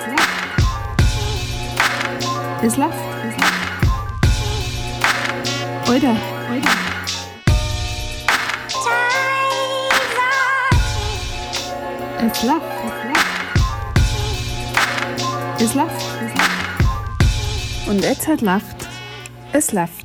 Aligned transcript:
Es 2.62 2.76
läuft. 2.76 2.98
Alter, 5.88 6.17
Alter. 6.51 6.71
Es 12.22 12.42
läuft. 12.42 12.64
Es 15.58 15.74
läuft. 15.74 16.05
Und 17.88 18.02
jetzt 18.02 18.28
halt 18.28 18.41
läuft. 18.41 18.88
Es 19.52 19.73
läuft. 19.73 19.99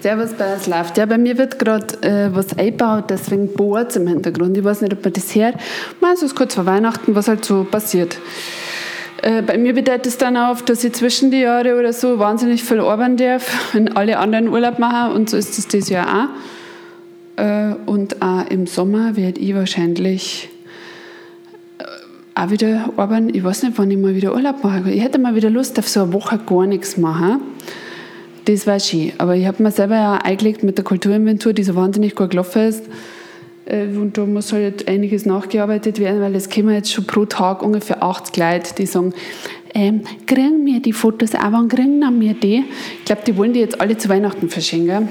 Servus 0.00 0.32
bei 0.32 0.46
Es 0.56 0.66
läuft. 0.66 0.96
Ja, 0.96 1.04
bei 1.04 1.18
mir 1.18 1.36
wird 1.36 1.58
gerade 1.58 2.02
äh, 2.02 2.34
was 2.34 2.56
eingebaut, 2.56 3.04
deswegen 3.10 3.52
bohrt 3.52 3.94
im 3.96 4.06
Hintergrund. 4.06 4.56
Ich 4.56 4.64
weiß 4.64 4.80
nicht, 4.80 4.94
ob 4.94 5.04
man 5.04 5.12
das 5.12 5.34
hört. 5.34 5.56
So 6.16 6.26
ist 6.26 6.34
kurz 6.34 6.54
vor 6.54 6.64
Weihnachten, 6.64 7.14
was 7.14 7.28
halt 7.28 7.44
so 7.44 7.64
passiert. 7.64 8.16
Äh, 9.22 9.42
bei 9.42 9.58
mir 9.58 9.74
bedeutet 9.74 10.06
es 10.06 10.16
dann 10.16 10.38
auch, 10.38 10.62
dass 10.62 10.82
ich 10.84 10.94
zwischen 10.94 11.30
die 11.30 11.40
Jahre 11.40 11.78
oder 11.78 11.92
so 11.92 12.18
wahnsinnig 12.18 12.64
viel 12.64 12.80
arbeiten 12.80 13.18
darf, 13.18 13.74
wenn 13.74 13.94
alle 13.94 14.18
anderen 14.18 14.48
Urlaub 14.48 14.78
machen 14.78 15.14
und 15.14 15.28
so 15.28 15.36
ist 15.36 15.58
es 15.58 15.68
dieses 15.68 15.90
Jahr 15.90 16.30
auch. 17.36 17.42
Äh, 17.42 17.74
und 17.84 18.22
auch 18.22 18.48
im 18.48 18.66
Sommer 18.66 19.16
werde 19.16 19.38
ich 19.38 19.54
wahrscheinlich 19.54 20.48
äh, 21.78 21.84
auch 22.34 22.50
wieder 22.50 22.90
arbeiten. 22.96 23.34
Ich 23.34 23.44
weiß 23.44 23.64
nicht, 23.64 23.76
wann 23.76 23.90
ich 23.90 23.98
mal 23.98 24.14
wieder 24.14 24.32
Urlaub 24.32 24.64
mache. 24.64 24.90
Ich 24.90 25.02
hätte 25.02 25.18
mal 25.18 25.34
wieder 25.34 25.50
Lust 25.50 25.78
auf 25.78 25.88
so 25.88 26.04
eine 26.04 26.12
Woche 26.14 26.38
gar 26.38 26.66
nichts 26.66 26.96
machen. 26.96 27.42
Das 28.44 28.66
war 28.66 28.80
schön. 28.80 29.12
Aber 29.18 29.36
ich 29.36 29.46
habe 29.46 29.62
mir 29.62 29.70
selber 29.70 29.96
ja 29.96 30.14
eingelegt 30.16 30.62
mit 30.62 30.78
der 30.78 30.84
Kulturinventur, 30.84 31.52
die 31.52 31.62
so 31.62 31.74
wahnsinnig 31.74 32.14
gut 32.14 32.30
gelaufen 32.30 32.62
ist. 32.62 32.84
Äh, 33.66 33.86
und 33.86 34.16
da 34.16 34.26
muss 34.26 34.52
halt 34.52 34.88
einiges 34.88 35.26
nachgearbeitet 35.26 35.98
werden, 35.98 36.20
weil 36.20 36.34
es 36.34 36.50
kommen 36.50 36.74
jetzt 36.74 36.92
schon 36.92 37.06
pro 37.06 37.24
Tag 37.24 37.62
ungefähr 37.62 38.02
80 38.02 38.36
Leute, 38.36 38.74
die 38.76 38.86
sagen, 38.86 39.12
ähm, 39.74 40.02
kriegen 40.26 40.66
wir 40.66 40.80
die 40.80 40.92
Fotos 40.92 41.34
auch, 41.34 41.52
wann 41.52 41.68
kriegen 41.68 42.20
wir 42.20 42.34
die? 42.34 42.64
Ich 42.98 43.04
glaube, 43.04 43.22
die 43.26 43.36
wollen 43.36 43.52
die 43.52 43.60
jetzt 43.60 43.80
alle 43.80 43.96
zu 43.96 44.08
Weihnachten 44.08 44.48
verschenken. 44.48 45.08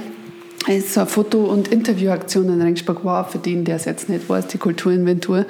Es 0.67 0.85
ist 0.85 0.94
so 0.94 1.02
eine 1.02 1.09
Foto- 1.09 1.45
und 1.45 1.69
Interviewaktion 1.69 2.50
in 2.50 2.61
Ringsburg 2.61 3.05
war 3.05 3.27
für 3.27 3.38
den, 3.38 3.63
der 3.63 3.77
es 3.77 3.85
jetzt 3.85 4.09
nicht 4.09 4.27
weiß, 4.27 4.47
die 4.47 4.57
Kulturinventur. 4.57 5.45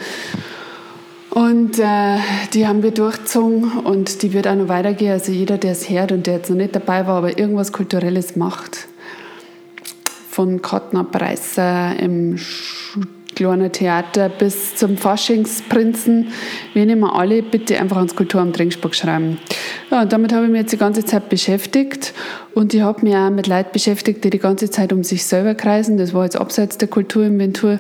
Und 1.29 1.77
äh, 1.77 2.17
die 2.53 2.67
haben 2.67 2.81
wir 2.81 2.91
durchgezogen 2.91 3.79
und 3.83 4.23
die 4.23 4.33
wird 4.33 4.47
auch 4.47 4.55
noch 4.55 4.67
weitergehen. 4.67 5.11
Also 5.11 5.31
jeder, 5.31 5.57
der 5.57 5.73
es 5.73 5.89
hört 5.89 6.11
und 6.11 6.25
der 6.25 6.35
jetzt 6.35 6.49
noch 6.49 6.57
nicht 6.57 6.75
dabei 6.75 7.05
war, 7.05 7.17
aber 7.17 7.37
irgendwas 7.37 7.71
Kulturelles 7.71 8.35
macht, 8.35 8.87
von 10.31 10.61
Kartnerpreise 10.61 11.95
im 11.99 12.39
kleinen 13.35 13.71
Theater 13.71 14.27
bis 14.27 14.75
zum 14.75 14.97
Faschingsprinzen, 14.97 16.27
wir 16.73 16.85
nehmen 16.85 17.05
alle 17.05 17.41
bitte 17.41 17.79
einfach 17.79 17.97
ans 17.97 18.15
Kulturamt 18.15 18.57
Ringsburg 18.59 18.95
schreiben. 18.95 19.37
Ja, 19.91 20.01
und 20.01 20.11
damit 20.11 20.33
habe 20.33 20.45
ich 20.45 20.51
mich 20.51 20.61
jetzt 20.61 20.73
die 20.73 20.77
ganze 20.77 21.05
Zeit 21.05 21.29
beschäftigt 21.29 22.13
und 22.53 22.73
ich 22.73 22.81
habe 22.81 23.05
mich 23.05 23.15
auch 23.15 23.29
mit 23.29 23.47
Leuten 23.47 23.69
beschäftigt, 23.71 24.23
die 24.23 24.29
die 24.29 24.39
ganze 24.39 24.69
Zeit 24.69 24.91
um 24.91 25.03
sich 25.03 25.25
selber 25.25 25.55
kreisen. 25.55 25.97
Das 25.97 26.13
war 26.13 26.23
jetzt 26.23 26.37
abseits 26.37 26.77
der 26.77 26.87
Kulturinventur. 26.87 27.79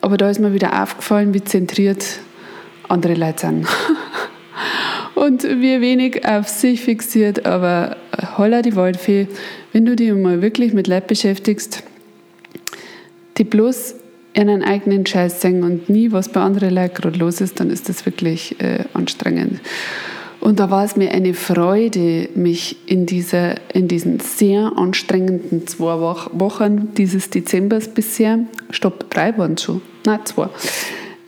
Aber 0.00 0.16
da 0.16 0.30
ist 0.30 0.40
mir 0.40 0.52
wieder 0.54 0.82
aufgefallen, 0.82 1.34
wie 1.34 1.42
zentriert 1.42 2.20
andere 2.88 3.14
Leute 3.14 3.40
sind. 3.40 3.66
und 5.14 5.42
wie 5.44 5.80
wenig 5.80 6.26
auf 6.26 6.48
sich 6.48 6.82
fixiert, 6.82 7.46
aber 7.46 7.96
holla 8.36 8.62
die 8.62 8.76
Waldfee, 8.76 9.28
wenn 9.72 9.84
du 9.84 9.96
dich 9.96 10.12
mal 10.12 10.42
wirklich 10.42 10.72
mit 10.72 10.86
Leuten 10.86 11.08
beschäftigst, 11.08 11.82
die 13.38 13.44
bloß 13.44 13.94
ihren 14.34 14.62
eigenen 14.62 15.06
Scheiß 15.06 15.40
singen 15.40 15.64
und 15.64 15.88
nie, 15.88 16.12
was 16.12 16.28
bei 16.28 16.40
anderen 16.40 16.74
Leuten 16.74 16.94
gerade 16.94 17.18
los 17.18 17.40
ist, 17.40 17.58
dann 17.60 17.70
ist 17.70 17.88
das 17.88 18.04
wirklich 18.04 18.60
äh, 18.60 18.84
anstrengend. 18.92 19.60
Und 20.40 20.60
da 20.60 20.70
war 20.70 20.84
es 20.84 20.96
mir 20.96 21.10
eine 21.10 21.34
Freude, 21.34 22.28
mich 22.34 22.76
in, 22.86 23.06
dieser, 23.06 23.54
in 23.74 23.88
diesen 23.88 24.20
sehr 24.20 24.72
anstrengenden 24.76 25.66
zwei 25.66 25.98
Wochen 25.98 26.94
dieses 26.94 27.30
Dezembers 27.30 27.88
bisher, 27.88 28.40
stopp, 28.70 29.10
drei 29.10 29.36
waren 29.38 29.56
schon, 29.56 29.80
nein, 30.04 30.20
zwei, 30.24 30.48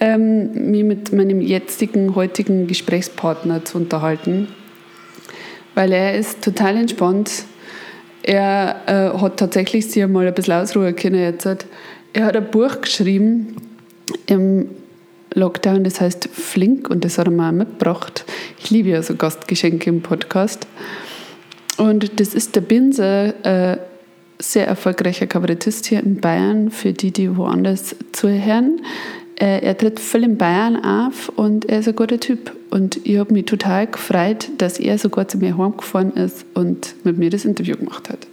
ähm, 0.00 0.70
mich 0.70 0.84
mit 0.84 1.12
meinem 1.12 1.40
jetzigen, 1.40 2.14
heutigen 2.14 2.66
Gesprächspartner 2.66 3.64
zu 3.64 3.78
unterhalten, 3.78 4.48
weil 5.74 5.92
er 5.92 6.16
ist 6.16 6.42
total 6.42 6.76
entspannt. 6.76 7.44
Er 8.22 8.82
äh, 8.86 9.18
hat 9.18 9.38
tatsächlich 9.38 9.90
sich 9.90 10.02
einmal 10.02 10.26
ein 10.26 10.34
bisschen 10.34 10.54
ausruhen 10.54 10.94
können 10.94 11.20
jetzt. 11.20 11.46
Er 12.12 12.24
hat 12.24 12.36
ein 12.36 12.50
Buch 12.50 12.80
geschrieben 12.80 13.56
im 14.26 14.68
Lockdown, 15.34 15.84
das 15.84 16.00
heißt 16.00 16.28
Flink 16.32 16.88
und 16.90 17.04
das 17.04 17.18
hat 17.18 17.26
er 17.26 17.32
mir 17.32 17.48
auch 17.48 17.52
mitgebracht. 17.52 18.24
Ich 18.58 18.70
liebe 18.70 18.90
ja 18.90 19.02
so 19.02 19.14
Gastgeschenke 19.14 19.90
im 19.90 20.02
Podcast. 20.02 20.66
Und 21.76 22.18
das 22.18 22.34
ist 22.34 22.56
der 22.56 22.60
Binse, 22.60 23.34
äh, 23.44 23.76
sehr 24.40 24.66
erfolgreicher 24.66 25.26
Kabarettist 25.26 25.86
hier 25.86 26.00
in 26.02 26.20
Bayern, 26.20 26.70
für 26.70 26.92
die, 26.92 27.12
die 27.12 27.36
woanders 27.36 27.94
zuhören. 28.12 28.80
Äh, 29.40 29.60
er 29.64 29.78
tritt 29.78 30.00
voll 30.00 30.24
in 30.24 30.36
Bayern 30.36 30.84
auf 30.84 31.28
und 31.36 31.64
er 31.66 31.78
ist 31.78 31.88
ein 31.88 31.94
guter 31.94 32.18
Typ. 32.18 32.52
Und 32.70 33.06
ich 33.06 33.18
habe 33.18 33.32
mich 33.32 33.44
total 33.44 33.86
gefreut, 33.86 34.48
dass 34.58 34.80
er 34.80 34.98
sogar 34.98 35.28
zu 35.28 35.38
mir 35.38 35.56
heimgefahren 35.56 36.12
ist 36.12 36.44
und 36.54 36.96
mit 37.04 37.18
mir 37.18 37.30
das 37.30 37.44
Interview 37.44 37.76
gemacht 37.76 38.08
hat. 38.08 38.26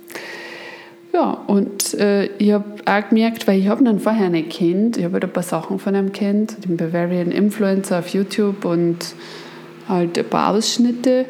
Ja, 1.13 1.31
und 1.47 1.93
äh, 1.93 2.25
ich 2.39 2.51
habe 2.51 2.65
auch 2.85 3.09
gemerkt, 3.09 3.47
weil 3.47 3.59
ich 3.59 3.67
habe 3.67 3.87
ihn 3.87 3.99
vorher 3.99 4.29
nicht 4.29 4.49
kennt, 4.49 4.97
ich 4.97 5.03
habe 5.05 5.13
halt 5.13 5.23
ein 5.23 5.31
paar 5.31 5.43
Sachen 5.43 5.79
von 5.79 5.95
ihm 5.95 6.11
kennt, 6.11 6.65
den 6.65 6.75
Bavarian 6.75 7.31
Influencer 7.31 7.99
auf 7.99 8.09
YouTube 8.09 8.65
und 8.65 8.97
halt 9.87 10.17
ein 10.17 10.25
paar 10.25 10.53
Ausschnitte 10.53 11.25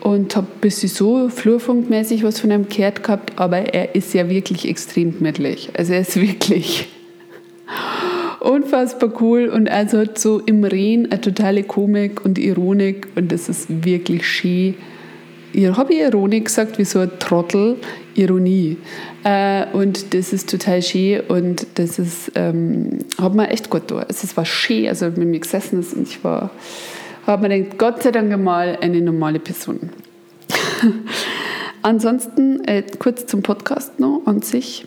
und 0.00 0.36
habe 0.36 0.48
ein 0.48 0.60
bisschen 0.60 0.88
so 0.90 1.28
flurfunkmäßig 1.30 2.24
was 2.24 2.40
von 2.40 2.50
ihm 2.50 2.68
gehört 2.68 3.02
gehabt, 3.02 3.32
aber 3.36 3.72
er 3.72 3.94
ist 3.94 4.12
ja 4.12 4.28
wirklich 4.28 4.68
extrem 4.68 5.16
gemütlich. 5.16 5.70
Also 5.78 5.94
er 5.94 6.00
ist 6.00 6.20
wirklich 6.20 6.88
unfassbar 8.40 9.12
cool 9.20 9.48
und 9.48 9.70
also 9.70 9.98
hat 10.00 10.18
so 10.18 10.40
im 10.40 10.64
Reden 10.64 11.10
eine 11.10 11.20
totale 11.20 11.62
Komik 11.62 12.24
und 12.24 12.38
Ironik 12.38 13.08
und 13.14 13.30
das 13.30 13.48
ist 13.48 13.84
wirklich 13.84 14.26
schön. 14.26 14.74
Ich 15.52 15.66
habe 15.66 15.94
Ironik 15.94 16.44
gesagt, 16.44 16.78
wie 16.78 16.84
so 16.84 17.00
ein 17.00 17.10
Trottel, 17.18 17.76
Ironie. 18.14 18.76
Äh, 19.24 19.66
und 19.72 20.14
das 20.14 20.32
ist 20.32 20.48
total 20.48 20.80
schön 20.80 21.20
und 21.28 21.66
das 21.74 21.98
ist, 21.98 22.32
ähm, 22.36 22.98
hat 23.20 23.34
mir 23.34 23.48
echt 23.48 23.68
gut 23.68 23.88
getan. 23.88 24.04
Also 24.08 24.24
es 24.24 24.36
war 24.36 24.44
schön, 24.44 24.88
also 24.88 25.06
mit 25.06 25.18
mir 25.18 25.40
gesessen 25.40 25.80
ist 25.80 25.94
und 25.94 26.08
ich 26.08 26.22
war, 26.22 26.50
habe 27.26 27.48
mir 27.48 27.62
gedacht, 27.62 27.78
Gott 27.78 28.02
sei 28.02 28.12
Dank 28.12 28.36
mal 28.42 28.78
eine 28.80 29.00
normale 29.00 29.40
Person. 29.40 29.90
Ansonsten 31.82 32.62
äh, 32.64 32.82
kurz 32.98 33.26
zum 33.26 33.42
Podcast 33.42 33.98
noch 33.98 34.22
an 34.26 34.42
sich. 34.42 34.86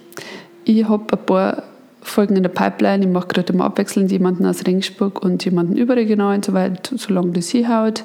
Ich 0.64 0.88
habe 0.88 1.06
ein 1.12 1.25
paar 1.25 1.64
Folgen 2.03 2.36
in 2.36 2.44
der 2.44 2.50
Pipeline. 2.50 3.06
Ich 3.06 3.12
mache 3.12 3.28
gerade 3.28 3.53
immer 3.53 3.66
abwechselnd 3.66 4.12
jemanden 4.12 4.46
aus 4.46 4.66
Ringsburg 4.66 5.24
und 5.24 5.44
jemanden 5.46 5.78
überregional 5.78 6.36
und 6.36 6.46
so 6.46 6.53
weiter, 6.53 6.97
solange 6.97 7.31
das 7.31 7.50
hinhaut. 7.50 8.03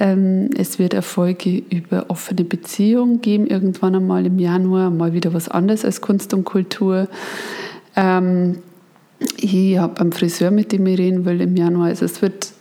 Ähm, 0.00 0.50
es 0.56 0.78
wird 0.78 0.94
eine 0.94 1.02
Folge 1.02 1.62
über 1.70 2.06
offene 2.08 2.44
Beziehungen 2.44 3.20
geben, 3.20 3.46
irgendwann 3.46 3.96
einmal 3.96 4.26
im 4.26 4.38
Januar, 4.38 4.90
mal 4.90 5.12
wieder 5.12 5.34
was 5.34 5.48
anderes 5.48 5.84
als 5.84 6.00
Kunst 6.00 6.32
und 6.34 6.44
Kultur. 6.44 7.08
Ähm, 7.96 8.58
ich 9.36 9.78
habe 9.78 10.00
einen 10.00 10.12
Friseur, 10.12 10.50
mit 10.50 10.70
dem 10.70 10.86
ich 10.86 10.98
reden 10.98 11.24
will 11.24 11.40
im 11.40 11.56
Januar. 11.56 11.88
Also 11.88 12.04
es 12.04 12.22
wird 12.22 12.52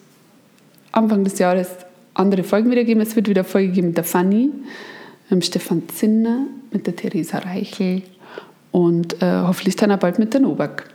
Anfang 0.91 1.23
des 1.23 1.37
Jahres 1.37 1.69
andere 2.15 2.43
Folgen 2.43 2.71
wieder 2.71 2.83
geben. 2.83 3.01
Es 3.01 3.15
wird 3.15 3.29
wieder 3.29 3.43
Folge 3.43 3.71
geben 3.71 3.87
mit 3.87 3.97
der 3.97 4.03
Fanny, 4.03 4.49
mit 5.29 5.45
Stefan 5.45 5.83
Zinner, 5.89 6.47
mit 6.71 6.87
der 6.87 6.95
Theresa 6.95 7.37
Reichel 7.37 8.01
und 8.71 9.21
äh, 9.21 9.25
hoffentlich 9.25 9.75
dann 9.75 9.91
auch 9.91 9.99
bald 9.99 10.19
mit 10.19 10.33
der 10.33 10.41
Novak. 10.41 10.89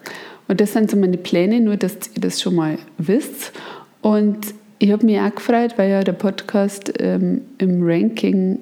Und 0.49 0.61
das 0.61 0.73
sind 0.73 0.91
so 0.91 0.97
meine 0.97 1.17
Pläne, 1.17 1.61
nur 1.61 1.77
dass 1.77 1.95
ihr 2.15 2.21
das 2.21 2.41
schon 2.41 2.55
mal 2.55 2.79
wisst. 2.99 3.53
Und 4.01 4.39
ich 4.79 4.91
habe 4.91 5.07
mich 5.07 5.21
auch 5.21 5.35
gefreut, 5.35 5.75
weil 5.77 5.91
ja 5.91 6.03
der 6.03 6.13
Podcast 6.13 6.93
ähm, 6.99 7.43
im 7.59 7.83
Ranking 7.83 8.59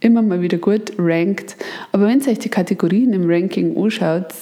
immer 0.00 0.22
mal 0.22 0.40
wieder 0.40 0.58
gut 0.58 0.92
rankt. 0.98 1.56
Aber 1.92 2.06
wenn 2.06 2.20
ihr 2.20 2.28
euch 2.28 2.38
die 2.38 2.48
Kategorien 2.48 3.12
im 3.12 3.30
Ranking 3.30 3.76
anschaut, 3.76 4.32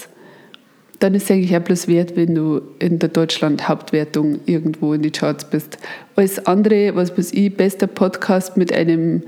dann 1.00 1.14
ist 1.14 1.24
es 1.24 1.30
eigentlich 1.30 1.56
auch 1.56 1.62
bloß 1.62 1.88
wert, 1.88 2.14
wenn 2.14 2.34
du 2.34 2.60
in 2.78 2.98
der 2.98 3.08
Deutschland-Hauptwertung 3.08 4.40
irgendwo 4.46 4.92
in 4.92 5.02
die 5.02 5.10
Charts 5.10 5.44
bist. 5.44 5.78
Alles 6.14 6.46
andere, 6.46 6.94
was 6.94 7.16
weiß 7.16 7.32
ich, 7.32 7.56
bester 7.56 7.86
Podcast 7.86 8.56
mit 8.56 8.72
einem 8.72 9.22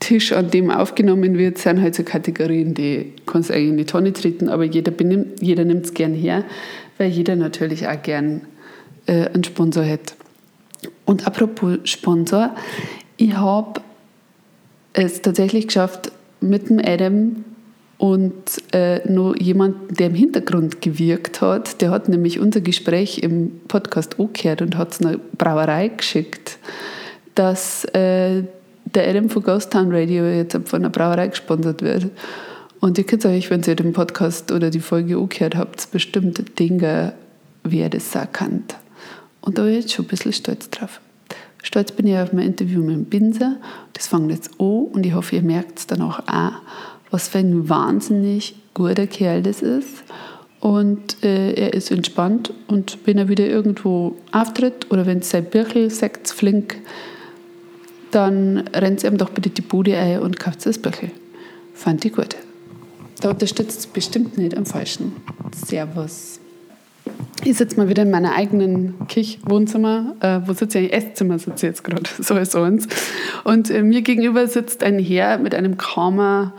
Tisch, 0.00 0.32
an 0.32 0.50
dem 0.50 0.70
aufgenommen 0.70 1.36
wird, 1.38 1.58
sind 1.58 1.80
halt 1.80 1.94
so 1.94 2.02
Kategorien, 2.02 2.74
die 2.74 3.12
kannst 3.26 3.50
du 3.50 3.54
eigentlich 3.54 3.70
in 3.70 3.76
die 3.78 3.84
Tonne 3.84 4.12
treten, 4.12 4.48
aber 4.48 4.64
jeder, 4.64 4.92
jeder 5.40 5.64
nimmt 5.64 5.86
es 5.86 5.94
gern 5.94 6.14
her, 6.14 6.44
weil 6.98 7.10
jeder 7.10 7.36
natürlich 7.36 7.88
auch 7.88 8.00
gern 8.02 8.42
äh, 9.06 9.26
einen 9.26 9.44
Sponsor 9.44 9.84
hat. 9.84 10.14
Und 11.04 11.26
apropos 11.26 11.78
Sponsor, 11.84 12.54
ich 13.16 13.34
habe 13.34 13.80
es 14.92 15.22
tatsächlich 15.22 15.66
geschafft, 15.66 16.12
mit 16.40 16.68
dem 16.70 16.78
Adam 16.78 17.44
und 17.98 18.62
äh, 18.72 19.00
noch 19.10 19.34
jemand, 19.36 19.98
der 19.98 20.06
im 20.06 20.14
Hintergrund 20.14 20.80
gewirkt 20.80 21.40
hat, 21.40 21.80
der 21.80 21.90
hat 21.90 22.08
nämlich 22.08 22.38
unser 22.38 22.60
Gespräch 22.60 23.18
im 23.18 23.60
Podcast 23.66 24.16
gehört 24.18 24.62
und 24.62 24.76
hat 24.76 24.92
es 24.92 25.00
einer 25.00 25.18
Brauerei 25.36 25.88
geschickt, 25.88 26.58
dass 27.34 27.84
äh, 27.86 28.44
der 28.94 29.08
Adam 29.08 29.28
von 29.28 29.42
Ghost 29.42 29.72
Town 29.72 29.92
Radio 29.92 30.24
jetzt 30.24 30.56
von 30.64 30.80
einer 30.80 30.90
Brauerei 30.90 31.28
gesponsert 31.28 31.82
wird. 31.82 32.06
Und 32.80 32.96
ihr 32.98 33.04
könnt 33.04 33.26
euch, 33.26 33.50
wenn 33.50 33.62
ihr 33.62 33.74
den 33.74 33.92
Podcast 33.92 34.52
oder 34.52 34.70
die 34.70 34.80
Folge 34.80 35.18
auch 35.18 35.28
gehört 35.28 35.56
habt, 35.56 35.90
bestimmt 35.90 36.58
Dinge, 36.58 37.12
wer 37.64 37.88
das 37.88 38.12
sagen 38.12 38.32
kann. 38.32 38.64
Und 39.40 39.58
da 39.58 39.62
bin 39.62 39.72
ich 39.72 39.80
jetzt 39.80 39.92
schon 39.94 40.04
ein 40.04 40.08
bisschen 40.08 40.32
stolz 40.32 40.70
drauf. 40.70 41.00
Stolz 41.62 41.90
bin 41.92 42.06
ich 42.06 42.16
auf 42.16 42.32
mein 42.32 42.46
Interview 42.46 42.82
mit 42.82 42.94
dem 42.94 43.04
Binser. 43.04 43.56
Das 43.92 44.06
fängt 44.06 44.30
jetzt 44.30 44.60
an 44.60 44.86
und 44.92 45.04
ich 45.04 45.14
hoffe, 45.14 45.36
ihr 45.36 45.42
merkt 45.42 45.80
es 45.80 45.86
dann 45.86 46.02
auch 46.02 46.20
was 47.10 47.28
für 47.28 47.38
ein 47.38 47.68
wahnsinnig 47.68 48.54
guter 48.74 49.06
Kerl 49.06 49.42
das 49.42 49.62
ist. 49.62 50.04
Und 50.60 51.22
äh, 51.22 51.52
er 51.52 51.74
ist 51.74 51.90
entspannt 51.90 52.52
und 52.66 52.98
wenn 53.04 53.16
er 53.16 53.28
wieder 53.28 53.46
irgendwo 53.46 54.16
auftritt 54.32 54.90
oder 54.90 55.06
wenn 55.06 55.18
es 55.18 55.30
sein 55.30 55.44
Birchel 55.44 55.88
sagt, 55.88 56.28
flink, 56.28 56.76
dann 58.10 58.68
rennt 58.74 59.04
ihm 59.04 59.18
doch 59.18 59.30
bitte 59.30 59.50
die 59.50 59.62
Bude 59.62 59.96
ein 59.96 60.20
und 60.20 60.38
kauft 60.38 60.64
das 60.66 60.78
Birchel. 60.78 61.10
Fand 61.74 62.04
ich 62.04 62.12
gut. 62.12 62.36
Da 63.20 63.30
unterstützt 63.30 63.80
es 63.80 63.86
bestimmt 63.86 64.38
nicht 64.38 64.56
am 64.56 64.66
Falschen. 64.66 65.12
Servus. 65.54 66.40
Ich 67.44 67.56
sitze 67.56 67.76
mal 67.76 67.88
wieder 67.88 68.02
in 68.02 68.10
meiner 68.10 68.34
eigenen 68.34 68.94
Kirchwohnzimmer. 69.08 70.14
Äh, 70.20 70.40
wo 70.46 70.52
sitze 70.52 70.80
ich? 70.80 70.92
Esszimmer 70.92 71.38
sitze 71.38 71.66
ich 71.66 71.70
jetzt 71.70 71.84
gerade. 71.84 72.02
So 72.22 72.36
ist 72.36 72.54
uns. 72.54 72.86
Und 73.44 73.70
äh, 73.70 73.82
mir 73.82 74.02
gegenüber 74.02 74.46
sitzt 74.46 74.82
ein 74.82 74.98
Herr 74.98 75.38
mit 75.38 75.54
einem 75.54 75.78
Karma 75.78 76.54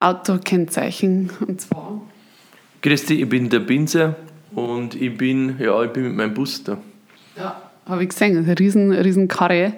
Autokennzeichen 0.00 1.30
und 1.46 1.60
zwar. 1.60 2.00
Christi, 2.80 3.22
ich 3.22 3.28
bin 3.28 3.50
der 3.50 3.60
Binzer 3.60 4.16
und 4.54 4.94
ich 4.94 5.16
bin, 5.16 5.56
ja, 5.58 5.82
ich 5.84 5.90
bin 5.92 6.04
mit 6.04 6.14
meinem 6.14 6.34
Bus 6.34 6.64
da. 6.64 6.78
Ja, 7.36 7.69
habe 7.90 8.02
ich 8.02 8.08
gesehen, 8.10 8.38
eine 8.38 8.58
riesen, 8.58 8.92
riesen 8.92 9.28
Karre. 9.28 9.74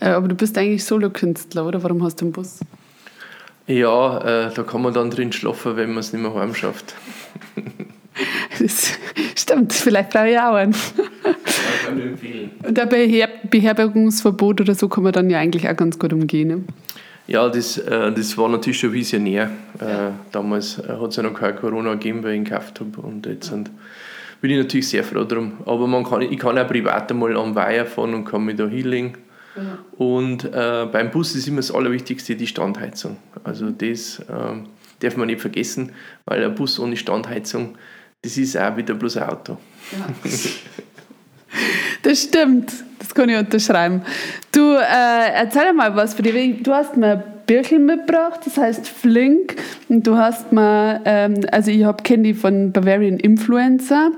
Äh, 0.00 0.08
aber 0.08 0.28
du 0.28 0.34
bist 0.34 0.56
eigentlich 0.56 0.84
Solokünstler, 0.84 1.66
oder? 1.66 1.82
Warum 1.82 2.02
hast 2.02 2.20
du 2.20 2.26
einen 2.26 2.32
Bus? 2.32 2.60
Ja, 3.66 4.46
äh, 4.46 4.54
da 4.54 4.62
kann 4.62 4.82
man 4.82 4.94
dann 4.94 5.10
drin 5.10 5.32
schlafen, 5.32 5.76
wenn 5.76 5.90
man 5.90 5.98
es 5.98 6.12
nicht 6.12 6.22
mehr 6.22 6.34
heim 6.34 6.54
schafft. 6.54 6.94
das 8.60 8.92
stimmt, 9.34 9.72
vielleicht 9.72 10.10
brauche 10.10 10.28
ich 10.28 10.38
auch 10.38 10.54
einen. 10.54 10.72
Ja, 10.72 11.32
kann 11.86 11.98
ich 11.98 12.04
empfehlen. 12.04 12.50
Und 12.66 12.76
der 12.76 12.86
Beherbergungsverbot 12.86 14.60
oder 14.60 14.74
so 14.74 14.88
kann 14.88 15.04
man 15.04 15.12
dann 15.12 15.28
ja 15.30 15.38
eigentlich 15.38 15.68
auch 15.68 15.76
ganz 15.76 15.98
gut 15.98 16.12
umgehen. 16.12 16.48
Ne? 16.48 16.64
Ja, 17.26 17.48
das, 17.48 17.78
äh, 17.78 18.12
das 18.12 18.38
war 18.38 18.48
natürlich 18.48 18.78
schon 18.78 18.92
visionär. 18.92 19.50
Äh, 19.80 20.10
damals 20.30 20.78
äh, 20.78 20.88
hat 20.88 21.10
es 21.10 21.16
ja 21.16 21.24
noch 21.24 21.34
kein 21.34 21.56
Corona 21.56 21.92
gegeben, 21.94 22.22
weil 22.22 22.32
ich 22.32 22.38
ihn 22.38 22.44
gekauft 22.44 22.78
habe. 22.78 23.00
Und 23.00 23.26
jetzt 23.26 23.48
sind, 23.48 23.70
bin 24.40 24.50
ich 24.50 24.58
natürlich 24.58 24.88
sehr 24.88 25.04
froh 25.04 25.24
drum. 25.24 25.58
Aber 25.64 25.86
man 25.86 26.04
kann, 26.04 26.22
ich 26.22 26.38
kann 26.38 26.58
auch 26.58 26.68
privat 26.68 27.10
einmal 27.10 27.36
am 27.36 27.54
Weiher 27.54 27.86
fahren 27.86 28.14
und 28.14 28.24
kann 28.24 28.44
mich 28.44 28.56
da 28.56 28.66
hinlegen. 28.66 29.14
Ja. 29.56 29.78
Und 29.96 30.44
äh, 30.44 30.86
beim 30.90 31.10
Bus 31.10 31.34
ist 31.34 31.48
immer 31.48 31.58
das 31.58 31.72
Allerwichtigste 31.72 32.36
die 32.36 32.46
Standheizung. 32.46 33.16
Also 33.44 33.70
das 33.70 34.18
äh, 34.20 34.24
darf 35.00 35.16
man 35.16 35.28
nicht 35.28 35.40
vergessen, 35.40 35.92
weil 36.26 36.44
ein 36.44 36.54
Bus 36.54 36.78
ohne 36.78 36.96
Standheizung, 36.96 37.76
das 38.22 38.36
ist 38.36 38.56
auch 38.56 38.76
wieder 38.76 38.94
bloß 38.94 39.16
ein 39.18 39.28
Auto. 39.28 39.58
Ja. 39.92 40.30
Das 42.02 42.22
stimmt, 42.22 42.72
das 43.00 43.12
kann 43.12 43.28
ich 43.28 43.36
unterschreiben. 43.36 44.02
Du, 44.52 44.76
äh, 44.76 45.32
erzähl 45.34 45.72
mal 45.72 45.96
was 45.96 46.14
für 46.14 46.22
dich. 46.22 46.62
Du 46.62 46.72
hast 46.72 46.96
mir 46.96 47.24
Birkel 47.46 47.78
mitgebracht, 47.78 48.40
das 48.44 48.56
heißt 48.56 48.88
Flink. 48.88 49.56
Und 49.88 50.06
du 50.06 50.16
hast 50.16 50.52
mal, 50.52 51.00
ähm, 51.04 51.40
also 51.52 51.70
ich 51.70 51.84
habe 51.84 52.02
die 52.02 52.34
von 52.34 52.72
Bavarian 52.72 53.18
Influencer. 53.18 54.10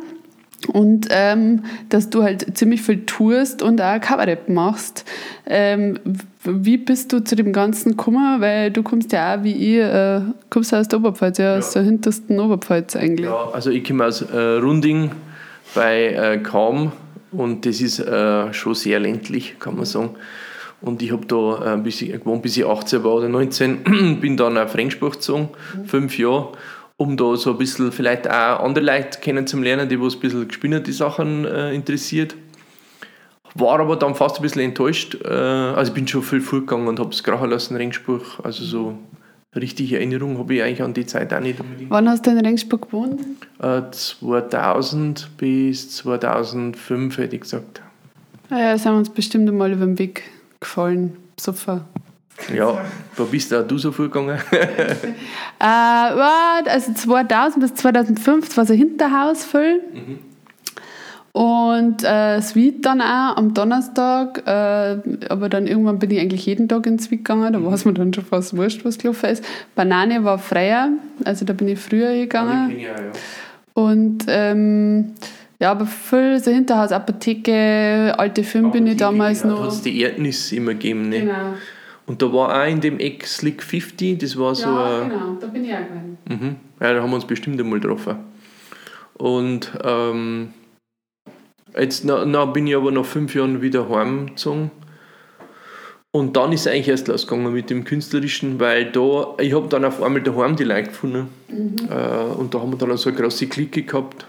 Und 0.67 1.07
ähm, 1.11 1.63
dass 1.89 2.11
du 2.11 2.25
halt 2.25 2.59
ziemlich 2.59 2.83
viel 2.83 3.07
tust 3.07 3.63
und 3.63 3.81
auch 3.81 4.01
Kabarett 4.01 4.49
machst. 4.49 5.05
Ähm, 5.47 6.01
wie 6.43 6.77
bist 6.77 7.13
du 7.13 7.21
zu 7.21 7.37
dem 7.37 7.53
Ganzen 7.53 7.91
gekommen? 7.91 8.41
Weil 8.41 8.73
du 8.73 8.83
kommst 8.83 9.13
ja 9.13 9.37
auch 9.37 9.45
wie 9.45 9.53
ich, 9.53 9.79
äh, 9.79 10.21
kommst 10.51 10.75
aus 10.75 10.89
der 10.89 10.99
Oberpfalz, 10.99 11.39
ja, 11.39 11.53
ja. 11.53 11.59
aus 11.59 11.73
der 11.73 11.83
hintersten 11.83 12.41
Oberpfalz 12.41 12.97
eigentlich. 12.97 13.27
Ja, 13.27 13.51
also 13.53 13.71
ich 13.71 13.85
komme 13.85 14.05
aus 14.05 14.23
äh, 14.23 14.37
Runding 14.37 15.13
bei 15.75 16.09
äh, 16.09 16.39
Kaum 16.39 16.93
und 17.31 17.65
das 17.65 17.81
ist 17.81 18.01
äh, 18.01 18.53
schon 18.53 18.75
sehr 18.75 18.99
ländlich, 18.99 19.57
kann 19.61 19.77
man 19.77 19.85
sagen. 19.85 20.11
Und 20.81 21.03
ich 21.03 21.13
habe 21.13 21.27
da 21.27 21.75
ein 21.75 21.83
bisschen 21.83 22.13
gewohnt, 22.13 22.43
bis 22.43 22.57
ich 22.57 22.65
18 22.65 23.03
war 23.03 23.15
oder 23.15 23.29
19, 23.29 24.19
bin 24.21 24.37
dann 24.37 24.57
auf 24.57 24.77
Regensburg 24.77 25.15
gezogen, 25.15 25.49
mhm. 25.75 25.85
fünf 25.87 26.19
Jahre, 26.19 26.53
um 26.97 27.17
da 27.17 27.37
so 27.37 27.53
ein 27.53 27.59
bisschen 27.59 27.91
vielleicht 27.91 28.29
auch 28.29 28.61
andere 28.61 28.85
Leute 28.85 29.19
kennenzulernen, 29.21 29.89
die 29.89 30.01
was 30.01 30.15
ein 30.15 30.21
bisschen 30.21 30.47
gespinnerte 30.47 30.93
Sachen 30.93 31.45
äh, 31.45 31.73
interessiert. 31.75 32.37
War 33.55 33.81
aber 33.81 33.97
dann 33.97 34.15
fast 34.15 34.37
ein 34.37 34.43
bisschen 34.43 34.63
enttäuscht. 34.63 35.17
Äh, 35.25 35.29
also 35.29 35.91
ich 35.91 35.95
bin 35.95 36.07
schon 36.07 36.23
viel 36.23 36.41
vorgegangen 36.41 36.87
und 36.87 37.01
habe 37.01 37.11
es 37.11 37.25
krachen 37.25 37.51
lassen, 37.51 37.77
Regensburg. 37.77 38.23
Also 38.45 38.65
so 38.65 38.99
richtige 39.57 39.97
Erinnerung 39.97 40.39
habe 40.39 40.55
ich 40.55 40.63
eigentlich 40.63 40.83
an 40.83 40.95
die 40.95 41.07
Zeit 41.07 41.33
auch 41.33 41.41
nicht 41.41 41.59
unbedingt. 41.59 41.91
Wann 41.91 42.09
hast 42.09 42.27
du 42.27 42.31
in 42.31 42.39
Regensburg 42.39 42.83
gewohnt? 42.83 43.21
Äh, 43.61 43.83
2000 43.91 45.31
bis 45.39 45.91
2005 45.97 47.19
hätte 47.19 47.35
ich 47.35 47.43
gesagt. 47.43 47.83
Ah 48.51 48.59
ja, 48.59 48.79
sind 48.79 48.93
wir 48.93 48.99
uns 48.99 49.11
bestimmt 49.11 49.49
einmal 49.49 49.73
über 49.73 49.87
den 49.87 49.99
Weg 49.99 50.23
gefallen. 50.61 51.17
Super. 51.39 51.85
Ja, 52.55 52.85
wo 53.17 53.25
bist 53.25 53.51
du, 53.51 53.63
du 53.65 53.79
so 53.79 53.91
vorgegangen? 53.91 54.39
äh, 55.61 55.65
also 55.65 56.93
2000 56.93 57.61
bis 57.61 57.75
2005, 57.75 58.49
das 58.49 58.57
war 58.57 58.67
so 58.67 58.75
Hinterhaus 58.75 59.45
voll. 59.45 59.81
Mhm. 59.93 60.19
Und 61.33 62.03
äh, 62.05 62.41
Sweet 62.41 62.85
dann 62.85 63.01
auch 63.01 63.37
am 63.37 63.55
Donnerstag, 63.55 64.43
äh, 64.47 64.97
aber 65.29 65.49
dann 65.49 65.67
irgendwann 65.67 65.99
bin 65.99 66.11
ich 66.11 66.21
eigentlich 66.21 66.47
jeden 66.47 66.69
Tag 66.69 66.87
ins 66.87 67.05
Sweet 67.05 67.25
gegangen, 67.25 67.53
da 67.53 67.63
war 67.63 67.75
es 67.75 67.85
mir 67.85 67.93
dann 67.93 68.13
schon 68.13 68.25
fast 68.25 68.57
wurscht, 68.57 68.85
was 68.85 68.99
gelaufen 68.99 69.31
ist. 69.31 69.45
Banane 69.75 70.25
war 70.25 70.39
freier, 70.39 70.91
also 71.25 71.45
da 71.45 71.53
bin 71.53 71.69
ich 71.69 71.79
früher 71.79 72.13
gegangen. 72.15 72.71
Ja, 72.79 72.89
ja. 72.89 73.13
Und 73.75 74.25
ähm, 74.27 75.15
ja, 75.61 75.71
aber 75.71 75.87
viel 75.87 76.41
so 76.41 76.51
Hinterhaus, 76.51 76.93
Apotheke, 76.93 78.15
alte 78.17 78.45
Film 78.45 78.71
bin 78.71 78.87
ich 78.87 78.97
damals 78.97 79.45
noch. 79.45 79.59
Da 79.59 79.65
hat 79.65 79.73
es 79.73 79.83
die 79.83 80.01
Erdnis 80.01 80.53
immer 80.53 80.73
gegeben, 80.73 81.09
ne? 81.09 81.21
Genau. 81.21 81.55
Und 82.07 82.23
da 82.23 82.33
war 82.33 82.63
auch 82.63 82.67
in 82.67 82.81
dem 82.81 82.99
Eck 82.99 83.27
Slick 83.27 83.63
50, 83.63 84.19
das 84.19 84.39
war 84.39 84.55
so. 84.55 84.69
Ja, 84.69 85.01
genau, 85.01 85.37
da 85.39 85.47
bin 85.47 85.65
ich 85.65 85.75
auch 85.75 85.79
gewesen. 85.79 86.19
Mhm. 86.27 86.57
Ja, 86.81 86.95
da 86.95 87.03
haben 87.03 87.11
wir 87.11 87.17
uns 87.17 87.27
bestimmt 87.27 87.61
einmal 87.61 87.81
getroffen. 87.81 88.17
Und 89.19 89.73
ähm, 89.85 90.55
Jetzt 91.77 92.05
na, 92.05 92.25
na, 92.25 92.45
bin 92.45 92.67
ich 92.67 92.77
aber 92.77 92.91
nach 92.91 93.05
fünf 93.05 93.35
Jahren 93.35 93.63
wieder 93.63 93.89
heimgezogen. 93.89 94.71
Und 96.11 96.37
dann 96.37 96.53
ist 96.53 96.63
es 96.63 96.67
eigentlich 96.69 96.89
erst 96.89 97.09
losgegangen 97.09 97.53
mit 97.53 97.71
dem 97.71 97.85
Künstlerischen, 97.85 98.59
weil 98.59 98.91
da, 98.91 99.35
ich 99.39 99.55
habe 99.55 99.69
dann 99.69 99.85
auf 99.85 100.03
einmal 100.03 100.23
daheim 100.23 100.57
die 100.57 100.65
Leute 100.65 100.89
gefunden. 100.89 101.29
Mhm. 101.49 101.77
Äh, 101.91 102.35
und 102.35 102.55
da 102.55 102.61
haben 102.61 102.73
wir 102.73 102.79
dann 102.79 102.97
so 102.97 103.11
eine 103.11 103.19
große 103.19 103.47
Clique 103.47 103.83
gehabt, 103.83 104.27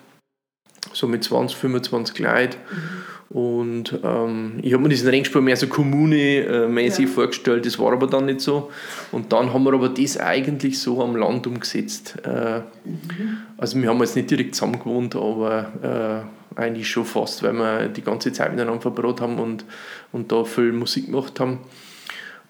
so 0.93 1.07
mit 1.07 1.23
20, 1.23 1.57
25 1.57 2.19
Leuten. 2.19 2.57
Mhm. 2.71 3.35
Und 3.37 3.99
ähm, 4.03 4.59
ich 4.63 4.73
habe 4.73 4.81
mir 4.81 4.89
diesen 4.89 5.07
Rennsport 5.07 5.43
mehr 5.43 5.55
so 5.55 5.67
kommunemäßig 5.67 7.05
ja. 7.05 7.11
vorgestellt, 7.11 7.65
das 7.65 7.77
war 7.77 7.93
aber 7.93 8.07
dann 8.07 8.25
nicht 8.25 8.41
so. 8.41 8.71
Und 9.11 9.31
dann 9.31 9.53
haben 9.53 9.63
wir 9.65 9.73
aber 9.73 9.89
das 9.89 10.17
eigentlich 10.17 10.79
so 10.79 11.03
am 11.03 11.15
Land 11.15 11.45
umgesetzt. 11.45 12.17
Äh, 12.23 12.61
mhm. 12.85 13.37
Also 13.57 13.79
wir 13.79 13.87
haben 13.87 13.99
jetzt 13.99 14.15
nicht 14.15 14.31
direkt 14.31 14.55
zusammen 14.55 14.79
gewohnt, 14.79 15.15
aber 15.15 16.25
äh, 16.57 16.59
eigentlich 16.59 16.89
schon 16.89 17.05
fast, 17.05 17.43
weil 17.43 17.53
wir 17.53 17.87
die 17.89 18.01
ganze 18.01 18.31
Zeit 18.31 18.51
miteinander 18.51 18.81
verbracht 18.81 19.21
haben 19.21 19.37
und, 19.37 19.63
und 20.11 20.31
da 20.31 20.43
viel 20.43 20.71
Musik 20.71 21.05
gemacht 21.05 21.39
haben. 21.39 21.59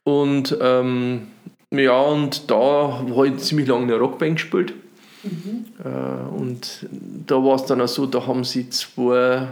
Und 0.06 0.58
ähm, 0.62 1.28
ja, 1.72 2.00
und 2.00 2.50
da 2.50 3.04
habe 3.06 3.28
ich 3.28 3.38
ziemlich 3.38 3.68
lange 3.68 3.84
eine 3.84 3.96
Rockband 3.96 4.38
gespielt. 4.38 4.74
Mhm. 5.24 5.66
Äh, 5.84 6.38
und 6.38 6.88
da 7.28 7.36
war 7.36 7.56
es 7.56 7.66
dann 7.66 7.82
auch 7.82 7.88
so, 7.88 8.06
da 8.06 8.26
haben 8.26 8.44
sie 8.44 8.70
zwei 8.70 9.48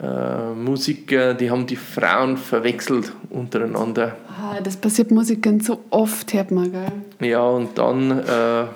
äh, 0.00 0.54
Musiker, 0.54 1.34
die 1.34 1.50
haben 1.50 1.66
die 1.66 1.76
Frauen 1.76 2.36
verwechselt 2.36 3.12
untereinander. 3.30 4.16
Ah, 4.28 4.60
das 4.60 4.76
passiert 4.76 5.10
Musikern 5.10 5.60
so 5.60 5.80
oft, 5.90 6.32
hört 6.32 6.50
man, 6.50 6.72
gell? 6.72 7.28
Ja, 7.28 7.42
und 7.42 7.76
dann 7.76 8.20
äh, 8.20 8.66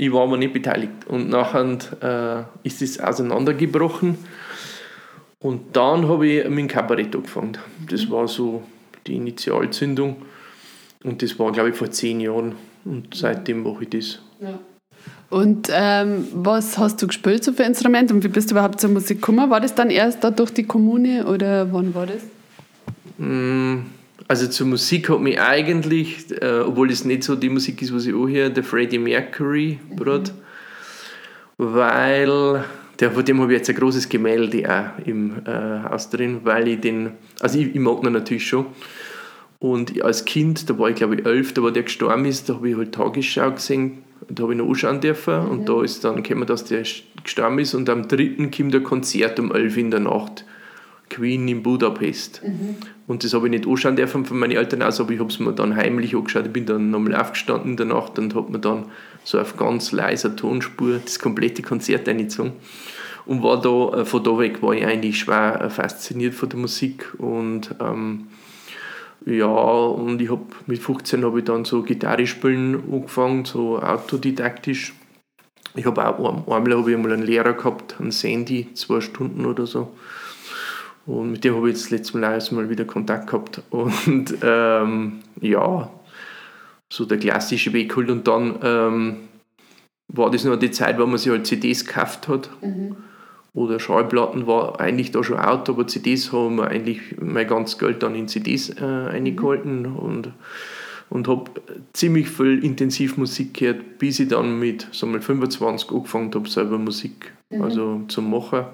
ich 0.00 0.10
war 0.10 0.22
aber 0.22 0.38
nicht 0.38 0.54
beteiligt. 0.54 1.06
Und 1.08 1.28
nachher 1.28 2.46
äh, 2.62 2.66
ist 2.66 2.80
es 2.80 2.98
auseinandergebrochen. 2.98 4.16
Und 5.40 5.76
dann 5.76 6.08
habe 6.08 6.26
ich 6.26 6.48
mit 6.48 6.58
dem 6.58 6.68
Kabarett 6.68 7.14
angefangen. 7.14 7.58
Das 7.86 8.10
war 8.10 8.26
so 8.26 8.62
die 9.06 9.16
Initialzündung. 9.16 10.16
Und 11.04 11.20
das 11.20 11.38
war, 11.38 11.52
glaube 11.52 11.68
ich, 11.68 11.76
vor 11.76 11.90
zehn 11.90 12.20
Jahren. 12.20 12.54
Und 12.86 13.14
seitdem 13.14 13.62
mache 13.62 13.84
ich 13.84 13.90
das. 13.90 14.22
Ja. 14.40 14.58
Und 15.30 15.68
ähm, 15.72 16.26
was 16.34 16.76
hast 16.76 17.00
du 17.00 17.06
gespielt 17.06 17.44
so 17.44 17.52
für 17.52 17.62
Instrumente 17.62 18.12
und 18.12 18.24
wie 18.24 18.28
bist 18.28 18.50
du 18.50 18.54
überhaupt 18.54 18.80
zur 18.80 18.90
Musik 18.90 19.20
gekommen? 19.20 19.48
War 19.48 19.60
das 19.60 19.76
dann 19.76 19.88
erst 19.88 20.24
da 20.24 20.32
durch 20.32 20.50
die 20.50 20.64
Kommune 20.64 21.24
oder 21.24 21.72
wann 21.72 21.94
war 21.94 22.06
das? 22.06 22.22
Mm, 23.16 23.82
also 24.26 24.48
zur 24.48 24.66
Musik 24.66 25.08
hat 25.08 25.20
mich 25.20 25.40
eigentlich, 25.40 26.32
äh, 26.42 26.60
obwohl 26.66 26.90
es 26.90 27.04
nicht 27.04 27.22
so 27.22 27.36
die 27.36 27.48
Musik 27.48 27.80
ist, 27.80 27.94
was 27.94 28.06
ich 28.06 28.14
auch 28.14 28.26
höre, 28.26 28.50
der 28.50 28.64
Freddie 28.64 28.98
Mercury 28.98 29.78
mhm. 29.88 30.22
weil 31.58 32.64
der, 32.98 33.12
von 33.12 33.24
dem 33.24 33.40
habe 33.40 33.52
ich 33.52 33.58
jetzt 33.58 33.70
ein 33.70 33.76
großes 33.76 34.08
Gemälde 34.08 34.68
auch 34.68 35.06
im 35.06 35.46
äh, 35.46 35.88
Haus 35.88 36.10
drin, 36.10 36.40
weil 36.42 36.66
ich 36.66 36.80
den, 36.80 37.12
also 37.38 37.56
ich, 37.56 37.72
ich 37.72 37.80
mag 37.80 38.02
ihn 38.02 38.12
natürlich 38.12 38.48
schon. 38.48 38.66
Und 39.60 40.02
als 40.02 40.24
Kind, 40.24 40.68
da 40.68 40.76
war 40.76 40.90
ich 40.90 40.96
glaube 40.96 41.16
ich 41.16 41.24
elf, 41.24 41.54
da 41.54 41.62
war 41.62 41.70
der 41.70 41.84
gestorben 41.84 42.24
ist, 42.24 42.48
da 42.48 42.54
habe 42.54 42.68
ich 42.68 42.76
halt 42.76 42.92
Tagesschau 42.92 43.52
gesehen, 43.52 43.98
da 44.28 44.42
habe 44.42 44.52
ich 44.52 44.58
noch 44.58 44.68
anschauen 44.68 45.00
dürfen 45.00 45.44
mhm. 45.44 45.50
und 45.50 45.68
da 45.68 45.82
ist 45.82 46.04
dann 46.04 46.22
gekommen, 46.22 46.46
dass 46.46 46.64
der 46.64 46.82
gestorben 47.22 47.58
ist 47.58 47.74
und 47.74 47.88
am 47.88 48.08
dritten 48.08 48.50
kommt 48.50 48.74
der 48.74 48.82
Konzert 48.82 49.38
um 49.38 49.52
elf 49.52 49.76
in 49.76 49.90
der 49.90 50.00
Nacht. 50.00 50.44
Queen 51.10 51.48
in 51.48 51.62
Budapest. 51.62 52.40
Mhm. 52.42 52.76
Und 53.06 53.24
das 53.24 53.34
habe 53.34 53.46
ich 53.46 53.50
nicht 53.50 53.66
anschauen 53.66 53.96
dürfen 53.96 54.24
von 54.24 54.38
meinen 54.38 54.52
Eltern 54.52 54.82
aus, 54.82 55.00
aber 55.00 55.10
ich 55.10 55.18
habe 55.18 55.28
es 55.28 55.40
mir 55.40 55.52
dann 55.52 55.76
heimlich 55.76 56.14
angeschaut. 56.14 56.46
Ich 56.46 56.52
bin 56.52 56.64
dann 56.64 56.90
nochmal 56.90 57.16
aufgestanden 57.16 57.72
in 57.72 57.76
der 57.76 57.86
Nacht 57.86 58.18
und 58.18 58.34
habe 58.34 58.52
mir 58.52 58.60
dann 58.60 58.86
so 59.24 59.38
auf 59.38 59.56
ganz 59.56 59.92
leiser 59.92 60.36
Tonspur 60.36 61.00
das 61.04 61.18
komplette 61.18 61.62
Konzert 61.62 62.08
eingezogen. 62.08 62.52
Und 63.26 63.42
war 63.42 63.60
da, 63.60 64.00
äh, 64.00 64.04
von 64.04 64.24
da 64.24 64.38
weg 64.38 64.62
war 64.62 64.72
ich 64.72 64.86
eigentlich 64.86 65.18
schwer 65.18 65.60
äh, 65.60 65.70
fasziniert 65.70 66.34
von 66.34 66.48
der 66.48 66.58
Musik. 66.58 67.12
Und 67.18 67.74
ähm, 67.80 68.28
ja, 69.30 69.46
und 69.46 70.20
ich 70.20 70.30
habe 70.30 70.46
mit 70.66 70.78
15 70.80 71.24
habe 71.24 71.38
ich 71.38 71.44
dann 71.44 71.64
so 71.64 71.82
Gitarre 71.82 72.26
spielen 72.26 72.82
angefangen, 72.90 73.44
so 73.44 73.78
autodidaktisch. 73.78 74.94
Ich 75.74 75.86
habe 75.86 76.04
auch 76.04 76.52
einmal 76.52 76.76
habe 76.76 76.90
ich 76.90 76.96
einmal 76.96 77.12
einen 77.12 77.22
Lehrer 77.22 77.52
gehabt, 77.52 77.96
einen 78.00 78.10
Sandy, 78.10 78.68
zwei 78.74 79.00
Stunden 79.00 79.46
oder 79.46 79.66
so. 79.66 79.92
Und 81.06 81.32
mit 81.32 81.44
dem 81.44 81.54
habe 81.54 81.70
ich 81.70 81.76
jetzt 81.76 81.90
letzte 81.90 82.18
Mal 82.18 82.32
erstmal 82.32 82.68
wieder 82.68 82.84
Kontakt 82.84 83.28
gehabt. 83.28 83.62
Und 83.70 84.36
ähm, 84.42 85.20
ja, 85.40 85.90
so 86.92 87.04
der 87.04 87.18
klassische 87.18 87.72
Weg 87.72 87.96
halt. 87.96 88.10
Und 88.10 88.26
dann 88.26 88.58
ähm, 88.62 89.16
war 90.08 90.30
das 90.30 90.44
noch 90.44 90.56
die 90.56 90.70
Zeit, 90.70 90.98
wo 90.98 91.06
man 91.06 91.18
sich 91.18 91.30
halt 91.30 91.46
CDs 91.46 91.86
gekauft 91.86 92.28
hat. 92.28 92.50
Mhm. 92.62 92.96
Oder 93.52 93.80
Schallplatten 93.80 94.46
war 94.46 94.78
eigentlich 94.80 95.10
da 95.10 95.24
schon 95.24 95.38
out, 95.38 95.68
aber 95.68 95.86
CDs 95.86 96.32
haben 96.32 96.56
wir 96.56 96.68
eigentlich 96.68 97.00
mein 97.20 97.48
ganzes 97.48 97.78
Geld 97.78 98.02
dann 98.02 98.14
in 98.14 98.28
CDs 98.28 98.70
äh, 98.80 98.84
eingehalten 98.84 99.86
und, 99.86 100.28
und 101.08 101.26
habe 101.26 101.50
ziemlich 101.92 102.28
viel 102.28 102.64
Intensivmusik 102.64 103.54
gehört, 103.54 103.98
bis 103.98 104.20
ich 104.20 104.28
dann 104.28 104.60
mit 104.60 104.86
sagen 104.92 105.12
wir, 105.12 105.20
25 105.20 105.90
angefangen 105.90 106.30
habe, 106.32 106.48
selber 106.48 106.78
Musik 106.78 107.32
mhm. 107.50 107.62
also 107.62 108.00
zu 108.06 108.22
machen. 108.22 108.66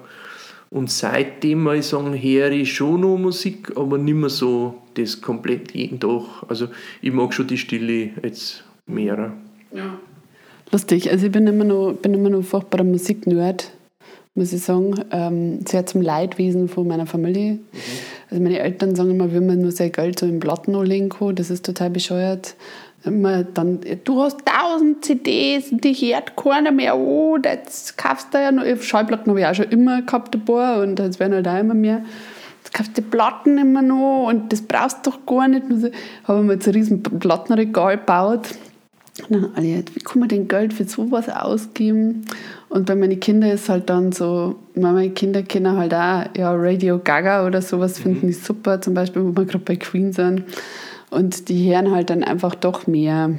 Und 0.69 0.91
seitdem 0.91 1.63
muss 1.63 1.75
ich 1.75 1.85
sagen, 1.85 2.13
höre 2.21 2.51
ich 2.51 2.73
schon 2.73 3.01
noch 3.01 3.17
Musik, 3.17 3.71
aber 3.75 3.97
nicht 3.97 4.15
mehr 4.15 4.29
so 4.29 4.75
das 4.95 5.21
komplett 5.21 5.71
jeden 5.71 5.99
Tag. 5.99 6.21
Also 6.49 6.67
ich 7.01 7.13
mag 7.13 7.33
schon 7.33 7.47
die 7.47 7.57
Stille 7.57 8.11
jetzt 8.21 8.63
mehr. 8.85 9.33
Ja. 9.73 9.97
Lustig, 10.71 11.09
also 11.09 11.27
ich 11.27 11.31
bin 11.31 11.47
immer 11.47 11.63
noch, 11.63 11.93
bin 11.93 12.13
immer 12.13 12.29
noch 12.29 12.43
furchtbarer 12.43 12.83
Musiknerd, 12.83 13.71
muss 14.37 14.53
ich 14.53 14.61
sagen. 14.61 14.95
Ähm, 15.11 15.59
sehr 15.67 15.85
zum 15.85 16.01
Leidwesen 16.01 16.69
von 16.69 16.87
meiner 16.87 17.05
Familie. 17.05 17.53
Mhm. 17.53 17.61
Also 18.29 18.43
meine 18.43 18.59
Eltern 18.59 18.95
sagen 18.95 19.11
immer, 19.11 19.33
wenn 19.33 19.45
man 19.45 19.61
nur 19.61 19.71
sein 19.71 19.91
Geld 19.91 20.19
so 20.19 20.25
im 20.25 20.39
Platten 20.39 20.75
anlegen 20.75 21.09
das 21.35 21.49
ist 21.49 21.65
total 21.65 21.89
bescheuert 21.89 22.55
immer 23.07 23.43
dann, 23.43 23.79
du 24.03 24.21
hast 24.21 24.39
tausend 24.45 25.03
CDs 25.03 25.71
und 25.71 25.83
dich 25.83 26.01
hört 26.01 26.35
keiner 26.35 26.71
mehr 26.71 26.93
an, 26.93 27.41
jetzt 27.43 27.97
kaufst 27.97 28.33
du 28.33 28.37
ja 28.37 28.51
noch, 28.51 28.63
Schallplatten 28.81 29.29
habe 29.29 29.39
ich 29.39 29.45
auch 29.45 29.55
schon 29.55 29.69
immer 29.69 30.01
gehabt, 30.01 30.35
ein 30.35 30.45
paar, 30.45 30.81
und 30.81 30.99
jetzt 30.99 31.19
werden 31.19 31.33
halt 31.33 31.47
auch 31.47 31.59
immer 31.59 31.73
mehr. 31.73 32.03
Jetzt 32.63 32.73
kaufst 32.73 32.97
du 32.97 33.01
die 33.01 33.07
Platten 33.07 33.57
immer 33.57 33.81
noch 33.81 34.27
und 34.27 34.51
das 34.51 34.61
brauchst 34.61 35.05
du 35.05 35.11
doch 35.11 35.25
gar 35.25 35.47
nicht. 35.47 35.63
Also, 35.69 35.89
habe 36.25 36.43
mir 36.43 36.53
jetzt 36.53 36.67
ein 36.67 36.73
riesen 36.73 37.01
Plattenregal 37.01 37.97
gebaut. 37.97 38.49
Und 39.23 39.31
dann 39.31 39.49
alle, 39.55 39.83
wie 39.93 39.99
kann 39.99 40.19
man 40.19 40.29
denn 40.29 40.47
Geld 40.47 40.73
für 40.73 40.83
sowas 40.83 41.27
ausgeben? 41.29 42.25
Und 42.69 42.85
bei 42.85 42.95
meinen 42.95 43.19
Kindern 43.19 43.51
ist 43.51 43.67
halt 43.69 43.89
dann 43.89 44.11
so, 44.11 44.55
meine 44.75 45.09
Kinder 45.09 45.41
kennen 45.41 45.75
halt 45.77 45.93
auch 45.93 46.25
ja, 46.37 46.53
Radio 46.53 46.99
Gaga 46.99 47.45
oder 47.45 47.61
sowas, 47.61 47.99
finden 47.99 48.27
mhm. 48.27 48.27
die 48.27 48.33
super, 48.33 48.81
zum 48.81 48.93
Beispiel, 48.93 49.23
wo 49.23 49.35
wir 49.35 49.45
gerade 49.45 49.63
bei 49.63 49.75
Queen 49.75 50.13
sind. 50.13 50.43
Und 51.09 51.49
die 51.49 51.73
hören 51.73 51.91
halt 51.91 52.09
dann 52.09 52.23
einfach 52.23 52.53
doch 52.53 52.85
mehr 52.85 53.31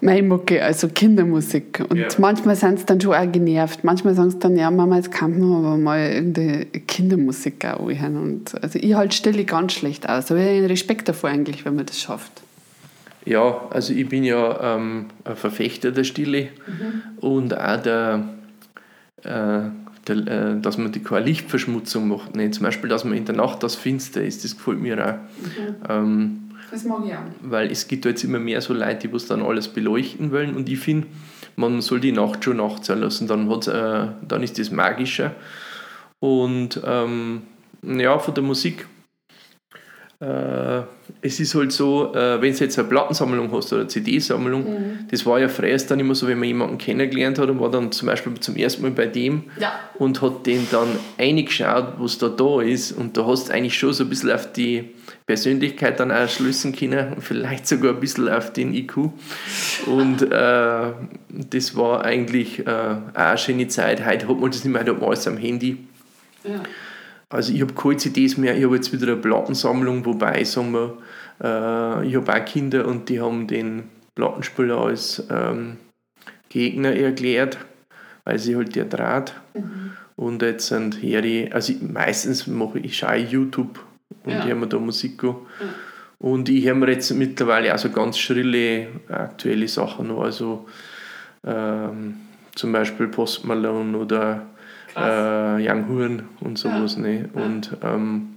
Mucke, 0.00 0.62
also 0.64 0.88
Kindermusik. 0.88 1.84
Und 1.88 1.98
ja. 1.98 2.08
manchmal 2.18 2.56
sind 2.56 2.80
sie 2.80 2.86
dann 2.86 3.00
schon 3.00 3.14
auch 3.14 3.30
genervt. 3.30 3.84
Manchmal 3.84 4.14
sagen 4.14 4.30
sie 4.30 4.38
dann, 4.38 4.56
ja, 4.56 4.70
Mama, 4.70 4.96
jetzt 4.96 5.12
kann 5.12 5.38
man 5.38 5.64
aber 5.64 5.76
mal 5.76 6.00
irgendeine 6.00 6.64
Kindermusik 6.64 7.64
auch 7.66 7.88
hören. 7.88 8.16
Und 8.16 8.62
also 8.62 8.78
ich 8.78 8.94
halt 8.94 9.14
stelle 9.14 9.44
ganz 9.44 9.74
schlecht 9.74 10.08
aus. 10.08 10.30
Aber 10.30 10.40
ich 10.40 10.58
habe 10.58 10.70
Respekt 10.70 11.08
davor 11.08 11.30
eigentlich, 11.30 11.64
wenn 11.64 11.76
man 11.76 11.86
das 11.86 12.00
schafft. 12.00 12.42
Ja, 13.24 13.68
also 13.70 13.92
ich 13.92 14.08
bin 14.08 14.24
ja 14.24 14.76
ähm, 14.76 15.06
ein 15.24 15.36
Verfechter 15.36 15.92
der 15.92 16.04
Stille 16.04 16.48
mhm. 16.66 17.02
und 17.20 17.56
auch 17.56 17.82
der, 17.82 18.28
äh, 19.22 19.60
der, 20.06 20.16
äh, 20.16 20.60
dass 20.60 20.78
man 20.78 20.90
die 20.92 21.00
keine 21.00 21.26
Lichtverschmutzung 21.26 22.08
macht. 22.08 22.34
Nee, 22.34 22.50
zum 22.50 22.64
Beispiel, 22.64 22.88
dass 22.88 23.04
man 23.04 23.14
in 23.14 23.26
der 23.26 23.34
Nacht 23.34 23.62
das 23.62 23.74
finster 23.74 24.22
ist, 24.22 24.44
das 24.44 24.56
gefällt 24.56 24.80
mir 24.80 25.06
auch. 25.06 25.14
Mhm. 25.14 25.76
Ähm, 25.88 26.40
das 26.70 26.84
mag 26.84 27.00
ich 27.04 27.12
auch. 27.12 27.18
Weil 27.42 27.70
es 27.70 27.88
gibt 27.88 28.04
jetzt 28.04 28.24
immer 28.24 28.38
mehr 28.38 28.60
so 28.60 28.72
Leute, 28.72 29.08
die 29.08 29.26
dann 29.26 29.42
alles 29.42 29.68
beleuchten 29.68 30.32
wollen 30.32 30.54
und 30.54 30.68
ich 30.68 30.78
finde, 30.78 31.06
man 31.56 31.82
soll 31.82 32.00
die 32.00 32.12
Nacht 32.12 32.44
schon 32.44 32.56
Nacht 32.56 32.84
sein 32.84 33.00
lassen, 33.00 33.26
dann, 33.26 33.50
hat's, 33.50 33.66
äh, 33.66 34.06
dann 34.26 34.42
ist 34.42 34.58
das 34.58 34.70
magischer. 34.70 35.34
Und 36.20 36.80
ähm, 36.84 37.42
ja, 37.82 38.18
von 38.18 38.34
der 38.34 38.44
Musik 38.44 38.86
äh, 40.20 40.82
es 41.22 41.38
ist 41.38 41.54
halt 41.54 41.70
so, 41.72 42.14
äh, 42.14 42.40
wenn 42.40 42.54
du 42.54 42.64
jetzt 42.64 42.78
eine 42.78 42.88
Plattensammlung 42.88 43.52
hast 43.52 43.72
oder 43.72 43.82
eine 43.82 43.88
CD-Sammlung, 43.88 44.64
mhm. 44.64 44.98
das 45.10 45.26
war 45.26 45.38
ja 45.38 45.48
früher 45.48 45.76
dann 45.76 46.00
immer 46.00 46.14
so, 46.14 46.26
wenn 46.26 46.38
man 46.38 46.48
jemanden 46.48 46.78
kennengelernt 46.78 47.38
hat 47.38 47.50
und 47.50 47.60
war 47.60 47.70
dann 47.70 47.92
zum 47.92 48.06
Beispiel 48.06 48.34
zum 48.40 48.56
ersten 48.56 48.82
Mal 48.82 48.92
bei 48.92 49.06
dem 49.06 49.44
ja. 49.58 49.72
und 49.98 50.22
hat 50.22 50.46
den 50.46 50.66
dann 50.70 50.88
eingeschaut, 51.18 51.94
was 51.98 52.18
da 52.18 52.28
da 52.28 52.62
ist 52.62 52.92
und 52.92 53.16
da 53.16 53.26
hast 53.26 53.48
du 53.48 53.52
eigentlich 53.52 53.78
schon 53.78 53.92
so 53.92 54.04
ein 54.04 54.10
bisschen 54.10 54.30
auf 54.30 54.50
die 54.52 54.90
Persönlichkeit 55.26 56.00
dann 56.00 56.10
auch 56.10 56.28
schlüssen 56.28 56.74
können 56.74 57.12
und 57.14 57.22
vielleicht 57.22 57.66
sogar 57.66 57.94
ein 57.94 58.00
bisschen 58.00 58.28
auf 58.28 58.52
den 58.52 58.72
IQ 58.72 59.10
und 59.86 60.22
äh, 60.22 60.92
das 61.28 61.76
war 61.76 62.04
eigentlich 62.04 62.66
äh, 62.66 62.70
auch 62.70 63.14
eine 63.14 63.38
schöne 63.38 63.68
Zeit. 63.68 64.06
Heute 64.06 64.26
hat 64.26 64.40
man 64.40 64.50
das 64.50 64.64
nicht 64.64 64.72
mehr, 64.72 64.80
heute 64.80 64.92
hat 64.92 65.00
man 65.00 65.08
alles 65.10 65.28
am 65.28 65.36
Handy. 65.36 65.76
Ja. 66.44 66.62
Also 67.30 67.52
ich 67.52 67.62
habe 67.62 67.72
keine 67.74 67.96
CDs 67.96 68.36
mehr, 68.36 68.56
ich 68.56 68.64
habe 68.64 68.74
jetzt 68.74 68.92
wieder 68.92 69.12
eine 69.12 69.16
Plattensammlung, 69.16 70.04
wobei, 70.04 70.42
sagen 70.42 70.72
wir, 70.72 70.98
äh, 71.40 72.06
ich 72.06 72.16
habe 72.16 72.34
auch 72.34 72.44
Kinder 72.44 72.86
und 72.86 73.08
die 73.08 73.20
haben 73.20 73.46
den 73.46 73.84
Plattenspieler 74.16 74.76
als 74.78 75.22
ähm, 75.30 75.76
Gegner 76.48 76.94
erklärt, 76.94 77.58
weil 78.24 78.38
sie 78.40 78.56
halt 78.56 78.74
der 78.74 78.86
Draht. 78.86 79.34
Mhm. 79.54 79.92
Und 80.16 80.42
jetzt 80.42 80.66
sind 80.66 81.02
Harry, 81.02 81.48
also 81.52 81.72
ich, 81.72 81.80
meistens 81.80 82.48
mache 82.48 82.80
ich 82.80 82.98
schaue 82.98 83.16
YouTube 83.16 83.78
und 84.24 84.32
ja. 84.32 84.44
höre 84.44 84.56
mir 84.56 84.66
da 84.66 84.78
Musik 84.78 85.22
an. 85.22 85.36
Ja. 85.60 85.66
Und 86.18 86.48
ich 86.48 86.66
höre 86.66 86.74
mir 86.74 86.90
jetzt 86.90 87.10
mittlerweile 87.12 87.72
auch 87.72 87.78
so 87.78 87.90
ganz 87.90 88.18
schrille 88.18 88.88
aktuelle 89.08 89.68
Sachen 89.68 90.10
an, 90.10 90.18
also 90.18 90.68
ähm, 91.46 92.16
zum 92.54 92.72
Beispiel 92.72 93.06
Post 93.06 93.44
Malone 93.44 93.96
oder 93.96 94.46
äh, 94.96 95.68
Young 95.68 95.88
Huren 95.88 96.22
und 96.40 96.58
sowas. 96.58 96.96
Ja. 96.96 97.02
Ne? 97.02 97.28
Und 97.32 97.76
ähm, 97.82 98.28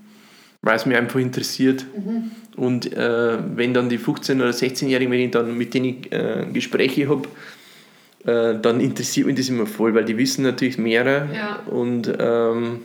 weil 0.63 0.77
es 0.77 0.85
mich 0.85 0.97
einfach 0.97 1.19
interessiert. 1.19 1.85
Mhm. 1.95 2.31
Und 2.55 2.93
äh, 2.93 3.37
wenn 3.55 3.73
dann 3.73 3.89
die 3.89 3.99
15- 3.99 4.35
oder 4.35 4.51
16-Jährigen, 4.51 5.11
wenn 5.11 5.19
ich 5.19 5.31
dann 5.31 5.57
mit 5.57 5.73
denen 5.73 6.03
äh, 6.11 6.45
Gespräche 6.51 7.09
habe, 7.09 7.27
äh, 8.25 8.59
dann 8.59 8.79
interessiert 8.79 9.27
mich 9.27 9.35
das 9.35 9.49
immer 9.49 9.65
voll, 9.65 9.93
weil 9.93 10.05
die 10.05 10.17
wissen 10.17 10.43
natürlich 10.43 10.77
mehr. 10.77 11.27
Ja. 11.33 11.59
Und, 11.65 12.11
ähm, 12.17 12.81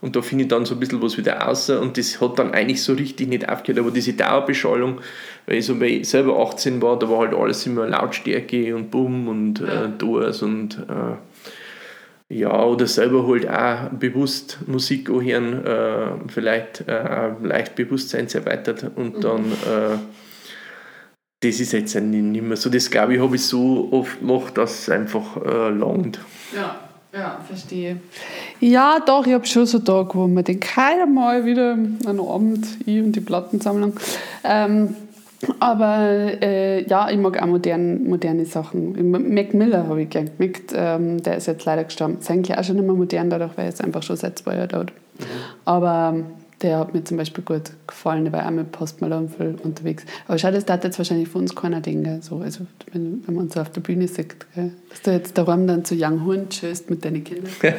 und 0.00 0.16
da 0.16 0.22
finde 0.22 0.44
ich 0.44 0.48
dann 0.48 0.64
so 0.64 0.74
ein 0.74 0.80
bisschen 0.80 1.02
was 1.02 1.18
wieder 1.18 1.46
außer. 1.46 1.80
Und 1.80 1.98
das 1.98 2.20
hat 2.20 2.38
dann 2.38 2.52
eigentlich 2.52 2.82
so 2.82 2.94
richtig 2.94 3.28
nicht 3.28 3.48
aufgehört. 3.48 3.80
Aber 3.80 3.90
diese 3.90 4.14
Dauerbeschallung, 4.14 5.00
weil 5.46 5.58
ich 5.58 5.66
so 5.66 5.78
weil 5.80 5.90
ich 5.90 6.08
selber 6.08 6.38
18 6.38 6.80
war, 6.80 6.98
da 6.98 7.10
war 7.10 7.18
halt 7.18 7.34
alles 7.34 7.66
immer 7.66 7.86
Lautstärke 7.86 8.74
und 8.74 8.90
Bumm 8.90 9.28
und 9.28 9.60
ja. 9.60 9.84
äh, 9.84 9.88
Doors 9.98 10.42
und 10.42 10.78
äh, 10.78 11.16
ja, 12.34 12.64
oder 12.64 12.86
selber 12.86 13.26
halt 13.26 13.48
auch 13.48 13.90
bewusst 13.96 14.58
Musik 14.66 15.08
anhören, 15.08 15.64
äh, 15.64 16.06
vielleicht 16.28 16.86
äh, 16.88 17.30
leicht 17.42 17.76
Bewusstseinserweitert 17.76 18.90
und 18.96 19.18
mhm. 19.18 19.20
dann 19.20 19.44
äh, 19.44 19.98
das 21.40 21.60
ist 21.60 21.72
jetzt 21.72 21.94
nicht 21.94 22.42
mehr 22.42 22.56
so. 22.56 22.70
Das 22.70 22.90
glaube 22.90 23.14
ich, 23.14 23.20
habe 23.20 23.36
ich 23.36 23.44
so 23.44 23.88
oft 23.92 24.18
gemacht, 24.20 24.56
dass 24.56 24.80
es 24.80 24.88
einfach 24.88 25.36
äh, 25.44 25.68
langt. 25.68 26.18
Ja, 26.54 26.80
ja, 27.12 27.38
verstehe. 27.46 27.98
Ja, 28.60 28.98
doch, 29.04 29.26
ich 29.26 29.34
habe 29.34 29.46
schon 29.46 29.66
so 29.66 29.78
Tage, 29.78 30.14
wo 30.14 30.26
man 30.26 30.42
denkt, 30.42 30.64
keiner 30.64 31.06
mal 31.06 31.44
wieder 31.44 31.72
einen 31.72 32.20
Abend, 32.20 32.66
ich 32.86 32.98
und 33.00 33.12
die 33.12 33.20
Plattensammlung. 33.20 33.92
Ähm, 34.42 34.96
aber 35.60 36.42
äh, 36.42 36.86
ja, 36.86 37.10
ich 37.10 37.18
mag 37.18 37.40
auch 37.42 37.46
modern, 37.46 38.04
moderne 38.04 38.44
Sachen. 38.44 39.10
Mac 39.10 39.54
Miller 39.54 39.86
habe 39.86 40.02
ich 40.02 40.10
gern 40.10 40.30
gemerkt. 40.36 40.72
Ähm, 40.74 41.22
der 41.22 41.36
ist 41.36 41.46
jetzt 41.46 41.64
leider 41.64 41.84
gestorben. 41.84 42.18
Ist 42.18 42.30
eigentlich 42.30 42.56
auch 42.56 42.64
schon 42.64 42.78
immer 42.78 42.94
modern, 42.94 43.30
dadurch, 43.30 43.52
weil 43.56 43.64
er 43.64 43.70
jetzt 43.70 43.82
einfach 43.82 44.02
schon 44.02 44.16
seit 44.16 44.38
zwei 44.38 44.56
Jahren 44.56 44.68
dort. 44.68 44.92
Mhm. 45.18 45.24
Aber 45.64 46.14
der 46.62 46.78
hat 46.78 46.94
mir 46.94 47.04
zum 47.04 47.18
Beispiel 47.18 47.44
gut 47.44 47.72
gefallen, 47.86 48.24
der 48.24 48.32
war 48.32 48.46
auch 48.46 48.50
mit 48.50 48.72
Post 48.72 49.00
Malone 49.00 49.28
viel 49.28 49.56
unterwegs. 49.62 50.04
Aber 50.26 50.38
schau, 50.38 50.50
das 50.50 50.64
darf 50.64 50.82
jetzt 50.82 50.96
wahrscheinlich 50.98 51.28
für 51.28 51.38
uns 51.38 51.54
keiner 51.54 51.80
denken. 51.80 52.22
So, 52.22 52.38
also 52.38 52.66
wenn, 52.92 53.22
wenn 53.26 53.34
man 53.34 53.50
so 53.50 53.60
auf 53.60 53.70
der 53.70 53.82
Bühne 53.82 54.08
sieht, 54.08 54.34
gell? 54.54 54.72
dass 54.88 55.02
du 55.02 55.10
jetzt 55.12 55.36
daheim 55.36 55.66
dann 55.66 55.84
zu 55.84 55.94
Young 55.94 56.24
Horn 56.24 56.48
tschüsst 56.48 56.88
mit 56.88 57.04
deinen 57.04 57.22
Kindern. 57.22 57.52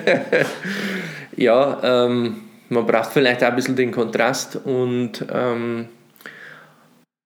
ja, 1.35 2.05
ähm, 2.05 2.35
man 2.69 2.85
braucht 2.85 3.11
vielleicht 3.11 3.43
auch 3.43 3.49
ein 3.49 3.55
bisschen 3.55 3.75
den 3.75 3.91
Kontrast 3.91 4.55
und 4.55 5.25
ähm, 5.33 5.87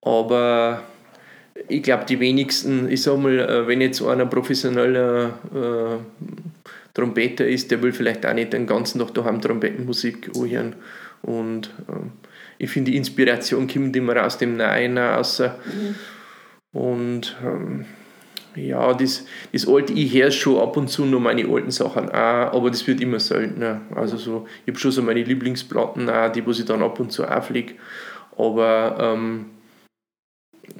aber 0.01 0.83
ich 1.67 1.83
glaube, 1.83 2.05
die 2.05 2.19
wenigsten, 2.19 2.89
ich 2.89 3.01
sag 3.01 3.17
mal, 3.17 3.39
äh, 3.39 3.67
wenn 3.67 3.81
jetzt 3.81 4.01
einer 4.01 4.25
professioneller 4.25 5.39
äh, 5.53 6.23
Trompeter 6.93 7.47
ist, 7.47 7.71
der 7.71 7.81
will 7.81 7.91
vielleicht 7.91 8.25
auch 8.25 8.33
nicht 8.33 8.53
den 8.53 8.65
ganzen 8.65 8.99
Tag 8.99 9.13
daheim 9.13 9.41
Trompetenmusik 9.41 10.31
hören. 10.35 10.75
Und 11.21 11.71
ähm, 11.89 12.11
ich 12.57 12.69
finde, 12.69 12.91
die 12.91 12.97
Inspiration 12.97 13.67
kommt 13.67 13.95
immer 13.95 14.25
aus 14.25 14.37
dem 14.37 14.57
Neuen 14.57 14.97
raus. 14.97 15.39
Mhm. 15.39 15.95
Und 16.71 17.35
ähm, 17.43 17.85
ja, 18.55 18.93
das, 18.93 19.25
das 19.51 19.67
alte, 19.67 19.93
ich 19.93 20.13
höre 20.13 20.31
schon 20.31 20.59
ab 20.59 20.75
und 20.77 20.89
zu 20.89 21.05
noch 21.05 21.19
meine 21.19 21.47
alten 21.47 21.71
Sachen 21.71 22.09
auch, 22.09 22.53
aber 22.53 22.69
das 22.69 22.85
wird 22.87 23.01
immer 23.01 23.19
seltener. 23.19 23.81
Also 23.95 24.17
so, 24.17 24.47
ich 24.65 24.71
habe 24.71 24.79
schon 24.79 24.91
so 24.91 25.01
meine 25.01 25.23
Lieblingsplatten 25.23 26.09
auch, 26.09 26.31
die, 26.31 26.45
wo 26.45 26.51
ich 26.51 26.65
dann 26.65 26.81
ab 26.83 26.99
und 26.99 27.11
zu 27.11 27.25
auflege. 27.25 27.75
Aber 28.37 28.97
ähm, 28.99 29.45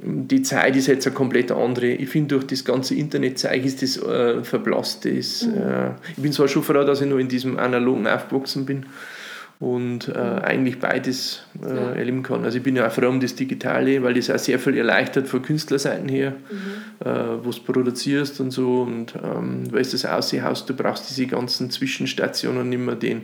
die 0.02 0.42
Zeit 0.42 0.76
ist 0.76 0.88
jetzt 0.88 1.06
eine 1.08 1.16
komplett 1.16 1.52
andere. 1.52 1.88
Ich 1.88 2.10
finde, 2.10 2.36
durch 2.36 2.48
das 2.48 2.66
ganze 2.66 2.96
Internetzeug 2.96 3.66
ist 3.66 3.82
das 3.82 3.98
äh, 3.98 4.44
verblasst. 4.44 5.06
Das, 5.06 5.46
mhm. 5.46 5.58
äh, 5.58 5.90
ich 6.16 6.22
bin 6.22 6.32
zwar 6.32 6.48
schon 6.48 6.64
froh, 6.64 6.84
dass 6.84 7.02
ich 7.02 7.08
noch 7.08 7.18
in 7.18 7.28
diesem 7.28 7.58
analogen 7.60 8.08
aufgewachsen 8.08 8.66
bin 8.66 8.86
und 9.60 10.08
äh, 10.08 10.14
eigentlich 10.14 10.80
beides 10.80 11.44
äh, 11.62 11.68
ja. 11.68 11.92
erleben 11.92 12.24
kann. 12.24 12.46
Also 12.46 12.58
ich 12.58 12.64
bin 12.64 12.78
ja 12.78 12.88
auch 12.88 12.92
froh 12.92 13.10
um 13.10 13.20
das 13.20 13.36
Digitale, 13.36 14.02
weil 14.02 14.14
das 14.14 14.30
auch 14.30 14.40
sehr 14.40 14.58
viel 14.58 14.78
erleichtert 14.78 15.28
von 15.28 15.42
Künstlerseiten 15.42 16.08
her, 16.08 16.36
mhm. 16.50 17.06
äh, 17.06 17.44
wo 17.44 17.52
du 17.52 17.60
produzierst 17.66 18.40
und 18.40 18.52
so 18.52 18.84
und 18.84 19.16
ähm, 19.22 19.64
weil 19.72 19.82
es 19.82 19.92
das 19.92 20.06
aussieht, 20.06 20.44
du 20.66 20.74
brauchst 20.74 21.10
diese 21.10 21.28
ganzen 21.28 21.72
Zwischenstationen 21.72 22.70
nicht 22.70 22.80
mehr, 22.80 22.96
den 22.96 23.24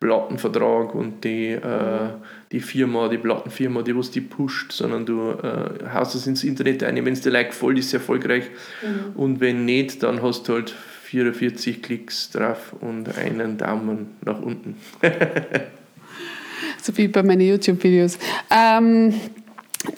Plattenvertrag 0.00 0.92
und 0.92 1.22
die, 1.22 1.54
mhm. 1.54 2.14
Die 2.52 2.60
Firma, 2.60 3.08
die 3.08 3.18
Plattenfirma, 3.18 3.82
die 3.82 3.96
was 3.96 4.10
die 4.10 4.20
pusht, 4.20 4.72
sondern 4.72 5.04
du 5.04 5.30
äh, 5.30 5.88
haust 5.92 6.14
es 6.14 6.26
ins 6.26 6.44
Internet 6.44 6.84
ein, 6.84 7.04
wenn 7.04 7.12
es 7.12 7.20
dir 7.20 7.30
like 7.30 7.52
voll 7.52 7.78
ist, 7.78 7.92
erfolgreich 7.92 8.44
mhm. 8.82 9.20
und 9.20 9.40
wenn 9.40 9.64
nicht, 9.64 10.02
dann 10.02 10.22
hast 10.22 10.48
du 10.48 10.54
halt 10.54 10.74
44 11.04 11.82
Klicks 11.82 12.30
drauf 12.30 12.74
und 12.80 13.16
einen 13.16 13.58
Daumen 13.58 14.16
nach 14.24 14.40
unten. 14.40 14.76
so 16.82 16.96
wie 16.96 17.08
bei 17.08 17.22
meinen 17.22 17.42
YouTube-Videos. 17.42 18.18
Ähm, 18.50 19.14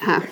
ah, 0.07 0.23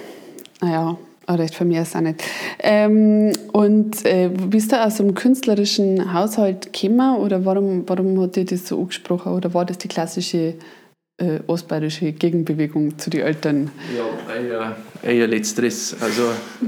naja, 0.60 0.98
recht 1.28 1.54
von 1.54 1.68
mir 1.68 1.82
ist 1.82 1.88
es 1.88 1.96
auch 1.96 2.00
nicht. 2.00 2.22
Ähm, 2.60 3.32
und 3.52 4.04
äh, 4.04 4.28
bist 4.28 4.72
du 4.72 4.82
aus 4.82 5.00
einem 5.00 5.14
künstlerischen 5.14 6.12
Haushalt 6.12 6.72
gekommen 6.72 7.16
oder 7.18 7.44
warum, 7.44 7.84
warum 7.86 8.20
hat 8.20 8.36
dir 8.36 8.44
das 8.44 8.66
so 8.66 8.80
angesprochen 8.80 9.32
oder 9.32 9.52
war 9.54 9.64
das 9.64 9.78
die 9.78 9.88
klassische 9.88 10.54
äh, 11.18 11.40
ostbayerische 11.46 12.12
Gegenbewegung 12.12 12.98
zu 12.98 13.10
den 13.10 13.22
Eltern? 13.22 13.70
Ja, 13.96 14.34
eher, 14.34 14.76
eher 15.02 15.26
letzteres. 15.26 15.96
Also 16.00 16.22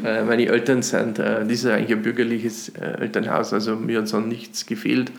äh, 0.04 0.22
meine 0.24 0.46
Eltern 0.46 0.82
sind, 0.82 1.18
äh, 1.18 1.40
das 1.44 1.52
ist 1.52 1.66
eigentlich 1.66 1.96
ein 1.96 2.02
bürgerliches 2.02 2.70
äh, 2.70 3.00
Elternhaus, 3.00 3.52
also 3.52 3.76
mir 3.76 3.98
hat 3.98 4.08
so 4.08 4.20
nichts 4.20 4.66
gefehlt. 4.66 5.12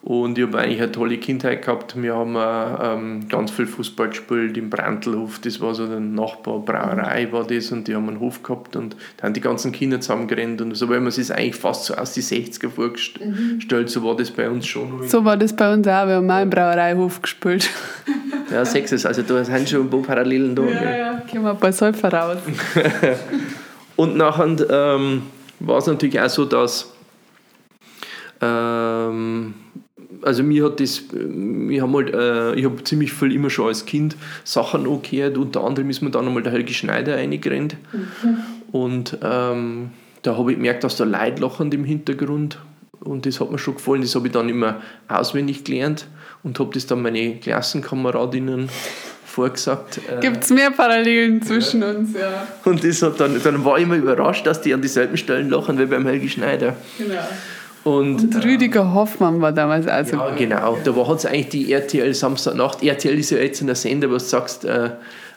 Und 0.00 0.38
ich 0.38 0.46
habe 0.46 0.58
eigentlich 0.58 0.80
eine 0.80 0.92
tolle 0.92 1.18
Kindheit 1.18 1.62
gehabt. 1.62 2.00
Wir 2.00 2.14
haben 2.14 2.36
ähm, 2.36 3.28
ganz 3.28 3.50
viel 3.50 3.66
Fußball 3.66 4.10
gespielt 4.10 4.56
im 4.56 4.70
Brantelhof. 4.70 5.40
Das 5.40 5.60
war 5.60 5.74
so 5.74 5.84
eine 5.84 6.00
Nachbarbrauerei, 6.00 7.30
war 7.32 7.44
das. 7.44 7.72
Und 7.72 7.88
die 7.88 7.96
haben 7.96 8.08
einen 8.08 8.20
Hof 8.20 8.42
gehabt 8.44 8.76
und 8.76 8.96
da 9.16 9.24
haben 9.24 9.34
die 9.34 9.40
ganzen 9.40 9.72
Kinder 9.72 10.00
zusammengerannt. 10.00 10.60
Und 10.60 10.74
so, 10.76 10.88
weil 10.88 11.00
man 11.00 11.10
sich 11.10 11.34
eigentlich 11.34 11.56
fast 11.56 11.86
so 11.86 11.94
aus 11.94 12.12
die 12.12 12.22
60er 12.22 12.70
vorgestellt. 12.70 13.26
Mhm. 13.26 13.88
So 13.88 14.04
war 14.04 14.16
das 14.16 14.30
bei 14.30 14.48
uns 14.48 14.66
schon. 14.66 15.06
So 15.08 15.24
war 15.24 15.36
das 15.36 15.54
bei 15.54 15.74
uns 15.74 15.86
auch. 15.88 16.06
Wir 16.06 16.14
haben 16.14 16.30
auch 16.30 16.42
im 16.42 16.50
Brauereihof 16.50 17.20
gespielt. 17.20 17.68
Ja, 18.50 18.64
sechs 18.64 19.04
Also 19.04 19.22
da 19.22 19.44
sind 19.44 19.68
schon 19.68 19.82
ein 19.82 19.90
paar 19.90 20.02
Parallelen 20.02 20.54
da. 20.54 20.62
Ja, 20.62 20.96
ja, 20.96 21.22
gehen 21.30 21.42
wir 21.42 21.54
bei 21.54 21.72
Säufer 21.72 22.12
raus. 22.12 22.38
und 23.96 24.16
nachher 24.16 24.56
ähm, 24.70 25.22
war 25.60 25.78
es 25.78 25.86
natürlich 25.86 26.20
auch 26.20 26.30
so, 26.30 26.44
dass 26.44 26.92
ähm, 28.40 29.54
also 30.22 30.42
mir 30.42 30.64
hat 30.64 30.80
das, 30.80 31.02
wir 31.12 31.82
haben 31.82 31.94
halt, 31.94 32.14
äh, 32.14 32.54
ich 32.54 32.64
habe 32.64 32.82
ziemlich 32.84 33.12
viel 33.12 33.32
immer 33.32 33.50
schon 33.50 33.68
als 33.68 33.84
Kind 33.86 34.16
Sachen 34.44 34.86
angehört, 34.86 35.38
unter 35.38 35.64
anderem 35.64 35.90
ist 35.90 36.00
mir 36.00 36.10
dann 36.10 36.26
einmal 36.26 36.42
der 36.42 36.52
Helge 36.52 36.72
Schneider 36.72 37.16
reingerannt 37.16 37.76
mhm. 37.92 38.38
und 38.72 39.18
ähm, 39.22 39.90
da 40.22 40.36
habe 40.36 40.52
ich 40.52 40.56
gemerkt, 40.56 40.84
dass 40.84 40.96
da 40.96 41.04
Leute 41.04 41.42
lachen 41.42 41.70
im 41.72 41.84
Hintergrund 41.84 42.58
und 43.00 43.26
das 43.26 43.40
hat 43.40 43.50
mir 43.50 43.58
schon 43.58 43.74
gefallen, 43.74 44.02
das 44.02 44.14
habe 44.14 44.26
ich 44.26 44.32
dann 44.32 44.48
immer 44.48 44.80
auswendig 45.08 45.64
gelernt 45.64 46.06
und 46.42 46.58
habe 46.58 46.70
das 46.74 46.86
dann 46.86 47.02
meine 47.02 47.36
Klassenkameradinnen 47.36 48.68
vorgesagt. 49.24 50.00
Äh, 50.08 50.20
Gibt 50.20 50.44
es 50.44 50.50
mehr 50.50 50.70
Parallelen 50.70 51.42
zwischen 51.42 51.82
ja. 51.82 51.90
uns, 51.90 52.14
ja. 52.14 52.46
Und 52.64 52.82
das 52.82 53.02
hat 53.02 53.20
dann, 53.20 53.40
dann 53.42 53.64
war 53.64 53.78
ich 53.78 53.84
immer 53.84 53.96
überrascht, 53.96 54.46
dass 54.46 54.60
die 54.60 54.74
an 54.74 54.82
dieselben 54.82 55.16
Stellen 55.16 55.50
lachen 55.50 55.78
wie 55.78 55.86
beim 55.86 56.06
Helge 56.06 56.28
Schneider. 56.28 56.74
Genau. 56.98 57.14
Und, 57.84 58.34
und 58.34 58.44
Rüdiger 58.44 58.92
Hoffmann 58.92 59.40
war 59.40 59.52
damals 59.52 59.86
also. 59.86 60.16
Ja, 60.16 60.34
genau. 60.34 60.78
Da 60.84 60.94
hat 60.94 61.18
es 61.18 61.26
eigentlich 61.26 61.48
die 61.48 61.72
RTL 61.72 62.12
Samstagnacht. 62.12 62.82
RTL 62.82 63.18
ist 63.18 63.30
ja 63.30 63.38
jetzt 63.38 63.60
in 63.60 63.68
der 63.68 63.76
Sender, 63.76 64.10
was 64.10 64.24
du 64.24 64.30
sagst, 64.30 64.64
äh, 64.64 64.90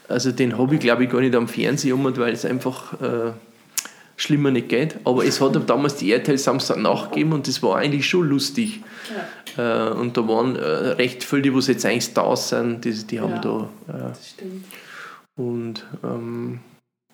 also 0.09 0.31
den 0.31 0.57
habe 0.57 0.75
ich 0.75 0.81
glaube 0.81 1.03
ich 1.05 1.09
gar 1.09 1.21
nicht 1.21 1.35
am 1.35 1.47
Fernsehen, 1.47 2.03
weil 2.17 2.33
es 2.33 2.43
einfach 2.43 2.93
äh, 2.93 3.31
schlimmer 4.21 4.51
nicht 4.51 4.69
geht. 4.69 4.97
Aber 5.03 5.25
es 5.25 5.41
hat 5.41 5.57
damals 5.69 5.95
die 5.95 6.12
RTL 6.12 6.38
Samstagnacht 6.38 7.12
gegeben 7.12 7.34
und 7.34 7.47
das 7.47 7.63
war 7.63 7.77
eigentlich 7.77 8.07
schon 8.07 8.29
lustig. 8.29 8.81
Ja. 9.57 9.89
Äh, 9.89 9.93
und 9.93 10.15
da 10.15 10.27
waren 10.27 10.55
äh, 10.55 10.62
recht 10.62 11.23
viele, 11.23 11.41
die 11.41 11.49
jetzt 11.49 11.86
eigentlich 11.86 12.13
da 12.13 12.36
sind, 12.36 12.86
die, 12.86 12.93
die 12.93 13.19
haben 13.19 13.36
ja, 13.36 13.39
da. 13.39 13.69
Äh, 13.88 13.99
das 14.10 14.29
stimmt. 14.29 14.65
Und 15.36 15.86
ähm, 16.03 16.60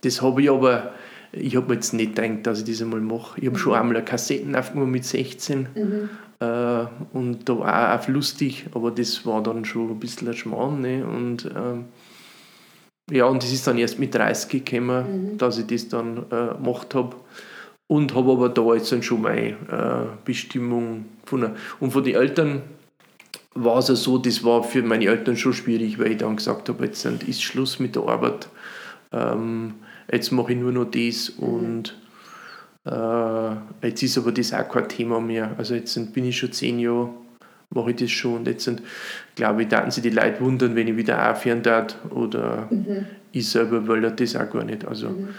das 0.02 0.22
habe 0.22 0.42
ich 0.42 0.50
aber 0.50 0.92
ich 1.32 1.56
habe 1.56 1.68
mir 1.68 1.74
jetzt 1.76 1.94
nicht 1.94 2.16
gedacht, 2.16 2.46
dass 2.48 2.60
ich 2.60 2.66
das 2.66 2.82
einmal 2.82 3.02
mache. 3.02 3.40
Ich 3.40 3.48
habe 3.48 3.58
mhm. 3.58 3.62
schon 3.62 3.74
einmal 3.74 3.96
eine 3.96 4.06
Kassetten 4.06 4.56
aufgenommen 4.56 4.92
mit 4.92 5.06
16 5.06 5.68
mhm. 5.76 6.10
äh, 6.40 6.86
und 7.14 7.48
da 7.48 7.60
war 7.60 8.00
auch 8.00 8.08
lustig, 8.08 8.66
aber 8.74 8.92
das 8.92 9.26
war 9.26 9.44
dann 9.44 9.66
schon 9.66 9.90
ein 9.90 10.00
bisschen 10.00 10.28
ein 10.28 10.34
Schmarrn. 10.34 10.82
Ne? 10.82 11.06
Und 11.06 11.50
ähm, 11.56 11.86
ja, 13.10 13.26
und 13.26 13.42
das 13.42 13.52
ist 13.52 13.66
dann 13.66 13.78
erst 13.78 14.00
mit 14.00 14.14
30 14.14 14.66
gekommen, 14.66 15.32
mhm. 15.34 15.38
dass 15.38 15.58
ich 15.58 15.68
das 15.68 15.88
dann 15.88 16.26
äh, 16.30 16.56
gemacht 16.56 16.94
habe. 16.96 17.16
Und 17.88 18.14
habe 18.16 18.34
aber 18.34 18.50
da 18.50 18.74
jetzt 18.74 18.92
dann 18.92 19.02
schon 19.02 19.22
meine 19.22 19.52
äh, 19.52 20.08
Bestimmung 20.26 21.06
gefunden. 21.24 21.56
Und 21.80 21.92
von 21.92 22.04
den 22.04 22.16
Eltern 22.16 22.64
war 23.54 23.78
es 23.78 23.88
ja 23.88 23.96
so, 23.96 24.18
das 24.18 24.44
war 24.44 24.62
für 24.64 24.84
meine 24.84 25.06
Eltern 25.06 25.38
schon 25.38 25.54
schwierig, 25.54 25.98
weil 25.98 26.12
ich 26.12 26.18
dann 26.18 26.36
gesagt 26.36 26.68
habe, 26.68 26.86
jetzt 26.86 27.06
ist 27.06 27.42
Schluss 27.42 27.80
mit 27.80 27.96
der 27.96 28.04
Arbeit. 28.04 28.50
Ähm, 29.14 29.76
jetzt 30.12 30.32
mache 30.32 30.52
ich 30.52 30.60
nur 30.60 30.74
noch 30.74 30.92
das 30.92 31.30
und 31.30 31.98
äh, 32.86 33.88
jetzt 33.88 34.04
ist 34.04 34.18
aber 34.18 34.32
das 34.32 34.54
auch 34.54 34.68
kein 34.68 34.90
Thema 34.90 35.20
mehr. 35.20 35.56
Also 35.58 35.76
jetzt 35.76 36.14
bin 36.14 36.26
ich 36.26 36.38
schon 36.38 36.52
zehn 36.52 36.80
Jahre, 36.80 37.10
mache 37.74 37.92
ich 37.92 37.98
das 37.98 38.12
schon 38.12 38.38
und 38.38 38.48
jetzt 38.48 38.64
sind, 38.64 38.82
glaube 39.36 39.64
ich, 39.64 39.68
da 39.68 39.90
sie 39.92 40.02
die 40.02 40.10
Leute 40.10 40.40
wundern, 40.42 40.76
wenn 40.76 40.88
ich 40.88 40.98
wieder 40.98 41.32
aufhören 41.32 41.64
darf 41.64 41.96
oder 42.10 42.68
mhm. 42.70 43.06
ich 43.32 43.50
selber 43.50 43.88
will 43.88 44.02
das 44.02 44.36
auch 44.36 44.50
gar 44.50 44.64
nicht. 44.64 44.88
Also, 44.88 45.10
mhm. 45.10 45.30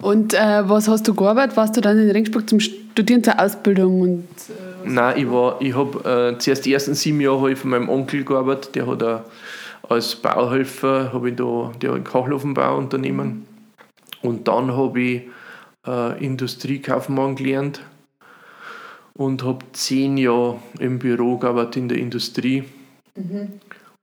Und 0.00 0.32
äh, 0.32 0.66
was 0.66 0.88
hast 0.88 1.06
du 1.06 1.14
gearbeitet? 1.14 1.56
Warst 1.56 1.76
du 1.76 1.82
dann 1.82 1.98
in 1.98 2.10
Regensburg 2.10 2.48
zum 2.48 2.58
Studieren 2.58 3.22
zur 3.22 3.38
Ausbildung? 3.38 4.00
Und, 4.00 4.24
äh, 4.48 4.88
Nein, 4.88 5.18
ich, 5.18 5.66
ich 5.68 5.76
habe 5.76 6.32
äh, 6.34 6.38
zuerst 6.38 6.64
die 6.64 6.72
ersten 6.72 6.94
sieben 6.94 7.20
Jahre 7.20 7.52
ich 7.52 7.58
von 7.58 7.70
meinem 7.70 7.90
Onkel 7.90 8.24
gearbeitet, 8.24 8.74
der 8.74 8.86
hat 8.86 9.24
als 9.88 10.14
Bauhelfer 10.16 11.12
habe 11.12 11.30
ich 11.30 11.36
da 11.36 11.72
der 11.82 11.94
ein 11.94 12.04
Kachelofenbauunternehmen 12.04 13.44
und 14.22 14.46
dann 14.46 14.76
habe 14.76 15.00
ich 15.00 15.22
äh, 15.86 16.24
Industriekaufmann 16.24 17.34
gelernt 17.34 17.82
und 19.20 19.44
habe 19.44 19.66
zehn 19.72 20.16
Jahre 20.16 20.60
im 20.78 20.98
Büro 20.98 21.36
gearbeitet 21.36 21.76
in 21.76 21.88
der 21.90 21.98
Industrie 21.98 22.64
mhm. 23.14 23.48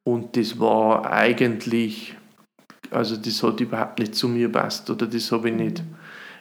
und 0.04 0.38
das 0.38 0.60
war 0.60 1.12
eigentlich, 1.12 2.16
also 2.92 3.18
das 3.18 3.42
hat 3.42 3.60
überhaupt 3.60 3.98
nicht 3.98 4.14
zu 4.14 4.28
mir 4.28 4.52
passt 4.52 4.88
oder 4.92 5.08
das 5.08 5.32
habe 5.32 5.50
ich 5.50 5.56
nicht. 5.56 5.84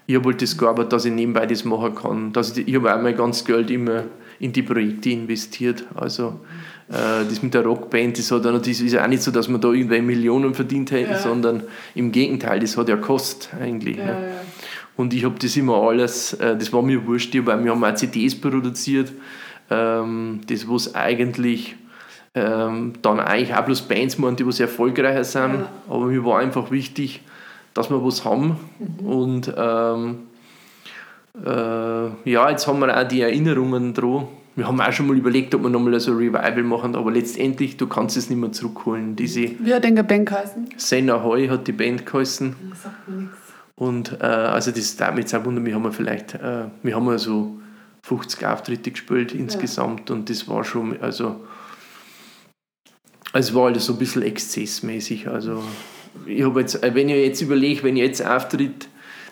Ich 0.07 0.15
habe 0.15 0.29
halt 0.29 0.43
das 0.43 0.59
gearbeitet, 0.59 0.93
dass 0.93 1.07
ich 1.07 1.13
nebenbei 1.13 1.47
das 1.47 1.65
machen 1.65 1.95
kann. 1.95 2.33
Dass 2.35 2.55
ich, 2.55 2.69
ich 2.69 2.75
habe 2.75 2.95
auch 2.95 3.01
mein 3.01 3.17
ganzes 3.17 3.47
Geld 3.47 3.71
immer 3.71 4.05
in 4.39 4.53
die 4.53 4.63
Projekte 4.63 5.09
investiert. 5.09 5.85
Also 5.95 6.41
äh, 6.91 7.25
das 7.27 7.43
mit 7.43 7.55
der 7.55 7.65
Rockband, 7.65 8.19
das, 8.19 8.31
hat 8.31 8.47
auch, 8.47 8.59
das 8.59 8.69
ist 8.69 8.93
ja 8.93 9.03
auch 9.03 9.09
nicht 9.09 9.23
so, 9.23 9.31
dass 9.31 9.49
man 9.49 9.61
da 9.63 9.73
irgendwelche 9.73 10.05
Millionen 10.05 10.55
verdient 10.55 10.91
hätte, 10.91 11.13
ja. 11.13 11.19
sondern 11.19 11.63
im 11.95 12.13
Gegenteil, 12.13 12.61
das 12.61 12.77
hat 12.77 12.91
ja 12.91 12.97
Kost 12.97 13.49
eigentlich. 13.59 13.97
Ja, 13.97 14.05
ne? 14.05 14.11
ja. 14.13 14.56
Und 14.97 15.13
ich 15.13 15.25
habe 15.25 15.37
das 15.39 15.57
immer 15.57 15.77
alles, 15.77 16.33
äh, 16.35 16.57
das 16.57 16.73
war 16.73 16.83
mir 16.83 17.07
wurscht, 17.07 17.35
weil 17.45 17.63
wir 17.65 17.71
haben 17.71 17.85
auch 17.85 17.95
CDs 17.95 18.41
produziert, 18.41 19.13
ähm, 19.71 20.41
das 20.49 20.69
was 20.69 20.95
eigentlich 20.95 21.77
ähm, 22.35 22.93
dann 23.03 23.19
eigentlich 23.19 23.55
auch 23.55 23.65
bloß 23.65 23.83
Bands 23.83 24.19
machen, 24.19 24.37
die 24.37 24.47
was 24.47 24.61
erfolgreicher 24.61 25.25
sind. 25.25 25.55
Ja. 25.55 25.69
Aber 25.89 26.07
mir 26.07 26.25
war 26.25 26.39
einfach 26.39 26.71
wichtig, 26.71 27.23
dass 27.75 27.91
wir 27.91 28.05
was 28.05 28.25
haben. 28.25 28.57
Mhm. 28.79 29.07
Und 29.07 29.55
ähm, 29.57 30.19
äh, 31.45 32.31
ja, 32.31 32.51
jetzt 32.51 32.67
haben 32.67 32.81
wir 32.81 32.97
auch 32.97 33.09
die 33.09 33.23
Erinnerungen 33.23 33.95
dran. 33.95 34.29
Wir 34.55 34.67
haben 34.67 34.81
auch 34.81 34.93
schon 34.93 35.07
mal 35.07 35.17
überlegt, 35.17 35.55
ob 35.55 35.63
wir 35.65 35.69
nochmal 35.69 36.01
so 36.01 36.13
ein 36.13 36.17
Revival 36.17 36.63
machen, 36.63 36.95
aber 36.95 37.11
letztendlich, 37.13 37.77
du 37.77 37.87
kannst 37.87 38.17
es 38.17 38.31
nicht 38.31 38.39
mehr 38.39 38.53
zurückholen. 38.53 39.15
Diese 39.15 39.51
Wie 39.59 39.75
hat 39.75 39.85
denn 39.85 39.97
die 39.97 40.03
Band 40.03 40.31
geheißen? 40.31 40.69
Senna 40.79 41.23
Heu 41.23 41.49
hat 41.49 41.67
die 41.67 41.73
Band 41.73 42.07
geheißen. 42.07 42.57
Das 42.71 42.83
sagt 42.85 43.09
mir 43.09 43.17
nichts. 43.17 43.46
Und 43.77 44.21
äh, 44.21 44.25
also 44.25 44.71
das 44.71 44.97
damit 44.97 45.33
auch 45.35 45.45
wundern, 45.45 45.67
wir 45.67 45.75
haben 45.75 45.93
vielleicht, 45.93 46.35
äh, 46.35 46.65
wir 46.83 46.97
haben 46.97 47.19
so 47.19 47.59
50 48.03 48.47
Auftritte 48.47 48.91
gespielt 48.91 49.33
insgesamt 49.33 50.09
ja. 50.09 50.17
und 50.17 50.31
das 50.31 50.49
war 50.49 50.65
schon, 50.65 51.01
also 51.01 51.45
es 53.35 53.55
war 53.55 53.67
alles 53.67 53.87
so 53.87 53.93
ein 53.93 53.99
bisschen 53.99 54.23
exzessmäßig. 54.23 55.29
Also 55.29 55.63
ich 56.25 56.43
habe 56.43 56.61
jetzt, 56.61 56.83
äh, 56.83 56.95
wenn 56.95 57.11
ich 57.11 57.17
jetzt 57.17 57.43
überlege, 57.43 57.83
wenn 57.83 57.97
ich 57.97 58.03
jetzt 58.03 58.25
auftritt, 58.25 58.89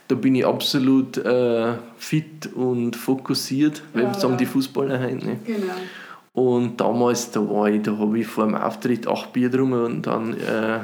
da 0.09 0.14
bin 0.14 0.35
ich 0.35 0.44
absolut 0.44 1.16
äh, 1.16 1.74
fit 1.96 2.52
und 2.54 2.96
fokussiert, 2.96 3.83
weil 3.94 4.04
ja, 4.04 4.14
sagen 4.14 4.37
die 4.37 4.44
Fußballer 4.44 5.00
heute. 5.00 5.24
Ne? 5.24 5.38
Genau. 5.46 5.72
Und 6.35 6.80
damals, 6.80 7.30
da 7.30 7.40
war 7.48 7.68
ich, 7.68 7.83
da 7.83 7.96
habe 7.96 8.18
ich 8.18 8.26
vor 8.26 8.44
dem 8.44 8.57
Auftritt 8.57 9.07
acht 9.07 9.33
Bier 9.33 9.48
getrunken 9.48 9.85
und 9.85 10.07
dann, 10.07 10.35
äh, 10.35 10.80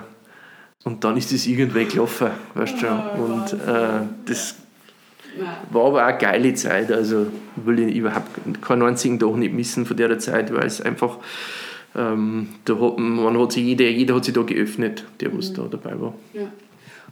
und 0.85 1.05
dann 1.05 1.17
ist 1.17 1.33
das 1.33 1.47
irgendwie 1.47 1.85
gelaufen, 1.85 2.31
weißt 2.55 2.75
du 2.75 2.79
schon. 2.79 2.99
Und 3.21 3.53
äh, 3.53 4.07
das 4.25 4.57
war 5.71 5.87
aber 5.87 6.03
auch 6.03 6.09
eine 6.09 6.19
geile 6.19 6.55
Zeit, 6.55 6.91
also 6.91 7.27
will 7.57 7.79
ich 7.81 7.97
überhaupt 7.97 8.29
keinen 8.63 8.83
einzigen 8.83 9.19
Tag 9.19 9.37
nicht 9.37 9.53
missen 9.53 9.87
von 9.87 9.97
der 9.97 10.19
Zeit, 10.19 10.53
weil 10.53 10.67
es 10.67 10.81
einfach 10.81 11.19
ähm, 11.95 12.49
da 12.65 12.79
hat, 12.79 12.99
man 12.99 13.39
hat 13.39 13.53
sich 13.53 13.65
jeder, 13.65 13.89
jeder 13.89 14.15
hat 14.15 14.25
sich 14.25 14.35
da 14.35 14.43
geöffnet, 14.43 15.05
der 15.21 15.37
was 15.37 15.51
mhm. 15.51 15.55
da 15.55 15.63
dabei 15.71 16.01
war. 16.01 16.15
Ja. 16.33 16.51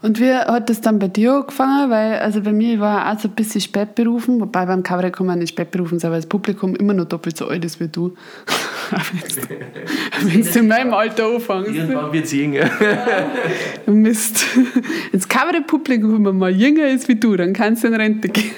Und 0.00 0.20
wie 0.20 0.32
hat 0.32 0.70
das 0.70 0.80
dann 0.80 0.98
bei 0.98 1.08
dir 1.08 1.34
angefangen? 1.34 1.90
Weil, 1.90 2.18
also 2.18 2.40
bei 2.40 2.52
mir 2.52 2.78
war 2.78 3.12
auch 3.12 3.18
so 3.18 3.28
ein 3.28 3.34
bisschen 3.34 3.60
spät 3.60 3.94
berufen, 3.96 4.40
wobei 4.40 4.64
beim 4.66 4.82
Kabarett 4.82 5.16
kann 5.16 5.26
man 5.26 5.40
nicht 5.40 5.50
spät 5.50 5.70
berufen 5.70 5.98
sein, 5.98 6.12
weil 6.12 6.18
das 6.18 6.28
Publikum 6.28 6.76
immer 6.76 6.94
noch 6.94 7.06
doppelt 7.06 7.36
so 7.36 7.48
alt 7.48 7.64
ist 7.64 7.80
wie 7.80 7.88
du. 7.88 8.14
Wenn 10.22 10.42
du 10.42 10.48
in 10.58 10.68
meinem 10.68 10.94
Alter 10.94 11.26
anfängst. 11.34 11.74
Irgendwann 11.74 12.12
wird 12.12 12.24
es 12.24 12.32
jünger. 12.32 12.70
Mist. 13.86 14.46
Das 15.12 15.28
Kabarettpublikum, 15.28 16.24
wenn 16.24 16.38
mal 16.38 16.50
jünger 16.50 16.88
ist 16.88 17.08
wie 17.08 17.16
du, 17.16 17.36
dann 17.36 17.52
kannst 17.52 17.82
du 17.82 17.88
in 17.88 17.94
Rente 17.94 18.28
gehen. 18.28 18.52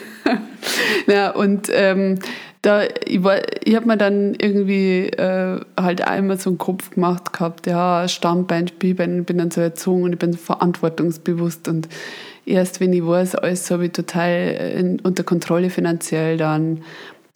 ja, 1.07 1.31
und 1.31 1.69
ähm, 1.73 2.19
da, 2.63 2.83
ich, 2.85 3.21
ich 3.65 3.75
habe 3.75 3.87
mir 3.87 3.97
dann 3.97 4.35
irgendwie 4.35 5.07
äh, 5.07 5.61
halt 5.79 6.07
einmal 6.07 6.39
so 6.39 6.51
einen 6.51 6.59
Kopf 6.59 6.91
gemacht 6.91 7.33
gehabt, 7.33 7.67
ja, 7.67 8.07
Stammbein, 8.07 8.69
Spielbein, 8.69 9.21
ich 9.21 9.27
bin 9.27 9.39
dann 9.39 9.51
so 9.51 9.61
erzogen 9.61 10.03
und 10.03 10.13
ich 10.13 10.19
bin 10.19 10.35
verantwortungsbewusst 10.35 11.69
und 11.69 11.89
erst 12.45 12.81
wenn 12.81 12.93
ich 12.93 13.07
weiß, 13.07 13.37
alles 13.37 13.71
habe 13.71 13.87
ich 13.87 13.93
total 13.93 14.75
in, 14.77 15.01
unter 15.01 15.25
Kontrolle 15.25 15.71
finanziell, 15.71 16.37
dann, 16.37 16.83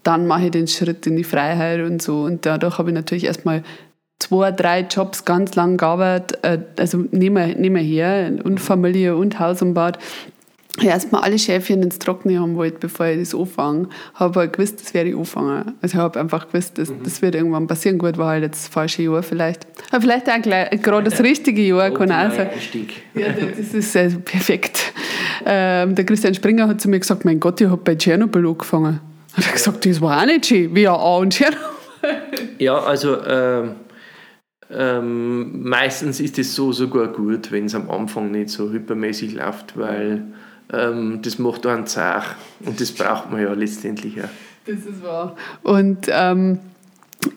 dann 0.03 0.27
mache 0.27 0.47
ich 0.47 0.51
den 0.51 0.69
Schritt 0.69 1.07
in 1.07 1.17
die 1.17 1.25
Freiheit 1.25 1.81
und 1.81 2.03
so. 2.03 2.23
Und 2.23 2.45
dadurch 2.45 2.79
habe 2.79 2.91
ich 2.91 2.95
natürlich 2.95 3.25
erstmal 3.25 3.63
zwei, 4.19 4.53
drei 4.53 4.81
Jobs 4.81 5.25
ganz 5.25 5.55
lang 5.55 5.77
gearbeitet, 5.77 6.39
äh, 6.43 6.59
also 6.79 6.99
nehmen 7.11 7.75
wir 7.75 7.81
her, 7.81 8.33
und 8.45 8.61
Familie 8.61 9.17
und 9.17 9.39
Haus 9.39 9.63
und 9.63 9.75
Bad 9.75 9.99
erstmal 10.83 11.23
alle 11.23 11.39
Schäfchen 11.39 11.83
ins 11.83 11.99
Trockene 11.99 12.41
haben 12.41 12.57
wollte, 12.57 12.79
bevor 12.81 13.07
ich 13.07 13.21
das 13.21 13.35
anfange. 13.35 13.89
Habe 14.15 14.41
halt 14.41 14.55
gewusst, 14.55 14.81
das 14.81 14.93
werde 14.95 15.11
ich 15.11 15.17
anfangen. 15.17 15.75
Also 15.81 15.95
ich 15.97 16.03
habe 16.03 16.19
einfach 16.19 16.49
gewusst, 16.49 16.79
das, 16.79 16.91
mhm. 16.91 17.03
das 17.05 17.23
wird 17.23 17.35
irgendwann 17.35 17.67
passieren. 17.67 17.99
Gut, 17.99 18.19
war 18.19 18.31
halt 18.31 18.43
jetzt 18.43 18.65
das 18.65 18.69
falsche 18.69 19.03
Jahr 19.03 19.23
vielleicht. 19.23 19.67
Aber 19.91 20.01
vielleicht 20.01 20.29
auch 20.29 20.43
gerade 20.43 21.11
das 21.11 21.21
richtige 21.23 21.63
Jahr 21.63 21.91
kann 21.93 22.11
auch 22.11 22.35
sein. 22.35 22.51
Ja, 23.15 23.29
das 23.33 23.73
ist 23.73 23.97
also 23.97 24.19
perfekt. 24.21 24.93
Ähm, 25.47 25.95
der 25.95 26.05
Christian 26.05 26.35
Springer 26.35 26.69
hat 26.69 26.81
zu 26.81 26.89
mir 26.89 26.99
gesagt, 26.99 27.25
mein 27.25 27.39
Gott, 27.39 27.61
ich 27.61 27.69
habe 27.69 27.81
bei 27.83 27.95
Tschernobyl 27.95 28.47
angefangen. 28.47 29.01
Hat 29.35 29.47
er 29.47 29.53
gesagt, 29.53 29.87
das 29.87 30.01
war 30.01 30.21
auch 30.21 30.27
nicht 30.27 30.47
schön. 30.47 30.75
Wie 30.75 30.89
A 30.89 30.95
und 30.95 31.33
Tschernobyl. 31.33 31.69
Ja, 32.59 32.79
also 32.81 33.17
ähm, 33.25 33.77
ähm, 34.71 35.63
meistens 35.69 36.21
ist 36.21 36.39
es 36.39 36.55
so 36.55 36.73
sogar 36.73 37.09
gut, 37.09 37.53
wenn 37.53 37.67
es 37.67 37.75
am 37.75 37.91
Anfang 37.91 38.31
nicht 38.31 38.51
so 38.51 38.71
hypermäßig 38.71 39.35
läuft, 39.35 39.79
weil 39.79 40.25
ähm, 40.73 41.21
das 41.23 41.39
macht 41.39 41.67
einen 41.67 41.87
zart 41.87 42.37
und 42.65 42.81
das 42.81 42.93
braucht 42.93 43.31
man 43.31 43.43
ja 43.43 43.53
letztendlich 43.53 44.21
auch. 44.23 44.29
Das 44.67 44.77
ist 44.77 45.03
wahr. 45.03 45.37
Und 45.63 46.09
ähm, 46.11 46.59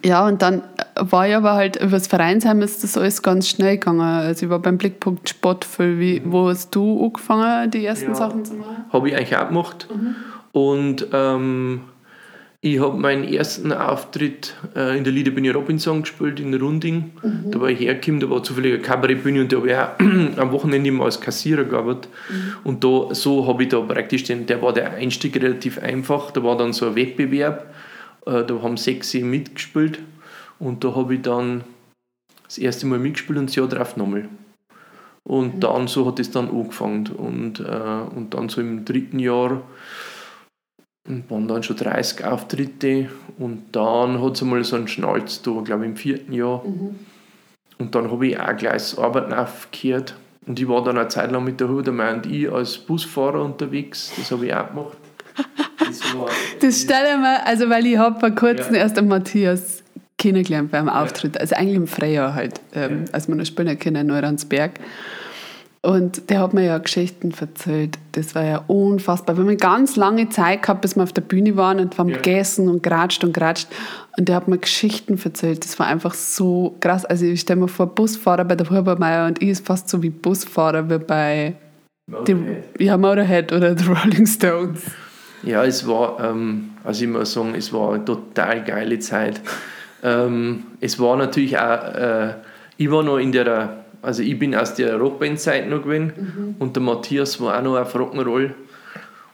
ja, 0.04 0.26
und 0.26 0.42
dann 0.42 0.64
war 0.96 1.28
ich 1.28 1.36
aber 1.36 1.54
halt 1.54 1.78
über 1.78 1.92
das 1.92 2.08
Vereinsheim 2.08 2.62
ist 2.62 2.84
das 2.84 2.98
alles 2.98 3.22
ganz 3.22 3.48
schnell 3.50 3.78
gegangen. 3.78 4.02
Also 4.02 4.46
ich 4.46 4.50
war 4.50 4.60
beim 4.60 4.78
Blickpunkt 4.78 5.30
Sportfüll. 5.30 6.00
Wie, 6.00 6.20
mhm. 6.20 6.32
Wo 6.32 6.50
hast 6.50 6.74
du 6.76 7.06
angefangen, 7.06 7.72
die 7.72 7.86
ersten 7.86 8.10
ja, 8.10 8.16
Sachen 8.16 8.46
zu 8.46 8.56
machen? 8.56 8.86
Habe 8.92 9.10
ich 9.10 9.16
eigentlich 9.16 9.38
auch 9.38 9.48
gemacht. 9.48 9.88
Mhm. 9.94 10.16
Und 10.52 11.08
ähm, 11.14 11.82
ich 12.60 12.80
habe 12.80 12.98
meinen 12.98 13.24
ersten 13.24 13.72
Auftritt 13.72 14.56
äh, 14.76 14.98
in 14.98 15.04
der 15.04 15.14
Lieder 15.14 15.32
bin 15.32 15.46
ich 15.46 15.54
Robinson 15.54 16.02
gespielt 16.02 16.40
in 16.40 16.54
Runding. 16.56 17.12
Mhm. 17.22 17.52
Da 17.52 17.62
war 17.62 17.70
ich 17.70 17.80
hergekommen, 17.80 18.20
da 18.20 18.30
war 18.30 18.42
zufällig 18.42 18.74
eine 18.74 18.82
Kabarettbühne 18.82 19.42
und 19.42 19.52
da 19.52 19.58
habe 19.58 19.70
ich 19.70 19.76
auch 19.76 20.00
am 20.38 20.52
Wochenende 20.52 20.90
immer 20.90 21.06
als 21.06 21.22
Kassierer 21.22 21.66
gearbeitet. 21.66 22.10
Mhm. 22.30 22.54
Und 22.64 22.84
da, 22.84 23.14
so 23.14 23.48
habe 23.48 23.64
ich 23.64 23.70
da 23.70 23.80
praktisch 23.82 24.24
den, 24.24 24.48
der 24.48 24.62
war 24.62 24.74
der 24.74 24.94
Einstieg 24.94 25.36
relativ 25.36 25.78
einfach. 25.78 26.32
Da 26.32 26.44
war 26.44 26.58
dann 26.58 26.74
so 26.74 26.88
ein 26.88 26.96
Wettbewerb, 26.96 27.74
äh, 28.26 28.44
da 28.44 28.62
haben 28.62 28.78
sechs 28.78 29.14
mitgespielt 29.14 30.00
und 30.58 30.84
da 30.84 30.96
habe 30.96 31.14
ich 31.14 31.22
dann 31.22 31.64
das 32.46 32.58
erste 32.58 32.88
Mal 32.88 32.98
mitgespielt 32.98 33.38
und 33.38 33.50
das 33.50 33.56
Jahr 33.56 33.68
drauf 33.68 33.98
nochmal. 33.98 34.30
Und 35.24 35.56
mhm. 35.56 35.60
dann 35.60 35.88
so 35.88 36.08
hat 36.08 36.20
es 36.20 36.32
dann 36.32 36.50
angefangen. 36.50 37.08
Und, 37.08 37.60
äh, 37.60 38.16
und 38.16 38.34
dann 38.34 38.50
so 38.50 38.62
im 38.62 38.84
dritten 38.84 39.20
Jahr 39.20 39.62
und 41.08 41.30
waren 41.30 41.48
dann 41.48 41.64
schon 41.64 41.78
30 41.78 42.26
Auftritte 42.26 43.10
und 43.38 43.64
dann 43.72 44.22
hat 44.22 44.36
es 44.36 44.42
einmal 44.42 44.64
so 44.64 44.76
einen 44.76 44.88
Schnalz 44.88 45.42
da, 45.42 45.52
glaube 45.64 45.86
ich 45.86 45.92
im 45.92 45.96
vierten 45.96 46.34
Jahr. 46.34 46.64
Mhm. 46.66 46.96
Und 47.78 47.96
dann 47.96 48.12
habe 48.12 48.28
ich 48.28 48.40
auch 48.40 48.58
gleich 48.58 48.74
das 48.74 48.98
Arbeiten 48.98 49.34
aufgehört. 49.34 50.16
Und 50.46 50.60
ich 50.60 50.68
war 50.68 50.84
dann 50.84 50.98
eine 50.98 51.08
Zeit 51.10 51.32
lang 51.32 51.44
mit 51.44 51.60
der 51.60 51.70
Hudermeier 51.70 52.16
und 52.16 52.26
ich 52.26 52.52
als 52.52 52.78
Busfahrer 52.78 53.44
unterwegs. 53.44 54.12
Das 54.18 54.32
habe 54.32 54.48
ich 54.48 54.54
auch 54.54 54.70
gemacht. 54.70 54.98
Das, 55.80 56.00
das 56.62 56.82
stelle 56.82 57.12
ich 57.14 57.18
mir, 57.18 57.46
also 57.46 57.70
weil 57.70 57.86
ich 57.86 57.98
habe 57.98 58.20
vor 58.20 58.32
kurzem 58.32 58.74
ja. 58.74 58.82
erst 58.82 58.98
den 58.98 59.08
Matthias 59.08 59.84
kennengelernt 60.18 60.72
beim 60.72 60.90
Auftritt. 60.90 61.36
Ja. 61.36 61.42
Also 61.42 61.56
eigentlich 61.56 61.76
im 61.76 61.88
Frühjahr 61.88 62.34
halt, 62.34 62.60
ähm, 62.74 63.06
ja. 63.06 63.14
als 63.14 63.28
wir 63.28 63.36
noch 63.36 63.46
spielen 63.46 63.78
können 63.78 63.98
in 63.98 64.08
Neuransberg. 64.08 64.80
Und 65.88 66.30
der 66.30 66.42
hat 66.42 66.54
mir 66.54 66.66
ja 66.66 66.80
Geschichten 66.80 67.34
erzählt. 67.40 67.98
Das 68.12 68.36
war 68.36 68.44
ja 68.44 68.62
unfassbar. 68.68 69.38
Wir 69.38 69.44
haben 69.44 69.48
eine 69.48 69.56
ganz 69.56 69.96
lange 69.96 70.28
Zeit 70.28 70.64
gehabt, 70.64 70.82
bis 70.82 70.98
wir 70.98 71.04
auf 71.04 71.14
der 71.14 71.22
Bühne 71.22 71.56
waren 71.56 71.80
und 71.80 71.98
haben 71.98 72.10
ja. 72.10 72.18
gegessen 72.18 72.68
und 72.68 72.84
geratscht 72.84 73.24
und 73.24 73.34
geratscht. 73.34 73.70
Und 74.18 74.28
der 74.28 74.36
hat 74.36 74.50
mir 74.50 74.58
Geschichten 74.58 75.18
erzählt. 75.24 75.64
Das 75.64 75.80
war 75.80 75.88
einfach 75.88 76.14
so 76.14 76.76
krass. 76.82 77.06
Also 77.06 77.24
ich 77.24 77.40
stelle 77.40 77.62
mir 77.62 77.70
vor, 77.70 77.88
Busfahrer 77.88 78.44
bei 78.44 78.56
der 78.56 78.70
Hubermeier 78.70 79.28
und 79.28 79.42
ich 79.42 79.48
ist 79.48 79.66
fast 79.66 79.88
so 79.88 80.04
wie 80.04 80.10
Busfahrer 80.10 80.90
wie 80.90 80.98
bei 80.98 81.56
Motorhead. 82.06 82.66
Die, 82.78 82.84
ja, 82.84 82.98
Motorhead 82.98 83.54
oder 83.54 83.78
The 83.78 83.86
Rolling 83.86 84.28
Stones. 84.28 84.82
Ja, 85.44 85.64
es 85.64 85.88
war, 85.88 86.20
ähm, 86.20 86.72
also 86.84 87.06
ich 87.06 87.10
muss 87.10 87.32
sagen, 87.32 87.56
es 87.56 87.72
war 87.72 87.94
eine 87.94 88.04
total 88.04 88.62
geile 88.66 89.00
Zeit. 89.00 89.40
ähm, 90.04 90.64
es 90.82 91.00
war 91.00 91.16
natürlich 91.16 91.58
auch, 91.58 91.96
äh, 91.96 92.34
ich 92.76 92.92
war 92.92 93.04
noch 93.04 93.20
in 93.20 93.32
der 93.32 93.86
also 94.08 94.24
ich 94.24 94.40
bin 94.40 94.56
aus 94.56 94.74
der 94.74 94.96
Rockband-Zeit 94.96 95.70
noch 95.70 95.84
gewesen 95.84 96.14
mhm. 96.16 96.56
und 96.60 96.78
der 96.78 96.82
Matthias 96.82 97.42
war 97.42 97.58
auch 97.58 97.62
noch 97.62 97.78
auf 97.78 97.94
Rock'n'Roll. 97.94 98.52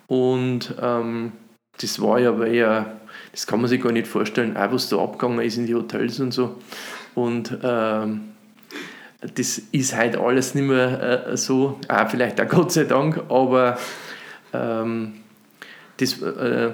Und 0.07 0.73
ähm, 0.81 1.31
das 1.79 2.01
war 2.01 2.19
ja 2.19 2.29
aber 2.29 2.47
eher, 2.47 2.97
das 3.31 3.45
kann 3.45 3.61
man 3.61 3.69
sich 3.69 3.83
gar 3.83 3.91
nicht 3.91 4.07
vorstellen, 4.07 4.57
auch 4.57 4.71
was 4.71 4.89
da 4.89 4.97
abgegangen 4.97 5.45
ist 5.45 5.57
in 5.57 5.67
die 5.67 5.75
Hotels 5.75 6.19
und 6.19 6.33
so. 6.33 6.59
Und 7.13 7.55
ähm, 7.61 8.31
das 9.35 9.59
ist 9.59 9.95
halt 9.95 10.17
alles 10.17 10.55
nicht 10.55 10.67
mehr 10.67 11.27
äh, 11.27 11.37
so, 11.37 11.79
auch 11.87 12.09
vielleicht 12.09 12.41
auch 12.41 12.47
Gott 12.47 12.71
sei 12.71 12.85
Dank, 12.85 13.21
aber 13.29 13.77
ähm, 14.53 15.13
das, 15.97 16.19
äh, 16.19 16.71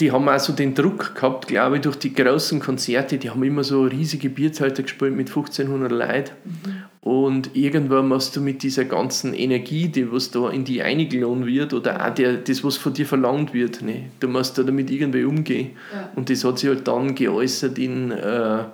die 0.00 0.12
haben 0.12 0.28
auch 0.28 0.38
so 0.38 0.52
den 0.52 0.74
Druck 0.74 1.16
gehabt, 1.16 1.48
glaube 1.48 1.76
ich, 1.76 1.82
durch 1.82 1.96
die 1.96 2.14
großen 2.14 2.60
Konzerte, 2.60 3.18
die 3.18 3.30
haben 3.30 3.42
immer 3.42 3.64
so 3.64 3.82
riesige 3.82 4.30
Bierzelter 4.30 4.82
gespielt 4.82 5.16
mit 5.16 5.28
1500 5.28 5.90
Leuten. 5.90 6.30
Mhm. 6.44 6.82
Und 7.00 7.56
irgendwann 7.56 8.08
musst 8.08 8.36
du 8.36 8.40
mit 8.40 8.62
dieser 8.62 8.84
ganzen 8.84 9.34
Energie, 9.34 9.88
die 9.88 10.12
was 10.12 10.30
da 10.30 10.50
in 10.50 10.64
die 10.64 10.82
eingeladen 10.82 11.46
wird, 11.46 11.72
oder 11.72 12.06
auch 12.06 12.14
der, 12.14 12.34
das, 12.34 12.62
was 12.62 12.76
von 12.76 12.92
dir 12.92 13.06
verlangt 13.06 13.54
wird, 13.54 13.82
ne, 13.82 14.10
du 14.20 14.28
musst 14.28 14.58
da 14.58 14.62
damit 14.62 14.90
irgendwie 14.90 15.24
umgehen. 15.24 15.70
Ja. 15.92 16.10
Und 16.14 16.30
das 16.30 16.44
hat 16.44 16.58
sich 16.58 16.68
halt 16.68 16.86
dann 16.86 17.14
geäußert 17.14 17.78
in, 17.78 18.12
äh, 18.12 18.64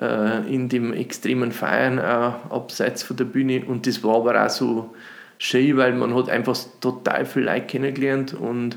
äh, 0.00 0.54
in 0.54 0.68
dem 0.68 0.92
extremen 0.92 1.52
Feiern 1.52 1.98
auch 1.98 2.50
abseits 2.50 3.02
von 3.02 3.16
der 3.16 3.24
Bühne. 3.24 3.64
Und 3.66 3.86
das 3.86 4.04
war 4.04 4.16
aber 4.16 4.44
auch 4.44 4.50
so 4.50 4.94
schön, 5.38 5.76
weil 5.76 5.94
man 5.94 6.14
hat 6.14 6.28
einfach 6.28 6.56
total 6.80 7.24
viel 7.24 7.44
Leute 7.44 7.66
kennengelernt 7.66 8.34
und 8.34 8.76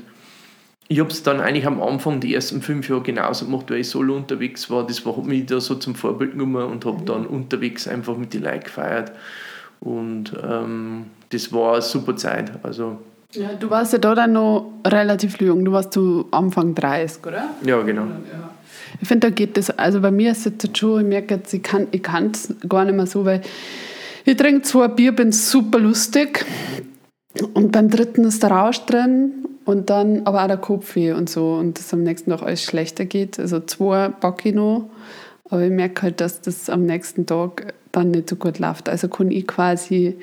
ich 0.88 1.00
habe 1.00 1.10
es 1.10 1.22
dann 1.22 1.40
eigentlich 1.40 1.66
am 1.66 1.82
Anfang, 1.82 2.18
die 2.18 2.34
ersten 2.34 2.62
fünf 2.62 2.88
Jahre 2.88 3.02
genauso 3.02 3.44
gemacht, 3.44 3.66
weil 3.68 3.80
ich 3.80 3.90
solo 3.90 4.16
unterwegs 4.16 4.70
war. 4.70 4.86
Das 4.86 5.04
hat 5.04 5.24
mich 5.26 5.44
da 5.44 5.60
so 5.60 5.74
zum 5.74 5.94
Vorbild 5.94 6.32
genommen 6.32 6.64
und 6.64 6.86
habe 6.86 7.04
dann 7.04 7.26
unterwegs 7.26 7.86
einfach 7.86 8.16
mit 8.16 8.32
den 8.32 8.44
Leuten 8.44 8.64
gefeiert. 8.64 9.12
Und 9.80 10.32
ähm, 10.42 11.06
das 11.28 11.52
war 11.52 11.74
eine 11.74 11.82
super 11.82 12.16
Zeit. 12.16 12.52
Also, 12.62 12.98
ja, 13.34 13.50
du 13.52 13.68
warst 13.68 13.92
ja 13.92 13.98
da 13.98 14.14
dann 14.14 14.32
noch 14.32 14.72
relativ 14.86 15.38
jung. 15.40 15.62
Du 15.62 15.72
warst 15.72 15.92
zu 15.92 16.26
Anfang 16.30 16.74
30, 16.74 17.26
oder? 17.26 17.50
Ja, 17.64 17.82
genau. 17.82 18.04
Ja. 18.04 18.50
Ich 19.02 19.06
finde, 19.06 19.28
da 19.28 19.34
geht 19.34 19.58
das, 19.58 19.70
also 19.70 20.00
bei 20.00 20.10
mir 20.10 20.32
ist 20.32 20.46
es 20.46 20.52
jetzt 20.62 20.78
schon, 20.78 21.02
ich 21.02 21.06
merke 21.06 21.34
jetzt, 21.34 21.52
ich 21.52 21.62
kann 21.62 22.30
es 22.32 22.54
gar 22.66 22.86
nicht 22.86 22.94
mehr 22.94 23.06
so, 23.06 23.26
weil 23.26 23.42
ich 24.24 24.36
trinke 24.36 24.62
zwei 24.62 24.88
Bier, 24.88 25.12
bin 25.12 25.32
super 25.32 25.78
lustig 25.78 26.46
und 27.52 27.70
beim 27.72 27.90
dritten 27.90 28.24
ist 28.24 28.42
der 28.42 28.50
Rausch 28.50 28.80
drin 28.86 29.44
und 29.68 29.90
dann 29.90 30.22
aber 30.24 30.44
auch 30.44 30.46
der 30.46 30.56
Kopfweh 30.56 31.12
und 31.12 31.28
so 31.28 31.52
und 31.52 31.78
das 31.78 31.92
am 31.92 32.02
nächsten 32.02 32.30
Tag 32.30 32.42
alles 32.42 32.62
schlechter 32.62 33.04
geht. 33.04 33.38
Also 33.38 33.60
zwei 33.60 34.08
packe 34.08 34.48
ich 34.48 34.54
noch, 34.54 34.88
aber 35.50 35.60
ich 35.60 35.70
merke 35.70 36.04
halt, 36.04 36.22
dass 36.22 36.40
das 36.40 36.70
am 36.70 36.86
nächsten 36.86 37.26
Tag 37.26 37.74
dann 37.92 38.12
nicht 38.12 38.30
so 38.30 38.36
gut 38.36 38.58
läuft. 38.60 38.88
Also 38.88 39.08
kann 39.08 39.30
ich 39.30 39.46
quasi, 39.46 40.16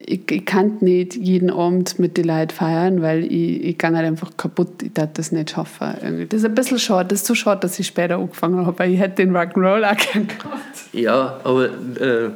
ich, 0.00 0.28
ich 0.28 0.44
kann 0.44 0.78
nicht 0.80 1.14
jeden 1.14 1.50
Abend 1.50 2.00
mit 2.00 2.16
den 2.16 2.24
Leuten 2.24 2.50
feiern, 2.50 3.00
weil 3.00 3.22
ich, 3.22 3.62
ich 3.62 3.78
kann 3.78 3.94
halt 3.96 4.08
einfach 4.08 4.36
kaputt, 4.36 4.82
ich 4.82 4.92
darf 4.92 5.10
das 5.14 5.30
nicht 5.30 5.50
schaffen. 5.50 6.26
Das 6.28 6.40
ist 6.40 6.44
ein 6.44 6.56
bisschen 6.56 6.80
schade, 6.80 7.10
das 7.10 7.20
ist 7.20 7.26
so 7.28 7.36
schade, 7.36 7.60
dass 7.60 7.78
ich 7.78 7.86
später 7.86 8.16
angefangen 8.16 8.66
habe, 8.66 8.76
weil 8.80 8.90
ich 8.90 8.98
hätte 8.98 9.24
den 9.24 9.36
Rock'n'Roll 9.36 9.84
auch 9.84 10.12
gern 10.12 10.26
gehabt. 10.26 10.92
Ja, 10.92 11.38
aber... 11.44 11.66
Äh 12.00 12.30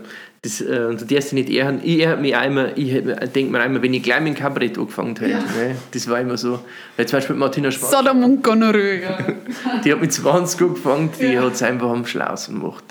das, 0.49 0.61
äh, 0.63 0.95
du 0.95 1.05
darfst 1.05 1.33
nicht 1.33 1.51
ehren. 1.51 1.81
Ich 1.83 2.07
mich 2.17 2.35
einmal, 2.35 2.73
ich 2.77 2.93
denke 3.35 3.53
mir 3.53 3.61
einmal, 3.61 3.83
wenn 3.83 3.93
ich 3.93 4.03
gleich 4.03 4.21
mit 4.21 4.35
dem 4.35 4.41
Kabarett 4.41 4.79
angefangen 4.79 5.15
hätte, 5.17 5.31
ja. 5.31 5.39
ne, 5.39 5.77
das 5.93 6.09
war 6.09 6.21
immer 6.21 6.39
so. 6.39 6.61
Weil 6.97 7.07
zum 7.07 7.19
Beispiel 7.19 7.37
Martina 7.37 7.71
Schwarz. 7.71 7.93
Sodom 7.93 8.25
und 8.25 8.43
Gonorrhoe. 8.43 9.03
die 9.85 9.93
hat 9.93 10.01
mit 10.01 10.13
20 10.13 10.61
angefangen, 10.63 11.11
die 11.21 11.27
ja. 11.27 11.43
hat 11.43 11.53
es 11.53 11.63
einfach 11.63 11.91
am 11.91 12.07
Schlausen 12.07 12.61
gemacht. 12.61 12.85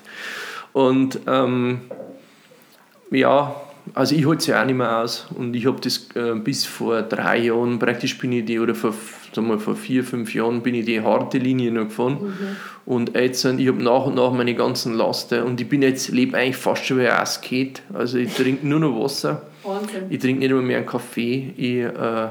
Und 0.73 1.19
ähm, 1.25 1.81
ja, 3.09 3.55
also 3.93 4.15
ich 4.15 4.25
halte 4.25 4.39
es 4.39 4.47
ja 4.47 4.61
auch 4.61 4.65
nicht 4.65 4.75
mehr 4.75 4.99
aus. 4.99 5.27
Und 5.35 5.55
ich 5.55 5.65
habe 5.65 5.79
das 5.81 6.09
äh, 6.15 6.35
bis 6.35 6.65
vor 6.65 7.01
drei 7.01 7.37
Jahren, 7.39 7.79
praktisch 7.79 8.17
bin 8.17 8.31
ich 8.31 8.45
die, 8.45 8.59
oder 8.59 8.75
vor, 8.75 8.93
sagen 9.33 9.47
wir, 9.47 9.59
vor 9.59 9.75
vier, 9.75 10.03
fünf 10.03 10.33
Jahren 10.33 10.61
bin 10.61 10.75
ich 10.75 10.85
die 10.85 11.01
harte 11.01 11.37
Linie 11.37 11.71
noch 11.71 11.85
gefahren. 11.85 12.17
Mhm. 12.21 12.55
Und 12.85 13.15
jetzt, 13.15 13.43
ich 13.43 13.67
habe 13.67 13.83
nach 13.83 14.05
und 14.05 14.15
nach 14.15 14.31
meine 14.31 14.55
ganzen 14.55 14.93
Lasten 14.93 15.43
und 15.43 15.59
ich 15.59 15.67
bin 15.67 15.81
jetzt, 15.81 16.09
lebe 16.09 16.37
eigentlich 16.37 16.55
fast 16.55 16.85
schon 16.85 16.99
wie 16.99 17.07
ein 17.07 17.17
Asket. 17.17 17.81
Also 17.93 18.17
ich 18.17 18.33
trinke 18.33 18.65
nur 18.65 18.79
noch 18.79 18.99
Wasser. 19.03 19.41
Wahnsinn. 19.63 20.05
Ich 20.09 20.19
trinke 20.19 20.39
nicht 20.39 20.51
mehr, 20.51 20.61
mehr 20.61 20.77
einen 20.77 20.85
Kaffee. 20.85 21.53
Ich, 21.57 21.79
äh, 21.79 22.29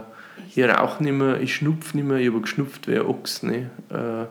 ich 0.54 0.64
rauche 0.64 1.02
nicht 1.02 1.12
mehr, 1.12 1.40
ich 1.40 1.54
schnupfe 1.54 1.96
nicht 1.96 2.06
mehr. 2.06 2.18
Ich 2.18 2.28
habe 2.28 2.40
geschnupft 2.40 2.88
wie 2.88 2.94
ein 2.94 3.02
Ochs. 3.02 3.42
Ne? 3.42 3.70
Äh, 3.90 4.26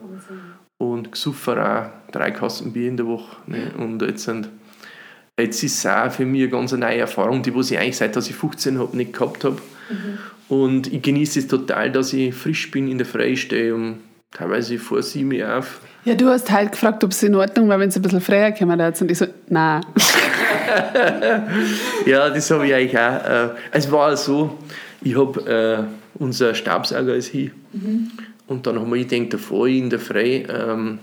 und 0.77 1.11
gesoffen 1.11 1.59
auch 1.59 1.85
drei 2.11 2.31
Kassen 2.31 2.73
Bier 2.73 2.89
in 2.89 2.97
der 2.97 3.07
Woche. 3.07 3.38
Ne? 3.45 3.71
Und 3.77 4.01
jetzt 4.01 4.23
sind 4.23 4.49
jetzt 5.39 5.63
ist 5.63 5.80
es 5.80 5.86
auch 5.86 6.12
für 6.12 6.26
mich 6.26 6.43
eine 6.43 6.52
ganz 6.52 6.71
neue 6.71 7.00
Erfahrung, 7.00 7.41
die 7.41 7.54
was 7.56 7.71
ich 7.71 7.78
eigentlich 7.78 7.98
seit 7.98 8.15
ich 8.15 8.36
15 8.36 8.80
habe 8.80 8.95
nicht 8.95 9.13
gehabt 9.13 9.43
habe. 9.43 9.58
Mhm. 9.89 10.17
Und 10.48 10.93
ich 10.93 11.02
genieße 11.02 11.39
es 11.39 11.48
total, 11.48 11.91
dass 11.91 12.13
ich 12.13 12.34
frisch 12.34 12.69
bin, 12.71 12.88
in 12.88 12.98
der 12.98 13.08
Früh 13.08 13.36
stehe 13.36 13.74
um 13.74 13.98
teilweise 14.32 14.78
vor 14.78 15.02
sieben 15.02 15.43
auf. 15.43 15.80
Ja, 16.04 16.13
du 16.13 16.28
hast 16.28 16.52
halt 16.52 16.71
gefragt, 16.71 17.04
ob 17.04 17.12
es 17.12 17.24
in 17.24 17.34
Ordnung 17.34 17.67
war, 17.67 17.80
wenn 17.80 17.89
es 17.89 17.95
ein 17.95 18.04
bisschen 18.04 18.21
früher 18.21 18.52
kommen 18.52 18.80
hat. 18.80 19.02
Und 19.02 19.10
ich 19.10 19.17
so, 19.17 19.26
nein. 19.50 19.82
ja, 22.06 22.30
das 22.30 22.52
habe 22.52 22.67
ich 22.67 22.74
eigentlich 22.76 22.98
auch. 22.98 23.26
Äh, 23.26 23.50
es 23.71 23.91
war 23.91 24.15
so, 24.15 24.56
ich 25.02 25.17
habe, 25.17 25.50
äh, 25.50 25.84
unser 26.19 26.54
Stabsauger 26.54 27.15
ist 27.15 27.30
hier. 27.30 27.50
Mhm. 27.74 28.12
Und 28.45 28.67
dann 28.67 28.80
haben 28.80 28.93
wir 28.93 29.04
gedacht, 29.04 29.34
davor 29.34 29.67
in 29.67 29.89
der 29.89 30.00
Früh, 30.00 30.19
ähm, 30.19 30.45
ähm, 30.48 31.00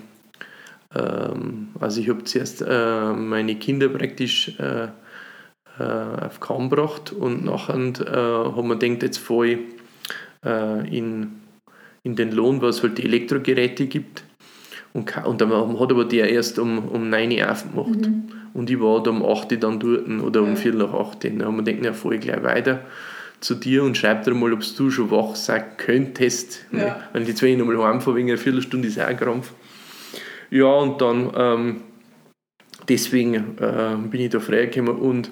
also 0.94 2.00
ich 2.00 2.09
habe 2.09 2.24
zuerst 2.24 2.62
äh, 2.66 3.12
meine 3.12 3.55
Kinder 3.57 3.88
praktisch 3.88 4.52
äh, 4.59 4.88
äh, 5.78 5.83
auf 5.83 6.40
Kaum 6.40 6.68
gebracht 6.68 7.12
und 7.12 7.44
nachher 7.44 7.74
haben 7.74 8.68
wir 8.68 8.76
gedacht, 8.76 9.02
jetzt 9.02 9.22
äh, 10.44 10.96
in, 10.96 11.33
in 12.02 12.16
den 12.16 12.33
Lohn, 12.33 12.61
wo 12.61 12.66
es 12.66 12.83
halt 12.83 12.98
die 12.98 13.05
Elektrogeräte 13.05 13.87
gibt. 13.87 14.24
Und, 14.92 15.16
und 15.24 15.40
dann 15.40 15.81
hat 15.81 15.90
aber 15.90 16.05
der 16.05 16.28
erst 16.31 16.59
um, 16.59 16.78
um 16.88 17.09
9 17.09 17.33
Uhr 17.33 17.50
aufgemacht. 17.50 18.07
Mhm. 18.07 18.24
Und 18.52 18.68
ich 18.68 18.78
war 18.78 19.02
da 19.02 19.11
um 19.11 19.24
8 19.24 19.52
Uhr 19.52 19.59
dann 19.59 19.81
dort 19.81 20.07
oder 20.07 20.42
um 20.42 20.50
ja. 20.50 20.57
4 20.57 20.74
nach 20.74 20.92
8 20.92 21.24
Uhr. 21.24 21.31
Dann 21.31 21.44
haben 21.46 21.57
wir 21.57 21.62
gedacht, 21.62 21.85
ja, 21.85 21.92
fahre 21.94 22.16
ich 22.16 22.20
gleich 22.20 22.42
weiter 22.42 22.81
zu 23.40 23.57
dir 23.57 23.83
und 23.83 23.96
schreib 23.96 24.24
dir 24.24 24.35
mal, 24.35 24.52
ob 24.52 24.61
du 24.76 24.90
schon 24.90 25.11
wach 25.11 25.35
sein 25.35 25.64
könntest. 25.76 26.64
Ja. 26.70 27.02
Wenn 27.12 27.24
die 27.24 27.35
zwei 27.35 27.55
nochmal 27.55 27.78
heimfahren 27.78 28.16
wegen 28.16 28.28
einer 28.28 28.38
Viertelstunde 28.38 28.88
ist 28.88 29.00
auch 29.00 29.07
ein 29.07 29.16
Krampf. 29.16 29.52
Ja, 30.52 30.66
und 30.66 31.00
dann 31.00 31.32
ähm, 31.34 31.80
deswegen 32.86 33.56
äh, 33.58 33.96
bin 34.10 34.20
ich 34.20 34.28
da 34.28 34.38
freigekommen 34.38 34.94
und 34.98 35.30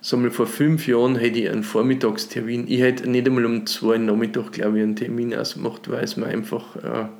so 0.00 0.16
mal 0.16 0.32
vor 0.32 0.48
fünf 0.48 0.88
Jahren 0.88 1.14
hätte 1.14 1.38
ich 1.38 1.48
einen 1.48 1.62
Vormittagstermin. 1.62 2.66
Ich 2.66 2.80
hätte 2.80 3.08
nicht 3.08 3.28
einmal 3.28 3.46
um 3.46 3.66
zwei 3.66 3.92
Uhr 3.92 3.98
Nachmittag, 3.98 4.50
glaube 4.50 4.78
ich, 4.78 4.82
einen 4.82 4.96
Termin 4.96 5.32
ausgemacht, 5.32 5.88
weil 5.88 6.02
es 6.02 6.16
mir 6.16 6.26
einfach, 6.26 6.74
äh, 6.74 6.80
ja. 6.80 7.10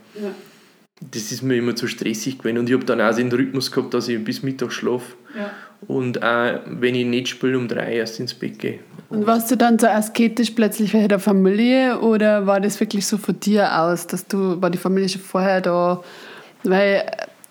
das 1.12 1.30
ist 1.30 1.42
mir 1.42 1.54
immer 1.54 1.76
zu 1.76 1.86
stressig 1.86 2.38
gewesen. 2.38 2.58
Und 2.58 2.68
ich 2.68 2.74
habe 2.74 2.84
dann 2.84 3.00
auch 3.00 3.14
den 3.14 3.30
Rhythmus 3.30 3.70
gehabt, 3.70 3.94
dass 3.94 4.08
ich 4.08 4.22
bis 4.24 4.42
Mittag 4.42 4.72
schlafe. 4.72 5.14
Ja. 5.36 5.52
Und 5.86 6.20
auch 6.20 6.60
wenn 6.66 6.96
ich 6.96 7.06
nicht 7.06 7.28
spiele, 7.28 7.56
um 7.56 7.68
drei 7.68 7.98
erst 7.98 8.18
ins 8.18 8.34
Bett 8.34 8.58
gehe. 8.58 8.80
Und 9.10 9.28
warst 9.28 9.48
du 9.52 9.56
dann 9.56 9.78
so 9.78 9.86
asketisch 9.86 10.50
plötzlich 10.50 10.90
für 10.90 11.06
der 11.06 11.20
Familie 11.20 12.00
oder 12.00 12.48
war 12.48 12.60
das 12.60 12.80
wirklich 12.80 13.06
so 13.06 13.16
von 13.16 13.38
dir 13.38 13.80
aus, 13.80 14.08
dass 14.08 14.26
du, 14.26 14.60
war 14.60 14.70
die 14.70 14.78
Familie 14.78 15.08
schon 15.08 15.22
vorher 15.22 15.60
da? 15.60 16.02
Weil, 16.64 17.04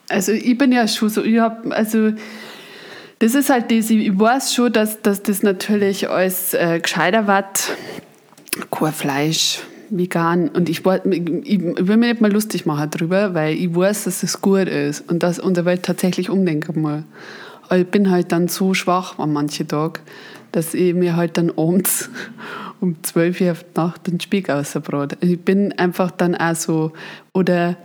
also 0.09 0.31
ich 0.31 0.57
bin 0.57 0.71
ja 0.71 0.87
schon 0.87 1.09
so, 1.09 1.23
ich 1.23 1.39
habe, 1.39 1.75
also 1.75 2.11
das 3.19 3.35
ist 3.35 3.49
halt 3.49 3.71
das, 3.71 3.89
ich 3.89 4.19
weiß 4.19 4.53
schon, 4.53 4.71
dass, 4.71 5.01
dass 5.01 5.23
das 5.23 5.43
natürlich 5.43 6.09
als 6.09 6.53
äh, 6.53 6.79
gescheiter 6.79 7.27
wird. 7.27 7.71
Kein 8.71 8.93
Fleisch, 8.93 9.59
vegan. 9.89 10.49
Und 10.49 10.69
ich, 10.69 10.85
ich, 10.85 11.21
ich 11.43 11.61
will 11.87 11.97
mir 11.97 12.09
nicht 12.09 12.21
mal 12.21 12.31
lustig 12.31 12.65
machen 12.65 12.89
darüber, 12.91 13.33
weil 13.33 13.55
ich 13.55 13.75
weiß, 13.75 14.05
dass 14.05 14.23
es 14.23 14.41
gut 14.41 14.67
ist 14.67 15.09
und 15.09 15.23
dass 15.23 15.39
unsere 15.39 15.65
Welt 15.65 15.83
tatsächlich 15.83 16.29
umdenken 16.29 16.81
muss. 16.81 17.03
Aber 17.63 17.79
ich 17.79 17.87
bin 17.87 18.09
halt 18.09 18.31
dann 18.31 18.47
so 18.47 18.73
schwach 18.73 19.19
an 19.19 19.33
manchen 19.33 19.67
Tagen, 19.67 19.99
dass 20.51 20.73
ich 20.73 20.93
mir 20.93 21.15
halt 21.15 21.37
dann 21.37 21.51
abends 21.57 22.09
um 22.79 23.01
12 23.03 23.41
Uhr 23.41 23.51
auf 23.51 23.63
die 23.63 23.79
Nacht 23.79 24.07
den 24.07 24.19
Speck 24.19 24.49
rausbrate. 24.49 25.17
Ich 25.21 25.39
bin 25.39 25.73
einfach 25.73 26.11
dann 26.11 26.35
auch 26.35 26.55
so, 26.55 26.93
oder 27.33 27.77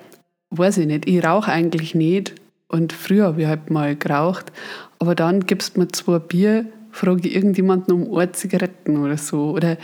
weiß 0.52 0.78
ich 0.78 0.86
nicht, 0.86 1.08
ich 1.08 1.24
rauche 1.24 1.50
eigentlich 1.50 1.94
nicht. 1.94 2.34
Und 2.68 2.92
früher 2.92 3.26
habe 3.26 3.42
ich 3.42 3.48
halt 3.48 3.70
mal 3.70 3.96
geraucht. 3.96 4.52
Aber 4.98 5.14
dann 5.14 5.46
gibst 5.46 5.76
mir 5.76 5.88
zwei 5.88 6.18
Bier, 6.18 6.64
frage 6.90 7.28
ich 7.28 7.34
irgendjemanden 7.34 7.92
um 7.92 8.16
eine 8.16 8.32
Zigaretten 8.32 8.96
oder 8.96 9.18
so. 9.18 9.50
Oder 9.50 9.76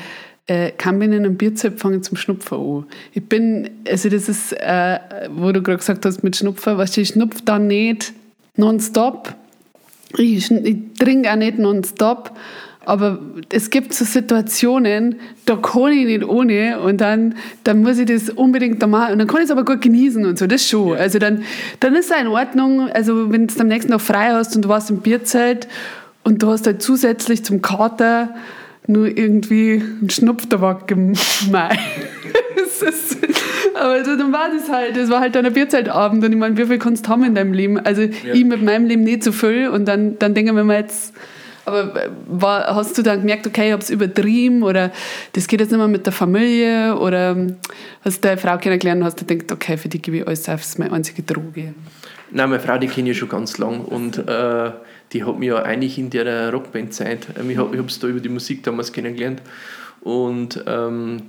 äh, 0.47 0.71
kann 0.71 0.99
mir 0.99 1.05
in 1.07 1.15
einem 1.15 1.37
Bierzelt 1.37 1.79
fangen 1.79 2.03
zum 2.03 2.17
Schnupfen 2.17 2.59
an. 2.59 2.87
Ich 3.13 3.25
bin, 3.25 3.69
also 3.87 4.09
das 4.09 4.29
ist, 4.29 4.53
äh, 4.53 4.99
wo 5.31 5.53
du 5.53 5.63
gerade 5.63 5.79
gesagt 5.79 6.07
hast 6.07 6.23
mit 6.23 6.37
Schnupfen, 6.37 6.79
weißt 6.79 6.97
du, 6.97 7.01
ich 7.03 7.09
schnupfe 7.09 7.43
dann 7.45 7.67
nicht 7.67 8.15
nonstop. 8.57 9.35
Ich, 10.17 10.51
ich 10.51 10.77
trinke 10.99 11.31
auch 11.31 11.37
nicht 11.37 11.59
nonstop. 11.59 12.33
Aber 12.89 13.19
es 13.53 13.69
gibt 13.69 13.93
so 13.93 14.07
Situationen, 14.07 15.17
da 15.45 15.57
kann 15.57 15.93
ich 15.93 16.07
nicht 16.07 16.25
ohne 16.25 16.81
und 16.81 17.03
dann, 17.03 17.35
dann 17.63 17.83
muss 17.83 17.99
ich 17.99 18.07
das 18.07 18.31
unbedingt 18.31 18.83
da 18.83 18.87
machen 18.87 19.13
und 19.13 19.19
dann 19.19 19.29
kann 19.29 19.41
ich 19.41 19.45
es 19.45 19.51
aber 19.51 19.63
gut 19.63 19.83
genießen 19.83 20.25
und 20.25 20.39
so, 20.39 20.47
das 20.47 20.67
schon. 20.67 20.97
Also 20.97 21.19
dann, 21.19 21.43
dann 21.81 21.95
ist 21.95 22.11
es 22.11 22.19
in 22.19 22.29
Ordnung, 22.29 22.89
also 22.91 23.31
wenn 23.31 23.47
du 23.47 23.61
am 23.61 23.67
nächsten 23.67 23.93
Tag 23.93 24.01
frei 24.01 24.31
hast 24.31 24.57
und 24.57 24.65
du 24.65 24.71
warst 24.71 24.89
im 24.89 25.01
Bierzelt 25.01 25.69
und 26.25 26.43
du 26.43 26.49
hast 26.49 26.67
halt 26.67 26.81
zusätzlich 26.81 27.45
zum 27.45 27.61
Kater 27.61 28.35
nur 28.87 29.07
irgendwie 29.07 29.83
einen 30.01 30.09
Schnupftabak 30.09 30.91
im 30.91 31.13
Mai. 31.53 31.79
aber 33.75 33.91
also, 33.91 34.17
dann 34.17 34.33
war 34.33 34.49
das 34.51 34.71
halt, 34.71 34.97
das 34.97 35.11
war 35.11 35.21
halt 35.21 35.35
dann 35.35 35.45
ein 35.45 35.53
Bierzeltabend 35.53 36.25
und 36.25 36.33
ich 36.33 36.39
meine, 36.39 36.57
wie 36.57 36.65
viel 36.65 36.79
kannst 36.79 37.05
du 37.05 37.11
haben 37.11 37.25
in 37.25 37.35
deinem 37.35 37.53
Leben? 37.53 37.79
Also 37.79 38.01
ja. 38.01 38.33
ich 38.33 38.47
mit 38.47 38.63
meinem 38.63 38.87
Leben 38.87 39.03
nicht 39.05 39.25
so 39.25 39.33
viel 39.33 39.69
und 39.69 39.87
dann, 39.87 40.19
dann 40.19 40.33
denken 40.33 40.57
wir 40.57 40.65
mal 40.65 40.79
jetzt, 40.79 41.13
aber 41.69 42.05
äh, 42.05 42.11
war, 42.27 42.75
hast 42.75 42.97
du 42.99 43.03
dann 43.03 43.21
gemerkt, 43.21 43.47
okay, 43.47 43.67
ich 43.67 43.73
habe 43.73 43.83
es 43.83 43.91
übertrieben 43.91 44.63
oder 44.63 44.91
das 45.33 45.47
geht 45.47 45.61
jetzt 45.61 45.71
nicht 45.71 45.79
mehr 45.79 45.89
mit 45.89 46.07
der 46.07 46.13
Familie 46.13 46.97
oder 46.99 47.37
hast 48.03 48.25
du 48.25 48.29
deine 48.29 48.41
Frau 48.41 48.59
kennengelernt 48.59 49.01
und 49.01 49.07
hast 49.07 49.21
du 49.21 49.25
gedacht, 49.25 49.53
okay, 49.53 49.77
für 49.77 49.89
die 49.89 50.01
gebe 50.01 50.19
ich 50.19 50.27
alles 50.27 50.49
auf, 50.49 50.61
das 50.61 50.71
ist 50.71 50.79
meine 50.79 50.93
einzige 50.93 51.23
Droge? 51.23 51.75
Nein, 52.31 52.51
meine 52.51 52.61
Frau, 52.61 52.79
die 52.79 52.89
kenne 52.89 53.11
ich 53.11 53.19
schon 53.19 53.29
ganz 53.29 53.59
lang 53.59 53.81
und 53.81 54.19
äh, 54.19 54.71
die 55.13 55.25
hat 55.25 55.39
mich 55.39 55.49
ja 55.49 55.63
eigentlich 55.63 55.99
in 55.99 56.11
der 56.11 56.53
Rockband-Zeit, 56.53 57.29
äh, 57.39 57.51
ich 57.51 57.59
habe 57.59 57.85
es 57.87 57.99
da 57.99 58.07
über 58.07 58.21
die 58.21 58.29
Musik 58.29 58.63
damals 58.63 58.93
kennengelernt 58.93 59.43
und 60.01 60.63
ähm, 60.67 61.23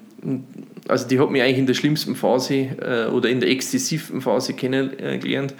also 0.87 1.07
die 1.07 1.19
hat 1.19 1.29
mich 1.31 1.41
eigentlich 1.41 1.59
in 1.59 1.65
der 1.65 1.73
schlimmsten 1.73 2.15
Phase 2.15 2.55
äh, 2.55 3.09
oder 3.11 3.29
in 3.29 3.39
der 3.39 3.49
exzessiven 3.49 4.21
Phase 4.21 4.53
kennengelernt 4.53 5.53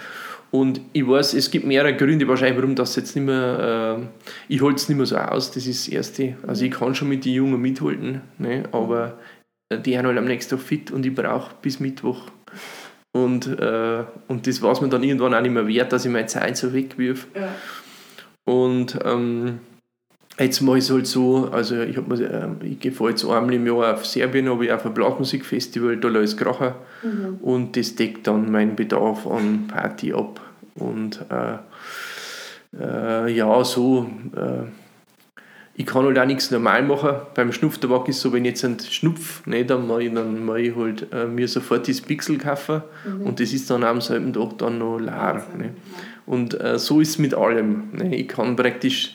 und 0.50 0.80
ich 0.92 1.06
weiß, 1.06 1.34
es 1.34 1.50
gibt 1.50 1.64
mehrere 1.64 1.94
Gründe 1.96 2.26
wahrscheinlich, 2.26 2.56
warum 2.56 2.74
das 2.74 2.96
jetzt 2.96 3.14
nicht 3.14 3.24
mehr, 3.24 4.00
äh, 4.00 4.52
ich 4.52 4.62
halte 4.62 4.76
es 4.76 4.88
nicht 4.88 4.98
mehr 4.98 5.06
so 5.06 5.16
aus, 5.16 5.52
das 5.52 5.66
ist 5.66 5.86
das 5.86 5.92
Erste. 5.92 6.36
Also 6.46 6.64
ich 6.64 6.72
kann 6.72 6.94
schon 6.94 7.08
mit 7.08 7.24
den 7.24 7.34
Jungen 7.34 7.60
mithalten, 7.60 8.22
ne, 8.38 8.64
aber 8.72 9.18
die 9.72 9.96
haben 9.96 10.06
halt 10.06 10.18
am 10.18 10.24
nächsten 10.24 10.56
Tag 10.56 10.64
fit 10.64 10.90
und 10.90 11.06
ich 11.06 11.14
brauche 11.14 11.54
bis 11.62 11.78
Mittwoch. 11.78 12.22
Und, 13.12 13.46
äh, 13.46 14.04
und 14.28 14.46
das 14.46 14.62
war 14.62 14.72
es 14.72 14.80
mir 14.80 14.88
dann 14.88 15.02
irgendwann 15.02 15.34
auch 15.34 15.40
nicht 15.40 15.52
mehr 15.52 15.66
wert, 15.66 15.92
dass 15.92 16.04
ich 16.04 16.10
meine 16.10 16.26
Zeit 16.26 16.56
so 16.56 16.72
wegwirf. 16.72 17.26
Ja. 17.34 17.54
Und 18.44 18.98
ähm, 19.04 19.60
jetzt 20.44 20.60
mache 20.60 20.78
ich 20.78 20.84
es 20.84 20.90
halt 20.90 21.06
so, 21.06 21.48
also 21.52 21.80
ich, 21.80 21.96
äh, 21.96 22.48
ich 22.62 22.80
gehe 22.80 22.92
jetzt 22.92 23.24
einmal 23.24 23.54
im 23.54 23.66
Jahr 23.66 23.94
auf 23.94 24.06
Serbien, 24.06 24.48
habe 24.48 24.64
ich 24.64 24.72
auf 24.72 24.86
ein 24.86 24.94
Blasmusikfestival, 24.94 25.96
da 25.98 26.08
lasse 26.08 26.34
ich 26.34 26.36
krachen 26.36 26.72
mhm. 27.02 27.38
und 27.42 27.76
das 27.76 27.94
deckt 27.94 28.26
dann 28.26 28.50
meinen 28.50 28.76
Bedarf 28.76 29.26
an 29.26 29.66
Party 29.68 30.12
ab. 30.12 30.40
Und 30.76 31.24
äh, 31.30 31.58
äh, 32.80 33.32
ja, 33.32 33.64
so 33.64 34.08
äh, 34.34 34.68
ich 35.80 35.86
kann 35.86 36.04
halt 36.04 36.18
auch 36.18 36.26
nichts 36.26 36.50
normal 36.50 36.82
machen. 36.82 37.16
Beim 37.34 37.52
Schnupftabak 37.52 38.06
ist 38.08 38.16
es 38.16 38.22
so, 38.22 38.34
wenn 38.34 38.44
ich 38.44 38.50
jetzt 38.50 38.64
einen 38.66 38.78
Schnupf 38.80 39.46
ne, 39.46 39.64
dann 39.64 39.86
mache 39.86 40.02
ich, 40.02 40.12
dann 40.12 40.44
mache 40.44 40.60
ich 40.60 40.76
halt 40.76 41.06
äh, 41.10 41.24
mir 41.24 41.48
sofort 41.48 41.88
das 41.88 42.02
Pixel 42.02 42.36
kaufen 42.36 42.82
mhm. 43.06 43.22
und 43.22 43.40
das 43.40 43.54
ist 43.54 43.70
dann 43.70 43.82
am 43.84 44.02
selben 44.02 44.32
Tag 44.34 44.58
dann 44.58 44.78
noch 44.78 44.98
leer. 44.98 45.42
Ne. 45.56 45.70
Und 46.26 46.60
äh, 46.60 46.78
so 46.78 47.00
ist 47.00 47.10
es 47.10 47.18
mit 47.18 47.32
allem. 47.32 47.84
Ne. 47.92 48.14
Ich 48.14 48.28
kann 48.28 48.56
praktisch 48.56 49.14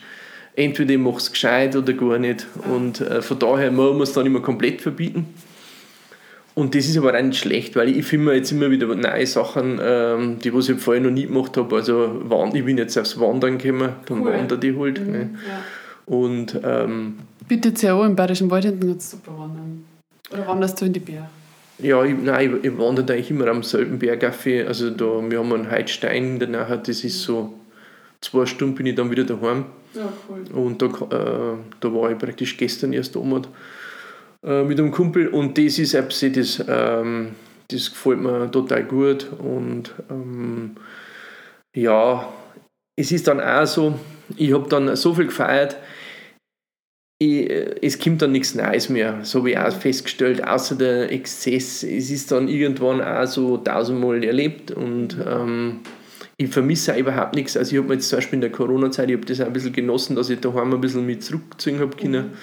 entweder 0.56 0.94
ich 0.94 1.00
mache 1.00 1.18
es 1.18 1.32
gescheit 1.32 1.76
oder 1.76 1.94
gar 1.94 2.18
nicht. 2.18 2.48
Und 2.74 3.02
äh, 3.02 3.22
von 3.22 3.40
daher 3.40 3.72
muss 3.72 3.94
man 3.94 4.02
es 4.02 4.14
dann 4.14 4.26
immer 4.26 4.42
komplett 4.42 4.82
verbieten. 4.82 5.28
Und 6.56 6.74
das 6.74 6.86
ist 6.86 6.98
aber 6.98 7.14
auch 7.14 7.22
nicht 7.22 7.38
schlecht, 7.38 7.76
weil 7.76 7.90
ich 7.90 8.06
finde 8.06 8.34
jetzt 8.34 8.52
immer 8.52 8.72
wieder 8.72 8.88
neue 8.88 9.28
Sachen, 9.28 9.80
ähm, 9.84 10.40
die 10.40 10.54
was 10.54 10.70
ich 10.70 10.80
vorher 10.80 11.04
noch 11.04 11.12
nie 11.12 11.28
gemacht 11.28 11.58
habe. 11.58 11.76
Also 11.76 12.22
ich 12.54 12.64
bin 12.64 12.78
jetzt 12.78 12.98
aufs 12.98 13.20
Wandern 13.20 13.58
gekommen, 13.58 13.90
dann 14.06 14.22
cool. 14.22 14.32
wandere 14.32 14.66
ich 14.66 14.78
halt. 14.78 15.06
Mhm. 15.06 15.12
Ne. 15.12 15.30
Ja. 15.48 16.14
Und, 16.14 16.60
ähm, 16.64 17.18
Bietet 17.48 17.82
ja 17.82 17.94
auch 17.94 18.06
im 18.06 18.16
Bayerischen 18.16 18.50
Wald 18.50 18.64
hinten 18.64 18.88
ganz 18.88 19.12
super 19.12 19.38
wandern. 19.38 19.84
Oder 20.32 20.48
wanderst 20.48 20.80
du 20.80 20.86
in 20.86 20.94
die 20.94 21.00
Berge? 21.00 21.28
Ja, 21.80 22.04
ich, 22.06 22.16
nein, 22.18 22.58
ich, 22.58 22.72
ich 22.72 22.78
wandere 22.78 23.14
eigentlich 23.14 23.32
immer 23.32 23.48
am 23.48 23.62
selben 23.62 24.00
Bergaffe. 24.00 24.66
Also 24.66 24.92
da, 24.92 25.22
wir 25.30 25.40
haben 25.40 25.52
einen 25.52 25.70
Heidstein 25.70 26.40
danach, 26.40 26.82
das 26.82 27.04
ist 27.04 27.22
so 27.22 27.54
zwei 28.22 28.46
Stunden 28.46 28.76
bin 28.76 28.86
ich 28.86 28.96
dann 28.96 29.12
wieder 29.12 29.26
daheim. 29.26 29.66
Cool. 29.96 30.44
Und 30.54 30.82
da, 30.82 30.86
äh, 30.86 31.58
da 31.80 31.94
war 31.94 32.12
ich 32.12 32.18
praktisch 32.18 32.58
gestern 32.58 32.94
erst 32.94 33.16
oben 33.16 33.48
äh, 34.46 34.64
mit 34.64 34.80
einem 34.80 34.92
Kumpel 34.92 35.28
und 35.28 35.58
das 35.58 35.80
ist 35.80 35.94
etwas, 35.94 36.26
das, 36.34 36.64
ähm, 36.68 37.36
das 37.70 37.90
gefällt 37.90 38.22
mir 38.22 38.52
total 38.52 38.84
gut 38.84 39.28
und 39.40 39.94
ähm, 40.10 40.76
ja, 41.76 42.32
es 42.98 43.12
ist 43.12 43.28
dann 43.28 43.42
auch 43.42 43.66
so, 43.66 44.00
ich 44.38 44.54
habe 44.54 44.70
dann 44.70 44.96
so 44.96 45.14
viel 45.14 45.26
gefeiert, 45.26 45.78
ich, 47.18 47.50
es 47.82 47.98
kommt 47.98 48.22
dann 48.22 48.34
nichts 48.34 48.56
Neues 48.56 48.90
mehr, 48.90 49.20
so 49.24 49.40
habe 49.40 49.52
ich 49.52 49.58
auch 49.58 49.72
festgestellt, 49.72 50.46
außer 50.46 50.76
der 50.76 51.12
Exzess. 51.12 51.82
Es 51.84 52.12
ist 52.12 52.32
dann 52.32 52.48
irgendwann 52.50 53.02
auch 53.02 53.26
so 53.26 53.58
tausendmal 53.58 54.24
erlebt 54.24 54.72
und 54.72 55.18
ähm, 55.26 55.80
ich 56.38 56.50
vermisse 56.50 56.94
auch 56.94 56.98
überhaupt 56.98 57.36
nichts. 57.36 57.56
Also 57.56 57.72
ich 57.72 57.78
habe 57.78 57.88
mir 57.88 57.96
jetzt 57.96 58.10
zum 58.10 58.18
Beispiel 58.18 58.38
in 58.38 58.42
der 58.42 58.52
Corona-Zeit, 58.52 59.10
ich 59.10 59.16
habe 59.16 59.26
das 59.26 59.42
auch 59.42 59.46
ein 59.46 59.54
bisschen 59.54 59.74
genossen, 59.74 60.16
dass 60.16 60.30
ich 60.30 60.40
daheim 60.40 60.74
ein 60.74 60.82
bisschen 60.82 61.06
mit 61.06 61.24
zurückziehen 61.24 61.80
habe 61.80 61.96
können. 61.96 62.34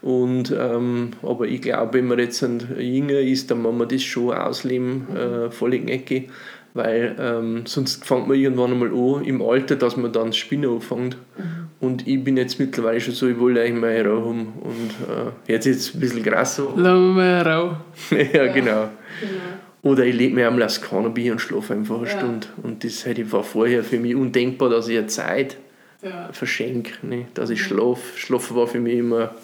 Und, 0.00 0.52
ähm, 0.56 1.10
aber 1.22 1.46
ich 1.46 1.62
glaube, 1.62 1.94
wenn 1.94 2.08
man 2.08 2.18
jetzt 2.18 2.42
ein 2.42 2.60
jünger 2.78 3.20
ist, 3.20 3.50
dann 3.50 3.62
muss 3.62 3.74
man 3.74 3.88
das 3.88 4.02
schon 4.02 4.34
ausleben, 4.34 5.06
äh, 5.16 5.50
voll 5.50 5.74
in 5.74 5.88
Ecke 5.88 6.26
weil 6.74 7.16
ähm, 7.18 7.66
sonst 7.66 8.04
fängt 8.04 8.28
man 8.28 8.38
irgendwann 8.38 8.72
einmal 8.72 8.88
an 8.88 9.24
im 9.24 9.42
Alter, 9.42 9.76
dass 9.76 9.96
man 9.96 10.12
dann 10.12 10.32
Spinnen 10.32 10.70
anfängt. 10.70 11.16
Mhm. 11.36 11.68
Und 11.80 12.06
ich 12.08 12.22
bin 12.22 12.36
jetzt 12.36 12.58
mittlerweile 12.58 13.00
schon 13.00 13.14
so, 13.14 13.28
ich 13.28 13.38
wollte 13.38 13.60
eigentlich 13.60 13.80
meine 13.80 14.08
Ruhe 14.08 14.24
haben. 14.24 14.52
Und 14.60 14.90
äh, 15.08 15.52
jetzt 15.52 15.66
ist 15.66 15.80
es 15.80 15.94
ein 15.94 16.00
bisschen 16.00 16.22
krass 16.22 16.56
so. 16.56 16.72
Lass 16.76 16.98
mal 16.98 17.42
Ruhe. 17.42 17.76
ja, 18.32 18.46
genau. 18.46 18.54
genau. 18.54 18.90
Oder 19.82 20.04
ich 20.06 20.14
lege 20.14 20.34
mir 20.34 20.46
einmal 20.46 20.62
aufs 20.62 20.80
Cannabis 20.80 21.30
und 21.30 21.40
schlafe 21.40 21.74
einfach 21.74 21.98
eine 21.98 22.06
ja. 22.06 22.18
Stunde. 22.18 22.46
Und 22.62 22.84
das 22.84 23.04
war 23.32 23.42
vorher 23.42 23.82
für 23.82 23.98
mich 23.98 24.14
undenkbar, 24.14 24.68
dass 24.68 24.88
ich 24.88 24.96
eine 24.96 25.08
Zeit 25.08 25.56
ja. 26.02 26.32
verschenke. 26.32 27.04
Ne? 27.04 27.26
Dass 27.34 27.50
ich 27.50 27.62
schlafe. 27.62 28.00
Schlafen 28.16 28.56
war 28.56 28.66
für 28.68 28.78
mich 28.78 28.98
immer 28.98 29.34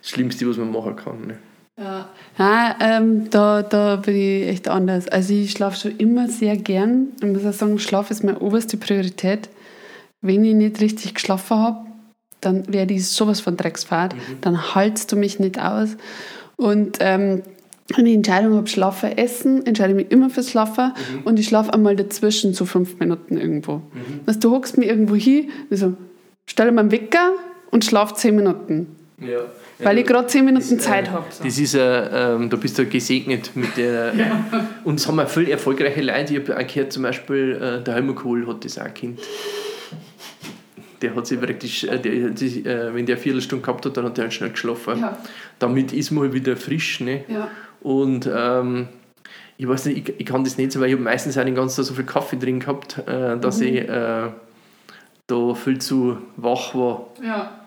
das 0.00 0.10
Schlimmste, 0.10 0.48
was 0.48 0.56
man 0.56 0.70
machen 0.70 0.96
kann. 0.96 1.26
Ne? 1.26 1.38
Ja, 1.78 2.08
Nein, 2.38 2.74
ähm, 2.80 3.30
da, 3.30 3.62
da 3.62 3.96
bin 3.96 4.14
ich 4.14 4.48
echt 4.48 4.68
anders. 4.68 5.08
Also 5.08 5.34
ich 5.34 5.50
schlafe 5.50 5.76
schon 5.76 5.96
immer 5.96 6.28
sehr 6.28 6.56
gern. 6.56 7.08
Ich 7.20 7.26
muss 7.26 7.44
auch 7.44 7.52
sagen, 7.52 7.78
Schlaf 7.78 8.10
ist 8.10 8.22
meine 8.22 8.38
oberste 8.38 8.76
Priorität. 8.76 9.48
Wenn 10.20 10.44
ich 10.44 10.54
nicht 10.54 10.80
richtig 10.80 11.14
geschlafen 11.14 11.56
habe, 11.58 11.86
dann 12.40 12.72
werde 12.72 12.94
ich 12.94 13.08
sowas 13.08 13.40
von 13.40 13.56
Drecksfahrt. 13.56 14.14
Mhm. 14.14 14.40
Dann 14.42 14.74
haltst 14.74 15.10
du 15.10 15.16
mich 15.16 15.40
nicht 15.40 15.58
aus. 15.60 15.96
Und 16.56 16.98
ähm, 17.00 17.42
wenn 17.96 18.06
ich 18.06 18.14
Entscheidung 18.14 18.54
habe, 18.54 18.68
Schlafen, 18.68 19.16
Essen, 19.16 19.66
entscheide 19.66 19.90
ich 19.90 19.96
mich 19.96 20.10
immer 20.10 20.30
fürs 20.30 20.50
Schlafen 20.50 20.92
mhm. 20.92 21.22
und 21.24 21.38
ich 21.38 21.46
schlafe 21.46 21.72
einmal 21.74 21.96
dazwischen 21.96 22.54
so 22.54 22.64
fünf 22.64 22.98
Minuten 22.98 23.36
irgendwo. 23.36 23.76
Mhm. 23.76 24.20
Also, 24.26 24.40
du 24.40 24.50
hockst 24.52 24.78
mir 24.78 24.86
irgendwo 24.86 25.14
hin, 25.14 25.50
so, 25.70 25.94
stelle 26.46 26.72
mir 26.72 26.80
einen 26.80 26.92
Wecker 26.92 27.32
und 27.70 27.84
schlafe 27.84 28.14
zehn 28.14 28.36
Minuten. 28.36 28.96
Ja. 29.20 29.40
Weil 29.78 29.98
ich 29.98 30.06
gerade 30.06 30.26
zehn 30.28 30.44
Minuten 30.44 30.76
das, 30.76 30.84
Zeit 30.84 31.08
äh, 31.08 31.10
habe. 31.10 31.26
So. 31.30 31.44
Das 31.44 31.58
ist, 31.58 31.74
äh, 31.74 32.34
ähm, 32.34 32.50
da 32.50 32.56
bist 32.56 32.78
du 32.78 32.86
gesegnet 32.86 33.50
mit 33.54 33.76
der. 33.76 34.12
Ja. 34.22 34.44
Und 34.84 35.00
es 35.00 35.08
haben 35.08 35.18
auch 35.18 35.28
viele 35.28 35.50
erfolgreiche 35.50 36.02
Leute. 36.02 36.34
Ich 36.34 36.40
habe 36.40 36.56
auch 36.56 36.66
gehört, 36.66 36.92
zum 36.92 37.02
Beispiel, 37.02 37.58
äh, 37.60 37.82
der 37.82 37.94
Helmut 37.94 38.16
Kohl 38.16 38.46
hat 38.46 38.64
das 38.64 38.78
auch 38.78 38.84
ein 38.84 38.94
Kind. 38.94 39.20
Der 41.00 41.14
hat 41.14 41.26
sich 41.26 41.40
praktisch, 41.40 41.84
äh, 41.84 41.98
der, 41.98 42.30
die, 42.30 42.64
äh, 42.64 42.94
wenn 42.94 43.06
der 43.06 43.16
eine 43.16 43.22
Viertelstunde 43.22 43.64
gehabt 43.64 43.86
hat, 43.86 43.96
dann 43.96 44.04
hat 44.04 44.18
er 44.18 44.24
halt 44.24 44.34
schnell 44.34 44.50
geschlafen. 44.50 45.00
Ja. 45.00 45.18
Damit 45.58 45.92
ist 45.92 46.10
man 46.10 46.24
halt 46.24 46.34
wieder 46.34 46.56
frisch. 46.56 47.00
Ne? 47.00 47.24
Ja. 47.26 47.48
Und 47.82 48.28
ähm, 48.32 48.88
ich 49.58 49.68
weiß 49.68 49.86
nicht, 49.86 50.08
ich, 50.08 50.20
ich, 50.20 50.26
kann 50.26 50.44
das 50.44 50.56
nicht 50.58 50.72
so, 50.72 50.80
weil 50.80 50.88
ich 50.88 50.94
habe 50.94 51.02
meistens 51.02 51.36
auch 51.38 51.44
den 51.44 51.54
ganzen 51.54 51.76
Tag 51.76 51.84
so 51.84 51.94
viel 51.94 52.04
Kaffee 52.04 52.36
drin 52.36 52.60
gehabt, 52.60 52.98
äh, 53.06 53.38
dass 53.38 53.60
mhm. 53.60 53.66
ich 53.66 53.76
äh, 53.88 54.28
da 55.26 55.54
viel 55.54 55.78
zu 55.78 56.18
wach 56.36 56.74
war. 56.74 57.06
Ja. 57.24 57.58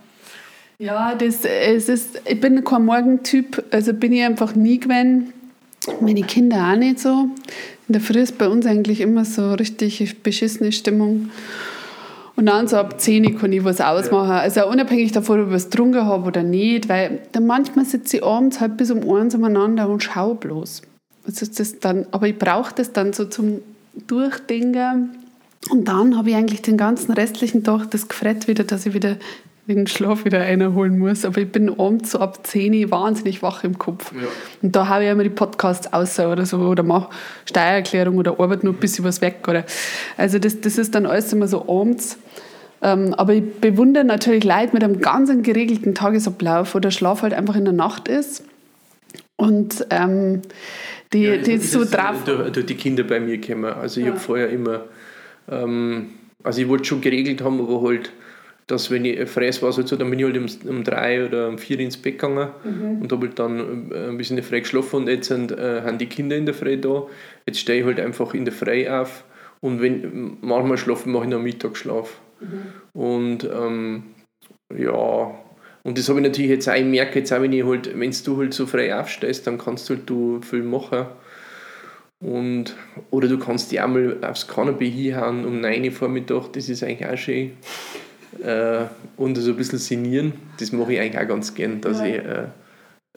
Ja, 0.77 1.15
das, 1.15 1.45
es 1.45 1.87
ist, 1.87 2.21
ich 2.25 2.39
bin 2.41 2.61
kein 2.65 2.83
Morgentyp, 2.83 3.63
also 3.71 3.93
bin 3.93 4.11
ich 4.11 4.23
einfach 4.23 4.55
nie 4.55 4.77
gewesen. 4.77 5.31
Meine 6.01 6.23
Kinder 6.23 6.71
auch 6.71 6.75
nicht 6.75 6.99
so. 6.99 7.29
In 7.87 7.93
der 7.93 8.01
Früh 8.01 8.19
ist 8.19 8.37
bei 8.37 8.49
uns 8.49 8.65
eigentlich 8.65 8.99
immer 8.99 9.23
so 9.23 9.53
richtig 9.53 10.21
beschissene 10.21 10.73
Stimmung. 10.73 11.29
Und 12.35 12.47
dann 12.47 12.67
so 12.67 12.77
ab 12.77 12.99
10 12.99 13.37
kann 13.37 13.53
ich 13.53 13.63
was 13.63 13.79
ausmachen. 13.79 14.31
Also 14.31 14.67
unabhängig 14.67 15.13
davon, 15.13 15.41
ob 15.41 15.47
ich 15.47 15.53
was 15.53 15.69
getrunken 15.69 16.05
habe 16.05 16.27
oder 16.27 16.43
nicht, 16.43 16.89
weil 16.89 17.21
dann 17.31 17.47
manchmal 17.47 17.85
sitze 17.85 18.17
ich 18.17 18.23
abends 18.23 18.59
halt 18.59 18.75
bis 18.77 18.91
um 18.91 19.09
eins 19.09 19.35
umeinander 19.35 19.87
und 19.87 20.03
schaue 20.03 20.35
bloß. 20.35 20.81
Also 21.25 21.45
das 21.45 21.79
dann, 21.79 22.05
aber 22.11 22.27
ich 22.27 22.37
brauche 22.37 22.73
das 22.75 22.91
dann 22.91 23.13
so 23.13 23.25
zum 23.25 23.61
Durchdenken. 24.07 25.11
Und 25.69 25.87
dann 25.87 26.17
habe 26.17 26.29
ich 26.29 26.35
eigentlich 26.35 26.61
den 26.61 26.77
ganzen 26.77 27.13
restlichen 27.13 27.63
Tag 27.63 27.89
das 27.91 28.07
Gefrett 28.07 28.47
wieder, 28.47 28.65
dass 28.65 28.85
ich 28.85 28.93
wieder 28.93 29.15
den 29.73 29.87
Schlaf 29.87 30.25
wieder 30.25 30.41
einholen 30.41 30.99
muss. 30.99 31.25
Aber 31.25 31.39
ich 31.39 31.51
bin 31.51 31.69
abends 31.79 32.11
so 32.11 32.19
ab 32.19 32.45
10 32.45 32.73
Uhr 32.73 32.91
wahnsinnig 32.91 33.41
wach 33.41 33.63
im 33.63 33.77
Kopf. 33.77 34.11
Ja. 34.13 34.27
Und 34.61 34.75
da 34.75 34.87
habe 34.87 35.05
ich 35.05 35.09
immer 35.09 35.23
die 35.23 35.29
Podcasts 35.29 35.91
aus 35.91 36.19
oder 36.19 36.45
so 36.45 36.57
oder 36.59 36.83
mache 36.83 37.09
Steuererklärung 37.45 38.17
oder 38.17 38.39
arbeite 38.39 38.65
nur 38.65 38.75
ein 38.75 38.79
bisschen 38.79 39.05
was 39.05 39.21
weg. 39.21 39.47
Oder. 39.47 39.65
Also 40.17 40.39
das, 40.39 40.61
das 40.61 40.77
ist 40.77 40.93
dann 40.93 41.05
alles 41.05 41.33
immer 41.33 41.47
so 41.47 41.67
abends. 41.67 42.17
Ähm, 42.81 43.13
aber 43.15 43.33
ich 43.33 43.43
bewundere 43.61 44.03
natürlich 44.03 44.43
Leute 44.43 44.73
mit 44.73 44.83
einem 44.83 44.99
ganz 45.01 45.31
geregelten 45.41 45.95
Tagesablauf, 45.95 46.75
wo 46.75 46.79
der 46.79 46.91
Schlaf 46.91 47.23
halt 47.23 47.33
einfach 47.33 47.55
in 47.55 47.65
der 47.65 47.73
Nacht 47.73 48.07
ist. 48.07 48.43
Und 49.37 49.87
ähm, 49.89 50.41
die, 51.13 51.23
ja, 51.23 51.37
die 51.37 51.57
so 51.57 51.83
drauf. 51.83 52.23
Durch 52.25 52.65
die 52.65 52.75
Kinder 52.75 53.03
bei 53.03 53.19
mir 53.19 53.39
kommen. 53.41 53.65
Also 53.65 53.99
ich 53.99 54.05
ja. 54.05 54.11
habe 54.11 54.21
vorher 54.21 54.49
immer, 54.49 54.81
ähm, 55.49 56.09
also 56.43 56.61
ich 56.61 56.67
wollte 56.67 56.85
schon 56.85 57.01
geregelt 57.01 57.41
haben, 57.41 57.59
aber 57.59 57.81
halt 57.81 58.11
dass 58.67 58.89
wenn 58.89 59.05
ich 59.05 59.29
fress 59.29 59.61
war, 59.61 59.75
halt 59.75 59.87
so, 59.87 59.95
dann 59.95 60.09
bin 60.09 60.19
ich 60.19 60.25
halt 60.25 60.37
um, 60.37 60.47
um 60.69 60.83
drei 60.83 61.25
oder 61.25 61.49
um 61.49 61.57
vier 61.57 61.79
ins 61.79 61.97
Bett 61.97 62.17
gegangen 62.17 62.49
mhm. 62.63 63.01
und 63.01 63.11
habe 63.11 63.27
halt 63.27 63.37
dann 63.37 63.91
äh, 63.91 64.09
ein 64.09 64.17
bisschen 64.17 64.37
in 64.37 64.43
der 64.43 64.49
Früh 64.49 64.59
geschlafen 64.59 64.95
und 64.97 65.07
jetzt 65.07 65.27
sind, 65.27 65.51
äh, 65.51 65.81
haben 65.83 65.97
die 65.97 66.07
Kinder 66.07 66.35
in 66.35 66.45
der 66.45 66.55
Früh 66.55 66.77
da. 66.77 67.05
Jetzt 67.45 67.59
stehe 67.59 67.81
ich 67.81 67.85
halt 67.85 67.99
einfach 67.99 68.33
in 68.33 68.45
der 68.45 68.53
Früh 68.53 68.87
auf 68.87 69.23
und 69.61 69.81
wenn 69.81 70.37
manchmal 70.41 70.77
schlafen, 70.77 71.11
mache 71.11 71.25
ich 71.25 71.29
noch 71.29 71.41
Mittagsschlaf. 71.41 72.19
Mhm. 72.39 72.99
Und 72.99 73.43
ähm, 73.43 74.03
ja, 74.75 75.35
und 75.83 75.97
das 75.99 76.09
habe 76.09 76.19
ich 76.19 76.25
natürlich 76.25 76.49
jetzt 76.49 76.67
auch, 76.67 76.73
ich 76.73 76.85
merke 76.85 77.19
jetzt 77.19 77.31
auch, 77.31 77.41
wenn 77.41 77.53
ich 77.53 77.63
halt, 77.63 77.97
wenn 77.97 78.11
du 78.11 78.37
halt 78.37 78.53
so 78.55 78.65
frei 78.65 78.99
aufstehst, 78.99 79.45
dann 79.45 79.59
kannst 79.59 79.87
du 79.87 79.95
halt 79.95 80.09
du 80.09 80.41
viel 80.41 80.63
machen. 80.63 81.05
Und, 82.19 82.75
oder 83.11 83.27
du 83.27 83.37
kannst 83.37 83.71
dich 83.71 83.79
auch 83.79 83.87
mal 83.87 84.17
aufs 84.23 84.47
Kanapee 84.47 84.89
hinhauen 84.89 85.45
um 85.45 85.61
9 85.61 85.83
Uhr 85.83 85.91
Vormittag, 85.91 86.53
das 86.53 86.69
ist 86.69 86.81
eigentlich 86.81 87.07
auch 87.07 87.17
schön 87.17 87.51
äh, 88.43 88.85
und 89.17 89.35
so 89.35 89.51
ein 89.51 89.57
bisschen 89.57 89.79
sinnieren. 89.79 90.33
Das 90.59 90.71
mache 90.71 90.93
ich 90.93 90.99
eigentlich 90.99 91.21
auch 91.21 91.27
ganz 91.27 91.53
gern, 91.53 91.81
dass 91.81 91.99
ja. 91.99 92.05
ich, 92.05 92.15
äh, 92.15 92.43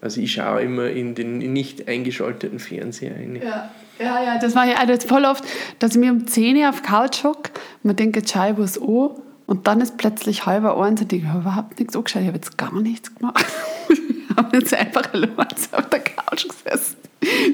also 0.01 0.21
ich 0.21 0.33
schaue 0.33 0.63
immer 0.63 0.89
in 0.89 1.15
den 1.15 1.39
nicht 1.39 1.89
eingeschalteten 1.89 2.59
Fernseher 2.59 3.15
ein. 3.15 3.37
Ja. 3.37 3.71
Ja, 4.01 4.23
ja, 4.23 4.39
das 4.39 4.55
mache 4.55 4.71
ich 4.71 4.77
auch 4.77 4.87
jetzt 4.87 5.09
voll 5.09 5.25
oft, 5.25 5.45
dass 5.81 5.97
ich 5.97 5.99
mir 5.99 6.13
um 6.13 6.25
10 6.27 6.57
Uhr 6.57 6.69
auf 6.69 6.83
Couch 6.83 7.25
hocke, 7.25 7.51
man 7.83 7.97
denkt, 7.97 8.15
jetzt 8.15 8.31
schaue 8.31 8.53
ich 8.53 8.59
was 8.59 8.81
an 8.81 9.11
und 9.47 9.67
dann 9.67 9.81
ist 9.81 9.97
plötzlich 9.97 10.47
halber 10.47 10.81
eins 10.81 11.01
und 11.01 11.13
ich 11.13 11.25
habe 11.25 11.41
überhaupt 11.41 11.81
nichts 11.81 11.97
angeschaut, 11.97 12.23
ich 12.23 12.29
habe 12.29 12.37
jetzt 12.37 12.57
gar 12.57 12.81
nichts 12.81 13.13
gemacht. 13.13 13.45
haben 14.39 14.49
jetzt 14.53 14.75
einfach 14.75 15.13
allein 15.13 15.31
auf 15.39 15.89
der 15.91 16.01
Couch 16.01 16.47
gesessen. 16.49 16.97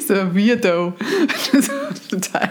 So 0.06 0.14
ein 0.14 0.36
Weirdo. 0.36 0.92
Das 1.52 1.70
total. 2.08 2.50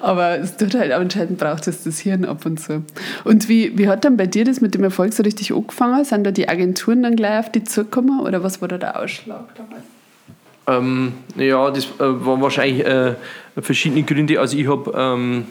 Aber 0.00 0.38
es 0.38 0.56
tut 0.56 0.74
halt 0.74 0.92
anscheinend 0.92 1.38
braucht 1.38 1.66
es 1.68 1.84
das 1.84 1.98
Hirn 2.00 2.24
ab 2.24 2.46
und 2.46 2.58
zu. 2.58 2.82
Und 3.24 3.48
wie, 3.48 3.76
wie 3.76 3.88
hat 3.88 4.04
dann 4.04 4.16
bei 4.16 4.26
dir 4.26 4.44
das 4.44 4.60
mit 4.60 4.74
dem 4.74 4.84
Erfolg 4.84 5.12
so 5.12 5.22
richtig 5.22 5.52
angefangen? 5.52 6.04
Sind 6.04 6.24
da 6.24 6.30
die 6.30 6.48
Agenturen 6.48 7.02
dann 7.02 7.16
gleich 7.16 7.40
auf 7.40 7.52
die 7.52 7.64
zugekommen 7.64 8.20
oder 8.20 8.42
was 8.42 8.60
war 8.60 8.68
da 8.68 8.78
der 8.78 8.98
Ausschlag 8.98 9.44
damals? 9.56 9.84
Ähm, 10.66 11.12
ja, 11.36 11.70
das 11.70 11.84
äh, 11.84 11.90
waren 11.98 12.40
wahrscheinlich 12.40 12.84
äh, 12.86 13.14
verschiedene 13.60 14.02
Gründe. 14.02 14.40
Also 14.40 14.56
ich 14.56 14.68
habe 14.68 14.92
ähm, 14.96 15.46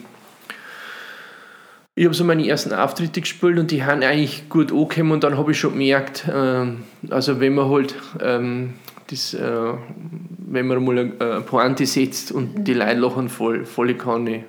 ich 1.98 2.06
habe 2.06 2.14
so 2.14 2.24
meine 2.24 2.48
ersten 2.48 2.74
Auftritte 2.74 3.22
gespielt 3.22 3.58
und 3.58 3.72
die 3.72 3.84
haben 3.84 4.04
eigentlich 4.04 4.50
gut 4.50 4.72
angekommen 4.72 5.14
und 5.14 5.24
dann 5.24 5.36
habe 5.36 5.52
ich 5.52 5.60
schon 5.60 5.72
gemerkt, 5.72 6.28
äh, 6.28 6.68
also 7.10 7.40
wenn 7.40 7.56
man 7.56 7.72
halt 7.72 7.96
ähm, 8.22 8.76
das, 9.08 9.34
äh, 9.34 9.74
wenn 10.38 10.68
man 10.68 10.86
mal 10.86 11.00
eine 11.00 11.42
Pointe 11.42 11.88
setzt 11.88 12.32
und 12.32 12.66
die 12.66 12.76
Leute 12.76 13.00
lachen 13.00 13.30
voll, 13.30 13.66
volle 13.66 13.96
Kanne, 13.96 14.44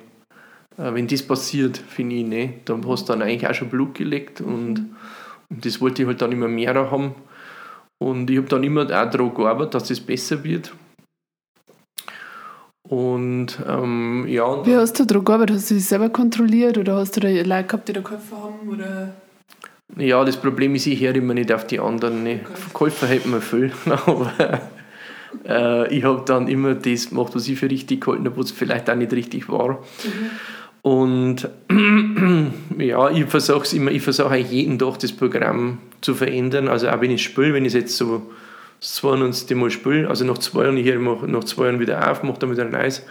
äh, 0.77 0.93
wenn 0.93 1.07
das 1.07 1.23
passiert, 1.23 1.79
finde 1.79 2.17
ich, 2.17 2.25
ne, 2.27 2.53
dann 2.65 2.87
hast 2.87 3.09
du 3.09 3.13
dann 3.13 3.23
eigentlich 3.23 3.49
auch 3.49 3.55
schon 3.55 3.69
Blut 3.69 3.95
gelegt 3.95 4.41
und, 4.41 4.95
und 5.49 5.65
das 5.65 5.81
wollte 5.81 6.03
ich 6.03 6.07
halt 6.07 6.21
dann 6.21 6.31
immer 6.31 6.47
mehr 6.47 6.75
haben. 6.75 7.15
Und 7.97 8.29
ich 8.29 8.37
habe 8.37 8.47
dann 8.47 8.63
immer 8.63 8.83
auch 8.83 9.09
daran 9.09 9.33
gearbeitet, 9.33 9.73
dass 9.73 9.87
das 9.87 9.99
besser 9.99 10.43
wird 10.43 10.71
und 12.89 13.59
ähm, 13.67 14.25
ja. 14.27 14.65
Wie 14.65 14.75
hast 14.75 14.99
du 14.99 15.05
daran 15.05 15.23
gearbeitet? 15.23 15.57
Hast 15.57 15.69
du 15.69 15.75
dich 15.75 15.85
selber 15.85 16.09
kontrolliert 16.09 16.75
oder 16.77 16.95
hast 16.95 17.15
du 17.15 17.19
da 17.19 17.29
Leute 17.29 17.67
gehabt, 17.67 17.87
die 17.87 17.93
da 17.93 18.01
geholfen 18.01 18.37
haben? 18.37 18.69
Oder? 18.69 19.13
Ja, 19.97 20.25
das 20.25 20.37
Problem 20.37 20.73
ist, 20.73 20.87
ich 20.87 20.99
höre 20.99 21.15
immer 21.15 21.35
nicht 21.35 21.51
auf 21.51 21.67
die 21.67 21.79
anderen. 21.79 22.23
Ne. 22.23 22.39
Verkäufer 22.51 23.05
hätten 23.05 23.31
wir 23.31 23.41
viel, 23.41 23.71
aber 23.85 24.61
äh, 25.47 25.95
ich 25.95 26.03
habe 26.03 26.23
dann 26.25 26.47
immer 26.47 26.73
das 26.73 27.09
gemacht, 27.09 27.35
was 27.35 27.47
ich 27.47 27.59
für 27.59 27.69
richtig 27.69 28.01
gehalten 28.01 28.25
habe, 28.25 28.37
was 28.37 28.49
vielleicht 28.49 28.89
auch 28.89 28.95
nicht 28.95 29.13
richtig 29.13 29.49
war. 29.49 29.69
Mhm. 30.03 30.29
Und 30.81 31.49
ja, 32.79 33.09
ich 33.11 33.25
versuche 33.25 33.75
immer, 33.75 33.91
ich 33.91 34.01
versuche 34.01 34.29
eigentlich 34.29 34.51
jeden 34.51 34.79
Tag 34.79 34.97
das 34.97 35.11
Programm 35.11 35.77
zu 36.01 36.15
verändern. 36.15 36.67
Also 36.67 36.89
auch 36.89 37.01
wenn 37.01 37.11
ich 37.11 37.23
spiele, 37.23 37.53
wenn 37.53 37.65
ich 37.65 37.75
es 37.75 37.81
jetzt 37.81 37.97
so 37.97 38.31
das 38.79 38.95
92. 38.95 39.57
Mal 39.57 39.71
spielen. 39.71 40.05
Also 40.05 40.25
nach 40.25 40.37
zwei 40.37 40.63
Jahren, 40.63 40.77
ich 40.77 40.85
höre 40.85 41.27
nach 41.27 41.43
zwei 41.43 41.65
Jahren 41.65 41.79
wieder 41.79 42.09
auf, 42.09 42.23
mache 42.23 42.39
dann 42.39 42.51
wieder 42.51 42.63
ein 42.63 42.71
neues. 42.71 43.03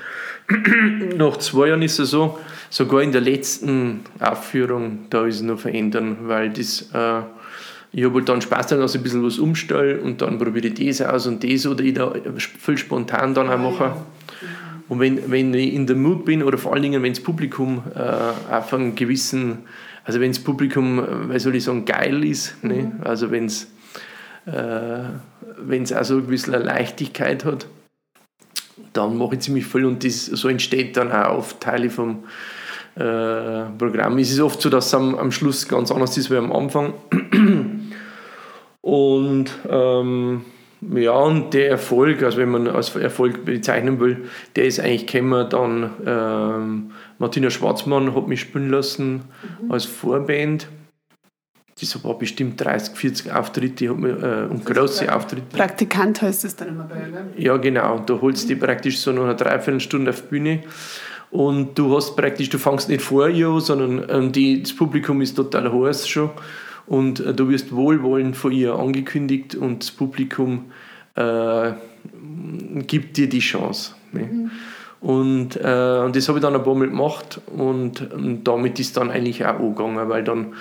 nach 1.17 1.37
zwei 1.39 1.69
Jahren 1.69 1.83
ist 1.83 1.99
es 1.99 2.11
so, 2.11 2.39
sogar 2.71 3.03
in 3.03 3.13
der 3.13 3.21
letzten 3.21 4.01
Aufführung, 4.19 5.07
da 5.11 5.27
ist 5.27 5.37
es 5.37 5.43
noch 5.43 5.59
verändern, 5.59 6.19
weil 6.23 6.51
das, 6.51 6.89
äh, 6.95 7.21
ich 7.93 8.05
habe 8.05 8.15
halt 8.15 8.29
dann 8.29 8.41
Spaß 8.41 8.69
daran, 8.69 8.83
dass 8.83 8.95
ich 8.95 9.01
ein 9.01 9.05
bisschen 9.05 9.25
was 9.25 9.39
umstelle 9.39 10.01
und 10.01 10.23
dann 10.23 10.39
probiere 10.39 10.69
ich 10.69 10.99
das 10.99 11.07
aus 11.07 11.27
und 11.27 11.45
das 11.45 11.67
oder 11.67 11.85
ich 11.85 11.95
da 11.95 12.13
viel 12.59 12.79
spontan 12.79 13.35
dann 13.35 13.49
auch 13.49 13.59
mache. 13.59 13.97
Und 14.89 15.01
wenn, 15.01 15.31
wenn 15.31 15.53
ich 15.53 15.75
in 15.75 15.87
der 15.87 15.97
Mood 15.97 16.25
bin 16.25 16.43
oder 16.43 16.57
vor 16.57 16.73
allen 16.73 16.83
Dingen, 16.83 17.03
wenn 17.03 17.13
das 17.13 17.23
Publikum 17.23 17.83
äh, 17.95 18.55
auf 18.55 18.73
einen 18.73 18.95
gewissen, 18.95 19.59
also 20.05 20.19
wenn 20.19 20.31
das 20.31 20.41
Publikum, 20.41 20.99
äh, 20.99 21.35
wie 21.35 21.39
soll 21.39 21.55
ich 21.55 21.65
sagen, 21.65 21.85
geil 21.85 22.25
ist, 22.25 22.63
ne? 22.65 22.75
Mhm. 22.75 22.93
also 23.05 23.31
wenn 23.31 23.47
es 23.47 23.71
wenn 24.51 25.83
es 25.83 25.93
also 25.93 26.17
ein 26.17 26.27
bisschen 26.27 26.55
eine 26.55 26.65
Leichtigkeit 26.65 27.45
hat, 27.45 27.67
dann 28.93 29.17
mache 29.19 29.35
ich 29.35 29.41
ziemlich 29.41 29.67
viel 29.67 29.85
und 29.85 30.05
das, 30.05 30.27
so 30.27 30.49
entsteht 30.49 30.97
dann 30.97 31.13
auch 31.13 31.39
oft 31.39 31.61
Teile 31.61 31.91
vom 31.91 32.25
äh, 32.95 33.65
Programm. 33.79 34.19
Es 34.19 34.31
ist 34.31 34.41
oft 34.41 34.61
so, 34.61 34.71
dass 34.71 34.87
es 34.87 34.95
am, 34.95 35.15
am 35.17 35.31
Schluss 35.31 35.69
ganz 35.69 35.91
anders 35.91 36.17
ist 36.17 36.31
wie 36.31 36.37
am 36.37 36.53
Anfang. 36.53 36.95
Und 38.81 39.51
ähm, 39.69 40.43
ja, 40.81 41.13
und 41.13 41.53
der 41.53 41.69
Erfolg, 41.69 42.23
also 42.23 42.39
wenn 42.39 42.49
man 42.49 42.69
als 42.69 42.95
Erfolg 42.97 43.45
bezeichnen 43.45 44.01
will, 44.01 44.29
der 44.57 44.65
ist 44.65 44.81
eigentlich 44.81 45.07
gekommen 45.07 45.47
dann, 45.51 45.91
ähm, 46.07 46.91
Martina 47.19 47.51
Schwarzmann 47.51 48.15
hat 48.15 48.29
mich 48.29 48.41
spielen 48.41 48.71
lassen 48.71 49.25
mhm. 49.63 49.73
als 49.73 49.85
Vorband 49.85 50.69
das 51.81 52.03
war 52.05 52.19
bestimmt 52.19 52.61
30, 52.63 52.97
40 52.97 53.33
Auftritte 53.33 53.85
äh, 53.87 53.89
und 53.89 54.65
große 54.65 55.15
Auftritte. 55.15 55.47
Praktikant 55.57 56.23
heißt 56.23 56.45
das 56.45 56.57
dann 56.57 56.69
immer 56.69 56.85
bei, 56.85 56.97
ne? 56.97 57.29
Ja, 57.37 57.57
genau. 57.57 57.99
Da 58.01 58.21
holst 58.21 58.49
du 58.51 58.55
mhm. 58.55 58.61
praktisch 58.61 58.99
so 58.99 59.13
noch 59.13 59.25
eine 59.25 59.37
Dreiviertelstunde 59.37 60.11
auf 60.11 60.23
die 60.23 60.29
Bühne 60.29 60.63
und 61.31 61.79
du 61.79 61.95
hast 61.95 62.17
praktisch, 62.17 62.49
du 62.49 62.59
fängst 62.59 62.89
nicht 62.89 63.03
vor 63.03 63.29
ihr 63.29 63.49
an, 63.49 63.61
sondern 63.61 64.05
ähm, 64.09 64.33
die, 64.33 64.63
das 64.63 64.75
Publikum 64.75 65.21
ist 65.21 65.35
total 65.35 65.73
heiß 65.73 66.09
schon 66.09 66.31
und 66.87 67.21
äh, 67.21 67.35
du 67.35 67.49
wirst 67.49 67.75
wohlwollend 67.75 68.37
von 68.37 68.53
ihr 68.53 68.75
angekündigt 68.75 69.55
und 69.55 69.83
das 69.83 69.91
Publikum 69.91 70.73
äh, 71.15 71.73
gibt 72.87 73.17
dir 73.17 73.29
die 73.29 73.41
Chance. 73.41 73.95
Ne? 74.13 74.23
Mhm. 74.23 74.51
Und, 75.01 75.57
äh, 75.57 76.01
und 76.05 76.17
das 76.17 76.29
habe 76.29 76.39
ich 76.39 76.43
dann 76.43 76.57
ein 76.57 76.65
paar 76.65 76.75
Mal 76.75 76.89
gemacht 76.89 77.41
und, 77.47 78.13
und 78.13 78.45
damit 78.45 78.81
ist 78.81 78.97
dann 78.97 79.11
eigentlich 79.11 79.45
auch 79.45 79.61
angegangen, 79.61 80.09
weil 80.09 80.25
dann 80.25 80.55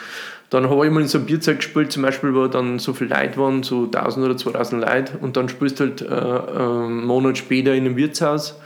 dann 0.49 0.69
habe 0.69 0.85
ich 0.85 0.91
mal 0.93 1.01
in 1.01 1.07
so 1.07 1.17
einem 1.17 1.27
Bierzeit 1.27 1.57
gespielt, 1.57 1.91
zum 1.91 2.03
Beispiel, 2.03 2.33
wo 2.33 2.47
dann 2.47 2.79
so 2.79 2.93
viele 2.93 3.09
Leute 3.09 3.37
waren, 3.37 3.63
so 3.63 3.83
1000 3.83 4.25
oder 4.25 4.37
2000 4.37 4.81
Leute, 4.81 5.17
und 5.19 5.35
dann 5.35 5.49
spielst 5.49 5.79
du 5.79 5.85
halt 5.85 6.01
äh, 6.01 6.05
einen 6.05 7.05
Monat 7.05 7.37
später 7.37 7.73
in 7.73 7.85
einem 7.85 7.97
Wirtshaus 7.97 8.57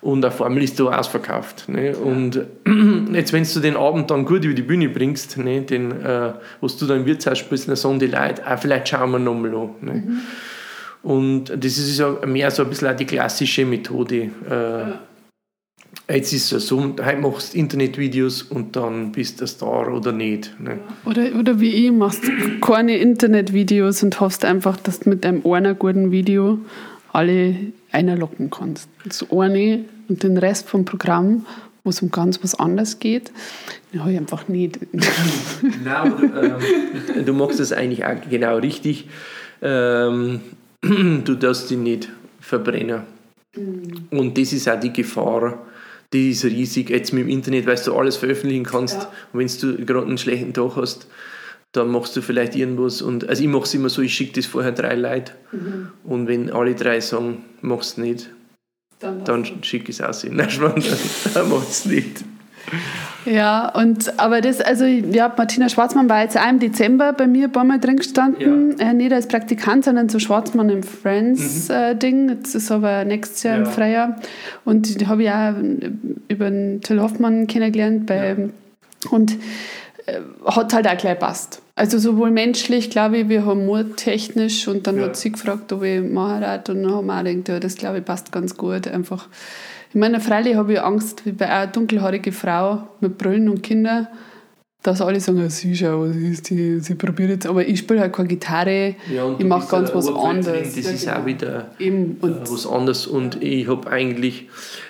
und 0.00 0.24
auf 0.24 0.40
einmal 0.40 0.62
ist 0.62 0.80
da 0.80 0.84
ausverkauft. 0.84 1.68
Ne? 1.68 1.94
Und 1.96 2.40
jetzt, 3.12 3.32
wenn 3.32 3.44
du 3.44 3.60
den 3.60 3.76
Abend 3.76 4.10
dann 4.10 4.24
gut 4.24 4.44
über 4.44 4.54
die 4.54 4.62
Bühne 4.62 4.88
bringst, 4.88 5.36
ne, 5.36 5.60
den, 5.62 6.00
äh, 6.02 6.32
was 6.60 6.78
du 6.78 6.86
dann 6.86 7.00
im 7.00 7.06
Wirtshaus 7.06 7.38
spielst, 7.38 7.68
dann 7.68 7.76
sagen 7.76 7.98
die 7.98 8.06
Leute, 8.06 8.46
ah, 8.46 8.56
vielleicht 8.56 8.88
schauen 8.88 9.10
wir 9.10 9.18
nochmal 9.18 9.54
an. 9.54 9.70
Ne? 9.82 9.92
Mhm. 9.92 10.20
Und 11.02 11.44
das 11.50 11.78
ist 11.78 11.98
ja 11.98 12.16
mehr 12.26 12.50
so 12.50 12.62
ein 12.62 12.70
bisschen 12.70 12.88
auch 12.88 12.96
die 12.96 13.06
klassische 13.06 13.64
Methode. 13.66 14.30
Äh, 14.48 14.50
ja. 14.50 14.98
Jetzt 16.10 16.32
ist 16.32 16.52
es 16.52 16.68
so, 16.68 16.80
heute 16.80 17.16
machst 17.18 17.52
du 17.52 17.58
Internetvideos 17.58 18.42
und 18.42 18.76
dann 18.76 19.12
bist 19.12 19.40
du 19.40 19.46
Star 19.46 19.92
oder 19.92 20.10
nicht. 20.10 20.58
Ne? 20.58 20.78
Oder, 21.04 21.34
oder 21.38 21.60
wie 21.60 21.86
ich, 21.86 21.92
machst 21.92 22.22
keine 22.62 22.96
Internetvideos 22.96 24.02
und 24.02 24.18
hoffst 24.18 24.44
einfach, 24.44 24.78
dass 24.78 25.00
du 25.00 25.10
mit 25.10 25.26
einem 25.26 25.44
einer 25.46 25.74
guten 25.74 26.10
Video 26.10 26.58
alle 27.12 27.56
einlocken 27.92 28.48
kannst. 28.50 28.88
Das 29.04 29.26
eine 29.30 29.84
und 30.08 30.22
den 30.22 30.38
Rest 30.38 30.68
vom 30.68 30.86
Programm, 30.86 31.44
wo 31.84 31.90
es 31.90 32.00
um 32.00 32.10
ganz 32.10 32.42
was 32.42 32.54
anderes 32.54 33.00
geht, 33.00 33.30
den 33.92 34.00
habe 34.00 34.12
ich 34.12 34.18
einfach 34.18 34.48
nicht. 34.48 34.78
Nein, 35.84 36.12
du, 36.18 36.24
ähm, 36.24 37.24
du 37.24 37.32
machst 37.34 37.60
das 37.60 37.72
eigentlich 37.72 38.04
auch 38.04 38.16
genau 38.30 38.56
richtig. 38.58 39.08
Ähm, 39.60 40.40
du 40.82 41.34
darfst 41.34 41.70
dich 41.70 41.78
nicht 41.78 42.08
verbrennen. 42.40 43.02
Mhm. 43.56 44.06
Und 44.10 44.38
das 44.38 44.52
ist 44.52 44.68
auch 44.68 44.78
die 44.78 44.92
Gefahr, 44.92 45.58
die 46.12 46.30
ist 46.30 46.44
riesig. 46.44 46.90
Jetzt 46.90 47.12
mit 47.12 47.24
dem 47.24 47.28
Internet, 47.28 47.66
weil 47.66 47.76
du 47.76 47.94
alles 47.94 48.16
veröffentlichen 48.16 48.64
kannst. 48.64 49.02
Ja. 49.02 49.12
Und 49.32 49.40
wenn 49.40 49.76
du 49.76 49.84
gerade 49.84 50.06
einen 50.06 50.18
schlechten 50.18 50.54
Tag 50.54 50.76
hast, 50.76 51.06
dann 51.72 51.88
machst 51.88 52.16
du 52.16 52.22
vielleicht 52.22 52.56
irgendwas. 52.56 53.02
Und, 53.02 53.28
also 53.28 53.42
ich 53.42 53.48
mache 53.48 53.64
es 53.64 53.74
immer 53.74 53.88
so, 53.88 54.02
ich 54.02 54.14
schicke 54.14 54.34
das 54.34 54.46
vorher 54.46 54.72
drei 54.72 54.94
Leute. 54.94 55.32
Mhm. 55.52 55.88
Und 56.04 56.28
wenn 56.28 56.50
alle 56.50 56.74
drei 56.74 57.00
sagen, 57.00 57.44
mach 57.60 57.80
es 57.80 57.98
nicht, 57.98 58.30
dann, 59.00 59.24
dann 59.24 59.44
schicke 59.62 59.90
ich 59.90 60.00
es 60.00 60.00
aus. 60.00 60.24
Nein, 60.30 60.48
dann, 60.60 60.82
dann 61.34 61.48
mach 61.48 61.68
es 61.68 61.84
nicht. 61.84 62.24
Ja, 63.28 63.68
und 63.74 64.18
aber 64.18 64.40
das, 64.40 64.60
also 64.60 64.84
ja, 64.84 65.32
Martina 65.36 65.68
Schwarzmann 65.68 66.08
war 66.08 66.22
jetzt 66.22 66.38
auch 66.38 66.48
im 66.48 66.58
Dezember 66.58 67.12
bei 67.12 67.26
mir 67.26 67.44
ein 67.44 67.52
paar 67.52 67.64
Mal 67.64 67.78
drin 67.78 67.96
gestanden. 67.96 68.74
Ja. 68.78 68.90
Äh, 68.90 68.94
nicht 68.94 69.12
als 69.12 69.28
Praktikant, 69.28 69.84
sondern 69.84 70.08
so 70.08 70.18
Schwarzmann 70.18 70.70
im 70.70 70.82
Friends-Ding. 70.82 72.24
Mhm. 72.24 72.28
Äh, 72.28 72.32
jetzt 72.34 72.54
ist 72.54 72.70
aber 72.70 73.04
nächstes 73.04 73.42
Jahr 73.42 73.56
ja. 73.56 73.64
im 73.64 73.66
Freijahr. 73.66 74.16
Und 74.64 75.00
die 75.00 75.06
habe 75.06 75.24
ich 75.24 75.30
auch 75.30 75.52
über 76.28 76.50
den 76.50 76.80
Till 76.80 77.00
Hoffmann 77.00 77.46
kennengelernt. 77.46 78.06
Bei, 78.06 78.28
ja. 78.28 78.36
Und 79.10 79.32
äh, 80.06 80.20
hat 80.46 80.72
halt 80.72 80.88
auch 80.88 80.96
gleich 80.96 81.18
passt. 81.18 81.60
Also 81.76 81.98
sowohl 81.98 82.30
menschlich, 82.30 82.90
glaube 82.90 83.18
ich, 83.18 83.28
wie 83.28 83.40
humortechnisch. 83.40 84.66
Und 84.68 84.86
dann 84.86 84.96
ja. 84.96 85.04
hat 85.04 85.16
sie 85.16 85.32
gefragt, 85.32 85.72
ob 85.72 85.82
ich 85.82 86.00
machen. 86.02 86.44
Und 86.44 86.68
dann 86.68 86.90
haben 86.90 87.06
wir 87.06 87.14
auch 87.14 87.24
gedacht, 87.24 87.48
ja, 87.48 87.60
das 87.60 87.76
glaube 87.76 87.98
ich 87.98 88.04
passt 88.04 88.32
ganz 88.32 88.56
gut. 88.56 88.88
Einfach 88.88 89.28
ich 89.90 89.94
meine, 89.94 90.20
freilich 90.20 90.54
habe 90.56 90.74
ich 90.74 90.80
Angst, 90.80 91.24
wie 91.24 91.32
bei 91.32 91.48
einer 91.48 91.66
dunkelhaarigen 91.70 92.32
Frau 92.32 92.88
mit 93.00 93.16
Brüllen 93.16 93.48
und 93.48 93.62
Kindern, 93.62 94.08
dass 94.82 95.00
alle 95.00 95.18
sagen, 95.18 95.48
sie 95.50 95.76
schau, 95.76 96.06
sie, 96.08 96.34
sie, 96.34 96.80
sie 96.80 96.94
probiert 96.94 97.30
jetzt, 97.30 97.46
aber 97.46 97.66
ich 97.66 97.80
spiele 97.80 98.00
halt 98.00 98.12
keine 98.12 98.28
Gitarre, 98.28 98.94
ja, 99.12 99.34
ich 99.36 99.44
mache 99.44 99.68
ganz 99.68 99.94
was 99.94 100.08
anderes. 100.08 100.74
Das 100.76 100.86
ist 100.86 101.08
auch 101.08 101.26
wieder 101.26 101.72
Eben. 101.78 102.16
Und 102.20 102.36
äh, 102.36 102.50
was 102.50 102.66
anderes 102.66 103.06
und 103.06 103.42
ich 103.42 103.66
habe 103.66 103.90
eigentlich, 103.90 104.48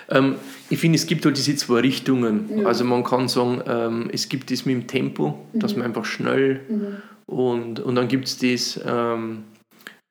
ähm, 0.09 0.35
ich 0.69 0.77
finde, 0.77 0.97
es 0.97 1.07
gibt 1.07 1.25
halt 1.25 1.37
diese 1.37 1.55
zwei 1.55 1.79
Richtungen. 1.79 2.49
Ja. 2.59 2.67
Also 2.67 2.83
man 2.83 3.03
kann 3.03 3.27
sagen, 3.27 3.61
ähm, 3.67 4.09
es 4.13 4.29
gibt 4.29 4.51
das 4.51 4.65
mit 4.65 4.75
dem 4.75 4.87
Tempo, 4.87 5.39
mhm. 5.53 5.59
dass 5.59 5.75
man 5.75 5.85
einfach 5.87 6.05
schnell 6.05 6.59
mhm. 6.69 7.33
und, 7.33 7.79
und 7.79 7.95
dann 7.95 8.07
gibt 8.07 8.27
es 8.27 8.37
das, 8.37 8.79
ähm, 8.85 9.43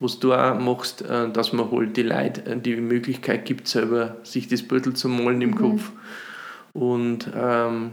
was 0.00 0.18
du 0.18 0.32
auch 0.32 0.58
machst, 0.58 1.02
äh, 1.02 1.30
dass 1.30 1.52
man 1.52 1.70
halt 1.70 1.96
die 1.96 2.02
Leute 2.02 2.44
äh, 2.46 2.56
die 2.60 2.76
Möglichkeit 2.76 3.44
gibt, 3.44 3.68
selber 3.68 4.16
sich 4.22 4.48
das 4.48 4.62
Beutel 4.62 4.94
zu 4.94 5.08
malen 5.08 5.42
im 5.42 5.50
mhm. 5.50 5.54
Kopf. 5.56 5.92
Und 6.72 7.30
ähm, 7.34 7.92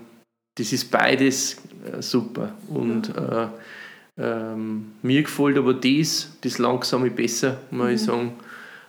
das 0.55 0.71
ist 0.71 0.91
beides 0.91 1.61
äh, 1.85 2.01
super. 2.01 2.53
Und 2.67 3.09
äh, 3.09 3.47
Ähm, 4.17 4.93
mir 5.01 5.23
gefällt 5.23 5.57
aber 5.57 5.73
das, 5.73 6.37
das 6.39 6.57
langsame 6.57 7.11
besser, 7.11 7.57
muss 7.69 7.87
mhm. 7.87 7.93
ich 7.93 8.01
sagen, 8.01 8.31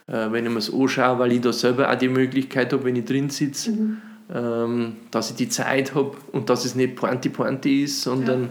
äh, 0.06 0.30
wenn 0.30 0.46
ich 0.46 0.50
mir 0.52 0.60
das 0.60 0.72
anschaue, 0.72 1.18
weil 1.18 1.32
ich 1.32 1.40
da 1.40 1.52
selber 1.52 1.90
auch 1.90 1.98
die 1.98 2.08
Möglichkeit 2.08 2.72
habe, 2.72 2.84
wenn 2.84 2.94
ich 2.94 3.06
drin 3.06 3.28
sitze, 3.28 3.72
mhm. 3.72 3.96
ähm, 4.32 4.96
dass 5.10 5.30
ich 5.30 5.36
die 5.36 5.48
Zeit 5.48 5.96
habe 5.96 6.12
und 6.30 6.48
dass 6.48 6.64
es 6.64 6.76
nicht 6.76 6.94
Pointe 6.94 7.28
Pointe 7.30 7.68
ist, 7.68 8.02
sondern 8.02 8.50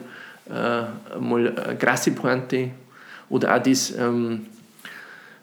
ja. 0.49 0.89
äh, 1.13 1.18
mal 1.18 1.57
eine 1.57 1.78
krasse 1.78 2.11
Pointe 2.11 2.72
oder 3.30 3.55
auch 3.55 3.63
das, 3.63 3.95
ähm, 3.97 4.47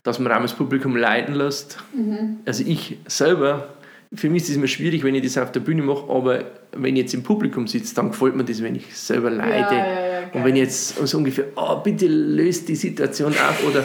dass 0.03 0.18
man 0.18 0.32
auch 0.32 0.42
das 0.42 0.55
Publikum 0.55 0.96
leiden 0.96 1.34
lässt. 1.34 1.78
Mhm. 1.94 2.38
Also 2.44 2.64
ich 2.66 2.98
selber, 3.07 3.68
für 4.12 4.28
mich 4.28 4.42
ist 4.42 4.50
es 4.50 4.57
immer 4.57 4.66
schwierig, 4.66 5.05
wenn 5.05 5.14
ich 5.14 5.22
das 5.22 5.38
auf 5.38 5.53
der 5.53 5.61
Bühne 5.61 5.82
mache, 5.82 6.11
aber 6.11 6.44
wenn 6.72 6.96
ich 6.96 7.03
jetzt 7.03 7.14
im 7.14 7.22
Publikum 7.22 7.66
sitze, 7.66 7.94
dann 7.94 8.11
gefällt 8.11 8.34
mir 8.34 8.44
das, 8.44 8.62
wenn 8.62 8.74
ich 8.74 8.96
selber 8.96 9.30
leide. 9.30 9.74
Ja, 9.74 9.86
ja, 9.86 10.20
ja, 10.22 10.22
und 10.32 10.44
wenn 10.44 10.57
ich 10.57 10.62
jetzt 10.62 11.07
so 11.07 11.18
ungefähr, 11.18 11.46
oh, 11.57 11.76
bitte 11.76 12.07
löst 12.09 12.68
die 12.68 12.76
Situation 12.76 13.32
auf 13.32 13.64
oder 13.66 13.84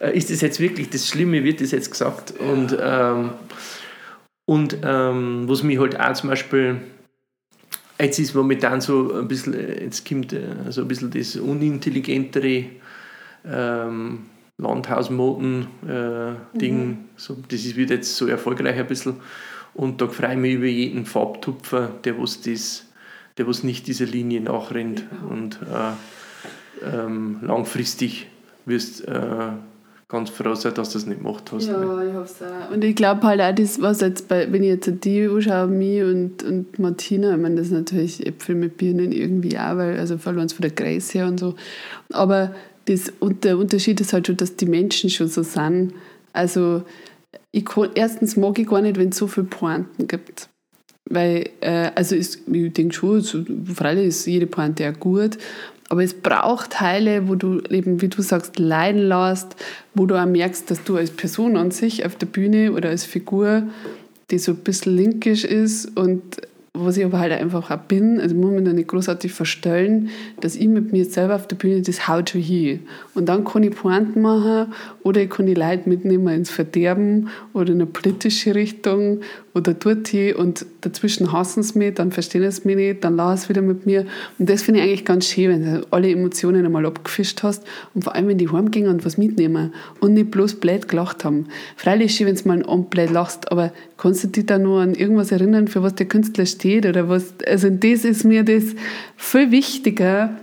äh, 0.00 0.16
ist 0.16 0.30
das 0.30 0.40
jetzt 0.40 0.60
wirklich 0.60 0.90
das 0.90 1.08
Schlimme, 1.08 1.42
wird 1.42 1.60
das 1.60 1.72
jetzt 1.72 1.90
gesagt? 1.90 2.34
Und, 2.38 2.76
ähm, 2.80 3.30
und 4.44 4.78
ähm, 4.84 5.44
was 5.46 5.62
mich 5.62 5.78
halt 5.78 5.98
auch 5.98 6.12
zum 6.12 6.30
Beispiel, 6.30 6.76
jetzt 7.98 8.18
ist 8.18 8.34
momentan 8.34 8.80
so 8.80 9.12
ein 9.12 9.26
bisschen, 9.26 9.54
jetzt 9.54 10.08
kommt 10.08 10.32
äh, 10.32 10.70
so 10.70 10.82
ein 10.82 10.88
bisschen 10.88 11.10
das 11.10 11.36
unintelligentere 11.36 12.66
ähm, 13.44 14.26
Landhausmoden-Ding, 14.58 15.68
äh, 15.88 16.84
mhm. 16.84 16.98
so, 17.16 17.36
das 17.48 17.64
ist, 17.64 17.76
wird 17.76 17.90
jetzt 17.90 18.16
so 18.16 18.26
erfolgreich 18.26 18.78
ein 18.78 18.86
bisschen. 18.86 19.16
Und 19.74 20.00
da 20.00 20.08
freue 20.08 20.32
ich 20.32 20.38
mich 20.38 20.54
über 20.54 20.66
jeden 20.66 21.04
Farbtupfer, 21.04 21.90
der 22.04 22.18
was 22.18 22.40
das, 22.40 22.86
der 23.36 23.46
was 23.46 23.62
nicht 23.62 23.86
dieser 23.86 24.06
Linie 24.06 24.40
nachrennt. 24.40 25.00
Ja. 25.00 25.28
Und 25.28 25.58
äh, 25.62 26.96
ähm, 26.96 27.38
langfristig 27.42 28.28
wirst 28.64 29.06
äh, 29.06 29.50
ganz 30.08 30.30
froh 30.30 30.54
sein, 30.54 30.72
dass 30.74 30.90
du 30.90 30.98
das 30.98 31.06
nicht 31.06 31.22
gemacht 31.22 31.50
hast. 31.52 31.66
Ja, 31.66 31.78
ne? 31.78 32.08
ich 32.08 32.14
hoffe 32.14 32.32
es 32.32 32.42
auch. 32.42 32.70
Und 32.72 32.84
ich 32.84 32.94
glaube 32.94 33.26
halt 33.26 33.40
auch, 33.40 33.54
das, 33.54 33.80
was 33.80 34.00
jetzt 34.00 34.28
bei, 34.28 34.50
wenn 34.50 34.62
ich 34.62 34.68
jetzt 34.68 35.04
die 35.04 35.26
anschaue, 35.26 35.66
mich 35.66 36.02
und, 36.02 36.42
und 36.44 36.78
Martina, 36.78 37.34
ich 37.34 37.40
meine, 37.40 37.56
das 37.56 37.66
ist 37.66 37.72
natürlich 37.72 38.26
Äpfel 38.26 38.54
mit 38.54 38.76
Birnen 38.76 39.12
irgendwie 39.12 39.58
auch, 39.58 39.76
weil, 39.76 39.98
also 39.98 40.16
vor 40.16 40.32
allem 40.32 40.48
von 40.48 40.62
der 40.62 40.70
Größe 40.70 41.18
her 41.18 41.26
und 41.26 41.40
so. 41.40 41.54
Aber 42.12 42.54
das, 42.86 43.12
und 43.20 43.44
der 43.44 43.58
Unterschied 43.58 44.00
ist 44.00 44.12
halt 44.12 44.26
schon, 44.26 44.36
dass 44.36 44.56
die 44.56 44.66
Menschen 44.66 45.10
schon 45.10 45.28
so 45.28 45.42
sind. 45.42 45.92
Also, 46.32 46.82
ich 47.52 47.64
kann, 47.64 47.90
erstens 47.94 48.36
mag 48.36 48.58
ich 48.58 48.66
gar 48.66 48.80
nicht, 48.80 48.98
wenn 48.98 49.10
es 49.10 49.16
so 49.16 49.26
viele 49.26 49.46
Pointen 49.46 50.06
gibt. 50.06 50.48
Weil, 51.08 51.50
äh, 51.60 51.90
also 51.94 52.16
ist, 52.16 52.42
ich 52.50 52.72
denke 52.72 52.94
schon, 52.94 53.20
so, 53.20 53.44
freilich 53.72 54.08
ist 54.08 54.26
jede 54.26 54.46
Pointe 54.46 54.88
auch 54.88 54.98
gut, 54.98 55.38
aber 55.88 56.02
es 56.02 56.14
braucht 56.14 56.70
Teile, 56.70 57.28
wo 57.28 57.36
du 57.36 57.60
eben, 57.70 58.02
wie 58.02 58.08
du 58.08 58.22
sagst, 58.22 58.58
leiden 58.58 59.08
lässt, 59.08 59.54
wo 59.94 60.06
du 60.06 60.20
auch 60.20 60.26
merkst, 60.26 60.70
dass 60.70 60.82
du 60.82 60.96
als 60.96 61.10
Person 61.10 61.56
an 61.56 61.70
sich 61.70 62.04
auf 62.04 62.16
der 62.16 62.26
Bühne 62.26 62.72
oder 62.72 62.88
als 62.88 63.04
Figur, 63.04 63.62
die 64.30 64.38
so 64.38 64.52
ein 64.52 64.58
bisschen 64.58 64.96
linkisch 64.96 65.44
ist 65.44 65.96
und 65.96 66.22
was 66.84 66.96
ich 66.96 67.04
aber 67.04 67.18
halt 67.18 67.32
einfach 67.32 67.70
auch 67.70 67.76
bin, 67.76 68.20
also 68.20 68.34
muss 68.34 68.52
man 68.52 68.64
da 68.64 68.72
nicht 68.72 68.88
großartig 68.88 69.32
verstellen, 69.32 70.10
dass 70.40 70.56
ich 70.56 70.68
mit 70.68 70.92
mir 70.92 71.04
selber 71.04 71.36
auf 71.36 71.46
der 71.46 71.56
Bühne 71.56 71.82
das 71.82 72.08
haut 72.08 72.30
schon 72.30 72.40
hin. 72.40 72.80
Und 73.14 73.28
dann 73.28 73.44
kann 73.44 73.62
ich 73.62 73.74
Pointen 73.74 74.22
machen 74.22 74.72
oder 75.02 75.22
ich 75.22 75.30
kann 75.30 75.46
die 75.46 75.54
Leute 75.54 75.88
mitnehmen 75.88 76.28
ins 76.28 76.50
Verderben 76.50 77.28
oder 77.52 77.70
in 77.72 77.76
eine 77.76 77.86
politische 77.86 78.54
Richtung 78.54 79.20
oder 79.56 79.72
dort 79.72 80.08
hin 80.08 80.34
und 80.34 80.66
dazwischen 80.82 81.32
hassen 81.32 81.62
sie 81.62 81.78
mich, 81.78 81.94
dann 81.94 82.12
verstehen 82.12 82.48
sie 82.50 82.60
mich 82.64 82.76
nicht, 82.76 83.04
dann 83.04 83.16
lachen 83.16 83.38
sie 83.38 83.48
wieder 83.48 83.62
mit 83.62 83.86
mir. 83.86 84.04
Und 84.38 84.50
das 84.50 84.62
finde 84.62 84.80
ich 84.80 84.86
eigentlich 84.86 85.04
ganz 85.06 85.26
schön, 85.26 85.50
wenn 85.50 85.80
du 85.80 85.86
alle 85.90 86.10
Emotionen 86.10 86.66
einmal 86.66 86.84
abgefischt 86.84 87.42
hast 87.42 87.64
und 87.94 88.04
vor 88.04 88.14
allem, 88.14 88.28
wenn 88.28 88.36
die 88.36 88.50
heimgehen 88.50 88.86
und 88.86 89.06
was 89.06 89.16
mitnehmen 89.16 89.72
und 90.00 90.12
nicht 90.12 90.30
bloß 90.30 90.56
blöd 90.56 90.88
gelacht 90.88 91.24
haben. 91.24 91.46
Freilich 91.76 92.14
schön, 92.14 92.26
wenn 92.26 92.36
du 92.36 92.48
mal 92.48 92.62
an 92.66 92.84
blöd 92.84 93.10
lachst, 93.10 93.50
aber 93.50 93.72
kannst 93.96 94.24
du 94.24 94.28
dich 94.28 94.44
da 94.44 94.58
nur 94.58 94.82
an 94.82 94.94
irgendwas 94.94 95.32
erinnern, 95.32 95.68
für 95.68 95.82
was 95.82 95.94
der 95.94 96.06
Künstler 96.06 96.44
steht 96.44 96.84
oder 96.84 97.08
was? 97.08 97.32
Also 97.46 97.70
das 97.70 98.04
ist 98.04 98.24
mir 98.24 98.44
das 98.44 98.64
viel 99.16 99.50
wichtiger, 99.50 100.36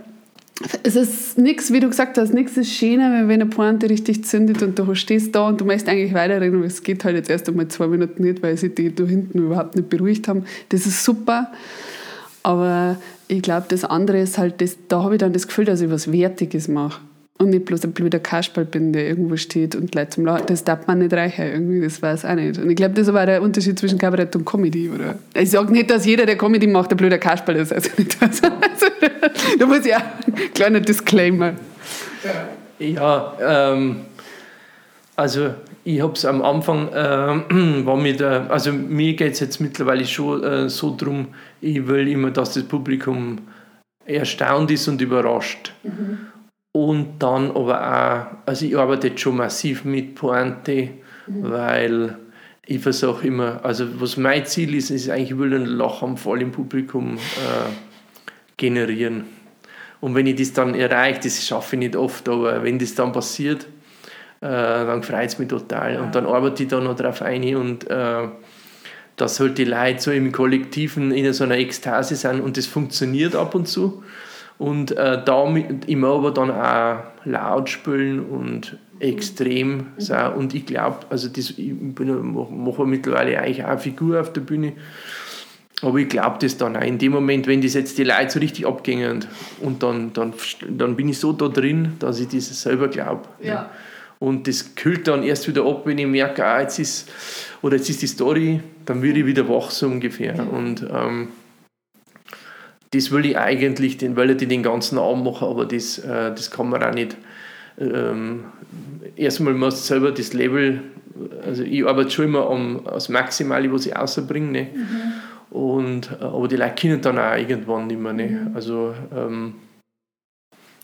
es 0.84 0.94
ist 0.94 1.36
nichts, 1.36 1.72
wie 1.72 1.80
du 1.80 1.88
gesagt 1.88 2.16
hast, 2.16 2.32
nichts 2.32 2.56
ist 2.56 2.72
schöner, 2.72 3.26
wenn 3.26 3.42
eine 3.42 3.46
Pointe 3.46 3.90
richtig 3.90 4.24
zündet 4.24 4.62
und 4.62 4.78
du 4.78 4.94
stehst 4.94 5.34
da 5.34 5.48
und 5.48 5.60
du 5.60 5.64
möchtest 5.64 5.88
eigentlich 5.88 6.14
weiterreden, 6.14 6.58
aber 6.58 6.66
es 6.66 6.82
geht 6.82 7.04
halt 7.04 7.16
jetzt 7.16 7.28
erst 7.28 7.48
einmal 7.48 7.68
zwei 7.68 7.88
Minuten 7.88 8.22
nicht, 8.22 8.42
weil 8.42 8.56
sie 8.56 8.72
die 8.72 8.94
da 8.94 9.04
hinten 9.04 9.38
überhaupt 9.38 9.74
nicht 9.74 9.88
beruhigt 9.88 10.28
haben. 10.28 10.44
Das 10.68 10.86
ist 10.86 11.04
super. 11.04 11.50
Aber 12.44 13.00
ich 13.26 13.42
glaube, 13.42 13.66
das 13.68 13.84
andere 13.84 14.20
ist 14.20 14.38
halt, 14.38 14.60
das, 14.60 14.76
da 14.88 15.02
habe 15.02 15.14
ich 15.14 15.18
dann 15.18 15.32
das 15.32 15.48
Gefühl, 15.48 15.64
dass 15.64 15.80
ich 15.80 15.90
was 15.90 16.12
Wertiges 16.12 16.68
mache 16.68 17.00
und 17.38 17.50
nicht 17.50 17.64
bloß 17.64 17.84
ein 17.84 17.92
blöder 17.92 18.20
Kasperl 18.20 18.64
bin, 18.64 18.92
der 18.92 19.08
irgendwo 19.08 19.36
steht 19.36 19.74
und 19.74 19.94
Leute 19.94 20.10
zum 20.10 20.24
Lachen. 20.24 20.46
Das 20.46 20.62
darf 20.62 20.86
man 20.86 21.00
nicht 21.00 21.12
reichen 21.12 21.44
irgendwie, 21.46 21.80
das 21.80 22.00
weiß 22.00 22.24
auch 22.24 22.34
nicht. 22.34 22.58
Und 22.58 22.70
ich 22.70 22.76
glaube, 22.76 22.94
das 22.94 23.08
aber 23.08 23.26
der 23.26 23.42
Unterschied 23.42 23.78
zwischen 23.78 23.98
Kabarett 23.98 24.36
und 24.36 24.44
Comedy, 24.44 24.88
oder? 24.88 25.18
Ich 25.34 25.50
sage 25.50 25.72
nicht, 25.72 25.90
dass 25.90 26.06
jeder, 26.06 26.26
der 26.26 26.38
Comedy 26.38 26.66
macht, 26.68 26.92
ein 26.92 26.96
blöder 26.96 27.18
Kasperl 27.18 27.56
ist. 27.56 27.72
Also 27.72 27.90
nicht 27.98 28.22
das. 28.22 28.40
Also, 28.42 28.86
da 29.58 29.66
muss 29.66 29.84
ich 29.84 29.94
auch 29.94 30.00
ein 30.00 30.54
kleiner 30.54 30.80
Disclaimer. 30.80 31.54
Ja, 32.78 33.36
ähm, 33.40 33.96
also 35.16 35.54
ich 35.84 36.00
habe 36.00 36.12
es 36.12 36.24
am 36.24 36.40
Anfang, 36.42 36.88
äh, 36.88 36.94
war 37.84 37.96
mir 37.96 38.50
also 38.50 38.72
mir 38.72 39.14
geht 39.14 39.32
es 39.32 39.40
jetzt 39.40 39.60
mittlerweile 39.60 40.06
schon 40.06 40.42
äh, 40.42 40.68
so 40.68 40.94
drum, 40.96 41.28
ich 41.60 41.86
will 41.86 42.08
immer, 42.08 42.30
dass 42.30 42.54
das 42.54 42.62
Publikum 42.62 43.38
erstaunt 44.06 44.70
ist 44.70 44.86
und 44.88 45.00
überrascht. 45.00 45.72
Mhm. 45.82 46.18
Und 46.76 47.20
dann 47.20 47.52
aber 47.52 47.80
auch, 47.80 48.46
also 48.46 48.66
ich 48.66 48.76
arbeite 48.76 49.08
jetzt 49.08 49.20
schon 49.20 49.36
massiv 49.36 49.84
mit 49.84 50.16
Pointe, 50.16 50.88
mhm. 51.28 51.50
weil 51.50 52.18
ich 52.66 52.80
versuche 52.80 53.28
immer, 53.28 53.64
also 53.64 53.86
was 54.00 54.16
mein 54.16 54.44
Ziel 54.44 54.74
ist, 54.74 54.90
ist 54.90 55.08
eigentlich, 55.08 55.30
ich 55.30 55.38
will 55.38 55.54
einen 55.54 55.66
Lachanfall 55.66 56.42
im 56.42 56.50
Publikum 56.50 57.16
äh, 57.16 57.70
generieren. 58.56 59.24
Und 60.00 60.16
wenn 60.16 60.26
ich 60.26 60.34
das 60.34 60.52
dann 60.52 60.74
erreiche, 60.74 61.20
das 61.20 61.46
schaffe 61.46 61.76
ich 61.76 61.80
nicht 61.80 61.96
oft, 61.96 62.28
aber 62.28 62.64
wenn 62.64 62.80
das 62.80 62.96
dann 62.96 63.12
passiert, 63.12 63.68
äh, 64.40 64.48
dann 64.48 65.04
freut 65.04 65.28
es 65.28 65.38
mich 65.38 65.48
total. 65.48 65.94
Ja. 65.94 66.02
Und 66.02 66.16
dann 66.16 66.26
arbeite 66.26 66.64
ich 66.64 66.68
da 66.68 66.80
noch 66.80 66.96
drauf 66.96 67.22
ein 67.22 67.54
und 67.54 67.88
äh, 67.88 68.28
dass 69.14 69.38
halt 69.38 69.58
die 69.58 69.64
Leute 69.64 70.02
so 70.02 70.10
im 70.10 70.32
Kollektiven 70.32 71.12
in 71.12 71.32
so 71.32 71.44
einer 71.44 71.56
Ekstase 71.56 72.16
sind 72.16 72.40
und 72.40 72.56
das 72.56 72.66
funktioniert 72.66 73.36
ab 73.36 73.54
und 73.54 73.68
zu. 73.68 74.02
Und 74.58 74.92
äh, 74.92 75.22
da 75.24 75.54
immer 75.86 76.08
aber 76.08 76.30
dann 76.30 76.50
auch 76.50 77.02
laut 77.24 77.68
spielen 77.68 78.20
und 78.20 78.78
extrem 79.00 79.88
sein. 79.96 80.32
Und 80.34 80.54
ich 80.54 80.66
glaube, 80.66 80.98
also 81.10 81.28
das, 81.28 81.54
ich 81.56 81.72
mache 81.74 82.86
mittlerweile 82.86 83.38
eigentlich 83.38 83.64
auch 83.64 83.70
eine 83.70 83.78
Figur 83.78 84.20
auf 84.20 84.32
der 84.32 84.42
Bühne. 84.42 84.74
Aber 85.82 85.98
ich 85.98 86.08
glaube 86.08 86.38
das 86.40 86.56
dann 86.56 86.76
auch 86.76 86.82
in 86.82 86.98
dem 86.98 87.12
Moment, 87.12 87.46
wenn 87.46 87.60
das 87.60 87.74
jetzt 87.74 87.98
die 87.98 88.04
Leute 88.04 88.30
so 88.30 88.38
richtig 88.38 88.66
abgehen 88.66 89.26
und 89.60 89.82
dann, 89.82 90.12
dann, 90.12 90.32
dann 90.68 90.96
bin 90.96 91.08
ich 91.08 91.18
so 91.18 91.32
da 91.32 91.48
drin, 91.48 91.94
dass 91.98 92.20
ich 92.20 92.28
das 92.28 92.62
selber 92.62 92.88
glaube. 92.88 93.22
Ja. 93.42 93.70
Und 94.20 94.48
das 94.48 94.74
kühlt 94.76 95.06
dann 95.08 95.22
erst 95.22 95.48
wieder 95.48 95.66
ab, 95.66 95.82
wenn 95.84 95.98
ich 95.98 96.06
merke, 96.06 96.46
ah, 96.46 96.60
jetzt 96.60 96.78
ist, 96.78 97.10
oder 97.60 97.76
jetzt 97.76 97.90
ist 97.90 98.00
die 98.00 98.06
Story, 98.06 98.60
dann 98.86 99.02
würde 99.02 99.18
ich 99.18 99.26
wieder 99.26 99.46
wach 99.48 99.70
so 99.70 99.86
ungefähr. 99.86 100.50
Und 100.50 100.86
ähm, 100.90 101.28
das 102.94 103.10
will 103.10 103.26
ich 103.26 103.36
eigentlich, 103.36 103.98
den, 103.98 104.16
weil 104.16 104.30
ich 104.30 104.48
den 104.48 104.62
ganzen 104.62 104.98
Abend 104.98 105.24
mache, 105.24 105.46
aber 105.46 105.66
das, 105.66 105.98
äh, 105.98 106.30
das 106.30 106.50
kann 106.50 106.70
man 106.70 106.82
auch 106.82 106.94
nicht. 106.94 107.16
Ähm, 107.78 108.44
erstmal 109.16 109.54
muss 109.54 109.80
du 109.80 109.86
selber 109.86 110.12
das 110.12 110.32
Level, 110.32 110.80
also 111.44 111.62
ich 111.62 111.86
arbeite 111.86 112.10
schon 112.10 112.26
immer 112.26 112.48
um, 112.48 112.80
das 112.84 113.08
Maximale, 113.08 113.72
was 113.72 113.86
ich 113.86 113.94
rausbringe. 113.94 114.50
Ne? 114.50 114.68
Mhm. 114.74 115.56
Und, 115.56 116.10
äh, 116.20 116.24
aber 116.24 116.48
die 116.48 116.56
Leute 116.56 116.74
können 116.74 117.00
dann 117.00 117.18
auch 117.18 117.36
irgendwann 117.36 117.86
nicht 117.86 118.00
mehr. 118.00 118.12
Ne? 118.12 118.26
Mhm. 118.26 118.56
Also, 118.56 118.94
ähm, 119.14 119.54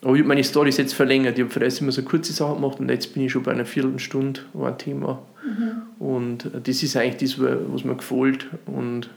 aber 0.03 0.15
ich 0.15 0.21
habe 0.21 0.29
meine 0.29 0.45
Storys 0.45 0.79
jetzt 0.79 0.95
verlängert. 0.95 1.37
Ich 1.37 1.45
habe 1.45 1.53
vorerst 1.53 1.81
immer 1.81 1.93
so 1.93 2.03
kurze 2.03 2.33
Sachen 2.33 2.57
gemacht 2.57 2.81
und 2.81 2.89
jetzt 2.89 3.13
bin 3.13 3.25
ich 3.25 3.33
schon 3.33 3.43
bei 3.43 3.53
einer 3.53 3.67
Viertelstunde 3.67 4.41
ein 4.55 4.79
Thema. 4.79 5.23
Mhm. 5.45 6.05
Und 6.07 6.45
äh, 6.47 6.61
das 6.63 6.83
ist 6.83 6.97
eigentlich 6.97 7.37
das, 7.37 7.41
was 7.41 7.85
mir 7.85 7.97
gefällt. 7.97 8.47
Und 8.67 9.11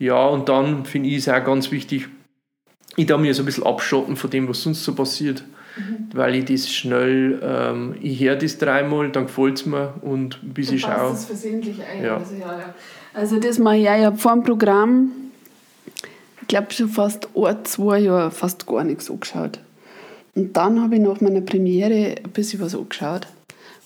ja, 0.00 0.26
und 0.26 0.48
dann 0.48 0.86
finde 0.86 1.10
ich 1.10 1.16
es 1.18 1.28
auch 1.28 1.44
ganz 1.44 1.70
wichtig, 1.70 2.08
ich 2.96 3.06
darf 3.06 3.20
mich 3.20 3.36
so 3.36 3.42
ein 3.42 3.46
bisschen 3.46 3.64
abschotten 3.64 4.16
von 4.16 4.30
dem, 4.30 4.48
was 4.48 4.62
sonst 4.62 4.82
so 4.82 4.94
passiert. 4.94 5.44
Mhm. 5.76 6.08
Weil 6.14 6.36
ich 6.36 6.46
das 6.46 6.68
schnell, 6.70 7.38
ähm, 7.42 7.94
ich 8.00 8.18
höre 8.20 8.36
das 8.36 8.56
dreimal, 8.56 9.10
dann 9.10 9.26
gefällt 9.26 9.58
es 9.58 9.66
mir 9.66 9.92
und 10.00 10.40
bis 10.42 10.68
du 10.68 10.76
ich 10.76 10.80
schaue. 10.80 11.10
das 11.10 11.26
versehentlich 11.26 11.76
ein. 11.82 12.02
Ja. 12.02 12.16
Also, 12.16 12.34
ja, 12.34 12.58
ja. 12.58 12.74
also 13.12 13.38
das 13.38 13.58
mache 13.58 13.76
ich 13.76 13.88
auch. 13.88 13.98
Ich 13.98 14.04
habe 14.06 14.16
vor 14.16 14.32
dem 14.32 14.42
Programm, 14.42 15.12
ich 16.40 16.48
glaube 16.48 16.72
schon 16.72 16.88
fast 16.88 17.28
ein, 17.36 17.64
zwei 17.64 17.98
Jahre 17.98 18.30
fast 18.30 18.66
gar 18.66 18.82
nichts 18.84 19.10
angeschaut. 19.10 19.60
Und 20.34 20.56
dann 20.56 20.82
habe 20.82 20.96
ich 20.96 21.02
nach 21.02 21.20
meiner 21.20 21.42
Premiere 21.42 22.16
ein 22.24 22.30
bisschen 22.32 22.60
was 22.60 22.74
angeschaut 22.74 23.26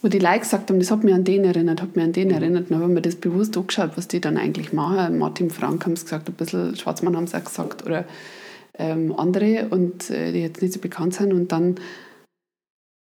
wo 0.05 0.09
die 0.09 0.18
Leute 0.18 0.40
gesagt 0.40 0.68
haben, 0.68 0.78
das 0.78 0.90
hat 0.90 1.02
mich 1.02 1.14
an 1.14 1.24
den 1.24 1.44
erinnert, 1.44 1.80
hat 1.80 1.96
mich 1.96 2.05
an 2.05 2.12
den 2.12 2.28
mhm. 2.28 2.34
erinnert. 2.34 2.70
Dann 2.70 2.82
haben 2.82 2.94
wir 2.94 3.00
das 3.00 3.16
bewusst 3.16 3.57
angeschaut, 3.57 3.92
was 3.96 4.07
die 4.07 4.20
dann 4.20 4.36
eigentlich 4.36 4.74
machen. 4.74 5.16
Martin 5.18 5.48
Frank 5.48 5.86
haben 5.86 5.94
es 5.94 6.05
gesagt, 6.05 6.28
ein 6.28 6.34
bisschen 6.34 6.76
Schwarzmann 6.76 7.16
haben 7.16 7.24
es 7.24 7.34
auch 7.34 7.42
gesagt. 7.42 7.86
Oder 7.86 8.05
ähm, 8.78 9.14
andere 9.16 9.68
und 9.70 10.11
äh, 10.11 10.30
die 10.32 10.40
jetzt 10.40 10.61
nicht 10.61 10.74
so 10.74 10.80
bekannt 10.80 11.14
sind 11.14 11.32
und 11.32 11.52
dann 11.52 11.76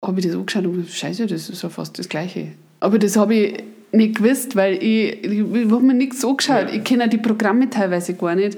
habe 0.04 0.20
ich 0.20 0.26
das 0.26 0.36
angeschaut 0.36 0.66
und 0.66 0.74
gesagt, 0.74 0.94
scheiße, 0.94 1.28
das 1.28 1.50
ist 1.50 1.62
ja 1.62 1.70
fast 1.70 2.00
das 2.00 2.10
Gleiche. 2.10 2.54
Aber 2.80 2.98
das 2.98 3.16
habe 3.16 3.36
ich 3.36 3.64
nicht 3.92 4.16
gewusst, 4.16 4.56
weil 4.56 4.74
ich, 4.82 5.24
ich, 5.24 5.40
ich 5.40 5.72
habe 5.72 5.82
mir 5.82 5.94
nichts 5.94 6.26
angeschaut. 6.26 6.70
Ja. 6.70 6.74
Ich 6.74 6.84
kenne 6.84 7.08
die 7.10 7.18
Programme 7.18 7.70
teilweise 7.70 8.16
gar 8.16 8.34
nicht. 8.34 8.58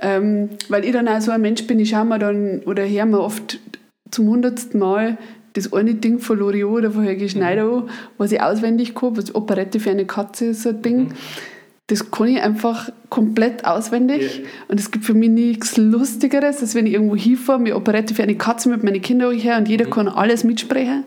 Ähm, 0.00 0.50
weil 0.68 0.84
ich 0.84 0.92
dann 0.92 1.08
auch 1.08 1.20
so 1.20 1.32
ein 1.32 1.40
Mensch 1.40 1.66
bin, 1.66 1.80
ich 1.80 1.90
schaue 1.90 2.04
mir 2.04 2.20
dann 2.20 2.60
oder 2.60 2.88
höre 2.88 3.06
mir 3.06 3.20
oft 3.20 3.58
zum 4.12 4.28
hundertsten 4.28 4.78
Mal 4.78 5.18
das 5.54 5.72
eine 5.72 5.94
Ding 5.94 6.18
von 6.18 6.38
Loriot 6.38 6.78
oder 6.78 6.90
von 6.90 7.02
Helge 7.02 7.28
Schneider 7.28 7.64
mhm. 7.64 7.74
an, 7.74 7.90
was 8.18 8.32
ich 8.32 8.40
auswendig 8.40 8.94
kann, 8.94 9.16
was 9.16 9.34
Operette 9.34 9.80
für 9.80 9.90
eine 9.90 10.04
Katze 10.04 10.46
ist, 10.46 10.62
so 10.62 10.70
ein 10.70 10.82
Ding. 10.82 10.98
Mhm. 10.98 11.12
Das 11.86 12.10
kann 12.12 12.28
ich 12.28 12.40
einfach 12.40 12.88
komplett 13.08 13.64
auswendig. 13.64 14.38
Yeah. 14.38 14.48
Und 14.68 14.78
es 14.78 14.92
gibt 14.92 15.04
für 15.04 15.14
mich 15.14 15.30
nichts 15.30 15.76
Lustigeres, 15.76 16.60
als 16.60 16.76
wenn 16.76 16.86
ich 16.86 16.92
irgendwo 16.92 17.16
hinfahre, 17.16 17.58
mir 17.58 17.76
Operette 17.76 18.14
für 18.14 18.22
eine 18.22 18.36
Katze 18.36 18.68
mit 18.68 18.84
meinen 18.84 19.02
Kindern 19.02 19.34
her 19.34 19.58
und 19.58 19.68
jeder 19.68 19.86
mhm. 19.86 19.90
kann 19.90 20.08
alles 20.08 20.44
mitsprechen. 20.44 20.98
Yeah. 20.98 21.04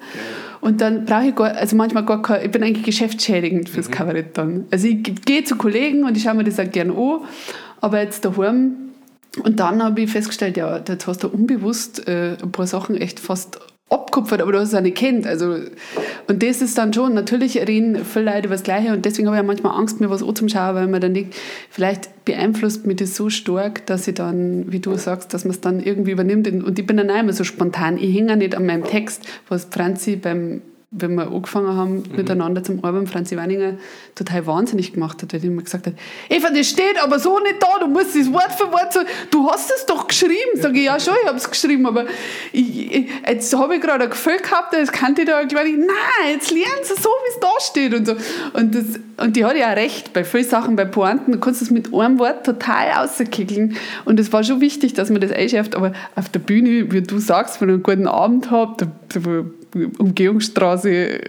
Und 0.59 0.81
dann 0.81 1.05
brauche 1.05 1.27
ich 1.27 1.35
gar, 1.35 1.55
also 1.55 1.75
manchmal 1.77 2.05
gar 2.05 2.21
kein, 2.21 2.45
ich 2.45 2.51
bin 2.51 2.63
eigentlich 2.63 2.85
geschäftsschädigend 2.85 3.69
fürs 3.69 3.87
mhm. 3.87 3.93
Kabarett 3.93 4.37
dann. 4.37 4.65
Also 4.71 4.87
ich 4.87 5.03
gehe 5.25 5.45
zu 5.45 5.55
Kollegen 5.55 6.03
und 6.03 6.17
ich 6.17 6.23
schaue 6.23 6.35
mir 6.35 6.43
das 6.43 6.59
auch 6.59 6.69
gerne 6.69 6.93
an, 6.93 7.19
aber 7.79 8.01
jetzt 8.01 8.25
daheim 8.25 8.83
und 9.41 9.59
dann 9.59 9.83
habe 9.83 10.01
ich 10.01 10.11
festgestellt, 10.11 10.57
ja, 10.57 10.77
jetzt 10.87 11.07
hast 11.07 11.23
du 11.23 11.27
unbewusst 11.27 12.07
äh, 12.07 12.37
ein 12.41 12.51
paar 12.51 12.67
Sachen 12.67 12.95
echt 12.95 13.19
fast 13.19 13.59
abkupfert, 13.89 14.41
aber 14.41 14.51
du 14.51 14.59
hast 14.59 14.69
es 14.69 14.75
auch 14.75 14.81
nicht 14.81 14.97
kennt. 14.97 15.27
Also, 15.27 15.55
und 16.27 16.43
das 16.43 16.61
ist 16.61 16.77
dann 16.77 16.93
schon, 16.93 17.13
natürlich 17.13 17.57
reden 17.57 18.03
viele 18.05 18.25
Leute 18.25 18.47
über 18.47 18.55
das 18.55 18.63
Gleiche 18.63 18.93
und 18.93 19.05
deswegen 19.05 19.27
habe 19.27 19.37
ich 19.37 19.41
ja 19.41 19.47
manchmal 19.47 19.77
Angst, 19.77 20.01
mir 20.01 20.09
was 20.09 20.23
anzuschauen, 20.23 20.75
weil 20.75 20.87
man 20.87 21.01
dann 21.01 21.11
nicht, 21.11 21.35
vielleicht 21.69 22.25
beeinflusst 22.25 22.85
mich 22.85 22.97
das 22.97 23.15
so 23.15 23.29
stark, 23.29 23.85
dass 23.85 24.07
ich 24.07 24.15
dann, 24.15 24.71
wie 24.71 24.79
du 24.79 24.95
sagst, 24.95 25.33
dass 25.33 25.45
man 25.45 25.51
es 25.51 25.61
dann 25.61 25.79
irgendwie 25.79 26.11
übernimmt 26.11 26.47
und 26.47 26.79
ich 26.79 26.85
bin 26.85 26.97
dann 26.97 27.11
auch 27.11 27.19
immer 27.19 27.33
so 27.33 27.43
spontan. 27.43 27.97
Ich 27.97 28.15
hänge 28.15 28.37
nicht 28.37 28.55
an 28.55 28.65
meinem 28.65 28.83
Text, 28.83 29.25
was 29.47 29.65
Franzi 29.65 30.15
beim 30.15 30.61
wenn 30.95 31.15
wir 31.15 31.31
angefangen 31.31 31.75
haben, 31.75 31.95
mhm. 31.95 32.15
miteinander 32.15 32.63
zum 32.63 32.83
Arbeiten, 32.83 33.07
Franzi 33.07 33.35
Weininger 33.35 33.77
total 34.13 34.45
wahnsinnig 34.45 34.93
gemacht 34.93 35.21
hat, 35.21 35.33
weil 35.33 35.39
die 35.39 35.47
immer 35.47 35.63
gesagt 35.63 35.87
hat, 35.87 35.93
Eva, 36.29 36.49
das 36.51 36.69
steht 36.69 37.01
aber 37.01 37.17
so 37.17 37.39
nicht 37.39 37.61
da, 37.61 37.79
du 37.79 37.87
musst 37.87 38.15
das 38.15 38.31
Wort 38.31 38.51
für 38.51 38.71
Wort 38.71 38.93
so, 38.93 38.99
du 39.31 39.49
hast 39.49 39.71
es 39.75 39.85
doch 39.87 40.07
geschrieben. 40.07 40.33
Sag 40.55 40.75
ich, 40.75 40.83
ja 40.83 40.99
schon, 40.99 41.15
ich 41.21 41.27
habe 41.27 41.37
es 41.37 41.49
geschrieben, 41.49 41.87
aber 41.87 42.05
ich, 42.51 42.91
ich, 42.93 43.09
jetzt 43.27 43.55
habe 43.57 43.75
ich 43.75 43.81
gerade 43.81 44.03
ein 44.03 44.09
Gefühl 44.11 44.37
gehabt, 44.37 44.73
das 44.73 44.91
kann 44.91 45.15
ich 45.17 45.25
da, 45.25 45.43
glaube 45.43 45.67
ich, 45.67 45.77
nein, 45.77 46.33
jetzt 46.33 46.51
lernen 46.51 46.83
sie 46.83 46.93
so, 46.93 47.09
wie 47.09 47.29
es 47.29 47.39
da 47.39 47.49
steht 47.59 47.93
und 47.95 48.05
so. 48.05 48.15
Und, 48.53 48.75
das, 48.75 48.99
und 49.17 49.35
die 49.35 49.45
hat 49.45 49.57
ja 49.57 49.71
auch 49.71 49.75
recht, 49.75 50.13
bei 50.13 50.23
vielen 50.23 50.47
Sachen, 50.47 50.75
bei 50.75 50.85
Pointen, 50.85 51.31
du 51.31 51.39
kannst 51.39 51.61
das 51.61 51.71
mit 51.71 51.91
einem 51.91 52.19
Wort 52.19 52.45
total 52.45 52.89
rauskickeln 52.89 53.77
und 54.05 54.19
es 54.19 54.31
war 54.31 54.43
schon 54.43 54.61
wichtig, 54.61 54.93
dass 54.93 55.09
man 55.09 55.21
das 55.21 55.31
einschärft, 55.31 55.75
aber 55.75 55.93
auf 56.15 56.29
der 56.29 56.39
Bühne, 56.39 56.91
wie 56.91 57.01
du 57.01 57.17
sagst, 57.17 57.61
wenn 57.61 57.69
ich 57.69 57.73
einen 57.73 57.83
guten 57.83 58.07
Abend 58.07 58.51
habe, 58.51 58.75
da, 58.77 59.19
da 59.19 59.45
Umgehungsstraße 59.73 61.19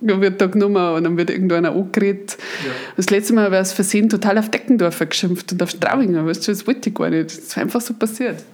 wird 0.00 0.40
da 0.40 0.46
genommen 0.46 0.94
und 0.96 1.04
dann 1.04 1.16
wird 1.16 1.30
irgendeiner 1.30 1.72
angeredet. 1.72 2.36
Ja. 2.64 2.70
Das 2.96 3.10
letzte 3.10 3.34
Mal 3.34 3.50
war 3.50 3.60
es 3.60 3.72
versehen 3.72 4.08
total 4.08 4.38
auf 4.38 4.50
Deckendorfer 4.50 5.06
geschimpft 5.06 5.52
und 5.52 5.62
auf 5.62 5.70
Straubinger, 5.70 6.26
weißt 6.26 6.46
du, 6.46 6.52
das 6.52 6.66
wollte 6.66 6.88
ich 6.88 6.94
gar 6.94 7.10
nicht. 7.10 7.26
Das 7.26 7.38
ist 7.38 7.58
einfach 7.58 7.80
so 7.80 7.94
passiert. 7.94 8.44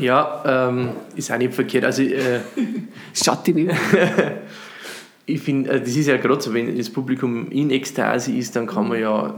Ja, 0.00 0.68
ähm, 0.68 0.90
ist 1.14 1.30
auch 1.30 1.38
nicht 1.38 1.54
verkehrt. 1.54 1.84
Also, 1.84 2.02
äh, 2.02 2.40
Schaut 3.12 3.46
die 3.46 3.54
nicht. 3.54 3.74
ich 5.26 5.40
finde, 5.40 5.70
äh, 5.70 5.80
das 5.80 5.90
ist 5.90 6.06
ja 6.06 6.16
gerade 6.16 6.40
so, 6.40 6.54
wenn 6.54 6.76
das 6.76 6.90
Publikum 6.90 7.50
in 7.50 7.70
Ekstase 7.70 8.32
ist, 8.32 8.56
dann 8.56 8.66
kann 8.66 8.88
man 8.88 9.00
ja 9.00 9.34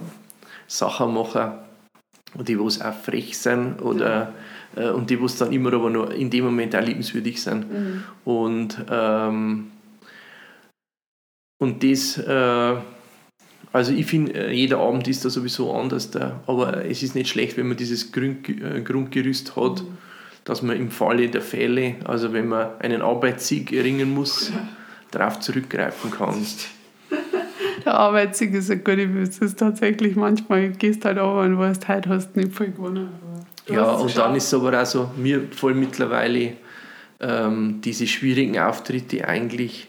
Sachen 0.67 1.13
machen, 1.13 1.53
die 2.35 2.57
auch 2.57 2.71
frech 3.03 3.37
sind 3.37 3.83
oder 3.83 4.33
äh, 4.77 4.91
und 4.91 5.11
die, 5.11 5.21
was 5.21 5.37
dann 5.37 5.53
immer 5.53 5.73
aber 5.73 5.91
nur 5.91 6.13
in 6.13 6.31
dem 6.31 6.45
Moment 6.45 6.75
auch 6.75 6.85
liebenswürdig 6.85 7.43
sind. 7.43 7.71
Mhm. 7.71 8.05
Und, 8.25 8.85
ähm, 8.91 9.71
und 11.59 11.83
das, 11.83 12.19
äh, 12.19 12.75
also 13.73 13.93
ich 13.93 14.07
finde, 14.07 14.33
äh, 14.35 14.53
jeder 14.53 14.79
Abend 14.79 15.09
ist 15.09 15.25
da 15.25 15.31
sowieso 15.31 15.73
anders, 15.73 16.11
da, 16.11 16.41
aber 16.47 16.85
es 16.85 17.03
ist 17.03 17.15
nicht 17.15 17.31
schlecht, 17.31 17.57
wenn 17.57 17.69
man 17.69 17.77
dieses 17.77 18.13
Grund, 18.13 18.49
äh, 18.49 18.81
Grundgerüst 18.83 19.57
hat, 19.57 19.83
mhm. 19.83 19.99
dass 20.45 20.63
man 20.63 20.77
im 20.77 20.91
Falle 20.91 21.29
der 21.29 21.43
Fälle, 21.43 21.97
also 22.05 22.33
wenn 22.33 22.49
man 22.49 22.79
einen 22.81 23.03
Arbeitssieg 23.03 23.73
erringen 23.73 24.13
muss, 24.13 24.51
ja. 24.51 24.69
darauf 25.11 25.41
zurückgreifen 25.41 26.11
kann. 26.11 26.45
Der 27.85 27.95
Arbeitssieg 27.95 28.55
ist 28.55 28.71
ein 28.71 28.85
guter 28.85 29.13
Witz. 29.15 29.39
Das 29.41 29.51
ist 29.51 29.59
tatsächlich 29.59 30.15
manchmal, 30.15 30.71
gehst 30.71 31.05
halt 31.05 31.19
aber 31.19 31.41
und 31.41 31.59
weißt, 31.59 31.89
heute 31.89 32.11
hast 32.11 32.35
du 32.35 32.41
nicht 32.41 32.53
voll 32.53 32.69
gewonnen. 32.69 33.09
Ja, 33.69 33.93
und 33.93 34.17
dann 34.17 34.35
ist 34.35 34.47
es 34.47 34.55
aber 34.55 34.81
auch 34.81 34.87
so, 34.87 35.11
mir 35.17 35.49
voll 35.53 35.75
mittlerweile 35.75 36.55
ähm, 37.21 37.81
diese 37.83 38.07
schwierigen 38.07 38.59
Auftritte 38.59 39.27
eigentlich 39.27 39.89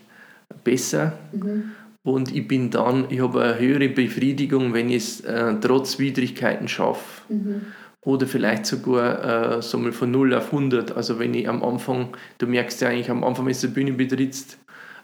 besser. 0.63 1.13
Mhm. 1.31 1.71
Und 2.03 2.35
ich 2.35 2.47
bin 2.47 2.69
dann, 2.69 3.05
ich 3.09 3.21
habe 3.21 3.41
eine 3.41 3.59
höhere 3.59 3.89
Befriedigung, 3.89 4.73
wenn 4.73 4.89
ich 4.89 5.03
es 5.03 5.21
äh, 5.21 5.55
trotz 5.61 5.99
Widrigkeiten 5.99 6.67
schaffe. 6.67 7.23
Mhm. 7.29 7.61
Oder 8.01 8.27
vielleicht 8.27 8.65
sogar 8.65 9.57
äh, 9.57 9.61
so 9.61 9.77
mal 9.77 9.93
von 9.93 10.11
0 10.11 10.33
auf 10.35 10.47
100. 10.47 10.95
Also 10.95 11.19
wenn 11.19 11.33
ich 11.33 11.47
am 11.47 11.63
Anfang, 11.63 12.09
du 12.37 12.47
merkst 12.47 12.81
ja 12.81 12.89
eigentlich 12.89 13.09
am 13.09 13.23
Anfang, 13.23 13.45
wenn 13.45 13.53
du 13.53 13.59
die 13.59 13.67
Bühne 13.67 13.93
betrittst, 13.93 14.57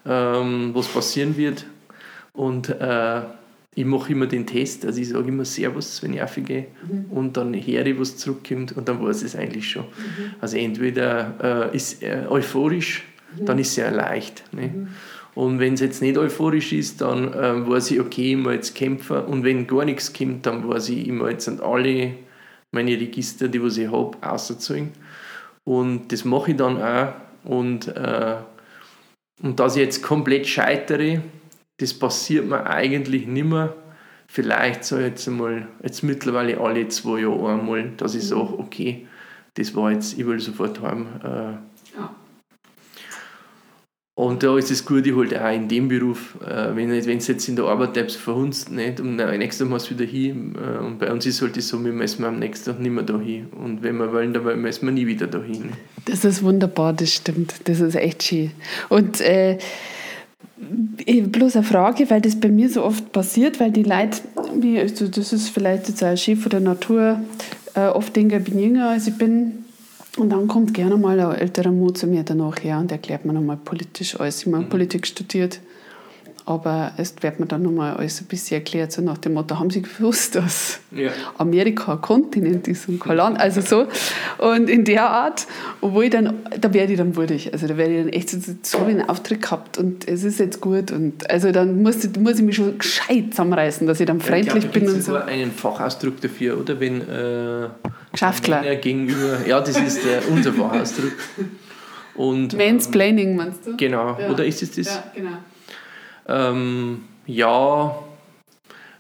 ähm, 0.06 0.72
was 0.74 0.88
passieren 0.88 1.38
wird. 1.38 1.66
Und 2.34 2.70
äh, 2.70 3.22
ich 3.80 3.86
mache 3.86 4.12
immer 4.12 4.28
den 4.28 4.46
Test, 4.46 4.86
also 4.86 5.00
ich 5.00 5.08
sage 5.08 5.30
immer 5.30 5.46
Servus, 5.46 6.04
wenn 6.04 6.14
ich 6.14 6.22
aufgehe 6.22 6.68
mhm. 6.84 7.06
und 7.12 7.38
dann 7.38 7.54
höre 7.54 7.86
ich, 7.86 7.98
was 7.98 8.18
zurückkommt 8.18 8.76
und 8.76 8.90
dann 8.90 9.02
weiß 9.02 9.22
ich 9.22 9.28
es 9.28 9.36
eigentlich 9.38 9.70
schon. 9.70 9.84
Mhm. 9.84 10.32
Also 10.42 10.58
entweder 10.58 11.72
äh, 11.72 11.76
ist 11.76 12.04
er 12.04 12.30
euphorisch, 12.30 13.06
mhm. 13.40 13.46
dann 13.46 13.58
ist 13.58 13.70
es 13.70 13.76
sehr 13.76 13.92
leicht. 13.92 14.44
Ne? 14.52 14.68
Mhm. 14.68 14.88
Und 15.34 15.60
wenn 15.60 15.76
es 15.76 15.80
jetzt 15.80 16.02
nicht 16.02 16.18
euphorisch 16.18 16.74
ist, 16.74 17.00
dann 17.00 17.34
äh, 17.34 17.70
weiß 17.70 17.92
ich, 17.92 18.02
okay, 18.02 18.32
ich 18.32 18.38
muss 18.38 18.54
jetzt 18.54 18.76
kämpfen 18.76 19.22
und 19.22 19.46
wenn 19.46 19.66
gar 19.66 19.86
nichts 19.86 20.12
kommt, 20.12 20.46
dann 20.46 20.68
weiß 20.68 20.90
ich, 20.90 21.08
ich 21.08 21.14
muss 21.14 21.30
jetzt 21.30 21.48
an 21.48 21.62
alle 21.62 22.16
meine 22.72 22.92
Register, 22.92 23.48
die 23.48 23.64
was 23.64 23.78
ich 23.78 23.90
habe, 23.90 24.18
auszuzahlen. 24.20 24.92
Und 25.64 26.12
das 26.12 26.26
mache 26.26 26.52
ich 26.52 26.58
dann 26.58 26.82
auch 26.82 27.14
und, 27.46 27.88
äh, 27.88 28.36
und 29.42 29.58
dass 29.58 29.78
ich 29.78 29.84
jetzt 29.84 30.04
komplett 30.04 30.48
scheitere, 30.48 31.22
das 31.80 31.94
passiert 31.94 32.48
mir 32.48 32.66
eigentlich 32.68 33.28
nicht 33.28 33.46
mehr. 33.46 33.76
Vielleicht 34.28 34.84
so 34.84 35.00
jetzt 35.00 35.28
einmal, 35.28 35.68
jetzt 35.82 36.04
mittlerweile 36.04 36.60
alle 36.60 36.88
zwei 36.90 37.22
Jahre 37.22 37.54
einmal, 37.54 37.92
dass 37.98 38.14
ich 38.14 38.28
sage, 38.28 38.60
okay, 38.60 39.08
das 39.56 39.76
war 39.76 39.92
jetzt, 39.92 40.18
ich 40.20 40.26
will 40.26 40.40
sofort 40.40 40.82
heim. 40.82 41.08
Äh. 41.24 41.98
Ja. 41.98 42.16
Und 44.20 44.44
da 44.44 44.58
ist 44.58 44.70
das 44.70 44.86
Gute 44.86 45.16
halt 45.16 45.34
auch 45.34 45.56
in 45.56 45.70
dem 45.70 45.88
Beruf, 45.88 46.36
äh, 46.46 46.76
wenn 46.76 46.90
du 46.90 46.96
jetzt 46.96 47.48
in 47.48 47.56
der 47.56 47.66
Arbeit 47.66 47.94
bleibst, 47.94 48.18
verhunzt 48.18 48.70
nicht 48.70 49.00
und 49.00 49.20
am 49.22 49.38
nächsten 49.38 49.70
du 49.70 49.90
wieder 49.90 50.04
hin. 50.04 50.56
Äh, 50.56 50.80
und 50.80 51.00
bei 51.00 51.10
uns 51.10 51.26
ist 51.26 51.42
halt 51.42 51.60
so, 51.62 51.84
wir 51.84 51.94
müssen 51.94 52.26
am 52.26 52.38
nächsten 52.38 52.72
Tag 52.72 52.82
nicht 52.82 52.92
mehr 52.92 53.06
da 53.06 53.18
hin. 53.18 53.48
Und 53.52 53.82
wenn 53.82 53.96
wir 53.96 54.12
wollen, 54.12 54.34
dann 54.34 54.62
müssen 54.62 54.86
wir 54.86 54.92
nie 54.92 55.08
wieder 55.08 55.26
da 55.28 55.42
hin. 55.42 55.72
Das 56.04 56.26
ist 56.26 56.44
wunderbar, 56.44 56.92
das 56.92 57.14
stimmt. 57.14 57.56
Das 57.64 57.80
ist 57.80 57.96
echt 57.96 58.24
schön. 58.24 58.52
Und 58.90 59.22
äh, 59.22 59.58
bloß 61.32 61.56
eine 61.56 61.66
Frage, 61.66 62.10
weil 62.10 62.22
das 62.22 62.40
bei 62.40 62.50
mir 62.50 62.70
so 62.70 62.84
oft 62.84 63.12
passiert, 63.12 63.60
weil 63.60 63.72
die 63.72 63.84
Leute, 63.84 64.20
also 64.78 65.08
das 65.08 65.34
ist 65.34 65.50
vielleicht 65.50 65.88
jetzt 65.88 66.04
ein 66.04 66.18
Chef 66.18 66.48
der 66.50 66.60
Natur, 66.60 67.20
äh, 67.76 67.88
oft 67.88 68.16
denken, 68.16 68.38
ich 68.38 68.44
bin 68.44 68.60
jünger 68.60 68.90
als 68.90 69.08
ich 69.08 69.18
bin. 69.18 69.66
Und 70.18 70.32
dann 70.32 70.48
kommt 70.48 70.74
gerne 70.74 70.98
mal 70.98 71.20
ein 71.20 71.38
älterer 71.38 71.72
Mut 71.72 71.98
zu 71.98 72.08
mir 72.08 72.24
danach 72.24 72.62
her 72.64 72.80
und 72.80 72.92
erklärt 72.92 73.26
mir 73.26 73.34
nochmal 73.34 73.58
politisch 73.58 74.20
alles. 74.20 74.42
Ich 74.42 74.52
habe 74.52 74.66
mhm. 74.66 74.70
Politik 74.70 75.08
studiert 75.08 75.60
aber 76.50 76.94
es 76.98 77.14
wird 77.22 77.40
mir 77.40 77.46
dann 77.46 77.62
nochmal 77.62 77.96
alles 77.96 78.22
ein 78.22 78.26
bisschen 78.26 78.58
erklärt, 78.58 78.92
so 78.92 79.04
nach 79.04 79.20
dem 79.20 79.36
Motto, 79.36 79.60
haben 79.60 79.70
Sie 79.70 79.84
gewusst, 79.84 80.34
dass 80.34 80.80
ja. 80.92 81.12
Amerika 81.38 81.94
ein 81.94 82.02
Kontinent 82.02 82.68
ist 82.68 82.90
und 82.90 83.00
kein 83.00 83.18
Land, 83.18 83.40
also 83.40 83.62
so. 83.62 83.88
Und 84.40 84.68
in 84.68 84.84
der 84.84 85.08
Art, 85.08 85.46
obwohl 85.80 86.06
ich 86.06 86.10
dann, 86.10 86.34
da 86.60 86.74
werde 86.74 86.94
ich 86.94 86.98
dann 86.98 87.16
würdig, 87.16 87.54
also 87.54 87.68
da 87.68 87.78
werde 87.78 87.94
ich 87.94 88.04
dann 88.04 88.14
echt 88.14 88.30
so, 88.32 88.40
so 88.64 88.80
einen 88.80 89.08
Auftritt 89.08 89.44
gehabt 89.44 89.78
und 89.78 90.08
es 90.08 90.24
ist 90.24 90.40
jetzt 90.40 90.60
gut 90.60 90.92
und 90.92 91.30
also 91.30 91.52
dann 91.52 91.84
muss, 91.84 91.98
muss 92.18 92.40
ich 92.40 92.44
mich 92.44 92.56
schon 92.56 92.80
gescheit 92.80 93.26
zusammenreißen, 93.30 93.86
dass 93.86 94.00
ich 94.00 94.08
dann 94.08 94.20
freundlich 94.20 94.48
ja, 94.48 94.56
ich 94.56 94.72
glaub, 94.72 94.74
bin 94.74 94.92
und 94.92 95.04
so. 95.04 95.18
einen 95.18 95.52
Fachausdruck 95.52 96.20
dafür, 96.20 96.60
oder? 96.60 96.80
Wenn 96.80 97.02
äh, 97.02 97.68
Geschäftler. 98.12 98.76
gegenüber, 98.78 99.46
ja, 99.48 99.62
das 99.62 99.80
ist 99.80 100.00
äh, 100.00 100.22
unser 100.32 100.52
Fachausdruck. 100.54 101.14
Und, 102.16 102.58
Mansplaining 102.58 103.36
meinst 103.36 103.68
du? 103.68 103.78
Genau, 103.78 104.18
ja. 104.20 104.30
oder 104.32 104.44
ist 104.44 104.64
es 104.64 104.72
das? 104.72 104.88
Ja, 104.88 105.04
genau. 105.16 105.38
Ähm, 106.30 107.02
ja, 107.26 107.98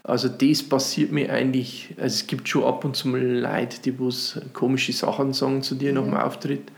also 0.03 0.27
das 0.27 0.63
passiert 0.63 1.11
mir 1.11 1.31
eigentlich, 1.31 1.93
also 1.97 2.15
es 2.15 2.27
gibt 2.27 2.49
schon 2.49 2.63
ab 2.63 2.83
und 2.83 2.95
zu 2.95 3.07
mal 3.07 3.21
Leute, 3.21 3.81
die 3.81 3.99
was 3.99 4.41
komische 4.53 4.93
Sachen 4.93 5.33
sagen 5.33 5.61
zu 5.61 5.75
dir 5.75 5.91
mhm. 5.91 5.95
nach 5.95 6.03
dem 6.05 6.17
Auftritt, 6.17 6.71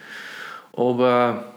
aber 0.74 1.52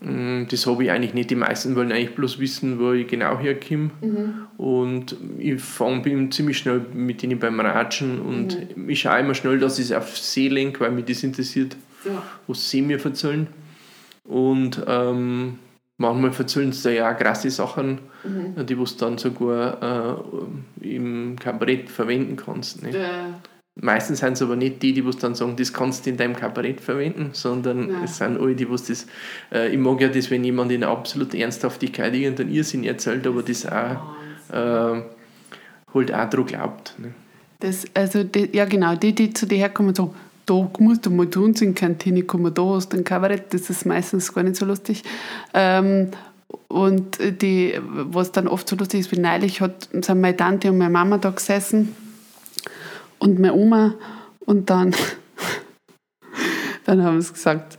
Mm, 0.00 0.44
das 0.50 0.66
habe 0.66 0.84
ich 0.84 0.90
eigentlich 0.90 1.14
nicht. 1.14 1.30
Die 1.30 1.36
meisten 1.36 1.74
wollen 1.74 1.90
eigentlich 1.90 2.14
bloß 2.14 2.38
wissen, 2.38 2.78
wo 2.78 2.92
ich 2.92 3.06
genau 3.06 3.38
herkomme. 3.38 3.90
Mhm. 4.00 4.34
Und 4.58 5.16
ich 5.38 5.60
fange 5.60 6.02
bin 6.02 6.30
ziemlich 6.30 6.58
schnell 6.58 6.84
mit 6.92 7.22
ihnen 7.22 7.38
beim 7.38 7.58
Ratschen 7.60 8.20
und 8.20 8.76
mhm. 8.76 8.88
ich 8.90 9.00
schaue 9.00 9.20
immer 9.20 9.34
schnell, 9.34 9.58
dass 9.58 9.78
ich 9.78 9.86
es 9.86 9.92
auf 9.92 10.16
See 10.16 10.48
lenke, 10.48 10.80
weil 10.80 10.90
mich 10.90 11.06
das 11.06 11.22
interessiert, 11.22 11.76
ja. 12.04 12.22
was 12.46 12.68
sie 12.68 12.82
mir 12.82 13.02
erzählen. 13.02 13.46
Und 14.24 14.82
ähm, 14.86 15.58
manchmal 15.98 16.32
erzählen 16.36 16.72
sie 16.72 16.96
ja 16.96 17.12
auch 17.12 17.18
krasse 17.18 17.50
Sachen, 17.50 18.00
mhm. 18.24 18.66
die 18.66 18.74
du 18.74 18.84
dann 18.98 19.18
sogar 19.18 20.22
äh, 20.82 20.94
im 20.94 21.36
Kabarett 21.38 21.90
verwenden 21.90 22.36
kannst. 22.36 22.82
Ne? 22.82 22.90
Ja. 22.90 23.40
Meistens 23.78 24.20
sind 24.20 24.32
es 24.32 24.42
aber 24.42 24.56
nicht 24.56 24.82
die, 24.82 24.94
die 24.94 25.04
dann 25.20 25.34
sagen, 25.34 25.54
das 25.56 25.72
kannst 25.72 26.06
du 26.06 26.10
in 26.10 26.16
deinem 26.16 26.34
Kabarett 26.34 26.80
verwenden, 26.80 27.30
sondern 27.32 27.88
Nein. 27.88 28.04
es 28.04 28.16
sind 28.16 28.40
alle, 28.40 28.54
die 28.54 28.70
was 28.70 28.84
das. 28.84 29.06
Äh, 29.52 29.72
ich 29.72 29.78
mag 29.78 30.00
ja 30.00 30.08
das, 30.08 30.30
wenn 30.30 30.44
jemand 30.44 30.72
in 30.72 30.82
absoluter 30.82 31.36
Ernsthaftigkeit 31.36 32.14
irgendeinen 32.14 32.52
Irrsinn 32.52 32.84
erzählt, 32.84 33.26
aber 33.26 33.42
das 33.42 33.66
auch 33.66 34.16
äh, 34.50 35.02
halt 35.92 36.14
auch 36.14 36.30
daran 36.30 36.46
glaubt. 36.46 36.94
Ne? 36.98 37.14
Das, 37.60 37.84
also 37.94 38.24
die, 38.24 38.50
ja 38.52 38.64
genau, 38.64 38.94
die, 38.96 39.14
die 39.14 39.32
zu 39.32 39.46
dir 39.46 39.58
herkommen 39.58 39.88
und 39.88 39.96
sagen, 39.96 40.14
da 40.46 40.70
musst 40.78 41.04
du 41.04 41.10
mal 41.10 41.26
tun, 41.26 41.54
in 41.60 41.74
Kantine 41.74 42.22
kommen, 42.22 42.54
da 42.54 42.62
hast 42.62 42.92
du 42.92 42.96
ein 42.96 43.04
Kabarett, 43.04 43.52
das 43.52 43.68
ist 43.68 43.84
meistens 43.84 44.32
gar 44.32 44.44
nicht 44.44 44.56
so 44.56 44.64
lustig. 44.64 45.02
Ähm, 45.52 46.10
und 46.68 47.18
die, 47.42 47.74
was 47.82 48.32
dann 48.32 48.48
oft 48.48 48.68
so 48.68 48.76
lustig 48.76 49.00
ist, 49.00 49.12
wie 49.12 49.20
neulich 49.20 49.60
hat, 49.60 49.88
sind 49.92 50.20
meine 50.20 50.36
Tante 50.36 50.70
und 50.70 50.78
meine 50.78 50.90
Mama 50.90 51.18
da 51.18 51.30
gesessen 51.30 51.94
und 53.18 53.38
meine 53.38 53.54
Oma 53.54 53.94
und 54.40 54.70
dann, 54.70 54.94
dann 56.84 57.02
haben 57.02 57.20
sie 57.20 57.32
gesagt, 57.32 57.78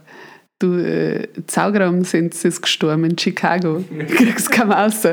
du, 0.59 0.74
äh, 0.74 1.28
Zaugraumsens 1.47 2.43
ist 2.43 2.61
gestorben 2.61 3.05
in 3.05 3.18
Chicago, 3.18 3.84
du 3.89 4.05
kriegst 4.15 4.51
kaum 4.51 4.72
raus. 4.72 5.05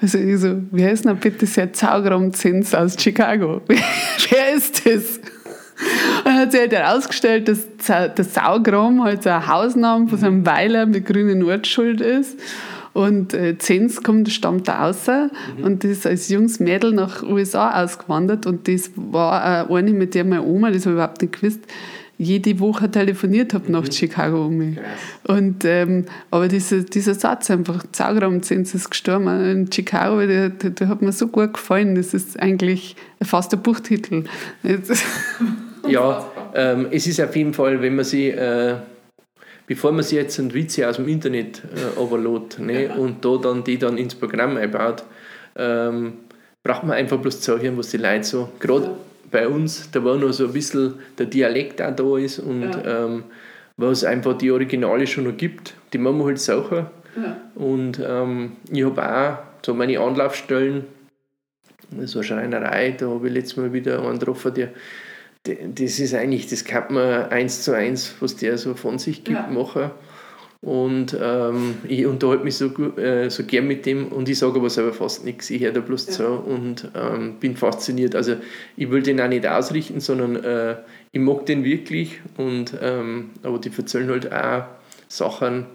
Also 0.00 0.18
ich 0.18 0.40
so, 0.40 0.62
wer 0.70 0.92
ist 0.92 1.04
denn 1.04 1.16
bitte 1.16 1.46
sehr 1.46 1.72
Zaugraumsens 1.72 2.74
aus 2.74 2.96
Chicago? 3.00 3.60
wer 4.30 4.54
ist 4.54 4.84
das? 4.86 5.20
Und 6.18 6.26
dann 6.26 6.38
hat 6.38 6.52
sich 6.52 6.60
halt 6.60 6.72
herausgestellt, 6.72 7.48
dass 7.48 7.66
der 7.86 8.24
Saugraum 8.24 9.04
halt 9.04 9.22
so 9.22 9.30
ein 9.30 9.46
Hausname 9.46 10.08
von 10.08 10.18
so 10.18 10.26
einem 10.26 10.46
Weiler 10.46 10.86
mit 10.86 11.06
grünen 11.06 11.42
Ortsschuld 11.42 12.00
ist. 12.00 12.38
Und 12.96 13.34
äh, 13.34 13.58
Zens 13.58 14.02
kommt, 14.02 14.30
stammt 14.32 14.68
da 14.68 14.88
außer 14.88 15.30
mhm. 15.58 15.64
und 15.64 15.82
die 15.82 15.88
ist 15.88 16.06
als 16.06 16.30
junges 16.30 16.60
Mädel 16.60 16.92
nach 16.92 17.22
USA 17.22 17.84
ausgewandert 17.84 18.46
und 18.46 18.68
das 18.68 18.90
war 18.96 19.68
äh, 19.68 19.74
eine, 19.74 19.90
mit 19.90 20.14
der 20.14 20.24
meine 20.24 20.42
Oma, 20.42 20.70
das 20.70 20.86
habe 20.86 20.92
ich 20.92 20.94
überhaupt 20.94 21.20
nicht 21.20 21.38
gewusst, 21.38 21.60
jede 22.18 22.58
Woche 22.58 22.90
telefoniert 22.90 23.52
habe 23.52 23.70
nach 23.70 23.82
mhm. 23.82 23.92
Chicago 23.92 24.46
um 24.46 24.56
mich. 24.56 24.78
Und, 25.24 25.64
ähm, 25.66 26.06
aber 26.30 26.48
dieser, 26.48 26.80
dieser 26.80 27.14
Satz 27.14 27.50
einfach, 27.50 27.84
Zaugraum 27.92 28.42
Zens 28.42 28.74
ist 28.74 28.88
gestorben 28.88 29.28
in 29.44 29.70
Chicago, 29.70 30.26
der, 30.26 30.48
der, 30.48 30.70
der, 30.70 30.88
hat 30.88 31.02
mir 31.02 31.12
so 31.12 31.28
gut 31.28 31.52
gefallen. 31.52 31.94
Das 31.94 32.14
ist 32.14 32.40
eigentlich 32.40 32.96
fast 33.22 33.52
ein 33.52 33.60
Buchtitel. 33.62 34.24
ja, 35.88 36.26
ähm, 36.54 36.88
es 36.90 37.06
ist 37.06 37.20
auf 37.20 37.34
jeden 37.34 37.54
Fall, 37.54 37.80
wenn 37.80 37.96
man 37.96 38.04
sie... 38.04 38.30
Äh 38.30 38.76
bevor 39.66 39.92
man 39.92 40.02
sich 40.02 40.16
jetzt 40.16 40.38
einen 40.38 40.54
Witze 40.54 40.88
aus 40.88 40.96
dem 40.96 41.08
Internet 41.08 41.62
äh, 41.74 41.98
overload 41.98 42.62
ne, 42.62 42.94
und 42.96 43.24
da 43.24 43.36
dann 43.36 43.64
die 43.64 43.78
dann 43.78 43.98
ins 43.98 44.14
Programm 44.14 44.56
einbaut, 44.56 45.02
ähm, 45.56 46.14
braucht 46.62 46.84
man 46.84 46.96
einfach 46.96 47.18
bloß 47.18 47.40
zu 47.40 47.60
hören, 47.60 47.76
was 47.76 47.90
die 47.90 47.96
Leute 47.96 48.24
so, 48.24 48.48
gerade 48.60 48.92
bei 49.30 49.48
uns, 49.48 49.90
da 49.90 50.04
war 50.04 50.16
noch 50.16 50.32
so 50.32 50.46
ein 50.46 50.52
bisschen 50.52 50.94
der 51.18 51.26
Dialekt 51.26 51.82
auch 51.82 51.94
da 51.94 52.16
ist 52.16 52.38
und 52.38 52.62
ja. 52.62 53.04
ähm, 53.04 53.24
was 53.76 54.04
einfach 54.04 54.38
die 54.38 54.50
Originale 54.50 55.06
schon 55.06 55.24
noch 55.24 55.36
gibt, 55.36 55.74
die 55.92 55.98
machen 55.98 56.18
wir 56.18 56.26
halt 56.26 56.38
Sachen. 56.38 56.86
Ja. 57.16 57.36
Und 57.54 58.00
ähm, 58.06 58.52
ich 58.70 58.84
habe 58.84 59.02
auch 59.02 59.38
so 59.64 59.74
meine 59.74 59.98
Anlaufstellen, 59.98 60.84
so 62.04 62.18
eine 62.18 62.24
Schreinerei, 62.26 62.92
da 62.92 63.08
habe 63.08 63.28
ich 63.28 63.34
letztes 63.34 63.56
Mal 63.56 63.72
wieder 63.72 64.02
einen 64.02 64.18
getroffen, 64.18 64.54
der 64.54 64.70
das 65.48 65.98
ist 65.98 66.14
eigentlich, 66.14 66.48
das 66.48 66.64
kann 66.64 66.92
man 66.92 67.30
eins 67.30 67.62
zu 67.62 67.72
eins, 67.72 68.14
was 68.20 68.36
der 68.36 68.58
so 68.58 68.74
von 68.74 68.98
sich 68.98 69.24
gibt, 69.24 69.38
ja. 69.38 69.46
machen. 69.48 69.90
Und 70.62 71.16
ähm, 71.20 71.76
ich 71.86 72.06
unterhalte 72.06 72.42
mich 72.42 72.56
so, 72.56 72.66
äh, 72.96 73.30
so 73.30 73.44
gern 73.44 73.68
mit 73.68 73.86
dem 73.86 74.08
und 74.08 74.28
ich 74.28 74.38
sage 74.38 74.58
aber 74.58 74.70
selber 74.70 74.92
fast 74.92 75.24
nichts. 75.24 75.50
Ich 75.50 75.62
höre 75.62 75.72
da 75.72 75.80
bloß 75.80 76.06
ja. 76.06 76.12
zu 76.12 76.26
und 76.26 76.90
ähm, 76.94 77.34
bin 77.38 77.56
fasziniert. 77.56 78.16
Also 78.16 78.36
ich 78.76 78.90
will 78.90 79.02
den 79.02 79.20
auch 79.20 79.28
nicht 79.28 79.46
ausrichten, 79.46 80.00
sondern 80.00 80.36
äh, 80.42 80.76
ich 81.12 81.20
mag 81.20 81.46
den 81.46 81.62
wirklich. 81.62 82.20
Und, 82.36 82.74
ähm, 82.82 83.30
aber 83.42 83.58
die 83.58 83.70
erzählen 83.76 84.08
halt 84.08 84.32
auch 84.32 84.64
Sachen, 85.08 85.66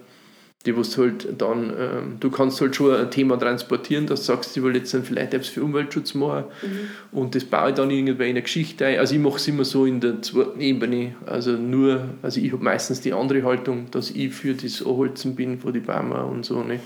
die 0.66 0.76
was 0.76 0.96
halt 0.96 1.28
dann, 1.38 1.72
ähm, 1.78 2.16
du 2.20 2.30
kannst 2.30 2.60
halt 2.60 2.76
schon 2.76 2.94
ein 2.94 3.10
Thema 3.10 3.36
transportieren, 3.36 4.06
dass 4.06 4.20
du 4.20 4.26
sagst, 4.26 4.56
ich 4.56 4.62
will 4.62 4.76
jetzt 4.76 4.94
dann 4.94 5.02
vielleicht 5.02 5.34
etwas 5.34 5.48
für 5.48 5.62
Umweltschutz 5.62 6.14
machen 6.14 6.44
mhm. 6.62 7.18
und 7.18 7.34
das 7.34 7.44
baue 7.44 7.70
ich 7.70 7.74
dann 7.74 7.90
irgendwie 7.90 8.24
in 8.24 8.30
eine 8.30 8.42
Geschichte 8.42 8.86
ein. 8.86 8.98
Also 8.98 9.14
ich 9.14 9.20
mache 9.20 9.36
es 9.36 9.48
immer 9.48 9.64
so 9.64 9.86
in 9.86 10.00
der 10.00 10.22
zweiten 10.22 10.60
Ebene, 10.60 11.14
also 11.26 11.52
nur, 11.52 12.04
also 12.22 12.40
ich 12.40 12.52
habe 12.52 12.62
meistens 12.62 13.00
die 13.00 13.12
andere 13.12 13.42
Haltung, 13.42 13.90
dass 13.90 14.10
ich 14.10 14.32
für 14.32 14.54
das 14.54 14.82
Anholzen 14.82 15.34
bin 15.34 15.58
von 15.58 15.72
den 15.72 15.82
Bäumen 15.82 16.12
und 16.12 16.46
so. 16.46 16.62
Ne? 16.62 16.80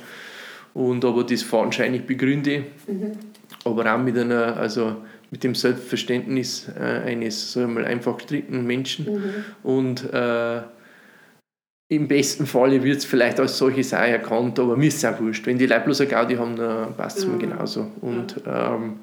Und 0.72 1.04
aber 1.04 1.24
das 1.24 1.50
wahrscheinlich 1.52 2.02
begründe, 2.02 2.64
mhm. 2.86 3.12
aber 3.64 3.94
auch 3.94 3.98
mit 3.98 4.16
einer, 4.16 4.56
also 4.56 4.96
mit 5.30 5.42
dem 5.44 5.54
Selbstverständnis 5.54 6.68
äh, 6.78 6.82
eines, 6.82 7.52
sagen 7.52 7.74
wir 7.74 7.82
mal, 7.82 7.84
einfach 7.84 8.16
gestrittenen 8.16 8.66
Menschen 8.66 9.06
mhm. 9.06 9.30
und 9.62 10.12
äh, 10.12 10.60
im 11.88 12.08
besten 12.08 12.46
Falle 12.46 12.82
wird 12.82 12.98
es 12.98 13.04
vielleicht 13.04 13.38
als 13.38 13.58
solches 13.58 13.94
auch 13.94 13.98
erkannt, 13.98 14.58
aber 14.58 14.76
mir 14.76 14.88
ist 14.88 14.96
es 14.96 15.04
auch 15.04 15.20
wurscht. 15.20 15.46
Wenn 15.46 15.58
die 15.58 15.66
Leute 15.66 15.84
bloß 15.84 16.00
eine 16.00 16.10
Gaudi 16.10 16.34
haben, 16.34 16.56
dann 16.56 16.96
passt 16.96 17.18
es 17.18 17.26
mir 17.26 17.38
genauso. 17.38 17.90
Und 18.00 18.42
ähm, 18.44 18.96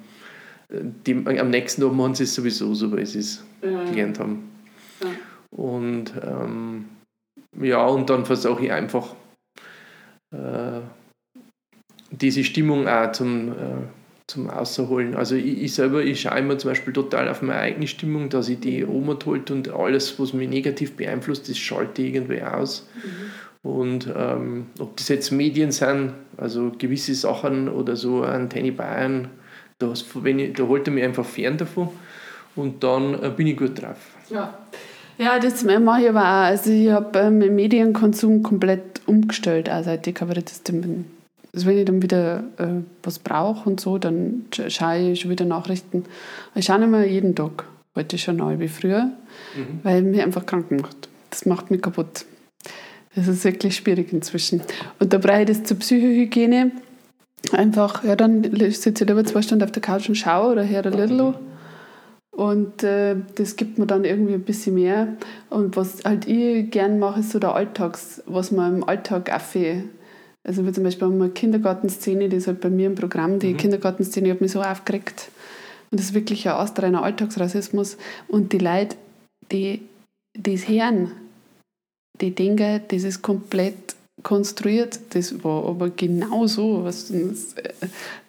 die, 0.69 1.13
am 1.25 1.49
nächsten 1.49 1.83
Abend 1.83 1.97
machen 1.97 2.15
sie 2.15 2.23
es 2.23 2.35
sowieso 2.35 2.73
so, 2.73 2.91
weil 2.91 3.05
sie 3.05 3.19
es 3.19 3.43
ja. 3.61 3.85
gelernt 3.85 4.19
haben. 4.19 4.51
Ja. 5.01 5.09
Und 5.51 6.13
ähm, 6.21 6.85
ja, 7.61 7.85
und 7.85 8.09
dann 8.09 8.25
versuche 8.25 8.65
ich 8.65 8.71
einfach 8.71 9.15
äh, 10.33 10.81
diese 12.11 12.43
Stimmung 12.43 12.87
auch 12.87 13.11
zum 13.11 13.49
äh, 13.49 13.53
zum 14.27 14.49
Außerholen. 14.49 15.15
Also 15.15 15.35
ich, 15.35 15.63
ich, 15.63 15.73
selber, 15.73 16.03
ich 16.03 16.21
schaue 16.21 16.39
immer 16.39 16.57
zum 16.57 16.71
Beispiel 16.71 16.93
total 16.93 17.29
auf 17.29 17.41
meine 17.41 17.59
eigene 17.59 17.87
Stimmung, 17.87 18.29
dass 18.29 18.49
ich 18.49 18.59
die 18.59 18.85
Oma 18.85 19.17
holt 19.25 19.51
und 19.51 19.69
alles, 19.69 20.19
was 20.19 20.33
mich 20.33 20.49
negativ 20.49 20.95
beeinflusst, 20.95 21.49
das 21.49 21.57
schalte 21.57 22.01
ich 22.01 22.15
irgendwie 22.15 22.41
aus. 22.41 22.87
Mhm. 22.95 23.69
Und 23.69 24.13
ähm, 24.15 24.65
ob 24.79 24.97
das 24.97 25.07
jetzt 25.07 25.31
Medien 25.31 25.71
sind, 25.71 26.13
also 26.37 26.71
gewisse 26.77 27.15
Sachen 27.15 27.69
oder 27.69 27.95
so 27.95 28.23
Antenne 28.23 28.71
Bayern, 28.71 29.29
da, 29.79 29.93
wenn 30.15 30.39
ich, 30.39 30.53
da 30.53 30.63
holt 30.63 30.87
er 30.87 30.93
mich 30.93 31.03
einfach 31.03 31.25
fern 31.25 31.57
davon 31.57 31.89
und 32.55 32.83
dann 32.83 33.21
äh, 33.21 33.29
bin 33.29 33.47
ich 33.47 33.57
gut 33.57 33.81
drauf. 33.81 33.97
Ja. 34.29 34.57
Ja, 35.17 35.37
das 35.37 35.63
mache 35.63 36.01
ich 36.01 36.09
aber 36.09 36.21
auch. 36.21 36.45
Also 36.45 36.71
ich 36.71 36.89
habe 36.89 37.19
ähm, 37.19 37.37
Medienkonsum 37.55 38.41
komplett 38.41 39.01
umgestellt, 39.05 39.69
auch 39.69 39.83
seit 39.83 40.07
ich 40.07 40.15
Kabarettistin 40.15 40.81
bin. 40.81 41.05
Also 41.53 41.67
wenn 41.67 41.77
ich 41.77 41.85
dann 41.85 42.01
wieder 42.01 42.43
äh, 42.57 42.81
was 43.03 43.19
brauche 43.19 43.69
und 43.69 43.79
so, 43.79 43.97
dann 43.99 44.45
schaue 44.51 45.11
ich 45.11 45.19
schon 45.19 45.31
wieder 45.31 45.45
Nachrichten. 45.45 46.05
Ich 46.55 46.65
schaue 46.65 46.79
nicht 46.79 46.89
mehr 46.89 47.07
jeden 47.07 47.35
Tag, 47.35 47.65
heute 47.95 48.17
schon 48.17 48.37
neu 48.37 48.57
wie 48.59 48.67
früher, 48.67 49.11
mhm. 49.55 49.79
weil 49.83 50.01
mir 50.01 50.23
einfach 50.23 50.45
krank 50.45 50.71
macht. 50.71 51.09
Das 51.29 51.45
macht 51.45 51.69
mich 51.69 51.81
kaputt. 51.81 52.25
Das 53.15 53.27
ist 53.27 53.43
wirklich 53.43 53.75
schwierig 53.75 54.11
inzwischen. 54.11 54.61
Und 54.99 55.13
da 55.13 55.19
brauche 55.19 55.41
ich 55.41 55.47
das 55.47 55.63
zur 55.63 55.77
Psychohygiene 55.77 56.71
einfach, 57.51 58.03
ja, 58.03 58.15
dann 58.15 58.43
sitze 58.71 59.03
ich 59.03 59.09
lieber 59.09 59.23
zwei 59.23 59.43
Stunden 59.43 59.63
auf 59.63 59.71
der 59.71 59.81
Couch 59.81 60.09
und 60.09 60.15
schaue 60.15 60.53
oder 60.53 60.67
höre 60.67 60.87
ein 60.87 60.93
Little. 60.93 61.35
Und 62.31 62.83
äh, 62.83 63.15
das 63.35 63.57
gibt 63.57 63.77
mir 63.77 63.85
dann 63.85 64.05
irgendwie 64.05 64.33
ein 64.33 64.41
bisschen 64.41 64.73
mehr. 64.73 65.09
Und 65.51 65.77
was 65.77 66.03
halt 66.03 66.27
ich 66.27 66.71
gern 66.71 66.97
mache, 66.97 67.19
ist 67.19 67.29
so 67.29 67.37
der 67.37 67.53
Alltags, 67.53 68.23
was 68.25 68.51
man 68.51 68.77
im 68.77 68.83
Alltag 68.89 69.31
aufhört 69.31 69.83
also 70.45 70.65
wie 70.65 70.71
zum 70.71 70.83
Beispiel 70.83 71.07
eine 71.07 71.29
Kindergartenszene, 71.29 72.29
die 72.29 72.37
ist 72.37 72.47
halt 72.47 72.61
bei 72.61 72.69
mir 72.69 72.87
im 72.87 72.95
Programm, 72.95 73.39
die 73.39 73.53
mhm. 73.53 73.57
Kindergartenszene 73.57 74.29
hat 74.29 74.41
mich 74.41 74.51
so 74.51 74.61
aufgeregt. 74.61 75.29
Und 75.89 75.99
das 75.99 76.07
ist 76.07 76.13
wirklich 76.13 76.47
ein 76.47 76.55
astreiner 76.55 77.03
Alltagsrassismus. 77.03 77.97
Und 78.27 78.51
die 78.51 78.57
Leute, 78.57 78.97
die 79.51 79.81
das 80.37 80.67
hören, 80.67 81.11
die 82.19 82.31
denken, 82.31 82.81
das 82.87 83.03
ist 83.03 83.21
komplett 83.21 83.95
konstruiert. 84.21 84.99
Das 85.11 85.43
war 85.43 85.65
aber 85.65 85.89
genau 85.89 86.47
so. 86.47 86.83
Was, 86.83 87.13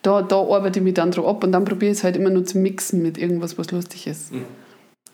da, 0.03 0.23
da 0.23 0.37
arbeite 0.37 0.79
ich 0.81 0.85
mich 0.85 0.95
dann 0.95 1.11
drauf 1.11 1.27
ab 1.27 1.45
und 1.45 1.53
dann 1.53 1.65
probiere 1.65 1.93
ich 1.93 1.99
es 1.99 2.05
halt 2.05 2.17
immer 2.17 2.31
nur 2.31 2.45
zu 2.45 2.59
mixen 2.59 3.03
mit 3.03 3.19
irgendwas, 3.19 3.59
was 3.59 3.71
lustig 3.71 4.07
ist. 4.07 4.33
Mhm. 4.33 4.45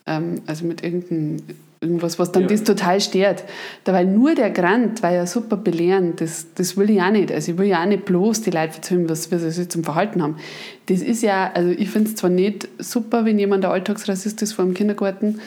Ähm, 0.05 0.41
also 0.45 0.65
mit 0.65 0.83
irgendeinem 0.83 1.37
irgendwas, 1.81 2.19
was 2.19 2.31
dann 2.31 2.43
ja. 2.43 2.49
das 2.49 2.63
total 2.63 3.01
stört. 3.01 3.43
Dabei 3.83 4.03
nur 4.03 4.35
der 4.35 4.51
Grant 4.51 5.01
war 5.01 5.11
ja 5.11 5.25
super 5.25 5.57
belehrend, 5.57 6.21
das, 6.21 6.47
das 6.53 6.77
will 6.77 6.91
ich 6.91 7.01
auch 7.01 7.11
nicht. 7.11 7.31
Also 7.31 7.53
ich 7.53 7.57
will 7.57 7.67
ja 7.67 7.81
auch 7.81 7.87
nicht 7.87 8.05
bloß 8.05 8.41
die 8.43 8.51
Leute 8.51 8.75
erzählen, 8.75 9.09
was, 9.09 9.31
was 9.31 9.41
sie 9.55 9.67
zum 9.67 9.83
Verhalten 9.83 10.21
haben. 10.21 10.37
Das 10.85 11.01
ist 11.01 11.23
ja, 11.23 11.51
also 11.53 11.69
ich 11.69 11.89
finde 11.89 12.09
es 12.09 12.15
zwar 12.15 12.29
nicht 12.29 12.67
super, 12.77 13.25
wenn 13.25 13.39
jemand 13.39 13.63
der 13.63 13.71
Alltagsrassist 13.71 14.41
ist 14.43 14.53
vor 14.53 14.63
dem 14.63 14.75
Kindergarten, 14.75 15.41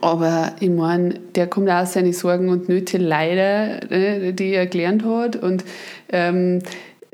aber 0.00 0.52
ich 0.60 0.70
meine, 0.70 1.14
der 1.34 1.48
kommt 1.48 1.68
auch 1.68 1.82
aus 1.82 1.94
seine 1.94 2.12
Sorgen 2.12 2.48
und 2.48 2.68
Nöte 2.68 2.98
leider, 2.98 3.84
ne, 3.90 4.32
die 4.32 4.52
er 4.52 4.66
gelernt 4.66 5.04
hat. 5.04 5.36
Und 5.36 5.64
ähm, 6.10 6.60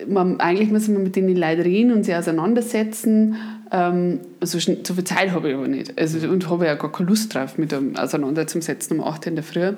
man, 0.07 0.39
eigentlich 0.39 0.71
muss 0.71 0.87
man 0.89 1.03
mit 1.03 1.17
denen 1.17 1.35
leider 1.35 1.65
reden 1.65 1.93
und 1.93 2.05
sie 2.05 2.15
auseinandersetzen. 2.15 3.37
Ähm, 3.71 4.21
so, 4.41 4.59
so 4.59 4.95
viel 4.95 5.05
Zeit 5.05 5.33
habe 5.33 5.51
ich 5.51 5.55
aber 5.55 5.69
nicht. 5.69 5.99
Also, 5.99 6.27
und 6.29 6.49
habe 6.49 6.67
ja 6.67 6.75
gar 6.75 6.91
keine 6.91 7.09
Lust 7.11 7.35
drauf, 7.35 7.59
mit 7.59 7.73
dem 7.73 7.97
auseinanderzusetzen 7.97 8.99
um 8.99 9.05
8 9.07 9.21
Uhr 9.21 9.27
in 9.29 9.35
der 9.37 9.45
Früh. 9.45 9.73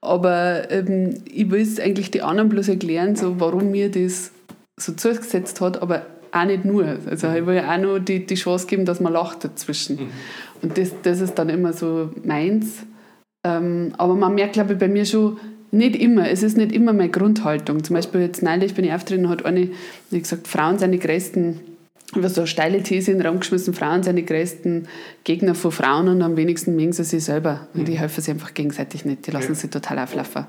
Aber 0.00 0.70
ähm, 0.70 1.14
ich 1.24 1.50
will 1.50 1.60
es 1.60 1.80
eigentlich 1.80 2.10
die 2.10 2.22
anderen 2.22 2.48
bloß 2.48 2.68
erklären, 2.68 3.16
so, 3.16 3.40
warum 3.40 3.70
mir 3.70 3.90
das 3.90 4.32
so 4.76 4.92
zugesetzt 4.92 5.60
hat, 5.60 5.82
aber 5.82 6.06
auch 6.32 6.44
nicht 6.44 6.64
nur. 6.64 6.98
Also 7.06 7.28
ich 7.32 7.46
will 7.46 7.56
ja 7.56 7.74
auch 7.74 7.80
noch 7.80 7.98
die, 7.98 8.26
die 8.26 8.34
Chance 8.34 8.66
geben, 8.66 8.84
dass 8.84 9.00
man 9.00 9.12
lacht 9.12 9.44
dazwischen. 9.44 9.96
Mhm. 9.96 10.08
Und 10.62 10.78
das, 10.78 10.92
das 11.02 11.20
ist 11.20 11.34
dann 11.34 11.48
immer 11.48 11.72
so 11.72 12.10
meins. 12.24 12.84
Ähm, 13.44 13.92
aber 13.98 14.14
man 14.14 14.34
merkt, 14.34 14.54
glaube 14.54 14.74
ich, 14.74 14.78
bei 14.78 14.88
mir 14.88 15.04
schon, 15.04 15.38
nicht 15.70 15.96
immer, 15.96 16.28
es 16.30 16.42
ist 16.42 16.56
nicht 16.56 16.72
immer 16.72 16.92
meine 16.92 17.10
Grundhaltung. 17.10 17.84
Zum 17.84 17.94
Beispiel 17.94 18.22
jetzt 18.22 18.42
neulich 18.42 18.74
bin 18.74 18.84
ich 18.84 18.92
aufgetreten, 18.92 19.28
hat 19.28 19.44
eine 19.44 19.70
wie 20.10 20.18
gesagt, 20.18 20.48
Frauen 20.48 20.78
sind 20.78 20.92
die 20.92 20.98
größten, 20.98 21.60
über 22.14 22.30
so 22.30 22.42
eine 22.42 22.48
steile 22.48 22.82
These 22.82 23.12
in 23.12 23.18
den 23.18 23.26
Raum 23.26 23.40
geschmissen, 23.40 23.74
Frauen 23.74 24.02
sind 24.02 24.16
die 24.16 24.24
größten 24.24 24.88
Gegner 25.24 25.54
von 25.54 25.72
Frauen 25.72 26.08
und 26.08 26.22
am 26.22 26.36
wenigsten 26.36 26.74
mögen 26.74 26.92
sie 26.92 27.04
sich 27.04 27.24
selber. 27.24 27.68
Und 27.74 27.86
die 27.86 27.92
mhm. 27.92 27.98
helfen 27.98 28.22
sich 28.22 28.32
einfach 28.32 28.54
gegenseitig 28.54 29.04
nicht, 29.04 29.26
die 29.26 29.30
lassen 29.30 29.52
ja. 29.52 29.54
sich 29.54 29.70
total 29.70 29.98
auflaufen. 29.98 30.46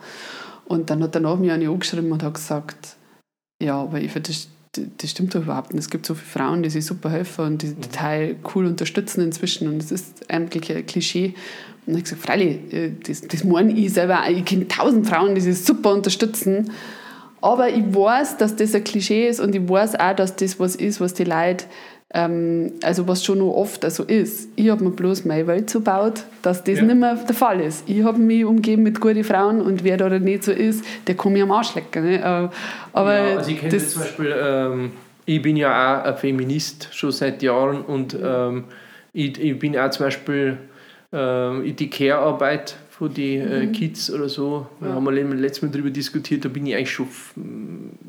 Und 0.65 0.89
dann 0.89 1.03
hat 1.03 1.15
danach 1.15 1.37
mir 1.37 1.53
eine 1.53 1.69
angeschrieben 1.69 2.11
und 2.11 2.23
hat 2.23 2.35
gesagt, 2.35 2.95
ja, 3.61 3.81
aber 3.81 3.99
ich 3.99 4.11
finde, 4.11 4.29
das, 4.29 4.47
das 4.97 5.11
stimmt 5.11 5.35
doch 5.35 5.41
überhaupt 5.41 5.73
nicht. 5.73 5.83
Es 5.83 5.89
gibt 5.89 6.05
so 6.05 6.13
viele 6.13 6.29
Frauen, 6.29 6.63
die 6.63 6.69
sich 6.69 6.85
super 6.85 7.09
helfen 7.09 7.45
und 7.45 7.61
die 7.61 7.67
mhm. 7.67 7.81
total 7.81 8.35
cool 8.53 8.65
unterstützen 8.65 9.21
inzwischen. 9.21 9.67
Und 9.67 9.83
es 9.83 9.91
ist 9.91 10.31
eigentlich 10.31 10.71
ein 10.71 10.85
Klischee. 10.85 11.33
Und 11.85 11.97
ich 11.97 12.03
gesagt, 12.03 12.21
freilich, 12.21 12.71
äh, 12.71 12.91
das, 13.05 13.21
das 13.21 13.43
meine 13.43 13.73
ich 13.73 13.91
selber. 13.91 14.21
Ich 14.29 14.45
kenne 14.45 14.67
tausend 14.67 15.07
Frauen, 15.07 15.35
die 15.35 15.41
sich 15.41 15.59
super 15.59 15.93
unterstützen. 15.93 16.71
Aber 17.41 17.69
ich 17.69 17.83
weiß, 17.83 18.37
dass 18.37 18.55
das 18.55 18.75
ein 18.75 18.83
Klischee 18.83 19.27
ist 19.27 19.39
und 19.39 19.55
ich 19.55 19.67
weiß 19.67 19.99
auch, 19.99 20.15
dass 20.15 20.35
das 20.35 20.59
was 20.59 20.75
ist, 20.75 20.99
was 20.99 21.13
die 21.13 21.23
Leute, 21.23 21.65
ähm, 22.13 22.73
also 22.83 23.07
was 23.07 23.23
schon 23.23 23.39
noch 23.39 23.53
oft 23.53 23.89
so 23.91 24.03
ist. 24.03 24.49
Ich 24.55 24.69
habe 24.69 24.83
mir 24.83 24.89
bloß 24.91 25.25
meine 25.25 25.45
Welt 25.47 25.69
so 25.69 25.79
gebaut, 25.79 26.23
dass 26.41 26.63
das 26.63 26.79
ja. 26.79 26.83
nicht 26.83 26.97
mehr 26.97 27.15
der 27.15 27.35
Fall 27.35 27.61
ist. 27.61 27.87
Ich 27.87 28.03
habe 28.03 28.17
mich 28.17 28.45
umgeben 28.45 28.83
mit 28.83 28.99
guten 28.99 29.23
Frauen 29.23 29.61
und 29.61 29.83
wer 29.83 29.97
da 29.97 30.09
nicht 30.09 30.43
so 30.43 30.51
ist, 30.51 30.83
der 31.07 31.15
kann 31.15 31.33
mich 31.33 31.43
am 31.43 31.51
Arsch 31.51 31.75
lecken. 31.75 32.03
Ne? 32.03 32.17
Äh, 32.17 32.49
aber 32.93 33.15
ja, 33.15 33.37
also 33.37 33.51
ich 33.51 33.59
kenne 33.59 33.71
das 33.71 33.91
zum 33.91 34.01
Beispiel, 34.01 34.35
ähm, 34.37 34.91
ich 35.25 35.41
bin 35.41 35.55
ja 35.55 36.01
auch 36.01 36.05
ein 36.05 36.17
Feminist 36.17 36.89
schon 36.91 37.11
seit 37.11 37.43
Jahren 37.43 37.81
und 37.81 38.17
ähm, 38.21 38.65
ich, 39.13 39.39
ich 39.39 39.59
bin 39.59 39.77
auch 39.77 39.89
zum 39.91 40.07
Beispiel 40.07 40.57
äh, 41.11 41.71
die 41.71 41.89
Care-Arbeit 41.89 42.75
von 42.99 43.13
den 43.13 43.47
äh, 43.47 43.65
mhm. 43.65 43.71
Kids 43.71 44.11
oder 44.11 44.27
so. 44.27 44.67
Ja. 44.81 44.89
Da 44.89 44.93
haben 44.95 45.05
wir 45.05 45.13
letztes 45.13 45.61
Mal 45.63 45.71
darüber 45.71 45.89
diskutiert, 45.89 46.43
da 46.43 46.49
bin 46.49 46.67
ich 46.67 46.75
eigentlich 46.75 46.91
schon 46.91 47.07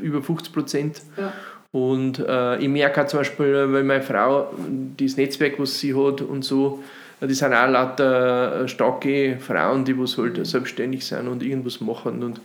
über 0.03 0.21
50 0.21 0.53
Prozent. 0.53 1.03
Ja. 1.17 1.33
Und 1.71 2.19
äh, 2.19 2.59
ich 2.59 2.69
merke 2.69 3.01
auch 3.01 3.07
zum 3.07 3.21
Beispiel, 3.21 3.73
weil 3.73 3.85
meine 3.85 4.03
Frau, 4.03 4.53
das 4.97 5.17
Netzwerk, 5.17 5.61
was 5.61 5.79
sie 5.79 5.95
hat 5.95 6.21
und 6.23 6.45
so, 6.45 6.83
die 7.21 7.35
sind 7.35 7.55
auch 7.55 7.69
lauter 7.69 8.65
äh, 8.65 8.69
starke 8.69 9.39
Frauen, 9.39 9.85
die 9.85 9.97
was 9.97 10.19
halt 10.19 10.39
mhm. 10.39 10.45
selbstständig 10.45 11.07
sind 11.07 11.29
und 11.29 11.45
irgendwas 11.45 11.81
machen 11.81 12.25
und 12.25 12.41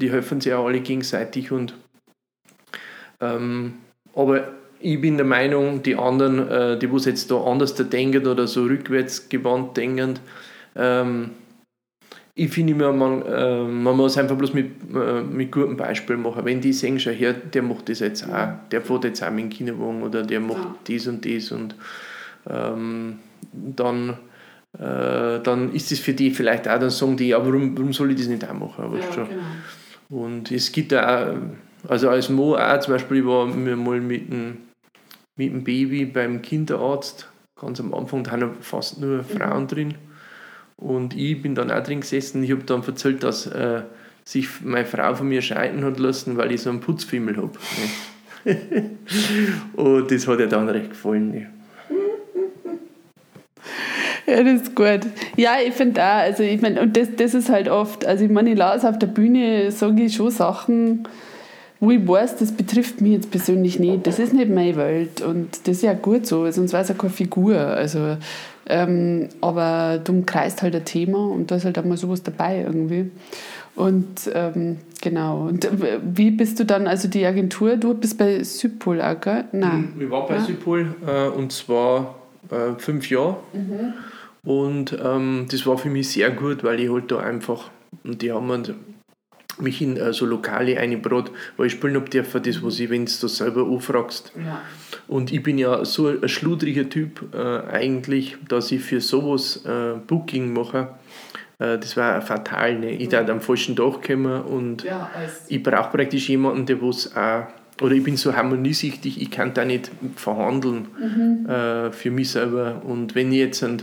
die 0.00 0.10
helfen 0.10 0.40
sich 0.40 0.54
auch 0.54 0.66
alle 0.66 0.80
gegenseitig. 0.80 1.52
Und, 1.52 1.74
ähm, 3.20 3.74
aber 4.14 4.48
ich 4.78 4.98
bin 4.98 5.18
der 5.18 5.26
Meinung, 5.26 5.82
die 5.82 5.96
anderen, 5.96 6.48
äh, 6.48 6.78
die 6.78 6.90
was 6.90 7.04
jetzt 7.04 7.30
da 7.30 7.42
anders 7.44 7.74
denken 7.74 8.26
oder 8.26 8.46
so 8.46 8.62
rückwärts 8.62 9.28
gewandt 9.28 9.76
denken, 9.76 10.18
ähm, 10.76 11.32
ich 12.40 12.50
finde 12.50 12.72
immer, 12.72 12.90
man, 12.90 13.20
äh, 13.26 13.64
man 13.64 13.94
muss 13.98 14.16
einfach 14.16 14.34
bloß 14.34 14.54
mit, 14.54 14.70
äh, 14.94 15.20
mit 15.20 15.52
gutem 15.52 15.76
Beispiel 15.76 16.16
machen. 16.16 16.42
Wenn 16.46 16.62
die 16.62 16.72
sehen, 16.72 16.98
schon 16.98 17.12
her, 17.12 17.34
der 17.34 17.60
macht 17.60 17.90
das 17.90 17.98
jetzt 18.00 18.26
auch, 18.26 18.48
der 18.70 18.80
fährt 18.80 19.04
jetzt 19.04 19.22
auch 19.22 19.30
mit 19.30 19.44
dem 19.44 19.50
Kinderwagen 19.50 20.02
oder 20.02 20.22
der 20.22 20.40
macht 20.40 20.56
ja. 20.56 20.74
dies 20.86 21.06
und 21.06 21.26
das 21.26 21.52
und 21.52 21.74
ähm, 22.48 23.18
dann, 23.52 24.16
äh, 24.72 25.38
dann 25.42 25.70
ist 25.74 25.92
das 25.92 25.98
für 25.98 26.14
die 26.14 26.30
vielleicht 26.30 26.66
auch, 26.66 26.78
dann 26.78 26.88
sagen 26.88 27.18
die, 27.18 27.28
ja, 27.28 27.44
warum, 27.44 27.76
warum 27.76 27.92
soll 27.92 28.12
ich 28.12 28.16
das 28.16 28.28
nicht 28.28 28.48
auch 28.48 28.54
machen? 28.54 28.90
Ja, 28.98 29.12
schon. 29.12 29.28
Genau. 29.28 30.22
Und 30.24 30.50
es 30.50 30.72
gibt 30.72 30.94
auch, 30.94 31.34
also 31.88 32.08
als 32.08 32.30
Mo 32.30 32.56
auch 32.56 32.80
zum 32.80 32.94
Beispiel, 32.94 33.18
ich 33.18 33.26
war 33.26 33.48
mal 33.48 34.00
mit 34.00 34.32
dem, 34.32 34.56
mit 35.36 35.52
dem 35.52 35.62
Baby 35.62 36.06
beim 36.06 36.40
Kinderarzt, 36.40 37.28
ganz 37.60 37.80
am 37.80 37.92
Anfang, 37.92 38.24
da 38.24 38.30
haben 38.30 38.54
fast 38.62 38.98
nur 38.98 39.24
Frauen 39.24 39.64
mhm. 39.64 39.68
drin 39.68 39.94
und 40.80 41.16
ich 41.16 41.40
bin 41.40 41.54
dann 41.54 41.70
auch 41.70 41.82
drin 41.82 42.00
gesessen. 42.00 42.42
Ich 42.42 42.50
habe 42.50 42.64
dann 42.64 42.82
erzählt, 42.82 43.22
dass 43.22 43.46
äh, 43.46 43.82
sich 44.24 44.48
meine 44.62 44.86
Frau 44.86 45.14
von 45.14 45.28
mir 45.28 45.42
scheiden 45.42 45.84
hat 45.84 45.98
lassen, 45.98 46.36
weil 46.36 46.52
ich 46.52 46.62
so 46.62 46.70
einen 46.70 46.80
Putzfimmel 46.80 47.36
habe. 47.36 47.52
und 49.74 50.10
das 50.10 50.26
hat 50.26 50.40
ihr 50.40 50.46
dann 50.46 50.68
recht 50.68 50.90
gefallen. 50.90 51.48
Ja, 54.26 54.42
das 54.42 54.62
ist 54.62 54.76
gut. 54.76 55.00
Ja, 55.36 55.56
ich 55.64 55.74
finde 55.74 56.00
auch, 56.02 56.20
also 56.20 56.42
ich 56.42 56.60
meine, 56.62 56.80
und 56.80 56.96
das, 56.96 57.08
das 57.16 57.34
ist 57.34 57.50
halt 57.50 57.68
oft, 57.68 58.06
also 58.06 58.24
ich 58.24 58.30
meine, 58.30 58.52
ich 58.52 58.58
lasse 58.58 58.88
auf 58.88 58.98
der 58.98 59.08
Bühne, 59.08 59.70
sage 59.72 60.04
ich 60.04 60.14
schon 60.14 60.30
Sachen, 60.30 61.08
wo 61.80 61.90
ich 61.90 62.06
weiß, 62.06 62.36
das 62.36 62.52
betrifft 62.52 63.00
mich 63.00 63.12
jetzt 63.12 63.30
persönlich 63.30 63.78
nicht. 63.78 64.06
Das 64.06 64.18
ist 64.18 64.34
nicht 64.34 64.50
meine 64.50 64.76
Welt 64.76 65.22
und 65.22 65.66
das 65.66 65.76
ist 65.76 65.82
ja 65.82 65.94
gut 65.94 66.26
so, 66.26 66.48
sonst 66.50 66.72
wäre 66.72 66.82
es 66.82 66.88
ja 66.90 66.94
keine 66.94 67.12
Figur. 67.12 67.56
Also 67.58 68.16
ähm, 68.66 69.28
aber 69.40 70.00
du 70.02 70.22
kreist 70.22 70.62
halt 70.62 70.76
ein 70.76 70.84
Thema 70.84 71.18
und 71.18 71.50
da 71.50 71.56
ist 71.56 71.64
halt 71.64 71.78
auch 71.78 71.84
mal 71.84 71.96
sowas 71.96 72.22
dabei 72.22 72.62
irgendwie. 72.62 73.10
Und 73.74 74.30
ähm, 74.32 74.78
genau. 75.00 75.48
Und 75.48 75.64
äh, 75.64 75.98
wie 76.02 76.30
bist 76.30 76.60
du 76.60 76.64
dann, 76.64 76.86
also 76.86 77.08
die 77.08 77.24
Agentur, 77.26 77.76
du 77.76 77.94
bist 77.94 78.18
bei 78.18 78.42
Südpol 78.44 79.00
auch, 79.00 79.20
gell? 79.20 79.44
Nein. 79.52 79.94
Ich 79.98 80.10
war 80.10 80.26
bei 80.26 80.36
ja. 80.36 80.40
Südpol 80.42 80.94
äh, 81.06 81.28
und 81.28 81.50
zwar 81.50 82.14
äh, 82.50 82.78
fünf 82.78 83.10
Jahre. 83.10 83.38
Mhm. 83.52 83.94
Und 84.44 84.96
ähm, 85.02 85.46
das 85.50 85.66
war 85.66 85.76
für 85.76 85.90
mich 85.90 86.10
sehr 86.10 86.30
gut, 86.30 86.62
weil 86.62 86.78
ich 86.80 86.90
halt 86.90 87.10
da 87.10 87.18
einfach, 87.18 87.70
und 88.04 88.22
die 88.22 88.32
haben 88.32 88.62
mich 89.62 89.82
in 89.82 89.96
äh, 89.96 90.12
so 90.12 90.26
Lokale 90.26 90.78
eingebracht, 90.78 91.30
weil 91.56 91.66
ich 91.66 91.72
spielen 91.72 91.96
habe 91.96 92.08
dürfen, 92.08 92.42
das, 92.42 92.62
was 92.62 92.78
ich, 92.80 92.90
wenn 92.90 93.06
du 93.06 93.12
das 93.20 93.36
selber 93.36 93.66
anfragst. 93.66 94.32
Ja. 94.36 94.62
Und 95.08 95.32
ich 95.32 95.42
bin 95.42 95.58
ja 95.58 95.84
so 95.84 96.08
ein 96.08 96.28
schludriger 96.28 96.88
Typ 96.88 97.34
äh, 97.34 97.38
eigentlich, 97.70 98.36
dass 98.48 98.72
ich 98.72 98.82
für 98.82 99.00
sowas 99.00 99.64
äh, 99.64 99.94
Booking 100.06 100.52
mache. 100.52 100.88
Äh, 101.58 101.78
das 101.78 101.96
war 101.96 102.20
fatal. 102.22 102.78
Ne? 102.78 102.92
Ich 102.92 103.08
darf 103.08 103.28
am 103.28 103.40
falschen 103.40 103.76
Tag 103.76 104.06
kommen 104.06 104.42
und 104.42 104.84
ja, 104.84 105.10
ich 105.48 105.62
brauche 105.62 105.96
praktisch 105.96 106.28
jemanden, 106.28 106.66
der 106.66 106.80
was 106.80 107.14
auch 107.16 107.46
oder 107.80 107.94
ich 107.94 108.02
bin 108.02 108.16
so 108.16 108.34
harmoniesüchtig, 108.34 109.20
ich 109.20 109.30
kann 109.30 109.54
da 109.54 109.64
nicht 109.64 109.90
verhandeln 110.16 110.88
mhm. 110.98 111.48
äh, 111.48 111.90
für 111.92 112.10
mich 112.10 112.30
selber. 112.30 112.82
Und 112.84 113.14
wenn 113.14 113.32
ich 113.32 113.38
jetzt 113.38 113.64
einen, 113.64 113.82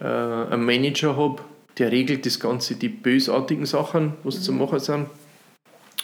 äh, 0.00 0.04
einen 0.04 0.64
Manager 0.64 1.16
habe, 1.16 1.42
der 1.78 1.92
regelt 1.92 2.24
das 2.26 2.40
Ganze, 2.40 2.76
die 2.76 2.88
bösartigen 2.88 3.66
Sachen, 3.66 4.14
was 4.24 4.38
mhm. 4.38 4.42
zu 4.42 4.52
machen 4.52 4.78
sind. 4.78 5.06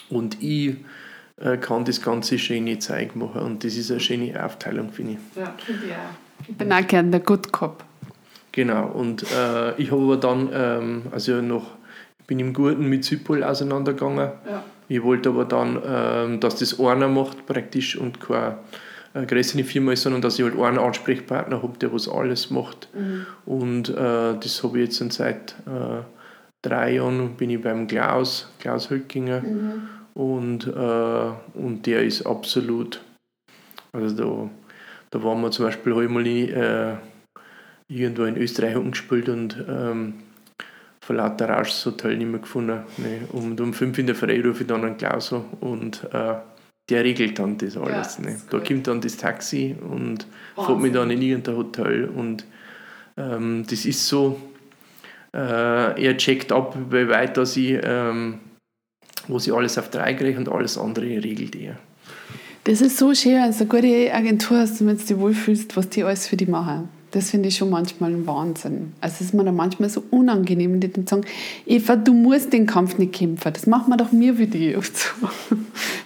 Und 0.09 0.41
ich 0.41 0.75
äh, 1.41 1.57
kann 1.57 1.85
das 1.85 2.01
ganze 2.01 2.37
schöne 2.37 2.79
Zeug 2.79 3.15
machen. 3.15 3.41
Und 3.41 3.63
das 3.63 3.75
ist 3.75 3.89
eine 3.91 3.99
schöne 3.99 4.43
Aufteilung, 4.43 4.91
finde 4.91 5.13
ich. 5.13 5.37
Ja, 5.37 5.53
finde 5.57 5.85
ich 5.85 5.91
auch. 5.91 6.47
Ich 6.47 6.55
bin 6.55 6.71
auch 6.71 6.87
gerne 6.87 7.09
der 7.09 7.19
Good 7.21 7.51
Cop. 7.51 7.83
Genau, 8.51 8.87
und 8.87 9.23
äh, 9.23 9.75
ich 9.81 9.91
habe 9.91 10.03
aber 10.03 10.17
dann, 10.17 10.49
ähm, 10.53 11.01
also 11.11 11.41
noch, 11.41 11.71
ich 12.19 12.25
bin 12.27 12.39
im 12.39 12.53
Guten 12.53 12.87
mit 12.87 13.03
Südpol 13.03 13.43
auseinandergegangen. 13.43 14.31
Ja. 14.47 14.63
Ich 14.89 15.01
wollte 15.01 15.29
aber 15.29 15.45
dann, 15.45 15.81
ähm, 15.83 16.39
dass 16.39 16.57
das 16.57 16.79
einer 16.79 17.07
macht 17.07 17.47
praktisch 17.47 17.97
und 17.97 18.19
keine 18.19 18.59
eine 19.13 19.27
größere 19.27 19.63
Firma 19.63 19.93
ist, 19.93 20.03
sondern 20.03 20.21
dass 20.21 20.39
ich 20.39 20.45
halt 20.45 20.59
einen 20.59 20.79
Ansprechpartner 20.79 21.61
habe, 21.61 21.77
der 21.77 21.93
was 21.93 22.09
alles 22.09 22.49
macht. 22.49 22.89
Mhm. 22.93 23.25
Und 23.45 23.89
äh, 23.89 23.93
das 24.39 24.63
habe 24.63 24.79
ich 24.79 24.99
jetzt 24.99 25.13
seit 25.13 25.55
äh, 25.67 26.03
drei 26.61 26.95
Jahren 26.95 27.35
bin 27.35 27.51
ich 27.51 27.61
beim 27.61 27.87
Klaus, 27.87 28.49
Klaus 28.59 28.89
Höckinger. 28.89 29.41
Mhm. 29.41 29.89
Und, 30.15 30.67
äh, 30.67 31.59
und 31.59 31.85
der 31.85 32.03
ist 32.03 32.25
absolut, 32.25 33.01
also 33.91 34.15
da, 34.15 34.49
da 35.11 35.23
waren 35.23 35.41
wir 35.41 35.51
zum 35.51 35.65
Beispiel 35.65 35.95
halt 35.95 36.09
mal 36.09 36.25
äh, 36.25 36.95
irgendwo 37.87 38.23
in 38.23 38.37
Österreich 38.37 38.75
umgespielt 38.75 39.29
und 39.29 39.63
ähm, 39.67 40.15
vor 41.01 41.15
lauter 41.15 41.49
Rausch 41.49 41.69
das 41.69 41.85
Hotel 41.85 42.17
nicht 42.17 42.29
mehr 42.29 42.39
gefunden. 42.39 42.83
Ne? 42.97 43.27
Und 43.31 43.59
um 43.59 43.73
fünf 43.73 43.97
in 43.97 44.07
der 44.07 44.15
Früh 44.15 44.41
rufe 44.47 44.61
ich 44.63 44.67
dann 44.67 44.85
einen 44.85 44.97
Klaus 44.97 45.33
und 45.59 46.07
äh, 46.13 46.35
der 46.89 47.03
regelt 47.03 47.39
dann 47.39 47.57
das 47.57 47.77
alles. 47.77 48.17
Ja, 48.17 48.25
ne? 48.25 48.31
das 48.33 48.47
da 48.49 48.59
kommt 48.59 48.87
dann 48.87 49.01
das 49.01 49.17
Taxi 49.17 49.75
und 49.81 50.27
fährt 50.55 50.79
mich 50.79 50.93
dann 50.93 51.09
in 51.11 51.21
irgendein 51.21 51.55
Hotel 51.55 52.05
und 52.05 52.45
ähm, 53.17 53.65
das 53.69 53.85
ist 53.85 54.07
so, 54.07 54.39
äh, 55.33 56.03
er 56.03 56.17
checkt 56.17 56.51
ab, 56.51 56.77
wie 56.89 57.07
weit 57.07 57.37
dass 57.37 57.55
ich, 57.57 57.79
ähm, 57.83 58.39
wo 59.27 59.39
sie 59.39 59.51
alles 59.51 59.77
auf 59.77 59.89
drei 59.89 60.13
kriege 60.13 60.37
und 60.37 60.49
alles 60.49 60.77
andere 60.77 61.05
regelt 61.05 61.55
er. 61.55 61.77
Das 62.65 62.81
ist 62.81 62.97
so 62.97 63.13
schön, 63.13 63.33
du 63.33 63.41
eine 63.41 63.65
gute 63.67 64.13
Agentur 64.13 64.57
hast 64.57 64.85
wenn 64.85 64.97
du 64.97 65.03
dich 65.03 65.17
wohlfühlst, 65.17 65.75
was 65.75 65.89
die 65.89 66.03
alles 66.03 66.27
für 66.27 66.37
dich 66.37 66.47
machen. 66.47 66.89
Das 67.13 67.29
finde 67.29 67.49
ich 67.49 67.57
schon 67.57 67.69
manchmal 67.69 68.11
ein 68.11 68.25
Wahnsinn. 68.25 68.93
Also 68.99 69.17
es 69.19 69.27
ist 69.27 69.33
mir 69.35 69.43
dann 69.43 69.55
manchmal 69.55 69.87
so 69.87 70.03
unangenehm, 70.09 70.79
die 70.79 70.91
dann 70.91 71.05
sagen, 71.05 71.23
Eva, 71.67 71.95
du 71.95 72.11
musst 72.11 72.51
den 72.51 72.65
Kampf 72.65 72.97
nicht 72.97 73.13
kämpfen, 73.13 73.53
das 73.53 73.67
macht 73.67 73.87
man 73.87 73.99
doch 73.99 74.11
mir 74.11 74.39
wie 74.39 74.47
die. 74.47 74.75
Und 74.75 74.97
so. 74.97 75.09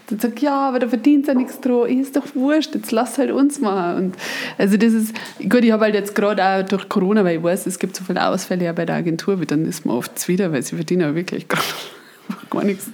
Dann 0.09 0.19
sag 0.19 0.35
ich, 0.35 0.41
ja, 0.41 0.67
aber 0.67 0.79
da 0.79 0.87
verdient 0.87 1.27
ja 1.27 1.33
nichts 1.33 1.59
dran, 1.61 1.89
ist 1.89 2.15
doch 2.15 2.23
wurscht, 2.33 2.75
jetzt 2.75 2.91
lass 2.91 3.17
halt 3.17 3.31
uns 3.31 3.59
mal. 3.59 3.97
Und 3.97 4.15
also 4.57 4.75
das 4.75 4.93
ist, 4.93 5.13
gut, 5.39 5.63
ich 5.63 5.71
habe 5.71 5.85
halt 5.85 5.95
jetzt 5.95 6.13
gerade 6.13 6.43
auch 6.43 6.63
durch 6.63 6.87
Corona, 6.87 7.23
weil 7.23 7.37
ich 7.37 7.43
weiß, 7.43 7.67
es 7.67 7.79
gibt 7.79 7.95
so 7.95 8.03
viele 8.03 8.25
Ausfälle 8.25 8.65
ja 8.65 8.73
bei 8.73 8.85
der 8.85 8.95
Agentur, 8.95 9.37
dann 9.45 9.65
ist 9.65 9.85
man 9.85 9.95
oft 9.95 10.27
wieder, 10.27 10.51
weil 10.51 10.63
sie 10.63 10.75
verdienen 10.75 11.01
ja 11.01 11.15
wirklich 11.15 11.45
gar 12.49 12.63
nichts. 12.63 12.89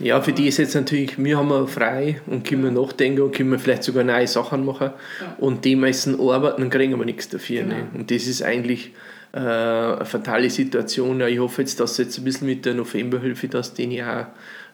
Ja, 0.00 0.20
für 0.20 0.32
die 0.32 0.46
ist 0.46 0.58
jetzt 0.58 0.74
natürlich, 0.74 1.22
wir 1.22 1.38
haben 1.38 1.48
wir 1.48 1.66
frei 1.66 2.20
und 2.26 2.46
können 2.46 2.74
nachdenken 2.74 3.22
und 3.22 3.34
können 3.34 3.58
vielleicht 3.58 3.82
sogar 3.82 4.04
neue 4.04 4.26
Sachen 4.26 4.64
machen. 4.64 4.90
Ja. 5.20 5.36
Und 5.38 5.64
die 5.64 5.76
müssen 5.76 6.20
arbeiten 6.20 6.62
und 6.62 6.70
kriegen 6.70 6.98
wir 6.98 7.04
nichts 7.04 7.28
dafür. 7.28 7.62
Genau. 7.62 7.74
Ne? 7.74 7.88
Und 7.94 8.10
das 8.10 8.26
ist 8.26 8.42
eigentlich 8.42 8.92
äh, 9.32 9.38
eine 9.38 10.04
fatale 10.04 10.50
Situation. 10.50 11.20
Ja, 11.20 11.26
ich 11.26 11.38
hoffe 11.38 11.62
jetzt, 11.62 11.80
dass 11.80 11.98
jetzt 11.98 12.18
ein 12.18 12.24
bisschen 12.24 12.46
mit 12.46 12.64
der 12.64 12.74
Novemberhilfe, 12.74 13.48
dass 13.48 13.74
denen 13.74 14.00
auch 14.02 14.26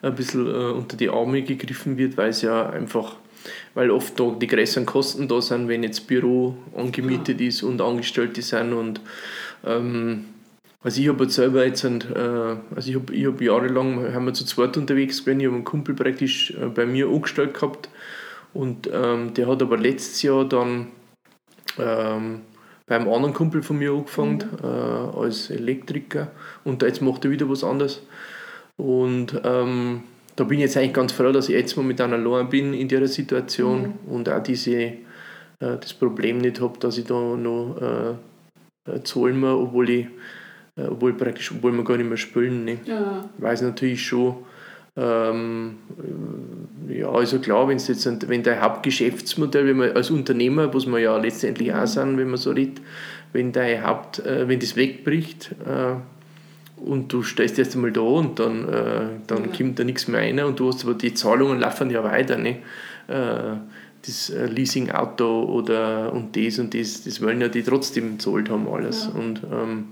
ein 0.02 0.14
bisschen 0.14 0.46
äh, 0.46 0.72
unter 0.72 0.96
die 0.96 1.08
Arme 1.08 1.42
gegriffen 1.42 1.96
wird, 1.96 2.16
weil 2.16 2.30
es 2.30 2.42
ja 2.42 2.68
einfach, 2.68 3.16
weil 3.72 3.90
oft 3.90 4.18
da 4.20 4.36
die 4.38 4.46
größeren 4.46 4.84
Kosten 4.84 5.26
da 5.26 5.40
sind, 5.40 5.68
wenn 5.68 5.82
jetzt 5.82 6.06
Büro 6.06 6.56
angemietet 6.76 7.40
ja. 7.40 7.48
ist 7.48 7.62
und 7.62 7.80
Angestellte 7.80 8.42
sind 8.42 8.74
und 8.74 9.00
ähm, 9.66 10.26
also 10.84 11.00
ich 11.00 11.08
habe 11.08 11.24
jetzt 11.24 11.34
selber 11.34 11.64
jetzt, 11.64 11.84
ein, 11.84 12.02
äh, 12.14 12.56
also 12.76 12.90
ich 12.90 12.94
habe 12.94 13.12
ich 13.14 13.26
hab 13.26 13.40
jahrelang, 13.40 14.12
haben 14.12 14.26
wir 14.26 14.34
zu 14.34 14.44
zweit 14.44 14.76
unterwegs 14.76 15.24
gewesen, 15.24 15.40
ich 15.40 15.46
habe 15.46 15.56
einen 15.56 15.64
Kumpel 15.64 15.94
praktisch 15.94 16.50
äh, 16.52 16.66
bei 16.66 16.84
mir 16.84 17.08
angestellt 17.08 17.54
gehabt 17.54 17.88
und 18.52 18.88
ähm, 18.92 19.32
der 19.32 19.48
hat 19.48 19.62
aber 19.62 19.78
letztes 19.78 20.20
Jahr 20.22 20.44
dann 20.44 20.88
ähm, 21.78 22.42
beim 22.86 23.08
anderen 23.08 23.32
Kumpel 23.32 23.62
von 23.62 23.78
mir 23.78 23.92
angefangen 23.92 24.44
mhm. 24.60 24.62
äh, 24.62 25.18
als 25.18 25.48
Elektriker 25.48 26.30
und 26.64 26.82
jetzt 26.82 27.00
macht 27.00 27.24
er 27.24 27.30
wieder 27.30 27.48
was 27.48 27.64
anderes 27.64 28.02
und 28.76 29.40
ähm, 29.42 30.02
da 30.36 30.44
bin 30.44 30.58
ich 30.58 30.64
jetzt 30.64 30.76
eigentlich 30.76 30.92
ganz 30.92 31.12
froh, 31.12 31.32
dass 31.32 31.48
ich 31.48 31.54
jetzt 31.54 31.76
momentan 31.76 32.12
allein 32.12 32.50
bin 32.50 32.74
in 32.74 32.88
der 32.88 33.08
Situation 33.08 33.94
mhm. 34.06 34.12
und 34.12 34.28
auch 34.28 34.42
diese, 34.42 34.74
äh, 34.74 34.98
das 35.58 35.94
Problem 35.94 36.38
nicht 36.38 36.60
habe, 36.60 36.78
dass 36.78 36.98
ich 36.98 37.06
da 37.06 37.14
noch 37.14 37.78
äh, 37.80 38.92
äh 38.92 39.02
zahlen 39.02 39.40
muss, 39.40 39.50
obwohl 39.50 39.88
ich 39.88 40.06
obwohl 40.76 41.12
praktisch, 41.14 41.52
obwohl 41.52 41.72
wir 41.72 41.84
gar 41.84 41.96
nicht 41.96 42.08
mehr 42.08 42.16
spielen. 42.16 42.64
Ne? 42.64 42.78
Ja. 42.84 43.28
Weiß 43.38 43.62
natürlich 43.62 44.04
schon, 44.04 44.36
ähm, 44.96 45.76
ja, 46.88 47.08
also 47.08 47.40
klar, 47.40 47.66
wenn's 47.68 47.88
jetzt, 47.88 48.28
wenn 48.28 48.42
dein 48.42 48.60
Hauptgeschäftsmodell, 48.60 49.66
wenn 49.66 49.76
man 49.76 49.92
als 49.92 50.10
Unternehmer, 50.10 50.72
was 50.72 50.86
wir 50.86 50.98
ja 50.98 51.16
letztendlich 51.16 51.74
auch 51.74 51.86
sind, 51.86 52.16
wenn 52.16 52.28
man 52.28 52.36
so 52.36 52.52
redet, 52.52 52.80
wenn 53.32 53.50
dein 53.50 53.84
Haupt, 53.84 54.20
äh, 54.20 54.48
wenn 54.48 54.60
das 54.60 54.76
wegbricht 54.76 55.50
äh, 55.66 55.94
und 56.80 57.12
du 57.12 57.22
stehst 57.22 57.58
erst 57.58 57.74
einmal 57.74 57.90
da 57.90 58.02
und 58.02 58.38
dann, 58.38 58.68
äh, 58.68 59.00
dann 59.26 59.44
ja. 59.44 59.56
kommt 59.56 59.78
da 59.80 59.84
nichts 59.84 60.06
mehr 60.06 60.20
rein 60.20 60.38
und 60.40 60.60
du 60.60 60.68
hast 60.68 60.84
aber 60.84 60.94
die 60.94 61.12
Zahlungen 61.14 61.58
laufen 61.58 61.90
ja 61.90 62.04
weiter. 62.04 62.36
Ne? 62.36 62.58
Äh, 63.08 63.56
das 64.06 64.30
äh, 64.30 64.46
Leasing-Auto 64.46 65.44
oder 65.44 66.12
und 66.12 66.36
das 66.36 66.58
und 66.58 66.74
das, 66.74 67.02
das 67.04 67.20
wollen 67.20 67.40
ja 67.40 67.48
die 67.48 67.62
trotzdem 67.62 68.18
gezahlt 68.18 68.50
haben 68.50 68.68
alles. 68.68 69.06
Ja. 69.12 69.18
Und 69.18 69.42
ähm, 69.50 69.84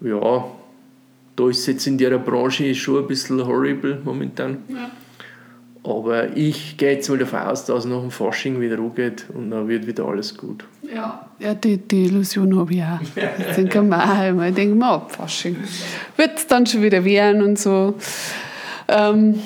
ja, 0.00 0.44
da 1.36 1.48
ist 1.48 1.66
jetzt 1.66 1.86
in 1.86 1.98
der 1.98 2.18
Branche 2.18 2.74
schon 2.74 3.02
ein 3.02 3.06
bisschen 3.06 3.44
horrible 3.46 4.00
momentan. 4.04 4.58
Ja. 4.68 4.90
Aber 5.82 6.36
ich 6.36 6.76
gehe 6.76 6.92
jetzt 6.92 7.08
mal 7.08 7.16
davon 7.16 7.40
aus, 7.40 7.64
dass 7.64 7.84
es 7.84 7.90
nach 7.90 8.00
dem 8.00 8.10
Fasching 8.10 8.60
wieder 8.60 8.78
angeht 8.78 9.24
und 9.32 9.50
dann 9.50 9.66
wird 9.66 9.86
wieder 9.86 10.04
alles 10.04 10.36
gut. 10.36 10.64
Ja, 10.94 11.26
ja 11.38 11.54
die, 11.54 11.78
die 11.78 12.04
Illusion 12.04 12.58
habe 12.58 12.74
ich 12.74 12.82
auch. 12.82 12.98
Das 13.14 13.56
denke 13.56 13.78
ich 13.78 13.92
auch 13.94 14.24
immer. 14.24 14.48
Ich 14.48 14.54
denke 14.54 14.74
mir, 14.74 14.86
ab 14.86 15.10
Fasching 15.12 15.56
wird 16.16 16.36
es 16.36 16.46
dann 16.46 16.66
schon 16.66 16.82
wieder 16.82 17.02
werden 17.04 17.42
und 17.42 17.58
so. 17.58 17.94
Ähm, 18.88 19.36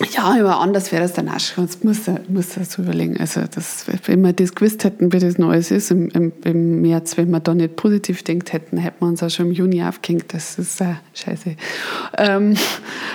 ja, 0.00 0.24
aber 0.24 0.58
anders 0.58 0.90
wäre 0.90 1.04
es 1.04 1.12
dann 1.12 1.28
auch 1.28 1.38
schon. 1.38 1.66
Das 1.66 1.84
muss, 1.84 2.06
muss 2.28 2.54
so 2.54 2.82
überlegen. 2.82 3.18
Also, 3.20 3.42
das, 3.42 3.84
wenn 4.06 4.22
wir 4.22 4.32
das 4.32 4.54
gewusst 4.54 4.84
hätten, 4.84 5.12
wie 5.12 5.18
das 5.18 5.36
Neues 5.36 5.70
ist 5.70 5.90
im, 5.90 6.08
im, 6.10 6.32
im 6.44 6.80
März, 6.80 7.18
wenn 7.18 7.30
wir 7.30 7.40
da 7.40 7.54
nicht 7.54 7.76
positiv 7.76 8.22
denkt 8.22 8.54
hätten, 8.54 8.78
hätten 8.78 9.00
wir 9.00 9.08
uns 9.08 9.22
auch 9.22 9.28
schon 9.28 9.48
im 9.48 9.52
Juni 9.52 9.82
aufgehängt. 9.84 10.32
Das 10.32 10.58
ist 10.58 10.80
äh, 10.80 10.94
scheiße. 11.12 11.56
Ähm, 12.16 12.54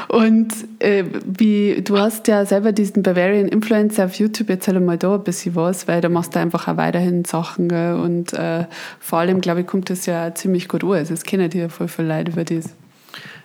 und 0.07 0.53
äh, 0.78 1.03
wie, 1.25 1.82
du 1.82 1.97
hast 1.97 2.28
ja 2.28 2.45
selber 2.45 2.71
diesen 2.71 3.01
Bavarian 3.01 3.47
Influencer 3.47 4.05
auf 4.05 4.13
YouTube, 4.13 4.49
erzähl 4.51 4.80
mal 4.80 4.99
da 4.99 5.15
ein 5.15 5.23
bisschen 5.23 5.55
was, 5.55 5.88
weil 5.88 6.01
da 6.01 6.09
machst 6.09 6.36
du 6.36 6.39
einfach 6.39 6.67
auch 6.67 6.78
weiterhin 6.78 7.25
Sachen. 7.25 7.69
Gell? 7.69 7.95
Und 7.95 8.34
äh, 8.34 8.65
vor 8.99 9.19
allem, 9.19 9.41
glaube 9.41 9.61
ich, 9.61 9.67
kommt 9.67 9.89
das 9.89 10.05
ja 10.05 10.34
ziemlich 10.36 10.67
gut 10.67 10.84
an. 10.84 10.91
Also, 10.91 11.15
es 11.15 11.23
kennen 11.23 11.49
die 11.49 11.57
ja 11.57 11.69
voll 11.69 11.88
viele 11.88 12.09
Leute 12.09 12.32
über 12.32 12.43
das. 12.43 12.65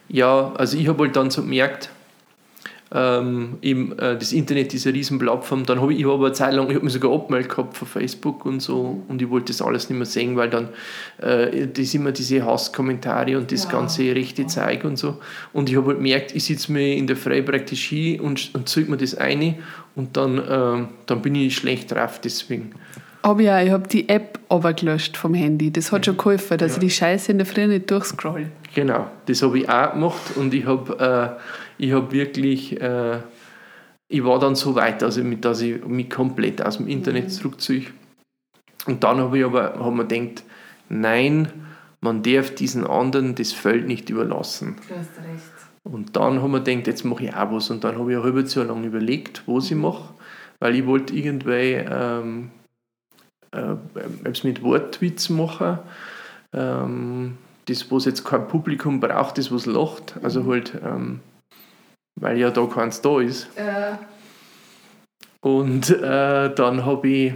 Ja, 0.08 0.52
also 0.56 0.76
ich 0.76 0.86
habe 0.88 1.04
halt 1.04 1.16
dann 1.16 1.30
so 1.30 1.40
gemerkt, 1.40 1.88
ähm, 2.94 3.58
eben, 3.62 3.98
äh, 3.98 4.18
das 4.18 4.32
Internet 4.32 4.74
ist 4.74 4.86
eine 4.86 4.94
riesen 4.94 5.18
Plattform. 5.18 5.64
Dann 5.64 5.80
habe 5.80 5.92
ich, 5.92 6.00
ich 6.00 6.06
hab 6.06 6.20
eine 6.20 6.32
Zeit 6.32 6.52
lang, 6.52 6.68
ich 6.68 6.74
habe 6.74 6.84
mich 6.84 6.92
sogar 6.92 7.12
abgemeldet 7.12 7.50
gehabt 7.50 7.76
von 7.76 7.88
Facebook 7.88 8.44
und 8.44 8.60
so 8.60 9.02
und 9.08 9.22
ich 9.22 9.30
wollte 9.30 9.46
das 9.46 9.62
alles 9.62 9.88
nicht 9.88 9.98
mehr 9.98 10.06
sehen, 10.06 10.36
weil 10.36 10.50
dann 10.50 10.68
äh, 11.18 11.66
das 11.68 11.94
immer 11.94 12.12
diese 12.12 12.44
Hasskommentare 12.44 13.38
und 13.38 13.50
das 13.50 13.64
ja. 13.64 13.70
ganze 13.70 14.14
rechte 14.14 14.46
Zeug 14.46 14.84
und 14.84 14.98
so. 14.98 15.18
Und 15.52 15.70
ich 15.70 15.76
habe 15.76 15.88
halt 15.88 15.98
gemerkt, 15.98 16.34
ich 16.34 16.44
sitze 16.44 16.70
mir 16.72 16.96
in 16.96 17.06
der 17.06 17.16
Frei 17.16 17.40
praktisch 17.42 17.88
hin 17.88 18.20
und, 18.20 18.54
und 18.54 18.68
ziehe 18.68 18.86
mir 18.86 18.98
das 18.98 19.14
eine 19.14 19.56
und 19.94 20.16
dann, 20.16 20.38
äh, 20.38 20.86
dann 21.06 21.22
bin 21.22 21.34
ich 21.34 21.56
schlecht 21.56 21.92
drauf 21.92 22.20
deswegen. 22.20 22.72
Aber 23.22 23.40
ja, 23.40 23.62
ich 23.62 23.70
habe 23.70 23.88
die 23.88 24.08
App 24.08 24.40
aber 24.48 24.72
gelöscht 24.74 25.16
vom 25.16 25.32
Handy. 25.32 25.70
Das 25.72 25.92
hat 25.92 26.04
schon 26.04 26.16
geholfen, 26.16 26.58
dass 26.58 26.72
ja. 26.72 26.76
ich 26.78 26.80
die 26.80 26.90
Scheiße 26.90 27.30
in 27.30 27.38
der 27.38 27.46
Früh 27.46 27.66
nicht 27.68 27.88
durchscroll. 27.90 28.48
Genau, 28.74 29.06
das 29.26 29.42
habe 29.42 29.60
ich 29.60 29.68
auch 29.68 29.92
gemacht 29.92 30.36
und 30.36 30.52
ich 30.52 30.66
habe 30.66 31.38
äh, 31.38 31.61
ich 31.82 31.92
habe 31.92 32.12
wirklich, 32.12 32.80
äh, 32.80 33.18
ich 34.08 34.24
war 34.24 34.38
dann 34.38 34.54
so 34.54 34.76
weit, 34.76 35.02
dass 35.02 35.16
ich, 35.16 35.40
dass 35.40 35.60
ich 35.60 35.84
mich 35.84 36.08
komplett 36.08 36.64
aus 36.64 36.76
dem 36.76 36.86
Internet 36.86 37.24
mhm. 37.24 37.30
zurückziehe. 37.30 37.86
Und 38.86 39.02
dann 39.02 39.18
habe 39.18 39.38
ich 39.38 39.44
aber 39.44 39.74
hab 39.80 39.92
mir 39.92 40.06
gedacht, 40.06 40.44
nein, 40.88 41.48
man 42.00 42.22
darf 42.22 42.54
diesen 42.54 42.86
anderen 42.86 43.34
das 43.34 43.52
Feld 43.52 43.88
nicht 43.88 44.10
überlassen. 44.10 44.76
Du 44.88 44.94
hast 44.94 45.10
recht. 45.18 45.52
Und 45.82 46.14
dann 46.14 46.40
haben 46.40 46.52
wir 46.52 46.60
gedacht, 46.60 46.86
jetzt 46.86 47.04
mache 47.04 47.24
ich 47.24 47.34
auch 47.34 47.50
was. 47.50 47.70
Und 47.70 47.82
dann 47.82 47.98
habe 47.98 48.12
ich 48.12 48.16
ein 48.16 48.22
halbes 48.22 48.54
Jahr 48.54 48.66
lang 48.66 48.84
überlegt, 48.84 49.42
was 49.46 49.68
ich 49.68 49.76
mache, 49.76 50.14
weil 50.60 50.76
ich 50.76 50.86
wollte 50.86 51.14
irgendwie 51.16 51.84
ähm, 51.84 52.50
äh, 53.50 53.74
mit 54.44 54.62
Wortwitz 54.62 55.30
machen. 55.30 55.80
Ähm, 56.52 57.38
das, 57.66 57.90
was 57.90 58.04
jetzt 58.04 58.24
kein 58.24 58.46
Publikum 58.46 59.00
braucht, 59.00 59.38
das, 59.38 59.50
was 59.50 59.66
lacht. 59.66 60.14
Also 60.22 60.44
mhm. 60.44 60.48
halt 60.48 60.80
ähm, 60.84 61.20
weil 62.20 62.38
ja 62.38 62.50
da 62.50 62.66
keins 62.66 63.00
da 63.00 63.20
ist. 63.20 63.48
Äh. 63.56 63.96
Und 65.40 65.90
äh, 65.90 66.54
dann 66.54 66.86
habe 66.86 67.08
ich 67.08 67.32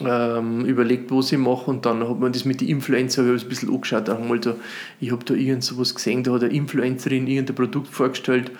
ähm, 0.00 0.64
überlegt, 0.64 1.10
was 1.10 1.32
ich 1.32 1.38
mache 1.38 1.70
und 1.70 1.86
dann 1.86 2.08
hat 2.08 2.18
man 2.18 2.32
das 2.32 2.44
mit 2.44 2.60
den 2.60 2.68
Influencer 2.68 3.22
ein 3.22 3.48
bisschen 3.48 3.72
angeschaut. 3.72 4.08
Da 4.08 4.18
mal 4.18 4.42
so, 4.42 4.56
ich 5.00 5.12
habe 5.12 5.24
da 5.24 5.34
irgend 5.34 5.64
sowas 5.64 5.94
gesehen, 5.94 6.22
da 6.22 6.32
hat 6.32 6.42
eine 6.42 6.52
Influencerin 6.52 7.26
irgendein 7.26 7.56
Produkt 7.56 7.88
vorgestellt 7.88 8.50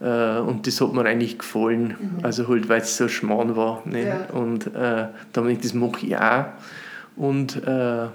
äh, 0.00 0.38
und 0.38 0.66
das 0.66 0.80
hat 0.80 0.92
mir 0.92 1.04
eigentlich 1.04 1.38
gefallen. 1.38 1.96
Mhm. 1.98 2.24
Also 2.24 2.48
halt, 2.48 2.68
weil 2.68 2.82
es 2.82 2.96
so 2.96 3.08
schmarrn 3.08 3.56
war. 3.56 3.82
Ne? 3.86 4.06
Ja. 4.06 4.26
Und 4.32 4.66
äh, 4.68 4.70
da 4.72 5.12
habe 5.36 5.52
ich 5.52 5.60
das 5.60 5.74
mache 5.74 6.06
ich 6.06 6.16
auch. 6.16 6.46
Und, 7.16 7.56
äh, 7.66 8.08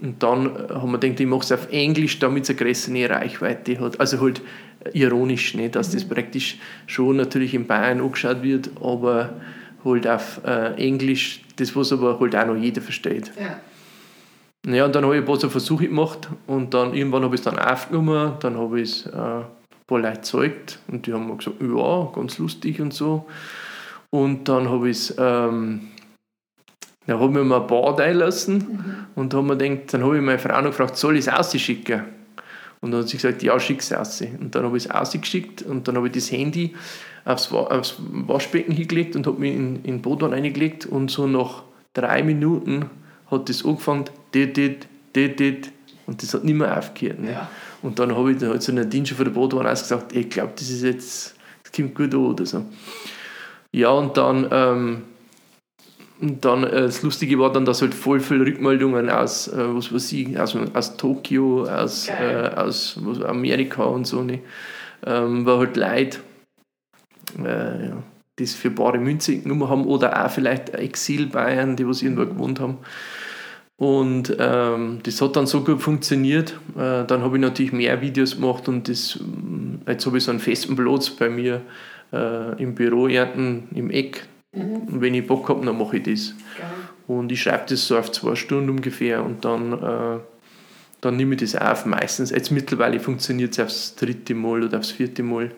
und 0.00 0.22
dann 0.22 0.50
haben 0.70 0.92
wir 0.92 0.98
gedacht, 0.98 1.20
ich 1.20 1.26
mache 1.26 1.42
es 1.42 1.52
auf 1.52 1.70
Englisch, 1.70 2.18
damit 2.18 2.44
es 2.44 2.50
eine 2.50 2.58
größere 2.58 3.10
Reichweite 3.10 3.80
hat. 3.80 4.00
Also 4.00 4.20
halt 4.20 4.42
ironisch, 4.92 5.54
nicht, 5.54 5.76
dass 5.76 5.90
das 5.90 6.04
praktisch 6.04 6.58
schon 6.86 7.16
natürlich 7.16 7.54
in 7.54 7.66
Bayern 7.66 8.00
angeschaut 8.00 8.42
wird, 8.42 8.70
aber 8.80 9.34
halt 9.84 10.06
auf 10.06 10.40
äh, 10.44 10.74
Englisch, 10.74 11.42
das 11.56 11.74
was 11.76 11.92
aber 11.92 12.18
halt 12.20 12.36
auch 12.36 12.46
noch 12.46 12.56
jeder 12.56 12.82
versteht. 12.82 13.32
Ja. 13.38 13.60
Ja, 14.66 14.84
und 14.84 14.94
dann 14.94 15.04
habe 15.04 15.14
ich 15.14 15.22
ein 15.22 15.26
paar 15.26 15.38
so 15.38 15.48
Versuche 15.48 15.86
gemacht 15.86 16.28
und 16.46 16.74
dann 16.74 16.92
irgendwann 16.92 17.22
habe 17.22 17.34
ich 17.34 17.40
es 17.40 17.44
dann 17.44 17.58
aufgenommen, 17.58 18.34
dann 18.40 18.58
habe 18.58 18.80
ich 18.80 18.90
es 18.90 19.06
äh, 19.06 19.16
ein 19.16 19.46
paar 19.86 20.00
Leute 20.00 20.16
gezeigt 20.16 20.80
und 20.88 21.06
die 21.06 21.12
haben 21.12 21.28
mir 21.28 21.36
gesagt, 21.36 21.62
ja, 21.62 22.10
ganz 22.14 22.38
lustig 22.38 22.80
und 22.80 22.92
so. 22.92 23.26
Und 24.10 24.48
dann 24.48 24.68
habe 24.68 24.90
ich 24.90 24.98
es, 24.98 25.14
ähm, 25.16 25.88
dann 27.06 27.20
habe 27.20 27.40
ich 27.40 27.46
mir 27.46 27.56
ein 27.56 27.66
paar 27.66 28.12
lassen 28.12 28.56
mhm. 28.56 28.94
und 29.14 29.32
dann, 29.32 29.48
habe 29.48 29.64
ich 29.64 29.86
dann 29.86 30.02
habe 30.02 30.16
ich 30.16 30.22
meine 30.22 30.38
Frau 30.38 30.60
noch 30.60 30.70
gefragt, 30.70 30.96
soll 30.96 31.16
ich 31.16 31.26
es 31.26 31.32
ausschicken? 31.32 32.17
Und 32.80 32.92
dann 32.92 33.00
hat 33.00 33.08
sie 33.08 33.16
gesagt, 33.16 33.42
ja, 33.42 33.58
schick 33.58 33.80
es 33.80 33.92
raus. 33.92 34.22
Und 34.40 34.54
dann 34.54 34.64
habe 34.64 34.76
ich 34.76 34.86
es 34.86 34.94
rausgeschickt 34.94 35.62
und 35.62 35.88
dann 35.88 35.96
habe 35.96 36.06
ich 36.06 36.12
das 36.12 36.30
Handy 36.30 36.74
aufs, 37.24 37.52
aufs 37.52 37.96
Waschbecken 37.98 38.72
hingelegt 38.72 39.16
und 39.16 39.26
habe 39.26 39.38
mich 39.38 39.54
in, 39.54 39.76
in 39.76 39.82
den 39.82 40.02
Boden 40.02 40.32
reingelegt 40.32 40.86
und 40.86 41.10
so 41.10 41.26
nach 41.26 41.64
drei 41.92 42.22
Minuten 42.22 42.86
hat 43.30 43.48
das 43.48 43.64
angefangen, 43.64 44.04
dit, 44.32 44.56
dit, 44.56 44.86
dit, 45.14 45.38
dit, 45.38 45.72
und 46.06 46.22
das 46.22 46.32
hat 46.32 46.44
nicht 46.44 46.54
mehr 46.54 46.76
aufgehört. 46.76 47.20
Ne? 47.20 47.32
Ja. 47.32 47.50
Und 47.82 47.98
dann 47.98 48.16
habe 48.16 48.32
ich 48.32 48.38
dann 48.38 48.50
halt 48.50 48.62
so 48.62 48.72
einen 48.72 48.88
Dienst 48.88 49.12
von 49.12 49.24
der 49.24 49.32
Boden 49.32 49.62
gesagt, 49.62 50.14
ich 50.16 50.30
glaube, 50.30 50.52
das 50.56 50.70
ist 50.70 50.82
jetzt, 50.82 51.34
das 51.62 51.72
kommt 51.72 51.94
gut 51.94 52.14
an 52.14 52.20
oder 52.20 52.46
so. 52.46 52.64
Ja, 53.72 53.90
und 53.90 54.16
dann 54.16 54.48
ähm, 54.50 55.02
und 56.20 56.44
dann, 56.44 56.64
äh, 56.64 56.82
das 56.82 57.02
Lustige 57.02 57.38
war 57.38 57.52
dann, 57.52 57.64
dass 57.64 57.82
halt 57.82 57.94
voll 57.94 58.20
viele 58.20 58.44
Rückmeldungen 58.44 59.08
aus, 59.08 59.48
äh, 59.48 59.56
was 59.56 59.92
weiß 59.92 60.12
ich, 60.12 60.38
aus, 60.38 60.56
aus 60.74 60.96
Tokio, 60.96 61.64
aus, 61.64 62.08
äh, 62.08 62.50
aus 62.56 62.98
was, 63.02 63.22
Amerika 63.22 63.84
und 63.84 64.06
so, 64.06 64.22
ne, 64.22 64.40
ähm, 65.06 65.46
war 65.46 65.58
halt 65.58 65.76
Leid, 65.76 66.20
äh, 67.38 67.88
ja, 67.88 68.02
das 68.36 68.54
für 68.54 68.70
bare 68.70 68.98
Münze 68.98 69.38
genommen 69.38 69.68
haben 69.68 69.86
oder 69.86 70.24
auch 70.24 70.30
vielleicht 70.30 70.70
Exil-Bayern, 70.70 71.76
die 71.76 71.86
was 71.86 72.02
irgendwo 72.02 72.26
gewohnt 72.26 72.60
haben. 72.60 72.78
Und 73.76 74.36
ähm, 74.40 74.98
das 75.04 75.20
hat 75.22 75.36
dann 75.36 75.46
so 75.46 75.62
gut 75.62 75.80
funktioniert. 75.80 76.58
Äh, 76.76 77.04
dann 77.04 77.22
habe 77.22 77.36
ich 77.36 77.40
natürlich 77.40 77.72
mehr 77.72 78.00
Videos 78.00 78.34
gemacht 78.34 78.68
und 78.68 78.88
das, 78.88 79.20
äh, 79.86 79.92
jetzt 79.92 80.04
habe 80.04 80.18
ich 80.18 80.24
so 80.24 80.32
einen 80.32 80.40
festen 80.40 80.74
Platz 80.74 81.10
bei 81.10 81.28
mir 81.28 81.60
äh, 82.12 82.60
im 82.60 82.74
Büro 82.74 83.06
ernten, 83.06 83.68
im 83.72 83.90
Eck. 83.90 84.26
Mhm. 84.52 84.76
Und 84.92 85.00
wenn 85.00 85.14
ich 85.14 85.26
Bock 85.26 85.48
habe, 85.48 85.64
dann 85.64 85.78
mache 85.78 85.98
ich 85.98 86.02
das. 86.04 86.34
Geil. 86.56 86.66
Und 87.06 87.32
ich 87.32 87.42
schreibe 87.42 87.64
das 87.68 87.86
so 87.86 87.98
auf 87.98 88.12
zwei 88.12 88.34
Stunden 88.34 88.70
ungefähr 88.70 89.24
und 89.24 89.44
dann 89.44 89.72
äh, 89.72 90.18
dann 91.00 91.16
nehme 91.16 91.34
ich 91.34 91.40
das 91.40 91.54
auf. 91.54 91.86
Meistens, 91.86 92.30
jetzt 92.30 92.50
mittlerweile 92.50 92.98
funktioniert 92.98 93.52
es 93.52 93.60
aufs 93.60 93.94
dritte 93.94 94.34
Mal 94.34 94.64
oder 94.64 94.78
aufs 94.78 94.90
vierte 94.90 95.22
Mal, 95.22 95.46
mhm. 95.46 95.50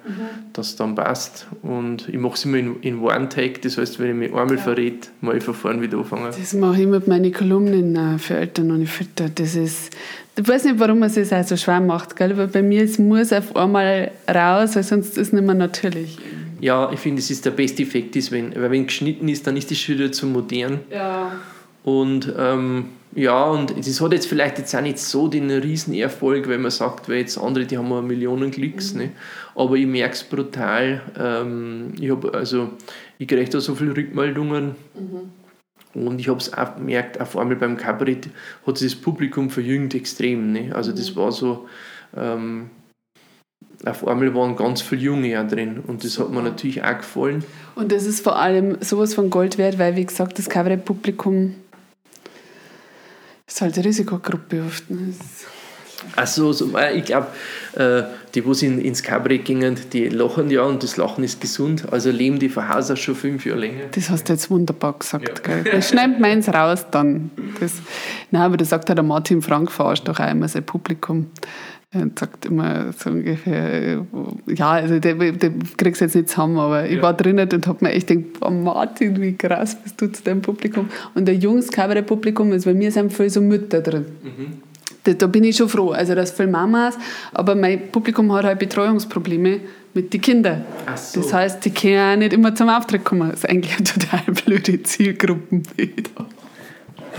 dass 0.53 0.69
es 0.69 0.77
dann 0.77 0.95
passt. 0.95 1.47
Und 1.63 2.09
ich 2.09 2.19
mache 2.19 2.35
es 2.35 2.45
immer 2.45 2.59
in, 2.59 2.81
in 2.83 3.01
One-Take, 3.01 3.61
das 3.61 3.79
heißt, 3.79 3.99
wenn 3.99 4.11
ich 4.11 4.17
mich 4.17 4.29
einmal 4.29 4.57
ja. 4.57 4.63
verrät, 4.63 5.11
mal 5.21 5.37
ich 5.37 5.45
von 5.45 5.55
vorne 5.55 5.81
wieder 5.81 5.99
anfangen. 5.99 6.27
Das 6.27 6.53
mache 6.53 6.77
ich 6.77 6.83
immer 6.83 6.99
mit 6.99 7.09
meinen 7.09 7.33
Kolumnen 7.33 7.97
äh, 7.97 8.19
für 8.19 8.35
Eltern 8.35 8.71
und 8.71 8.87
Väter. 8.87 9.31
Das 9.35 9.55
ist, 9.55 9.97
ich 10.37 10.47
weiß 10.47 10.65
nicht, 10.65 10.79
warum 10.79 10.99
man 10.99 11.09
es 11.09 11.15
sich 11.15 11.29
so 11.47 11.57
schwer 11.57 11.81
macht, 11.81 12.17
gell? 12.17 12.33
aber 12.33 12.47
bei 12.47 12.63
mir 12.63 12.83
es 12.83 12.99
muss 12.99 13.33
auf 13.33 13.57
einmal 13.57 14.11
raus, 14.29 14.77
weil 14.77 14.83
sonst 14.83 15.17
ist 15.17 15.29
es 15.29 15.33
nicht 15.33 15.45
mehr 15.45 15.55
natürlich. 15.55 16.19
Ja, 16.61 16.91
ich 16.93 17.01
finde, 17.01 17.21
es 17.21 17.31
ist 17.31 17.45
der 17.45 17.53
beste 17.53 17.83
Effekt, 17.83 18.17
ist, 18.17 18.33
wenn, 18.33 18.55
weil 18.55 18.71
wenn 18.71 18.87
geschnitten 18.87 19.29
ist, 19.29 19.47
dann 19.47 19.57
ist 19.57 19.75
schon 19.77 19.97
wieder 19.97 20.13
zu 20.13 20.27
modern. 20.27 20.81
Ja. 20.91 21.33
Und 21.83 22.33
ähm, 22.39 22.87
ja, 23.13 23.45
und 23.47 23.77
das 23.77 24.01
hat 24.01 24.13
jetzt 24.13 24.27
vielleicht 24.27 24.59
jetzt 24.59 24.75
auch 24.75 24.81
nicht 24.83 24.99
so 24.99 25.27
den 25.27 25.51
Riesenerfolg, 25.51 26.49
wenn 26.49 26.63
man 26.63 26.71
sagt, 26.71 27.09
weil 27.09 27.17
jetzt 27.17 27.39
andere, 27.39 27.67
die 27.67 27.77
haben 27.77 28.07
Millionen 28.07 28.53
Klicks, 28.53 28.95
mhm. 28.95 29.01
ne? 29.01 29.11
aber 29.57 29.75
ich 29.75 29.87
merke 29.87 30.15
es 30.15 30.23
brutal. 30.23 31.03
Ähm, 31.19 31.93
ich 31.99 32.11
habe 32.11 32.33
also, 32.35 32.71
ich 33.19 33.27
kriege 33.27 33.51
da 33.51 33.61
so 33.61 33.75
viele 33.75 33.97
Rückmeldungen 33.97 34.77
mhm. 34.95 36.03
und 36.07 36.21
ich 36.21 36.29
habe 36.29 36.39
es 36.39 36.53
auch 36.53 36.77
gemerkt, 36.77 37.21
auf 37.21 37.37
einmal 37.37 37.57
beim 37.57 37.77
Kabarett 37.77 38.29
hat 38.65 38.79
sich 38.79 38.93
das 38.93 39.01
Publikum 39.01 39.51
verjüngt 39.51 39.95
extrem. 39.95 40.53
Ne? 40.53 40.71
Also 40.73 40.93
das 40.93 41.13
mhm. 41.13 41.17
war 41.17 41.33
so, 41.33 41.69
ähm, 42.17 42.71
auf 43.87 44.07
einmal 44.07 44.35
waren 44.35 44.57
ganz 44.57 44.83
viele 44.83 45.03
Junge 45.03 45.41
auch 45.41 45.49
drin 45.49 45.81
und 45.87 46.05
das 46.05 46.19
hat 46.19 46.31
mir 46.31 46.43
natürlich 46.43 46.83
auch 46.83 46.99
gefallen. 46.99 47.45
Und 47.75 47.93
das 47.93 48.05
ist 48.05 48.23
vor 48.23 48.37
allem 48.37 48.77
sowas 48.81 49.15
von 49.15 49.31
Gold 49.31 49.59
wert, 49.59 49.79
weil 49.79 49.97
wie 49.97 50.05
gesagt, 50.05 50.39
das 50.39 50.49
Kabarett-Publikum 50.49 51.55
ist 53.47 53.61
halt 53.61 53.75
eine 53.77 53.85
Risikogruppe 53.85 54.63
oft. 54.67 54.85
Also 56.17 56.53
so, 56.53 56.71
ich 56.95 57.05
glaube, 57.05 57.29
äh, 57.75 58.03
die, 58.35 58.43
die 58.43 58.67
in, 58.67 58.81
ins 58.81 59.03
Kabarett 59.03 59.45
gingen, 59.45 59.77
die 59.93 60.09
lachen 60.09 60.51
ja 60.51 60.63
und 60.63 60.83
das 60.83 60.97
Lachen 60.97 61.25
ist 61.25 61.41
gesund. 61.41 61.93
Also 61.93 62.11
leben 62.11 62.39
die 62.39 62.49
von 62.49 62.69
Haus 62.69 62.91
aus 62.91 62.99
schon 62.99 63.15
fünf 63.15 63.45
Jahre 63.45 63.61
länger. 63.61 63.85
Das 63.93 64.09
hast 64.09 64.29
du 64.29 64.33
jetzt 64.33 64.51
wunderbar 64.51 64.95
gesagt. 64.99 65.47
Ja. 65.47 65.61
Gell? 65.63 65.73
Das 65.73 65.91
schneidet 65.91 66.21
meins 66.21 66.49
raus 66.49 66.87
dann. 66.91 67.31
Das, 67.61 67.73
nein, 68.31 68.43
aber 68.43 68.57
das 68.57 68.71
sagt 68.71 68.89
ja 68.89 68.95
der 68.95 69.05
Martin 69.05 69.43
Frank, 69.43 69.71
verarscht 69.71 70.09
doch 70.09 70.19
auch 70.21 70.31
immer 70.31 70.49
sein 70.49 70.65
Publikum. 70.65 71.27
Er 71.93 72.09
sagt 72.17 72.47
immer 72.47 72.93
so 72.93 73.11
ungefähr, 73.11 74.07
ja, 74.47 74.71
also 74.71 75.01
der, 75.01 75.15
der 75.17 75.51
kriegst 75.77 76.01
jetzt 76.01 76.15
nicht 76.15 76.29
zusammen, 76.29 76.57
aber 76.57 76.89
ich 76.89 77.03
war 77.03 77.15
drinnen 77.15 77.49
und 77.53 77.67
habe 77.67 77.85
mir 77.85 77.91
echt 77.91 78.07
gedacht, 78.07 78.27
oh 78.43 78.51
Martin, 78.51 79.21
wie 79.21 79.37
krass 79.37 79.75
bist 79.75 80.01
du 80.01 80.07
zu 80.07 80.23
deinem 80.23 80.41
Publikum. 80.41 80.89
Und 81.17 81.27
der 81.27 81.35
Jungs 81.35 81.69
Kabarett-Publikum, 81.69 82.53
also 82.53 82.71
bei 82.71 82.75
mir 82.75 82.93
sind 82.93 83.13
voll 83.13 83.29
so 83.29 83.41
Mütter 83.41 83.81
drin. 83.81 84.05
Mhm. 84.23 85.17
Da, 85.19 85.27
bin 85.27 85.43
ich 85.43 85.57
schon 85.57 85.69
froh. 85.69 85.91
Also 85.91 86.15
das 86.15 86.31
viele 86.31 86.49
Mamas, 86.49 86.97
aber 87.33 87.57
mein 87.57 87.91
Publikum 87.91 88.33
hat 88.35 88.45
halt 88.45 88.61
Betreuungsprobleme 88.61 89.59
mit 89.93 90.13
den 90.13 90.21
Kindern. 90.21 90.65
So. 90.95 91.23
Das 91.23 91.33
heißt, 91.33 91.65
die 91.65 91.71
können 91.71 92.13
auch 92.13 92.17
nicht 92.17 92.33
immer 92.33 92.55
zum 92.55 92.69
Auftritt 92.69 93.05
kommen. 93.05 93.31
Das 93.31 93.41
ist 93.41 93.49
eigentlich 93.49 93.75
eine 93.77 93.85
total 93.85 94.35
blöde 94.45 94.81
Zielgruppenbild. 94.81 96.11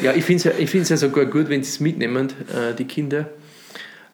Ja, 0.02 0.14
ich 0.14 0.24
finde 0.24 0.50
es 0.50 0.72
ja, 0.74 0.96
ja 0.96 0.98
sogar 0.98 1.26
gut, 1.26 1.50
wenn 1.50 1.62
sie 1.62 1.72
es 1.72 1.80
mitnehmen, 1.82 2.30
äh, 2.54 2.74
die 2.74 2.86
Kinder 2.86 3.28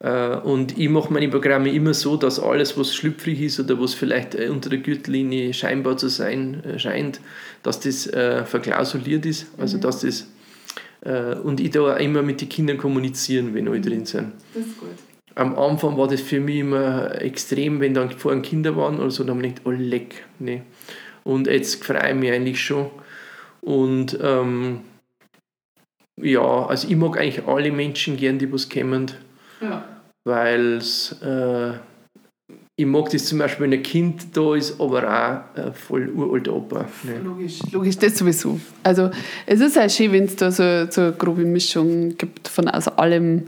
und 0.00 0.78
ich 0.78 0.88
mache 0.88 1.12
meine 1.12 1.28
Programme 1.28 1.72
immer 1.72 1.92
so, 1.92 2.16
dass 2.16 2.38
alles, 2.38 2.78
was 2.78 2.94
schlüpfrig 2.94 3.40
ist 3.40 3.58
oder 3.58 3.80
was 3.80 3.94
vielleicht 3.94 4.36
äh, 4.36 4.48
unter 4.48 4.70
der 4.70 4.78
Gürtellinie 4.78 5.52
scheinbar 5.52 5.96
zu 5.96 6.08
sein 6.08 6.62
äh, 6.64 6.78
scheint, 6.78 7.20
dass 7.64 7.80
das 7.80 8.06
äh, 8.06 8.44
verklausuliert 8.44 9.26
ist. 9.26 9.46
Also 9.58 9.76
mhm. 9.76 9.80
dass 9.80 10.00
das 10.00 10.28
äh, 11.00 11.34
und 11.34 11.60
ich 11.60 11.70
da 11.70 11.96
immer 11.96 12.22
mit 12.22 12.40
den 12.40 12.48
Kindern 12.48 12.78
kommunizieren, 12.78 13.54
wenn 13.54 13.68
alle 13.68 13.80
drin 13.80 14.06
sind. 14.06 14.32
Das 14.54 14.66
ist 14.66 14.78
gut. 14.78 14.88
Am 15.34 15.56
Anfang 15.56 15.96
war 15.96 16.08
das 16.08 16.20
für 16.20 16.40
mich 16.40 16.58
immer 16.58 17.20
extrem, 17.20 17.80
wenn 17.80 17.94
dann 17.94 18.10
vorhin 18.10 18.42
Kinder 18.42 18.76
waren 18.76 18.98
oder 18.98 19.10
so, 19.10 19.22
dann 19.22 19.36
habe 19.36 19.46
ich 19.46 19.54
gedacht, 19.54 19.66
oh 19.66 19.70
leck, 19.70 20.24
nee. 20.38 20.62
Und 21.22 21.46
jetzt 21.46 21.84
freue 21.84 22.10
ich 22.10 22.14
mich 22.14 22.32
eigentlich 22.32 22.60
schon. 22.60 22.90
Und 23.60 24.18
ähm, 24.20 24.80
ja, 26.16 26.66
also 26.66 26.88
ich 26.88 26.96
mag 26.96 27.18
eigentlich 27.18 27.46
alle 27.46 27.70
Menschen 27.70 28.16
gern, 28.16 28.38
die 28.38 28.52
was 28.52 28.68
kommen. 28.68 29.12
Ja. 29.60 29.84
Weil 30.24 30.80
äh, 31.22 31.72
ich 32.76 32.86
mag 32.86 33.10
das 33.10 33.24
zum 33.24 33.38
Beispiel, 33.38 33.64
wenn 33.64 33.72
ein 33.72 33.82
Kind 33.82 34.36
da 34.36 34.54
ist, 34.54 34.80
aber 34.80 35.02
auch 35.02 35.60
ein 35.60 35.74
voll 35.74 36.08
uralter 36.10 36.54
Opa. 36.54 36.86
Ne? 37.02 37.18
Logisch, 37.24 37.58
logisch, 37.72 37.98
das 37.98 38.16
sowieso. 38.16 38.60
Also 38.84 39.10
es 39.46 39.60
ist 39.60 39.76
auch 39.76 39.90
schön, 39.90 40.12
wenn 40.12 40.24
es 40.24 40.36
da 40.36 40.52
so, 40.52 40.86
so 40.88 41.00
eine 41.00 41.12
grobe 41.12 41.44
Mischung 41.44 42.16
gibt 42.16 42.46
von 42.46 42.68
aus 42.68 42.86
allem. 42.86 43.46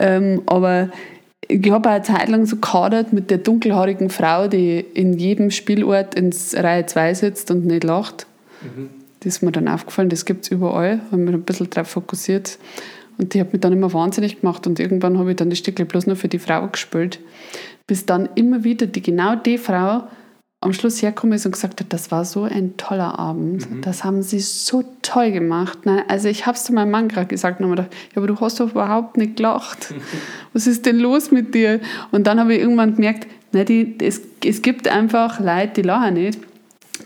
Ja. 0.00 0.06
Ähm, 0.06 0.42
aber 0.46 0.90
ich 1.46 1.70
habe 1.70 1.88
auch 1.88 1.92
eine 1.92 2.02
Zeit 2.02 2.28
lang 2.28 2.46
so 2.46 2.56
kadert 2.56 3.12
mit 3.12 3.30
der 3.30 3.38
dunkelhaarigen 3.38 4.10
Frau, 4.10 4.48
die 4.48 4.80
in 4.80 5.12
jedem 5.12 5.52
Spielort 5.52 6.16
ins 6.16 6.56
Reihe 6.56 6.84
2 6.86 7.14
sitzt 7.14 7.52
und 7.52 7.66
nicht 7.66 7.84
lacht. 7.84 8.26
Mhm. 8.62 8.90
Das 9.20 9.36
ist 9.36 9.42
mir 9.42 9.52
dann 9.52 9.68
aufgefallen, 9.68 10.08
das 10.08 10.24
gibt 10.24 10.44
es 10.44 10.50
überall, 10.50 11.00
haben 11.12 11.26
wir 11.26 11.34
ein 11.34 11.42
bisschen 11.42 11.70
darauf 11.70 11.88
fokussiert. 11.88 12.58
Und 13.18 13.34
die 13.34 13.40
hat 13.40 13.52
mich 13.52 13.60
dann 13.60 13.72
immer 13.72 13.92
wahnsinnig 13.92 14.40
gemacht 14.40 14.66
und 14.66 14.80
irgendwann 14.80 15.18
habe 15.18 15.30
ich 15.30 15.36
dann 15.36 15.50
die 15.50 15.56
Stücke 15.56 15.84
bloß 15.84 16.06
nur 16.06 16.16
für 16.16 16.28
die 16.28 16.38
Frau 16.38 16.66
gespielt, 16.68 17.20
bis 17.86 18.06
dann 18.06 18.28
immer 18.34 18.64
wieder 18.64 18.86
die 18.86 19.02
genau 19.02 19.36
die 19.36 19.58
Frau 19.58 20.04
am 20.60 20.72
Schluss 20.72 21.02
hergekommen 21.02 21.36
ist 21.36 21.44
und 21.44 21.52
gesagt 21.52 21.80
hat, 21.80 21.92
das 21.92 22.10
war 22.10 22.24
so 22.24 22.44
ein 22.44 22.76
toller 22.78 23.18
Abend, 23.18 23.70
mhm. 23.70 23.82
das 23.82 24.02
haben 24.02 24.22
sie 24.22 24.40
so 24.40 24.82
toll 25.02 25.30
gemacht. 25.30 25.80
Nein, 25.84 26.04
also 26.08 26.28
ich 26.28 26.46
habe 26.46 26.56
es 26.56 26.64
zu 26.64 26.72
meinem 26.72 26.90
Mann 26.90 27.08
gerade 27.08 27.26
gesagt 27.26 27.60
und 27.60 27.66
habe 27.66 27.76
gedacht, 27.76 27.94
ja, 28.10 28.16
aber 28.16 28.26
du 28.26 28.40
hast 28.40 28.60
doch 28.60 28.70
überhaupt 28.70 29.18
nicht 29.18 29.36
gelacht. 29.36 29.92
Was 30.54 30.66
ist 30.66 30.86
denn 30.86 30.98
los 30.98 31.30
mit 31.30 31.54
dir? 31.54 31.80
Und 32.12 32.26
dann 32.26 32.40
habe 32.40 32.54
ich 32.54 32.60
irgendwann 32.60 32.94
gemerkt, 32.94 33.26
nein, 33.52 33.66
die, 33.66 33.94
es, 34.00 34.22
es 34.42 34.62
gibt 34.62 34.88
einfach 34.88 35.38
Leute, 35.38 35.72
die 35.76 35.82
lachen 35.82 36.14
nicht 36.14 36.40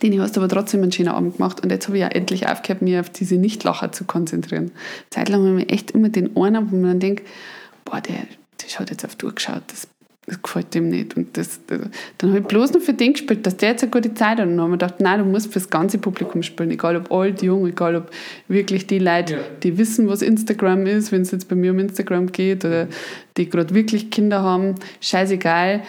den 0.03 0.21
hast 0.21 0.37
du 0.37 0.41
aber 0.41 0.49
trotzdem 0.49 0.83
einen 0.83 0.93
schönen 0.93 1.11
Abend 1.11 1.37
gemacht. 1.37 1.63
Und 1.63 1.71
jetzt 1.71 1.87
habe 1.89 1.97
ich 1.97 2.03
ja 2.03 2.09
endlich 2.09 2.49
aufgehört, 2.49 2.83
mich 2.83 2.99
auf 2.99 3.11
diese 3.11 3.37
Nichtlacher 3.37 3.93
zu 3.93 4.05
konzentrieren. 4.05 4.71
Zeitlang 5.11 5.47
habe 5.47 5.63
ich 5.63 5.73
echt 5.73 5.91
immer 5.93 6.09
den 6.09 6.37
einen, 6.37 6.71
wo 6.71 6.77
man 6.77 6.91
dann 6.91 7.01
denkt, 7.01 7.27
boah, 7.85 8.01
der, 8.01 8.17
der 8.63 8.69
schaut 8.69 8.91
jetzt 8.91 9.05
auf 9.05 9.17
durchgeschaut, 9.17 9.63
das, 9.69 9.89
das 10.27 10.43
gefällt 10.43 10.75
dem 10.75 10.89
nicht. 10.89 11.17
Und 11.17 11.37
das, 11.37 11.61
das, 11.67 11.81
dann 12.19 12.31
habe 12.31 12.41
ich 12.41 12.47
bloß 12.47 12.73
noch 12.75 12.81
für 12.81 12.93
den 12.93 13.15
gespielt, 13.15 13.47
dass 13.47 13.57
der 13.57 13.71
jetzt 13.71 13.83
eine 13.83 13.91
gute 13.91 14.15
Zeit 14.15 14.39
hat. 14.39 14.47
Und 14.47 14.57
dann 14.57 14.61
habe 14.61 14.75
ich 14.75 14.79
gedacht, 14.79 15.01
nein, 15.01 15.19
du 15.19 15.25
musst 15.25 15.49
für 15.49 15.59
das 15.59 15.71
ganze 15.71 15.99
Publikum 15.99 16.43
spielen, 16.43 16.71
egal 16.71 16.97
ob 16.97 17.11
alt, 17.11 17.43
jung, 17.43 17.67
egal 17.67 17.97
ob 17.97 18.11
wirklich 18.47 18.87
die 18.87 18.99
Leute, 18.99 19.35
ja. 19.35 19.41
die 19.62 19.79
wissen, 19.79 20.09
was 20.09 20.23
Instagram 20.23 20.87
ist, 20.87 21.12
wenn 21.12 21.23
es 21.23 21.31
jetzt 21.31 21.49
bei 21.49 21.57
mir 21.57 21.73
um 21.73 21.79
Instagram 21.79 22.31
geht, 22.31 22.65
oder 22.65 22.89
die 23.37 23.49
gerade 23.49 23.75
wirklich 23.75 24.11
Kinder 24.11 24.43
haben, 24.43 24.75
scheißegal 25.01 25.83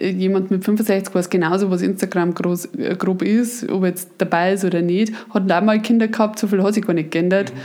jemand 0.00 0.50
mit 0.50 0.64
65 0.64 1.14
weiß 1.14 1.30
genauso, 1.30 1.70
was 1.70 1.82
Instagram 1.82 2.34
groß, 2.34 2.74
äh, 2.76 2.96
grob 2.96 3.22
ist, 3.22 3.68
ob 3.70 3.82
er 3.82 3.90
jetzt 3.90 4.10
dabei 4.18 4.54
ist 4.54 4.64
oder 4.64 4.82
nicht, 4.82 5.12
hat 5.30 5.50
auch 5.50 5.62
mal 5.62 5.80
Kinder 5.80 6.08
gehabt, 6.08 6.38
so 6.38 6.46
viel 6.46 6.62
hat 6.62 6.74
sich 6.74 6.86
gar 6.86 6.94
nicht 6.94 7.10
geändert. 7.10 7.52
Mhm. 7.52 7.60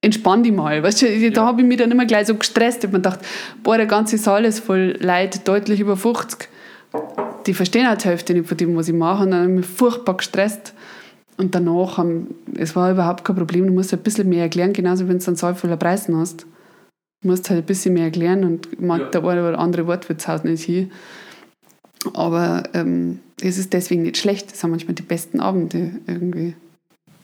Entspann 0.00 0.42
dich 0.42 0.52
mal. 0.52 0.82
Weißt 0.82 1.02
du, 1.02 1.08
ja. 1.08 1.30
Da 1.30 1.46
habe 1.46 1.62
ich 1.62 1.66
mich 1.66 1.78
dann 1.78 1.90
immer 1.90 2.04
gleich 2.04 2.26
so 2.26 2.34
gestresst. 2.34 2.78
Ich 2.78 2.88
habe 2.88 2.98
mir 2.98 3.02
gedacht, 3.02 3.20
boah, 3.62 3.78
der 3.78 3.86
ganze 3.86 4.18
Saal 4.18 4.44
ist 4.44 4.60
voll 4.60 4.98
Leute, 5.00 5.38
deutlich 5.44 5.80
über 5.80 5.96
50. 5.96 6.48
Die 7.46 7.54
verstehen 7.54 7.86
auch 7.86 7.96
die 7.96 8.08
Hälfte 8.08 8.34
nicht 8.34 8.46
von 8.46 8.56
dem, 8.58 8.76
was 8.76 8.88
ich 8.88 8.94
mache. 8.94 9.24
Und 9.24 9.30
dann 9.30 9.40
habe 9.40 9.50
ich 9.52 9.56
mich 9.60 9.66
furchtbar 9.66 10.18
gestresst. 10.18 10.74
Und 11.38 11.54
danach, 11.54 11.96
haben, 11.96 12.34
es 12.54 12.76
war 12.76 12.92
überhaupt 12.92 13.24
kein 13.24 13.34
Problem, 13.34 13.66
du 13.66 13.72
musst 13.72 13.92
ein 13.92 14.00
bisschen 14.00 14.28
mehr 14.28 14.42
erklären, 14.42 14.72
genauso 14.72 15.08
wenn 15.08 15.18
du 15.18 15.26
einen 15.26 15.36
Saal 15.36 15.54
voller 15.54 15.76
Preisen 15.76 16.16
hast. 16.16 16.46
Du 17.22 17.28
musst 17.28 17.48
halt 17.48 17.60
ein 17.60 17.66
bisschen 17.66 17.94
mehr 17.94 18.04
erklären 18.04 18.44
und 18.44 18.68
ja. 18.78 18.98
der 18.98 19.24
eine 19.24 19.48
oder 19.48 19.58
andere 19.58 19.86
Wort 19.86 20.08
wird 20.08 20.20
es 20.20 20.28
halt 20.28 20.44
nicht 20.44 20.64
hin. 20.64 20.92
Aber 22.14 22.64
ähm, 22.74 23.20
es 23.42 23.58
ist 23.58 23.72
deswegen 23.72 24.02
nicht 24.02 24.16
schlecht. 24.16 24.50
Das 24.50 24.60
sind 24.60 24.70
manchmal 24.70 24.94
die 24.94 25.02
besten 25.02 25.40
Abende 25.40 25.92
irgendwie. 26.06 26.54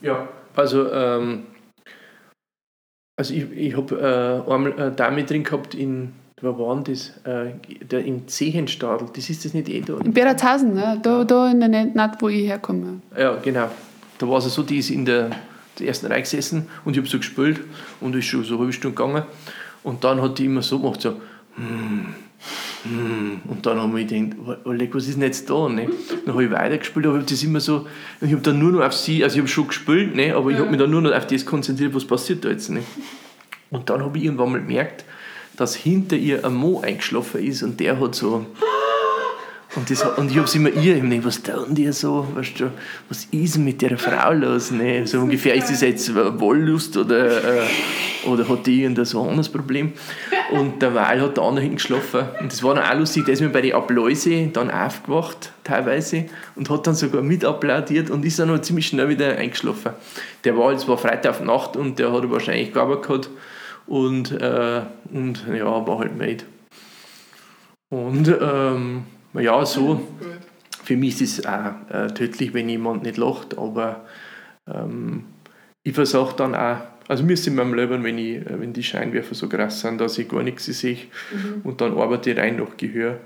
Ja, 0.01 0.27
also, 0.55 0.91
ähm, 0.91 1.43
also 3.17 3.33
ich, 3.33 3.51
ich 3.51 3.77
habe 3.77 4.43
äh, 4.47 4.51
einmal 4.51 4.73
eine 4.73 4.91
Dame 4.91 5.23
drin 5.23 5.43
gehabt 5.43 5.75
in, 5.75 6.13
wo 6.41 6.57
war 6.57 6.75
denn 6.75 6.93
das? 6.93 7.13
Äh, 7.25 7.53
der, 7.85 8.03
Im 8.03 8.27
Zehenstadel, 8.27 9.07
das 9.13 9.29
ist 9.29 9.45
das 9.45 9.53
nicht 9.53 9.69
eh 9.69 9.81
da? 9.81 9.97
In 9.97 10.13
Beratshausen, 10.13 10.73
ne? 10.73 10.99
da, 11.01 11.23
da 11.23 11.51
in 11.51 11.59
der 11.59 11.85
Naht, 11.85 12.21
wo 12.21 12.29
ich 12.29 12.47
herkomme. 12.47 13.01
Ja, 13.17 13.35
genau. 13.35 13.69
Da 14.17 14.27
war 14.27 14.39
es 14.39 14.53
so, 14.53 14.63
die 14.63 14.79
ist 14.79 14.89
in 14.89 15.05
der 15.05 15.31
der 15.79 15.87
ersten 15.87 16.07
Reihe 16.07 16.21
gesessen 16.21 16.67
und 16.85 16.93
ich 16.93 16.99
habe 16.99 17.07
so 17.07 17.17
gespielt 17.17 17.61
und 17.99 18.15
ist 18.15 18.25
schon 18.25 18.43
so 18.43 18.53
eine 18.53 18.59
halbe 18.59 18.73
Stunde 18.73 18.95
gegangen. 18.95 19.23
Und 19.83 20.03
dann 20.03 20.21
hat 20.21 20.37
die 20.37 20.45
immer 20.45 20.61
so 20.61 20.79
gemacht, 20.79 21.01
so, 21.01 21.19
hm. 21.55 22.13
Und 22.83 23.59
dann 23.65 23.79
haben 23.79 23.95
wir 23.95 24.03
gedacht, 24.03 24.65
Oleg, 24.65 24.95
was 24.95 25.07
ist 25.07 25.15
denn 25.15 25.23
jetzt 25.23 25.49
da? 25.49 25.69
Ne? 25.69 25.87
Dann 26.25 26.33
habe 26.33 26.45
ich 26.45 26.51
weitergespielt, 26.51 27.05
aber 27.05 27.15
ich 27.17 27.21
habe 27.21 27.31
das 27.31 27.43
immer 27.43 27.59
so, 27.59 27.87
ich 28.21 28.31
habe 28.31 28.41
dann 28.41 28.57
nur 28.57 28.71
noch 28.71 28.81
auf 28.81 28.93
sie, 28.93 29.23
also 29.23 29.35
ich 29.35 29.39
habe 29.39 29.47
schon 29.47 29.67
gespielt, 29.67 30.15
ne? 30.15 30.35
aber 30.35 30.49
ich 30.49 30.57
habe 30.57 30.69
mich 30.69 30.79
dann 30.79 30.89
nur 30.89 31.01
noch 31.01 31.11
auf 31.11 31.27
das 31.27 31.45
konzentriert, 31.45 31.93
was 31.93 32.05
passiert 32.05 32.43
da 32.43 32.49
jetzt. 32.49 32.69
Ne? 32.69 32.81
Und 33.69 33.89
dann 33.89 34.03
habe 34.03 34.17
ich 34.17 34.23
irgendwann 34.23 34.51
mal 34.51 34.61
gemerkt, 34.61 35.05
dass 35.57 35.75
hinter 35.75 36.15
ihr 36.15 36.43
ein 36.43 36.53
Mo 36.53 36.81
eingeschlafen 36.81 37.43
ist 37.43 37.61
und 37.61 37.79
der 37.79 37.99
hat 37.99 38.15
so 38.15 38.47
und, 39.75 39.89
das, 39.89 40.03
und 40.03 40.29
ich 40.29 40.37
habe 40.37 40.47
es 40.47 40.55
immer 40.55 40.69
ihr, 40.69 40.97
ich 40.97 41.03
meine, 41.03 41.23
was 41.23 41.41
tun 41.41 41.73
die 41.73 41.89
so, 41.93 42.27
weißt 42.35 42.59
du, 42.59 42.71
was 43.07 43.25
ist 43.31 43.55
denn 43.55 43.63
mit 43.63 43.81
der 43.81 43.97
Frau 43.97 44.33
los? 44.33 44.71
Ne? 44.71 45.07
So 45.07 45.19
ungefähr, 45.19 45.55
ist 45.55 45.69
das 45.69 45.79
jetzt 45.79 46.13
Wollust 46.13 46.97
oder, 46.97 47.61
äh, 47.61 47.67
oder 48.25 48.49
hat 48.49 48.67
die 48.67 48.81
irgendein 48.81 49.05
so 49.05 49.21
anderes 49.21 49.47
Problem? 49.47 49.93
Und 50.51 50.81
der 50.81 50.93
Wahl 50.93 51.21
hat 51.21 51.37
der 51.37 51.43
andere 51.45 51.61
hinten 51.61 51.77
geschlafen. 51.77 52.25
Und 52.41 52.51
das 52.51 52.61
war 52.63 52.75
dann 52.75 52.83
auch 52.83 52.99
lustig, 52.99 53.23
der 53.23 53.33
ist 53.33 53.41
mir 53.41 53.49
bei 53.49 53.61
den 53.61 53.73
Appläuse 53.73 54.47
dann 54.47 54.69
aufgewacht, 54.69 55.53
teilweise, 55.63 56.25
und 56.57 56.69
hat 56.69 56.85
dann 56.85 56.95
sogar 56.95 57.21
mit 57.21 57.45
applaudiert 57.45 58.09
und 58.09 58.25
ist 58.25 58.39
dann 58.39 58.49
noch 58.49 58.59
ziemlich 58.59 58.87
schnell 58.87 59.07
wieder 59.07 59.37
eingeschlafen. 59.37 59.93
Der 60.43 60.57
war, 60.57 60.73
es 60.73 60.85
war 60.89 60.97
Freitag 60.97 61.31
auf 61.31 61.41
Nacht 61.41 61.77
und 61.77 61.97
der 61.97 62.11
hat 62.11 62.29
wahrscheinlich 62.29 62.73
gearbeitet 62.73 63.03
gehabt 63.07 63.29
und, 63.87 64.31
äh, 64.33 64.81
und 65.13 65.45
ja, 65.47 65.87
war 65.87 65.99
halt 65.99 66.17
Maid. 66.17 66.45
Und 67.89 68.27
ähm, 68.27 69.05
ja, 69.33 69.65
so. 69.65 70.01
Für 70.83 70.97
mich 70.97 71.21
ist 71.21 71.39
es 71.39 71.45
auch 71.45 71.73
äh, 71.89 72.07
tödlich, 72.07 72.53
wenn 72.53 72.67
jemand 72.67 73.03
nicht 73.03 73.17
lacht, 73.17 73.57
aber 73.57 74.05
ähm, 74.67 75.25
ich 75.83 75.93
versuche 75.93 76.35
dann 76.35 76.55
auch, 76.55 76.77
also 77.07 77.23
mir 77.23 77.33
ist 77.33 77.45
in 77.47 77.55
meinem 77.55 77.73
Leben, 77.73 78.03
wenn, 78.03 78.17
ich, 78.17 78.37
äh, 78.37 78.59
wenn 78.59 78.73
die 78.73 78.83
Scheinwerfer 78.83 79.35
so 79.35 79.47
krass 79.47 79.81
sind, 79.81 80.01
dass 80.01 80.17
ich 80.17 80.27
gar 80.27 80.43
nichts 80.43 80.65
sehe 80.65 80.97
mhm. 81.31 81.61
und 81.63 81.81
dann 81.81 81.97
arbeite 81.97 82.31
ich 82.31 82.37
rein 82.37 82.57
nach 82.57 82.77
Gehör. 82.77 83.19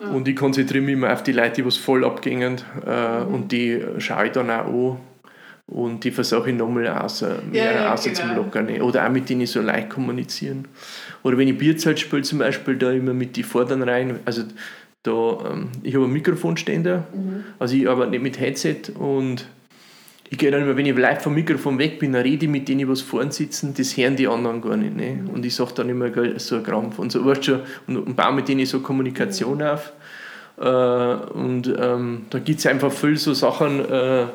Ja. 0.00 0.08
Und 0.10 0.28
ich 0.28 0.36
konzentriere 0.36 0.82
mich 0.84 0.94
immer 0.94 1.12
auf 1.12 1.22
die 1.22 1.32
Leute, 1.32 1.56
die 1.56 1.66
was 1.66 1.76
voll 1.76 2.04
abgingen 2.04 2.60
äh, 2.86 3.20
mhm. 3.20 3.34
und 3.34 3.52
die 3.52 3.82
schaue 3.98 4.26
ich 4.26 4.32
dann 4.32 4.50
auch 4.50 4.66
an 4.66 4.96
und 5.70 6.02
die 6.02 6.10
versuche 6.10 6.50
ich 6.50 6.56
nochmal 6.56 6.88
außer, 6.88 7.42
mehr 7.48 7.64
ja, 7.64 7.72
ja, 7.82 7.94
außer 7.94 8.10
genau. 8.10 8.20
zum 8.20 8.36
Lockern. 8.36 8.80
Oder 8.82 9.06
auch 9.06 9.10
mit 9.10 9.28
denen 9.28 9.42
ich 9.42 9.52
so 9.52 9.60
leicht 9.60 9.88
kommunizieren. 9.88 10.66
Oder 11.22 11.38
wenn 11.38 11.46
ich 11.46 11.56
Bierzeit 11.56 12.00
spiele 12.00 12.22
zum 12.22 12.40
Beispiel, 12.40 12.76
da 12.76 12.90
immer 12.90 13.14
mit 13.14 13.36
die 13.36 13.44
Vordern 13.44 13.82
rein. 13.82 14.18
Also 14.24 14.42
da, 15.02 15.38
ähm, 15.50 15.68
ich 15.82 15.94
habe 15.94 16.04
einen 16.04 16.12
Mikrofonständer, 16.12 17.04
mhm. 17.12 17.44
also 17.58 17.74
ich 17.74 17.88
arbeite 17.88 18.10
nicht 18.10 18.22
mit 18.22 18.40
Headset 18.40 18.92
und 18.98 19.46
ich 20.32 20.38
gehe 20.38 20.50
dann 20.52 20.62
immer, 20.62 20.76
wenn 20.76 20.86
ich 20.86 20.96
live 20.96 21.22
vom 21.22 21.34
Mikrofon 21.34 21.78
weg 21.78 21.98
bin, 21.98 22.12
dann 22.12 22.22
rede 22.22 22.46
ich 22.46 22.50
mit 22.50 22.68
denen, 22.68 22.78
die 22.78 22.88
was 22.88 23.00
vorne 23.00 23.32
sitzen, 23.32 23.74
das 23.76 23.96
hören 23.96 24.14
die 24.14 24.28
anderen 24.28 24.60
gar 24.60 24.76
nicht. 24.76 24.96
Ne? 24.96 25.24
Und 25.32 25.44
ich 25.44 25.54
sage 25.56 25.72
dann 25.74 25.88
immer 25.88 26.08
so 26.38 26.56
ein 26.56 26.62
Krampf 26.62 27.00
und 27.00 27.10
so, 27.10 27.24
weißt 27.24 27.44
schon, 27.44 27.60
und, 27.88 27.96
und 27.96 28.14
baue 28.14 28.34
mit 28.34 28.46
denen 28.46 28.64
so 28.64 28.78
Kommunikation 28.80 29.58
mhm. 29.58 29.62
auf. 29.62 29.92
Äh, 30.60 30.64
und 30.64 31.74
ähm, 31.76 32.26
da 32.30 32.38
gibt 32.38 32.60
es 32.60 32.66
einfach 32.66 32.92
viel 32.92 33.16
so 33.16 33.34
Sachen, 33.34 33.84
äh, 33.90 34.26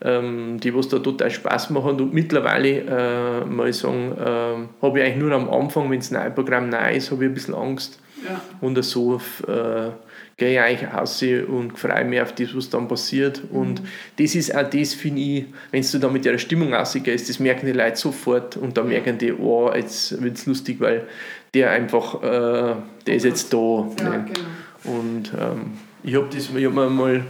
ähm, 0.00 0.60
die 0.60 0.74
was 0.74 0.88
da 0.88 0.98
total 0.98 1.30
Spaß 1.30 1.70
machen. 1.70 2.00
Und 2.00 2.14
mittlerweile, 2.14 2.80
äh, 2.80 3.44
mal 3.44 3.70
sagen, 3.72 4.12
äh, 4.12 4.84
habe 4.86 4.98
ich 4.98 5.04
eigentlich 5.04 5.16
nur 5.16 5.32
am 5.32 5.50
Anfang, 5.50 5.90
wenn 5.90 5.98
das 5.98 6.10
neue 6.10 6.30
Programm 6.30 6.70
neu 6.70 6.94
ist, 6.94 7.10
habe 7.10 7.24
ich 7.24 7.30
ein 7.30 7.34
bisschen 7.34 7.54
Angst. 7.54 8.00
Ja. 8.24 8.40
Und 8.60 8.82
so 8.84 9.20
äh, 9.46 9.90
gehe 10.36 10.52
ich 10.52 10.60
eigentlich 10.60 10.92
raus 10.92 11.22
und 11.22 11.78
freue 11.78 12.04
mich 12.04 12.20
auf 12.20 12.34
das, 12.34 12.54
was 12.56 12.70
dann 12.70 12.88
passiert. 12.88 13.42
Mhm. 13.50 13.58
Und 13.58 13.82
das 14.18 14.34
ist 14.34 14.54
auch 14.54 14.68
das, 14.68 14.94
finde 14.94 15.20
ich, 15.20 15.44
wenn 15.70 15.82
du 15.82 15.98
da 15.98 16.08
mit 16.08 16.24
der 16.24 16.38
Stimmung 16.38 16.74
rausgehst, 16.74 17.28
das 17.28 17.38
merken 17.38 17.66
die 17.66 17.72
Leute 17.72 17.96
sofort 17.96 18.56
und 18.56 18.76
dann 18.76 18.88
merken 18.88 19.18
die, 19.18 19.32
oh, 19.32 19.70
jetzt 19.72 20.22
wird 20.22 20.36
es 20.36 20.46
lustig, 20.46 20.80
weil 20.80 21.06
der 21.52 21.70
einfach, 21.70 22.22
äh, 22.22 22.74
der 23.06 23.14
ist 23.14 23.24
jetzt 23.24 23.52
da. 23.52 23.88
Ja, 24.00 24.10
ne? 24.10 24.26
genau. 24.26 24.98
Und 24.98 25.32
ähm, 25.38 25.72
ich 26.02 26.14
habe 26.14 26.28
hab 26.36 26.74
mir 26.74 26.90
mal 26.90 27.24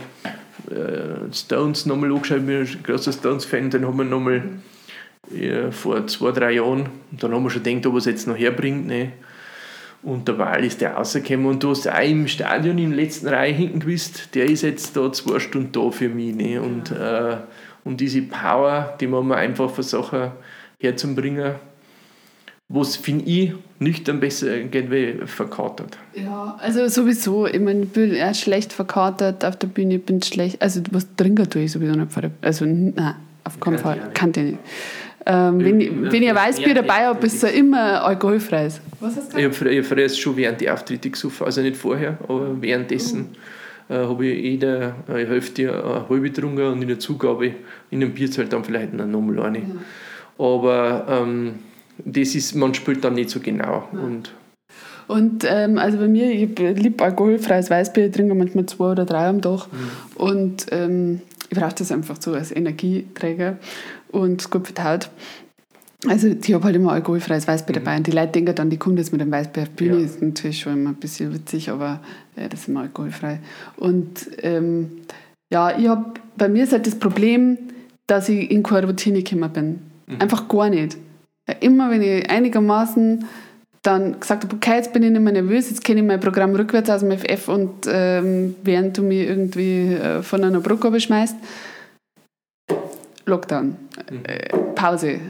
äh, 0.71 1.33
Stones 1.33 1.87
nochmal 1.87 2.11
angeschaut, 2.11 2.39
ich 2.39 2.47
bin 2.47 2.63
ein 2.63 2.83
großer 2.83 3.13
Stones-Fan, 3.13 3.71
den 3.71 3.87
haben 3.87 3.99
wir 3.99 4.05
nochmal 4.05 4.43
mhm. 5.31 5.39
äh, 5.39 5.71
vor 5.71 6.07
zwei, 6.07 6.33
drei 6.33 6.53
Jahren, 6.53 6.89
und 7.11 7.23
dann 7.23 7.33
haben 7.33 7.45
wir 7.45 7.51
schon 7.51 7.63
gedacht, 7.63 7.87
ob 7.87 7.95
er 7.95 7.99
es 7.99 8.07
jetzt 8.07 8.27
noch 8.27 8.37
herbringt. 8.37 8.87
Ne? 8.87 9.13
Und 10.05 10.29
der 10.29 10.39
Wahl 10.39 10.65
ist 10.65 10.81
der 10.83 10.95
rausgekommen 10.95 11.47
und 11.47 11.63
du 11.63 11.71
hast 11.71 11.89
auch 11.89 12.03
im 12.03 12.29
Stadion 12.29 12.77
in 12.77 12.91
der 12.91 12.99
letzten 12.99 13.29
Reihe 13.29 13.53
hinten 13.53 13.81
gewusst, 13.81 14.35
der 14.35 14.45
ist 14.45 14.63
jetzt 14.63 14.95
da 14.97 15.11
zwei 15.13 15.39
Stunden 15.39 15.73
da 15.73 15.91
für 15.91 16.11
mich. 16.11 16.35
Ne? 16.35 16.61
Und, 16.61 16.91
äh, 16.91 17.39
und 17.85 18.01
diese 18.01 18.21
Power, 18.23 18.95
die 19.01 19.07
man 19.07 19.33
einfach 19.33 19.71
versuchen 19.71 20.33
herzubringen, 20.79 21.55
was 22.69 22.97
finde 22.97 23.25
ich 23.25 23.53
nüchtern 23.79 24.21
besser 24.21 24.61
geht 24.61 24.91
wie 24.91 25.27
verkatert. 25.27 25.99
Ja, 26.15 26.57
also 26.61 26.87
sowieso, 26.89 27.47
ich 27.47 27.61
meine, 27.61 27.83
ich 27.83 27.91
bin 27.91 28.13
erst 28.13 28.41
schlecht 28.41 28.73
verkatert 28.73 29.45
auf 29.45 29.57
der 29.57 29.67
Bühne, 29.69 29.97
ich 29.97 30.05
bin 30.05 30.23
schlecht, 30.23 30.61
also 30.63 30.81
was 30.91 31.07
trinken 31.17 31.49
tue 31.49 31.63
ich 31.63 31.73
sowieso 31.73 31.95
nicht, 31.95 32.11
also 32.41 32.65
nein, 32.65 33.15
auf 33.45 33.61
keinen 33.61 33.79
Fall, 33.79 34.11
kann 34.15 34.31
ich 34.31 34.37
nicht. 34.37 34.59
Ähm, 35.27 35.65
wenn, 35.65 35.81
ich, 35.81 35.91
wenn 35.91 36.29
ein 36.29 36.35
Weißbier 36.35 36.75
dabei 36.75 37.07
habe, 37.07 37.27
ist 37.27 37.43
es 37.43 37.53
immer 37.53 38.05
alkoholfreies. 38.05 38.81
Was 39.01 39.17
hast 39.17 39.33
du 39.33 39.39
Ich 39.39 39.45
habe 39.45 39.79
hab 39.79 39.85
früher 39.85 40.09
schon 40.09 40.37
während 40.37 40.61
die 40.61 40.69
Auftritte 40.69 41.09
gesoffen, 41.11 41.47
also 41.47 41.63
nicht 41.63 41.77
vorher, 41.77 42.19
aber 42.29 42.61
währenddessen 42.61 43.29
uh. 43.89 43.93
äh, 43.95 43.97
habe 44.07 44.27
ich 44.27 44.45
jede 44.45 44.95
äh, 45.09 45.27
Hälfte 45.27 45.73
eine 45.73 46.09
halbe 46.09 46.21
getrunken 46.21 46.67
und 46.67 46.83
in 46.83 46.89
der 46.89 46.99
Zugabe 46.99 47.55
in 47.91 48.03
einem 48.03 48.13
Bierzelt 48.13 48.53
dann 48.53 48.65
vielleicht 48.65 48.93
noch 48.93 49.07
nochmal 49.07 49.47
eine. 49.47 49.59
Ja. 49.59 49.65
Aber 50.45 51.07
ähm, 51.09 51.55
das 52.05 52.35
ist, 52.35 52.55
man 52.55 52.75
spielt 52.75 53.03
dann 53.05 53.15
nicht 53.15 53.31
so 53.31 53.41
genau. 53.41 53.89
Ja. 53.93 54.01
Und 54.01 54.33
und 55.07 55.45
ähm, 55.47 55.77
also 55.79 55.99
bei 55.99 56.09
mir, 56.09 56.31
ich 56.31 56.59
liebe 56.59 57.05
alkoholfreies 57.05 57.69
Weißbier, 57.69 58.07
ich 58.07 58.13
trinke 58.13 58.35
manchmal 58.35 58.65
zwei 58.67 58.93
oder 58.93 59.05
drei 59.05 59.29
am 59.29 59.43
Tag. 59.43 59.67
Mhm. 59.67 59.91
Und 60.17 60.67
ähm, 60.71 61.21
ich 61.51 61.59
brauche 61.59 61.75
das 61.75 61.93
einfach 61.93 62.17
so 62.21 62.33
als 62.33 62.55
Energieträger 62.55 63.59
und 64.15 64.51
gut 64.51 64.67
vertaut. 64.67 65.11
Also 66.07 66.29
ich 66.29 66.53
habe 66.53 66.65
halt 66.65 66.77
immer 66.77 66.93
alkoholfreies 66.93 67.49
Weißbier 67.49 67.81
mhm. 67.81 67.85
dabei 67.85 67.97
und 67.97 68.07
die 68.07 68.11
Leute 68.11 68.33
denken 68.33 68.55
dann, 68.55 68.71
die 68.71 68.77
kommen 68.77 68.97
jetzt 68.97 69.13
mit 69.13 69.21
dem 69.21 69.31
Weißbier 69.31 69.65
auf 69.65 69.71
Bühne, 69.71 69.99
ja. 69.99 70.05
ist 70.05 70.21
natürlich 70.21 70.61
schon 70.61 70.75
immer 70.75 70.91
ein 70.91 70.97
bisschen 70.97 71.33
witzig, 71.33 71.71
aber 71.71 72.01
ja, 72.37 72.49
das 72.49 72.61
ist 72.61 72.69
immer 72.69 72.81
alkoholfrei. 72.81 73.41
Und 73.77 74.29
ähm, 74.43 74.91
ja, 75.51 75.77
ich 75.79 75.89
habe, 75.89 76.05
bei 76.37 76.49
mir 76.49 76.65
ist 76.65 76.73
halt 76.73 76.87
das 76.87 76.99
Problem, 76.99 77.57
dass 78.07 78.29
ich 78.29 78.51
in 78.51 78.63
keine 78.63 78.87
Routine 78.87 79.23
gekommen 79.23 79.51
bin. 79.53 79.79
Mhm. 80.07 80.21
Einfach 80.21 80.49
gar 80.49 80.69
nicht. 80.69 80.97
Immer 81.61 81.91
wenn 81.91 82.03
ich 82.03 82.29
einigermaßen 82.29 83.25
dann 83.83 84.19
gesagt 84.19 84.45
habe, 84.45 84.57
okay, 84.57 84.77
jetzt 84.77 84.93
bin 84.93 85.03
ich 85.03 85.11
nicht 85.11 85.21
mehr 85.21 85.33
nervös, 85.33 85.69
jetzt 85.69 85.85
kenne 85.85 86.01
ich 86.01 86.07
mein 86.07 86.21
Programm 86.21 86.55
rückwärts 86.55 86.89
aus 86.89 87.01
dem 87.01 87.13
FF 87.13 87.49
und 87.49 87.87
ähm, 87.87 88.57
während 88.63 88.97
du 88.97 89.03
mich 89.03 89.29
irgendwie 89.29 89.93
äh, 89.95 90.23
von 90.23 90.43
einer 90.43 90.61
Brücke 90.61 90.91
beschmeißt, 90.91 91.37
Lockdown, 93.27 93.77
äh, 94.25 94.57
Pause, 94.75 95.21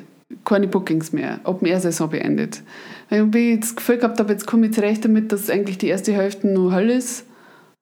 keine 0.45 0.69
Bookings 0.69 1.13
mehr, 1.13 1.41
Open 1.45 1.67
Air 1.67 1.81
Saison 1.81 2.11
beendet. 2.11 2.63
Ich 3.11 3.61
das 3.61 3.77
Gefühl 3.77 3.99
gehabt 3.99 4.19
habe, 4.19 4.33
jetzt 4.33 4.47
komme 4.47 4.67
ich 4.67 4.73
zurecht 4.73 5.05
damit, 5.05 5.31
dass 5.31 5.51
eigentlich 5.51 5.79
die 5.79 5.89
erste 5.89 6.13
Hälfte 6.13 6.49
nur 6.49 6.75
Hölle 6.75 6.95
ist 6.95 7.27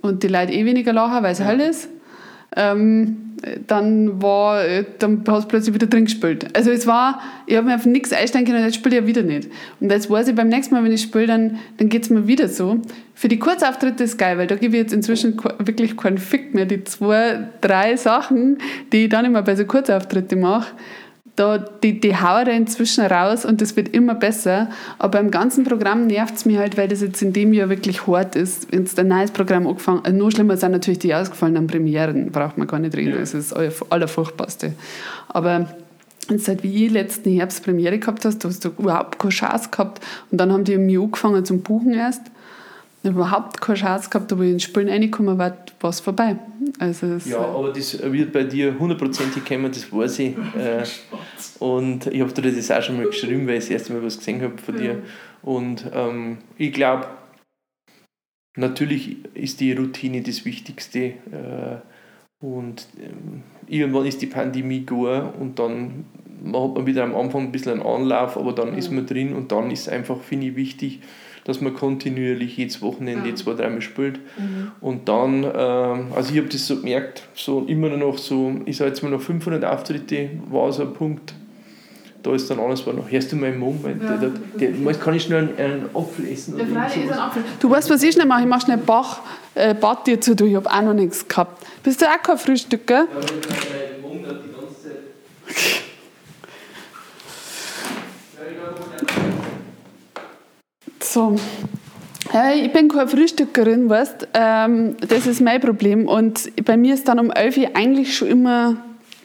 und 0.00 0.22
die 0.22 0.28
Leute 0.28 0.52
eh 0.52 0.64
weniger 0.64 0.92
lachen, 0.92 1.22
weil 1.22 1.32
es 1.32 1.38
ja. 1.38 1.46
Hölle 1.46 1.68
ist. 1.68 1.88
Ähm, 2.56 3.32
dann 3.66 4.22
war, 4.22 4.64
äh, 4.64 4.84
dann 4.98 5.24
hast 5.26 5.44
du 5.44 5.48
plötzlich 5.48 5.74
wieder 5.74 5.86
drin 5.86 6.04
gespielt. 6.04 6.46
Also 6.56 6.70
es 6.70 6.86
war, 6.86 7.20
ich 7.46 7.56
habe 7.56 7.66
mir 7.66 7.74
auf 7.74 7.86
nichts 7.86 8.12
einstellen 8.12 8.44
können, 8.44 8.62
jetzt 8.64 8.76
spiele 8.76 8.96
ich 8.96 9.02
ja 9.02 9.06
wieder 9.06 9.22
nicht. 9.22 9.50
Und 9.80 9.90
jetzt 9.90 10.08
weiß 10.08 10.28
ich 10.28 10.34
beim 10.34 10.48
nächsten 10.48 10.74
Mal, 10.74 10.84
wenn 10.84 10.92
ich 10.92 11.02
spiele, 11.02 11.26
dann, 11.26 11.58
dann 11.78 11.88
geht 11.88 12.04
es 12.04 12.10
mir 12.10 12.26
wieder 12.26 12.48
so. 12.48 12.80
Für 13.14 13.28
die 13.28 13.38
Kurzauftritte 13.38 14.04
ist 14.04 14.16
geil, 14.16 14.38
weil 14.38 14.46
da 14.46 14.54
gebe 14.54 14.76
ich 14.76 14.82
jetzt 14.82 14.92
inzwischen 14.92 15.40
wirklich 15.58 15.96
keinen 15.96 16.18
Fick 16.18 16.54
mehr. 16.54 16.66
Die 16.66 16.84
zwei, 16.84 17.48
drei 17.60 17.96
Sachen, 17.96 18.58
die 18.92 19.04
ich 19.04 19.08
dann 19.08 19.24
immer 19.24 19.42
bei 19.42 19.56
so 19.56 19.64
Kurzauftritten 19.64 20.40
mache, 20.40 20.74
da, 21.36 21.58
die, 21.58 21.98
die 21.98 22.14
haue 22.14 22.44
da 22.44 22.52
inzwischen 22.52 23.04
raus 23.04 23.44
und 23.44 23.62
das 23.62 23.74
wird 23.76 23.88
immer 23.88 24.14
besser. 24.14 24.68
Aber 24.98 25.18
beim 25.18 25.30
ganzen 25.30 25.64
Programm 25.64 26.06
nervt 26.06 26.36
es 26.36 26.44
mich 26.44 26.58
halt, 26.58 26.76
weil 26.76 26.88
das 26.88 27.00
jetzt 27.00 27.22
in 27.22 27.32
dem 27.32 27.52
Jahr 27.54 27.70
wirklich 27.70 28.06
hart 28.06 28.36
ist. 28.36 28.70
Wenn 28.70 28.82
es 28.82 28.98
ein 28.98 29.08
neues 29.08 29.30
Programm 29.30 29.66
angefangen 29.66 30.04
äh, 30.04 30.12
Noch 30.12 30.30
schlimmer 30.30 30.56
sind 30.56 30.72
natürlich 30.72 30.98
die 30.98 31.14
ausgefallenen 31.14 31.66
Premieren, 31.66 32.30
braucht 32.30 32.58
man 32.58 32.66
gar 32.66 32.78
nicht 32.78 32.94
reden. 32.94 33.12
Ja. 33.12 33.18
Das 33.18 33.32
ist 33.32 33.52
das 33.52 33.90
Allerfurchtbarste. 33.90 34.74
Aber 35.28 35.68
halt 36.28 36.62
wie 36.62 36.86
ich 36.86 36.92
letzten 36.92 37.30
Herbst 37.30 37.64
Premiere 37.64 37.98
gehabt 37.98 38.24
hast, 38.24 38.44
da 38.44 38.48
hast 38.48 38.64
du 38.64 38.68
überhaupt 38.78 39.18
keine 39.18 39.30
Chance 39.30 39.70
gehabt. 39.70 40.02
Und 40.30 40.38
dann 40.38 40.52
haben 40.52 40.64
die 40.64 40.74
im 40.74 40.88
Jahr 40.88 41.04
angefangen 41.04 41.44
zum 41.44 41.62
Buchen 41.62 41.94
erst 41.94 42.22
überhaupt 43.02 43.60
keine 43.60 43.78
Chance 43.78 44.10
gehabt, 44.10 44.32
aber 44.32 44.44
ins 44.44 44.62
Spielen 44.62 44.88
reingekommen 44.88 45.38
war, 45.38 45.56
war 45.80 45.90
es 45.90 46.00
vorbei. 46.00 46.36
Also 46.78 47.18
ja, 47.24 47.38
aber 47.38 47.72
das 47.72 48.00
wird 48.00 48.32
bei 48.32 48.44
dir 48.44 48.78
hundertprozentig 48.78 49.44
kommen, 49.44 49.70
das 49.72 49.92
weiß 49.92 50.18
ich. 50.20 50.36
Äh, 50.56 50.84
und 51.58 52.06
ich 52.06 52.20
habe 52.20 52.32
dir 52.32 52.52
das 52.52 52.70
auch 52.70 52.82
schon 52.82 52.96
mal 52.96 53.06
geschrieben, 53.06 53.46
weil 53.46 53.54
ich 53.54 53.64
das 53.64 53.70
erste 53.70 53.92
Mal 53.92 54.02
was 54.02 54.18
gesehen 54.18 54.42
habe 54.42 54.58
von 54.58 54.76
dir. 54.76 55.02
Und 55.42 55.84
ähm, 55.92 56.38
ich 56.56 56.72
glaube, 56.72 57.06
natürlich 58.56 59.16
ist 59.34 59.60
die 59.60 59.72
Routine 59.72 60.22
das 60.22 60.44
Wichtigste. 60.44 60.98
Äh, 61.00 61.80
und 62.40 62.88
ähm, 63.00 63.42
irgendwann 63.68 64.06
ist 64.06 64.20
die 64.20 64.26
Pandemie 64.26 64.80
gut 64.80 65.22
und 65.38 65.58
dann 65.58 66.04
man 66.42 66.62
hat 66.62 66.74
man 66.74 66.86
wieder 66.86 67.04
am 67.04 67.14
Anfang 67.14 67.42
ein 67.42 67.52
bisschen 67.52 67.72
einen 67.72 67.82
Anlauf, 67.82 68.36
aber 68.36 68.52
dann 68.52 68.72
mhm. 68.72 68.78
ist 68.78 68.90
man 68.90 69.06
drin 69.06 69.34
und 69.34 69.52
dann 69.52 69.70
ist 69.70 69.88
einfach, 69.88 70.20
finde 70.20 70.48
ich, 70.48 70.56
wichtig, 70.56 71.00
dass 71.44 71.60
man 71.60 71.74
kontinuierlich 71.74 72.56
jedes 72.56 72.82
Wochenende 72.82 73.30
ja. 73.30 73.34
zwei, 73.34 73.54
dreimal 73.54 73.80
spielt. 73.80 74.20
Mhm. 74.38 74.72
Und 74.80 75.08
dann, 75.08 75.44
ähm, 75.44 76.06
also 76.14 76.32
ich 76.32 76.38
habe 76.38 76.48
das 76.48 76.66
so 76.66 76.76
gemerkt, 76.76 77.24
so 77.34 77.64
immer 77.66 77.88
noch 77.88 78.18
so, 78.18 78.52
ich 78.64 78.76
sage 78.76 78.90
jetzt 78.90 79.02
mal 79.02 79.10
noch 79.10 79.20
500 79.20 79.64
Auftritte, 79.64 80.30
war 80.50 80.70
so 80.72 80.82
ein 80.82 80.94
Punkt, 80.94 81.34
da 82.22 82.32
ist 82.32 82.48
dann 82.48 82.60
alles 82.60 82.86
war 82.86 82.92
noch. 82.92 83.10
Hörst 83.10 83.32
du 83.32 83.36
meinen 83.36 83.58
Moment? 83.58 84.00
Ja. 84.00 84.16
Der, 84.16 84.30
der, 84.56 84.68
der, 84.70 84.94
kann 84.94 85.14
ich 85.14 85.24
schnell 85.24 85.48
einen, 85.56 85.72
einen 85.72 85.90
Apfel 85.92 86.30
essen? 86.30 86.54
Oder 86.54 86.64
ja, 86.64 86.84
ist 86.84 86.96
ein 86.96 87.18
Apfel. 87.18 87.42
Du 87.58 87.68
weißt, 87.68 87.90
was 87.90 88.02
ich 88.02 88.14
schnell 88.14 88.26
mache? 88.26 88.42
Ich 88.42 88.46
mache 88.46 88.60
schnell 88.60 88.76
Bach, 88.76 89.20
äh, 89.56 89.74
Bad 89.74 90.06
dir 90.06 90.20
zu, 90.20 90.36
du, 90.36 90.44
ich 90.44 90.54
habe 90.54 90.70
auch 90.70 90.82
noch 90.82 90.94
nichts 90.94 91.26
gehabt. 91.26 91.66
Bist 91.82 92.00
du 92.00 92.06
auch 92.06 92.22
kein 92.22 92.38
Frühstück, 92.38 92.86
gell? 92.86 93.08
Ja, 93.12 93.20
ich 93.20 93.26
habe 93.26 94.12
meinen 94.12 94.22
Mund 94.22 94.44
die 94.44 94.52
ganze 94.52 94.82
Zeit. 94.82 95.82
So. 101.12 101.36
Hey, 102.30 102.64
ich 102.64 102.72
bin 102.72 102.88
keine 102.88 103.06
Frühstückerin, 103.06 103.90
weißt 103.90 104.28
ähm, 104.32 104.96
Das 105.06 105.26
ist 105.26 105.42
mein 105.42 105.60
Problem. 105.60 106.08
Und 106.08 106.50
bei 106.64 106.78
mir 106.78 106.94
ist 106.94 107.06
dann 107.06 107.18
um 107.18 107.30
11 107.30 107.58
Uhr 107.58 107.70
eigentlich 107.74 108.16
schon 108.16 108.28
immer 108.28 108.76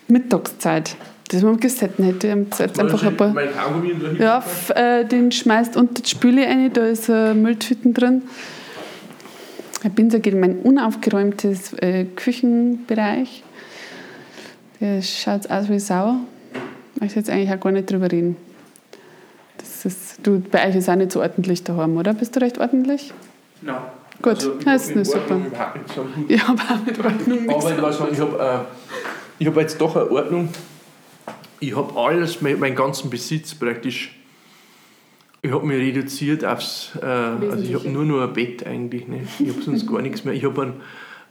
Mittagszeit. 0.10 0.98
Das 1.30 1.44
man 1.44 1.58
gesetzt 1.62 1.98
hätte. 2.00 2.28
Jetzt 2.28 2.62
einfach 2.78 3.04
ein 3.04 3.16
paar, 3.16 3.34
ja, 4.20 4.44
äh, 4.76 5.06
den 5.06 5.32
schmeißt 5.32 5.78
unter 5.78 6.02
die 6.02 6.10
Spüle 6.10 6.46
rein, 6.46 6.72
da 6.74 6.86
ist 6.86 7.10
ein 7.10 7.42
Mülltüten 7.42 7.94
drin. 7.94 8.24
Ich 9.86 9.92
bin 9.92 10.10
so 10.10 10.18
in 10.18 10.40
mein 10.42 10.60
unaufgeräumtes 10.60 11.72
äh, 11.76 12.04
Küchenbereich. 12.04 13.44
Der 14.82 15.02
schaut 15.02 15.50
aus 15.50 15.70
wie 15.70 15.80
Sau. 15.80 16.16
Ich 16.96 17.02
möchte 17.02 17.20
jetzt 17.20 17.30
eigentlich 17.30 17.52
auch 17.52 17.62
gar 17.62 17.72
nicht 17.72 17.90
drüber 17.90 18.12
reden. 18.12 18.36
Ist, 19.86 20.20
du, 20.24 20.40
bei 20.40 20.68
euch 20.68 20.76
ist 20.76 20.90
auch 20.90 20.95
nicht 20.95 21.12
so 21.12 21.22
ordentlich 21.22 21.64
daheim, 21.64 21.98
oder? 21.98 22.14
Bist 22.14 22.36
du 22.36 22.41
recht 22.41 22.58
ordentlich? 22.60 23.14
Nein. 23.62 23.78
Gut, 24.22 24.36
also, 24.36 24.54
das 24.64 24.90
ist 24.90 24.95
nicht 24.95 25.12
super. 25.12 25.40
Ich 26.28 26.48
habe 26.48 26.62
auch 26.62 26.86
mit 26.86 26.99
Ordnung 26.99 27.49
Aber 27.49 27.72
ich, 27.72 28.12
ich 28.14 28.20
habe 28.20 28.66
äh, 29.40 29.45
hab 29.45 29.58
jetzt 29.58 29.80
doch 29.80 29.95
eine 29.95 30.10
Ordnung. 30.10 30.49
Ich 31.60 31.76
habe 31.76 31.99
alles, 31.99 32.41
meinen 32.41 32.60
mein 32.60 32.76
ganzen 32.76 33.10
Besitz 33.10 33.54
praktisch, 33.54 34.16
ich 35.41 35.52
habe 35.52 35.66
mich 35.66 35.78
reduziert 35.78 36.44
aufs, 36.44 36.91
äh, 37.02 37.06
also 37.06 37.64
ich 37.64 37.74
habe 37.76 37.90
nur 37.90 38.06
noch 38.06 38.22
ein 38.22 38.34
Bett 38.34 38.66
eigentlich, 38.66 39.08
ne? 39.08 39.28
ich 39.40 39.49
habe 39.49 39.62
sonst 39.62 39.88
gar 39.88 40.02
nichts 40.02 40.24
mehr. 40.24 40.34
Ich 40.34 40.44
habe 40.44 40.74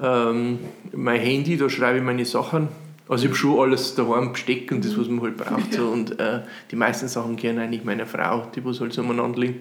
ähm, 0.00 0.58
mein 0.92 1.20
Handy, 1.20 1.56
da 1.56 1.68
schreibe 1.68 1.98
ich 1.98 2.04
meine 2.04 2.24
Sachen 2.24 2.68
also 3.08 3.24
ich 3.24 3.30
habe 3.30 3.36
schon 3.36 3.58
alles 3.60 3.94
daheim 3.94 4.32
Besteck 4.32 4.72
und 4.72 4.84
das, 4.84 4.98
was 4.98 5.08
man 5.08 5.22
halt 5.22 5.36
braucht. 5.36 5.72
So. 5.72 5.88
Und 5.92 6.18
äh, 6.18 6.40
die 6.70 6.76
meisten 6.76 7.06
Sachen 7.08 7.36
kennen 7.36 7.60
eigentlich 7.60 7.84
meine 7.84 8.06
Frau, 8.06 8.46
die 8.54 8.64
was 8.64 8.80
halt 8.80 8.92
so 8.92 9.02
umeinander 9.02 9.38
liegen. 9.38 9.60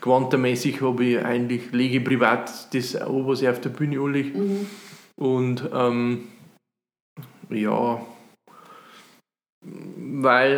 Quantenmäßig 0.00 0.80
habe 0.80 1.04
ich 1.04 1.24
eigentlich, 1.24 1.72
lege 1.72 1.98
ich 1.98 2.04
privat 2.04 2.74
das 2.74 2.96
an, 2.96 3.26
was 3.26 3.42
ich 3.42 3.48
auf 3.48 3.60
der 3.60 3.70
Bühne 3.70 4.00
anlege. 4.00 4.36
Mhm. 4.36 4.66
Und 5.16 5.68
ähm, 5.72 6.28
ja, 7.50 8.00
weil 9.62 10.52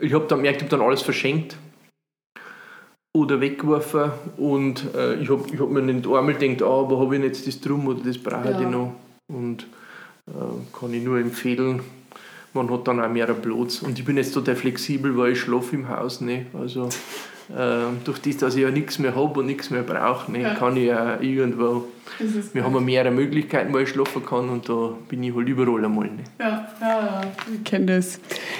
äh, 0.00 0.04
ich 0.04 0.14
habe 0.14 0.26
dann 0.28 0.38
gemerkt, 0.38 0.58
ich 0.58 0.68
habe 0.68 0.76
dann 0.76 0.86
alles 0.86 1.02
verschenkt 1.02 1.56
oder 3.14 3.40
weggeworfen 3.40 4.12
und 4.36 4.94
äh, 4.94 5.16
ich 5.16 5.30
habe 5.30 5.44
ich 5.52 5.58
hab 5.58 5.70
mir 5.70 5.82
nicht 5.82 6.06
einmal 6.06 6.34
gedacht, 6.34 6.62
ah, 6.62 6.80
aber 6.80 7.00
habe 7.00 7.16
ich 7.16 7.22
jetzt 7.22 7.46
das 7.46 7.60
drum 7.60 7.86
oder 7.88 8.00
das 8.04 8.18
brauche 8.18 8.50
ja. 8.50 8.60
ich 8.60 8.68
noch. 8.68 8.94
Und 9.32 9.66
kann 10.78 10.92
ich 10.92 11.02
nur 11.02 11.18
empfehlen. 11.18 11.80
Man 12.52 12.70
hat 12.70 12.88
dann 12.88 13.00
auch 13.00 13.08
mehr 13.08 13.26
Platz. 13.26 13.82
Und 13.82 13.98
ich 13.98 14.04
bin 14.04 14.16
jetzt 14.16 14.32
total 14.32 14.56
flexibel, 14.56 15.16
weil 15.16 15.32
ich 15.32 15.40
schlafe 15.40 15.76
im 15.76 15.88
Haus. 15.88 16.20
Ne? 16.20 16.46
Also, 16.58 16.88
äh, 17.48 17.92
durch 18.04 18.18
das, 18.18 18.38
dass 18.38 18.56
ich 18.56 18.62
ja 18.62 18.70
nichts 18.70 18.98
mehr 18.98 19.14
habe 19.14 19.40
und 19.40 19.46
nichts 19.46 19.70
mehr 19.70 19.82
brauche, 19.82 20.32
ne, 20.32 20.42
ja. 20.42 20.54
kann 20.54 20.76
ich 20.76 20.86
ja 20.86 21.20
irgendwo. 21.20 21.84
Wir 22.52 22.64
haben 22.64 22.84
mehrere 22.84 23.12
Möglichkeiten, 23.12 23.72
wo 23.72 23.78
ich 23.78 23.90
schlafen 23.90 24.24
kann 24.24 24.48
und 24.48 24.68
da 24.68 24.94
bin 25.08 25.22
ich 25.22 25.34
halt 25.34 25.48
überall 25.48 25.84
einmal. 25.84 26.06
Ne? 26.06 26.24
Ja, 26.40 26.68
ja, 26.80 26.88
ja, 26.88 27.20
ich 27.54 27.62
kenne 27.62 27.86
das. 27.86 28.18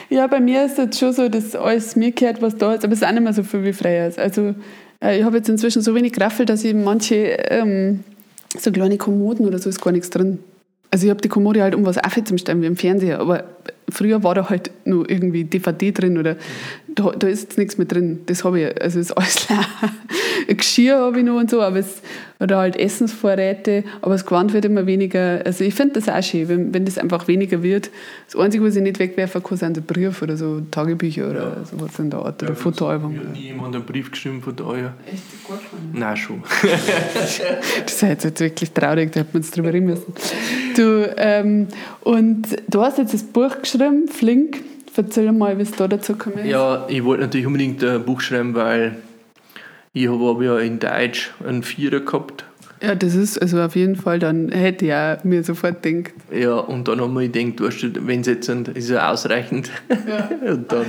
Ja, 0.09 0.27
bei 0.29 0.41
mir 0.41 0.65
ist 0.65 0.79
es 0.79 0.99
schon 0.99 1.13
so, 1.13 1.29
dass 1.29 1.57
alles 1.57 1.97
mir 1.97 2.13
gehört, 2.13 2.41
was 2.43 2.57
da 2.57 2.75
ist, 2.75 2.85
aber 2.85 2.93
es 2.93 3.01
ist 3.01 3.09
auch 3.09 3.13
nicht 3.13 3.23
mehr 3.23 3.33
so 3.33 3.43
viel 3.43 3.65
wie 3.65 3.73
früher. 3.73 4.13
Also, 4.17 4.55
äh, 5.03 5.19
ich 5.19 5.25
habe 5.25 5.39
jetzt 5.39 5.49
inzwischen 5.49 5.83
so 5.83 5.95
wenig 5.95 6.13
Graffel, 6.13 6.47
dass 6.47 6.63
ich 6.63 6.75
manche 6.75 7.17
ähm, 7.51 8.05
so 8.57 8.71
kleine 8.71 8.99
Kommoden 8.99 9.47
oder 9.47 9.59
so 9.59 9.69
ist 9.69 9.81
gar 9.81 9.91
nichts 9.91 10.11
drin. 10.11 10.39
Also 10.91 11.07
ich 11.07 11.11
habe 11.11 11.21
die 11.21 11.29
Kommode 11.29 11.63
halt 11.63 11.75
um 11.75 11.85
was 11.85 11.99
aufzustellen 11.99 12.63
wie 12.63 12.67
im 12.67 12.77
Fernseher, 12.77 13.21
aber 13.21 13.45
früher 13.89 14.23
war 14.23 14.35
da 14.35 14.49
halt 14.49 14.71
nur 14.85 15.09
irgendwie 15.09 15.45
DVD 15.45 15.93
drin 15.93 16.19
oder 16.19 16.37
da, 16.89 17.11
da 17.11 17.29
ist 17.29 17.43
jetzt 17.43 17.59
nichts 17.59 17.79
mehr 17.79 17.87
drin. 17.87 18.21
Das 18.27 18.45
habe 18.45 18.61
ich, 18.61 18.83
also 18.83 18.99
ist 18.99 19.13
alles 19.13 19.47
Geschirr 20.49 20.99
habe 20.99 21.19
ich 21.19 21.25
noch 21.25 21.39
und 21.39 21.51
so, 21.51 21.61
aber 21.61 21.79
es, 21.79 22.03
oder 22.39 22.59
halt 22.59 22.77
Essensvorräte, 22.77 23.85
aber 24.03 24.13
das 24.13 24.27
Gewand 24.27 24.53
wird 24.53 24.65
immer 24.65 24.87
weniger. 24.87 25.41
Also 25.45 25.65
ich 25.65 25.75
finde 25.75 25.95
das 25.95 26.09
auch 26.09 26.23
schön, 26.23 26.49
wenn, 26.49 26.75
wenn 26.75 26.85
das 26.85 26.99
einfach 26.99 27.29
weniger 27.29 27.63
wird. 27.63 27.91
Das 28.27 28.37
Einzige, 28.39 28.65
was 28.65 28.77
ich 28.77 28.83
nicht 28.83 28.99
wegwerfen 28.99 29.43
kann, 29.43 29.57
sind 29.57 29.77
die 29.77 29.81
Briefe 29.81 30.25
oder 30.25 30.37
so 30.37 30.61
Tagebücher 30.71 31.31
oder 31.31 31.57
ja. 31.57 31.65
sowas 31.65 31.99
in 31.99 32.11
der 32.11 32.21
Art 32.21 32.43
oder 32.43 32.53
ja, 32.53 32.57
Fotoalbum. 32.57 33.13
Mir 33.13 33.21
hat 33.21 33.33
nie 33.33 33.41
jemand 33.41 33.75
einen 33.75 33.85
Brief 33.85 34.11
geschrieben 34.11 34.43
von 34.43 34.55
daher. 34.55 34.95
Echt? 35.11 35.23
Gut 35.47 35.59
Nein, 35.93 36.17
schon. 36.17 36.43
das 36.63 38.03
ist 38.03 38.03
jetzt 38.03 38.41
wirklich 38.41 38.71
traurig, 38.73 39.13
da 39.13 39.21
hätten 39.21 39.33
wir 39.33 39.39
uns 39.39 39.51
drüber 39.51 39.73
reden 39.73 39.87
müssen. 39.87 40.13
Du, 40.77 41.15
ähm, 41.17 41.69
und 42.03 42.45
du 42.69 42.83
hast 42.83 42.99
jetzt 42.99 43.15
das 43.15 43.23
Buch 43.23 43.63
geschrieben, 43.63 43.76
Flink. 44.09 44.63
Erzähl 44.97 45.31
mal, 45.31 45.59
wie 45.59 45.63
es 45.63 45.73
da 45.73 45.89
dazu 45.89 46.15
gekommen 46.15 46.39
ist. 46.39 46.47
Ja, 46.47 46.87
ich 46.89 47.05
wollte 47.05 47.25
natürlich 47.25 47.47
unbedingt 47.47 47.85
ein 47.85 48.03
Buch 48.03 48.23
schreiben, 48.23 48.55
weil 48.55 48.97
ich 49.93 50.09
habe 50.09 50.45
ja 50.45 50.59
in 50.59 50.79
Deutsch 50.79 51.33
einen 51.47 51.63
Vierer 51.63 52.01
gehabt. 52.01 52.45
Ja, 52.83 52.95
das 52.95 53.15
ist 53.15 53.41
also 53.41 53.61
auf 53.61 53.75
jeden 53.77 53.97
Fall, 53.97 54.19
dann 54.19 54.51
hätte 54.51 54.87
ich 54.87 54.93
auch 54.93 55.25
mir 55.25 55.43
sofort 55.43 55.83
gedacht. 55.83 56.13
Ja, 56.31 56.55
und 56.55 56.89
dann 56.89 57.01
haben 57.01 57.15
wir 57.15 57.29
gedacht, 57.29 57.61
weißt 57.61 57.83
du, 57.83 58.07
wenn 58.07 58.21
es 58.21 58.27
jetzt 58.27 58.47
sind, 58.47 58.69
ist 58.69 58.91
ja 58.91 59.11
ausreichend. 59.11 59.71
Ja. 59.89 60.31
und 60.53 60.71
dann, 60.71 60.87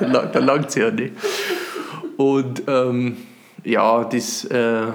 dann, 0.00 0.32
dann 0.32 0.44
langt 0.44 0.68
es 0.68 0.74
ja 0.74 0.90
nicht. 0.90 1.12
Und 2.16 2.62
ähm, 2.66 3.16
ja, 3.64 4.04
das, 4.04 4.44
äh, 4.44 4.86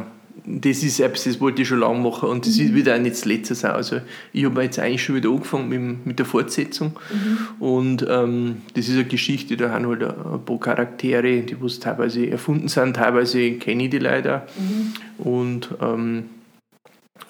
das 0.45 0.83
ist 0.83 0.99
etwas, 0.99 1.25
das 1.25 1.39
wollte 1.39 1.61
ich 1.61 1.67
schon 1.67 1.79
lange 1.79 1.99
machen 1.99 2.29
und 2.29 2.45
das 2.45 2.57
mhm. 2.57 2.65
ist 2.65 2.75
wieder 2.75 2.97
nicht 2.97 3.15
das 3.15 3.25
letzte 3.25 3.55
sein. 3.55 3.71
Also 3.71 4.01
ich 4.33 4.45
habe 4.45 4.63
jetzt 4.63 4.79
eigentlich 4.79 5.03
schon 5.03 5.15
wieder 5.15 5.29
angefangen 5.29 5.69
mit, 5.69 6.05
mit 6.05 6.19
der 6.19 6.25
Fortsetzung 6.25 6.97
mhm. 7.11 7.65
und 7.65 8.05
ähm, 8.09 8.61
das 8.73 8.87
ist 8.87 8.95
eine 8.95 9.05
Geschichte, 9.05 9.57
da 9.57 9.69
haben 9.69 9.87
halt 9.87 10.03
ein 10.03 10.45
paar 10.45 10.59
Charaktere, 10.59 11.41
die 11.41 11.61
was 11.61 11.79
teilweise 11.79 12.27
erfunden 12.29 12.67
sind, 12.67 12.95
teilweise 12.95 13.53
kenne 13.53 13.85
ich 13.85 13.89
die 13.91 13.99
leider 13.99 14.47
mhm. 14.57 15.25
und, 15.25 15.69
ähm, 15.81 16.25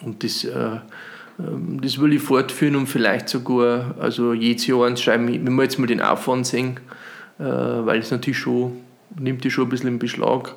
und 0.02 0.24
das, 0.24 0.46
äh, 0.46 0.78
ähm, 1.40 1.80
das 1.82 2.00
will 2.00 2.14
ich 2.14 2.22
fortführen 2.22 2.76
und 2.76 2.88
vielleicht 2.88 3.30
sogar, 3.30 3.96
also 4.00 4.34
jedes 4.34 4.68
Jahr 4.68 4.86
eins 4.86 5.02
schreiben, 5.02 5.28
wenn 5.28 5.56
wir 5.56 5.64
jetzt 5.64 5.80
mal 5.80 5.88
den 5.88 6.02
Aufwand 6.02 6.48
sehen, 6.48 6.80
äh, 7.40 7.44
weil 7.44 8.00
es 8.00 8.12
natürlich 8.12 8.40
schon, 8.40 8.78
nimmt 9.20 9.44
die 9.44 9.52
schon 9.52 9.66
ein 9.66 9.70
bisschen 9.70 9.90
in 9.90 10.00
Beschlag 10.00 10.56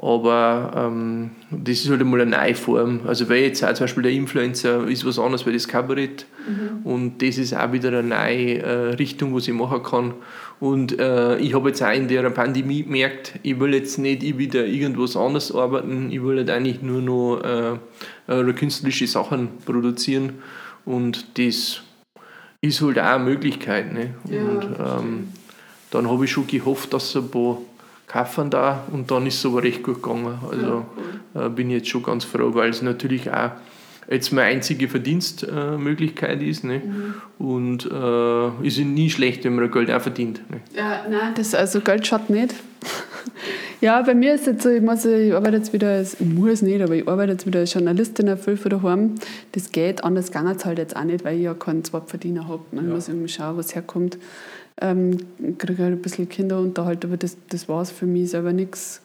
aber 0.00 0.72
ähm, 0.76 1.30
das 1.50 1.80
ist 1.80 1.90
halt 1.90 2.00
einmal 2.00 2.20
eine 2.20 2.30
neue 2.30 2.54
Form. 2.54 3.00
Also 3.06 3.28
weil 3.28 3.42
jetzt 3.42 3.64
auch 3.64 3.74
zum 3.74 3.84
Beispiel 3.84 4.04
der 4.04 4.12
Influencer 4.12 4.86
ist 4.86 5.04
was 5.04 5.18
anderes 5.18 5.44
wie 5.44 5.52
das 5.52 5.66
Kabarett. 5.66 6.26
Mhm. 6.48 6.86
Und 6.86 7.22
das 7.22 7.36
ist 7.36 7.54
auch 7.54 7.72
wieder 7.72 7.88
eine 7.88 8.04
neue 8.04 8.58
äh, 8.62 8.94
Richtung, 8.94 9.34
was 9.34 9.48
ich 9.48 9.54
machen 9.54 9.82
kann. 9.82 10.14
Und 10.60 10.98
äh, 10.98 11.38
ich 11.38 11.54
habe 11.54 11.68
jetzt 11.68 11.82
auch 11.82 11.92
in 11.92 12.08
der 12.08 12.30
Pandemie 12.30 12.84
gemerkt, 12.84 13.34
ich 13.42 13.58
will 13.58 13.74
jetzt 13.74 13.98
nicht 13.98 14.38
wieder 14.38 14.66
irgendwas 14.66 15.16
anderes 15.16 15.54
arbeiten, 15.54 16.10
ich 16.10 16.22
will 16.22 16.38
halt 16.38 16.50
eigentlich 16.50 16.82
nur 16.82 17.00
noch 17.00 17.42
äh, 17.42 17.76
äh, 18.28 18.52
künstlerische 18.52 19.06
Sachen 19.06 19.48
produzieren. 19.64 20.34
Und 20.84 21.38
das 21.38 21.82
ist 22.60 22.82
halt 22.82 22.98
auch 22.98 23.04
eine 23.04 23.24
Möglichkeit. 23.24 23.92
Ne? 23.92 24.14
Ja, 24.30 24.42
und 24.42 24.64
ähm, 24.64 25.28
dann 25.90 26.08
habe 26.08 26.24
ich 26.24 26.32
schon 26.32 26.46
gehofft, 26.46 26.92
dass 26.92 27.16
ein 27.16 27.30
paar 27.30 27.58
kaufen 28.08 28.50
da 28.50 28.84
und 28.90 29.10
dann 29.10 29.26
ist 29.26 29.36
es 29.36 29.46
aber 29.46 29.62
recht 29.62 29.82
gut 29.82 30.02
gegangen. 30.02 30.38
Also 30.50 30.66
ja, 30.66 30.86
cool. 31.34 31.46
äh, 31.46 31.48
bin 31.50 31.70
ich 31.70 31.76
jetzt 31.76 31.88
schon 31.88 32.02
ganz 32.02 32.24
froh, 32.24 32.54
weil 32.54 32.70
es 32.70 32.82
natürlich 32.82 33.30
auch 33.30 33.50
jetzt 34.10 34.32
meine 34.32 34.48
einzige 34.48 34.88
Verdienstmöglichkeit 34.88 36.40
äh, 36.40 36.48
ist. 36.48 36.64
Ne? 36.64 36.80
Mhm. 36.84 37.14
Und 37.38 37.84
äh, 37.90 38.66
ist 38.66 38.78
nie 38.78 39.10
schlecht, 39.10 39.44
wenn 39.44 39.54
man 39.54 39.70
Geld 39.70 39.90
auch 39.90 40.00
verdient. 40.00 40.40
Ne? 40.50 40.60
Ja, 40.74 41.04
nein, 41.08 41.34
das, 41.36 41.54
also 41.54 41.80
Geld 41.80 42.06
schaut 42.06 42.30
nicht. 42.30 42.54
ja, 43.80 44.00
bei 44.02 44.14
mir 44.14 44.34
ist 44.34 44.46
jetzt 44.46 44.62
so, 44.62 44.70
ich, 44.70 44.80
muss, 44.80 45.04
ich 45.04 45.34
arbeite 45.34 45.58
jetzt 45.58 45.72
wieder, 45.72 45.88
als, 45.88 46.18
ich 46.18 46.26
muss 46.26 46.62
nicht, 46.62 46.80
aber 46.80 46.94
ich 46.94 47.06
arbeite 47.06 47.32
jetzt 47.32 47.46
wieder 47.46 47.60
als 47.60 47.74
Journalistin 47.74 48.34
viel 48.38 48.56
für 48.56 48.70
daheim. 48.70 49.16
Das 49.52 49.70
geht, 49.72 50.02
anders 50.02 50.30
es 50.30 50.64
halt 50.64 50.78
jetzt 50.78 50.96
auch 50.96 51.04
nicht, 51.04 51.24
weil 51.24 51.36
ich 51.36 51.42
ja 51.42 51.54
keinen 51.54 51.84
Zweitverdiener 51.84 52.48
habe. 52.48 52.62
Man 52.72 52.88
ja. 52.88 52.94
muss 52.94 53.08
irgendwie 53.08 53.28
schauen, 53.28 53.58
was 53.58 53.74
herkommt 53.74 54.16
ähm, 54.80 55.18
kriege 55.58 55.82
halt 55.82 55.94
ein 55.94 56.02
bisschen 56.02 56.28
Kinderunterhalt, 56.28 57.04
aber 57.04 57.16
das, 57.16 57.36
das 57.48 57.68
war 57.68 57.82
es 57.82 57.90
für 57.90 58.06
mich 58.06 58.30
selber 58.30 58.52
nichts. 58.52 59.00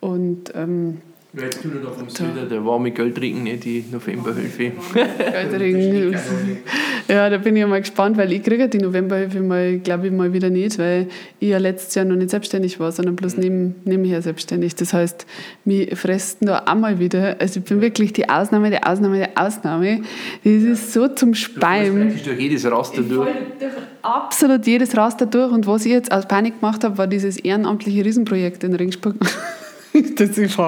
Und 0.00 0.52
ähm, 0.54 1.00
ja, 1.36 1.42
jetzt 1.42 1.62
tun 1.62 1.74
wir 1.74 1.80
noch 1.80 1.94
vom 1.96 2.08
Süden, 2.08 2.48
der 2.48 2.64
warme 2.64 2.92
Geldregen, 2.92 3.42
nicht 3.42 3.64
die 3.64 3.84
Novemberhilfe. 3.90 4.72
Geldregen. 4.94 6.16
Ja, 7.08 7.28
da 7.28 7.38
bin 7.38 7.56
ich 7.56 7.66
mal 7.66 7.80
gespannt, 7.80 8.16
weil 8.16 8.32
ich 8.32 8.42
kriege 8.42 8.68
die 8.68 8.78
Novemberhilfe 8.78 9.40
mal, 9.40 9.78
glaube 9.78 10.06
ich, 10.06 10.12
mal 10.12 10.32
wieder 10.32 10.48
nicht, 10.48 10.78
weil 10.78 11.08
ich 11.40 11.48
ja 11.48 11.58
letztes 11.58 11.94
Jahr 11.96 12.04
noch 12.04 12.14
nicht 12.14 12.30
selbstständig 12.30 12.78
war, 12.78 12.92
sondern 12.92 13.16
bloß 13.16 13.36
neben, 13.36 13.74
nebenher 13.84 14.22
selbstständig. 14.22 14.76
Das 14.76 14.94
heißt, 14.94 15.26
mich 15.64 15.98
fressen 15.98 16.46
da 16.46 16.62
auch 16.66 16.74
mal 16.76 17.00
wieder. 17.00 17.36
Also 17.40 17.58
ich 17.60 17.66
bin 17.66 17.80
wirklich 17.80 18.12
die 18.12 18.28
Ausnahme, 18.28 18.70
die 18.70 18.82
Ausnahme, 18.82 19.26
die 19.26 19.36
Ausnahme. 19.36 20.02
Das 20.44 20.52
ist 20.52 20.92
so 20.92 21.08
zum 21.08 21.34
Speim. 21.34 22.10
Du 22.10 22.24
durch 22.24 22.40
jedes 22.40 22.64
Raster 22.70 23.02
durch. 23.02 23.28
durch 23.58 23.72
absolut 24.02 24.66
jedes 24.66 24.96
Raster 24.96 25.26
durch. 25.26 25.52
Und 25.52 25.66
was 25.66 25.84
ich 25.84 25.92
jetzt 25.92 26.12
aus 26.12 26.26
Panik 26.26 26.60
gemacht 26.60 26.84
habe, 26.84 26.96
war 26.96 27.06
dieses 27.06 27.38
ehrenamtliche 27.38 28.04
Riesenprojekt 28.04 28.62
in 28.62 28.74
Ringsburg. 28.74 29.16
das 30.16 30.38
ist 30.38 30.58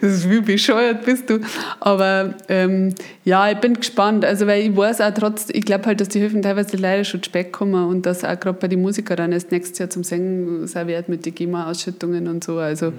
das 0.00 0.12
ist 0.12 0.30
wie 0.30 0.40
bescheuert 0.40 1.04
bist 1.04 1.28
du. 1.28 1.40
Aber 1.80 2.34
ähm, 2.48 2.94
ja, 3.24 3.50
ich 3.50 3.58
bin 3.58 3.74
gespannt. 3.74 4.24
Also, 4.24 4.46
weil 4.46 4.62
ich 4.62 4.76
weiß 4.76 5.00
auch 5.00 5.12
trotz, 5.14 5.48
ich 5.50 5.64
glaube 5.64 5.86
halt, 5.86 6.00
dass 6.00 6.08
die 6.08 6.20
Hilfen 6.20 6.42
teilweise 6.42 6.76
leider 6.76 7.04
schon 7.04 7.22
spät 7.22 7.52
kommen 7.52 7.88
und 7.88 8.06
dass 8.06 8.24
auch 8.24 8.38
gerade 8.38 8.58
bei 8.58 8.68
den 8.68 8.82
Musikern 8.82 9.32
erst 9.32 9.52
nächstes 9.52 9.78
Jahr 9.78 9.90
zum 9.90 10.04
Singen 10.04 10.66
sein 10.66 10.88
wird 10.88 11.08
mit 11.08 11.26
den 11.26 11.34
GEMA-Ausschüttungen 11.34 12.28
und 12.28 12.42
so. 12.42 12.58
Also, 12.58 12.90
mhm. 12.90 12.96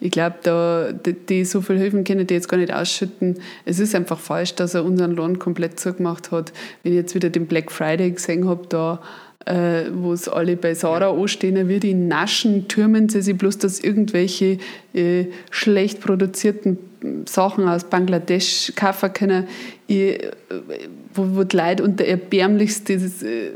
ich 0.00 0.10
glaube, 0.10 0.36
da, 0.42 0.92
die, 0.92 1.12
die, 1.12 1.44
so 1.44 1.60
viele 1.60 1.78
Hilfen 1.80 2.04
können 2.04 2.26
die 2.26 2.34
jetzt 2.34 2.48
gar 2.48 2.58
nicht 2.58 2.72
ausschütten. 2.72 3.38
Es 3.64 3.78
ist 3.78 3.94
einfach 3.94 4.18
falsch, 4.18 4.54
dass 4.54 4.74
er 4.74 4.84
unseren 4.84 5.12
Lohn 5.12 5.38
komplett 5.38 5.78
zugemacht 5.80 6.30
hat. 6.30 6.52
Wenn 6.82 6.92
ich 6.92 6.98
jetzt 6.98 7.14
wieder 7.14 7.30
den 7.30 7.46
Black 7.46 7.70
Friday 7.70 8.10
gesehen 8.10 8.48
habe, 8.48 8.66
da 8.68 9.00
äh, 9.46 9.84
wo 9.92 10.12
es 10.12 10.28
alle 10.28 10.56
bei 10.56 10.74
Sarah 10.74 11.10
anstehen, 11.10 11.68
wie 11.68 11.80
die 11.80 11.94
naschen, 11.94 12.68
türmen 12.68 13.08
sie 13.08 13.22
sich 13.22 13.36
bloß, 13.36 13.58
dass 13.58 13.80
irgendwelche 13.80 14.58
äh, 14.94 15.26
schlecht 15.50 16.00
produzierten 16.00 16.78
Sachen 17.26 17.68
aus 17.68 17.84
Bangladesch 17.84 18.72
kaufen 18.74 19.12
können, 19.12 19.48
ich, 19.86 20.22
äh, 20.22 20.30
wo, 21.14 21.36
wo 21.36 21.44
die 21.44 21.56
Leute 21.56 21.84
unter 21.84 22.04
erbärmlichstes 22.04 23.22
äh, 23.22 23.50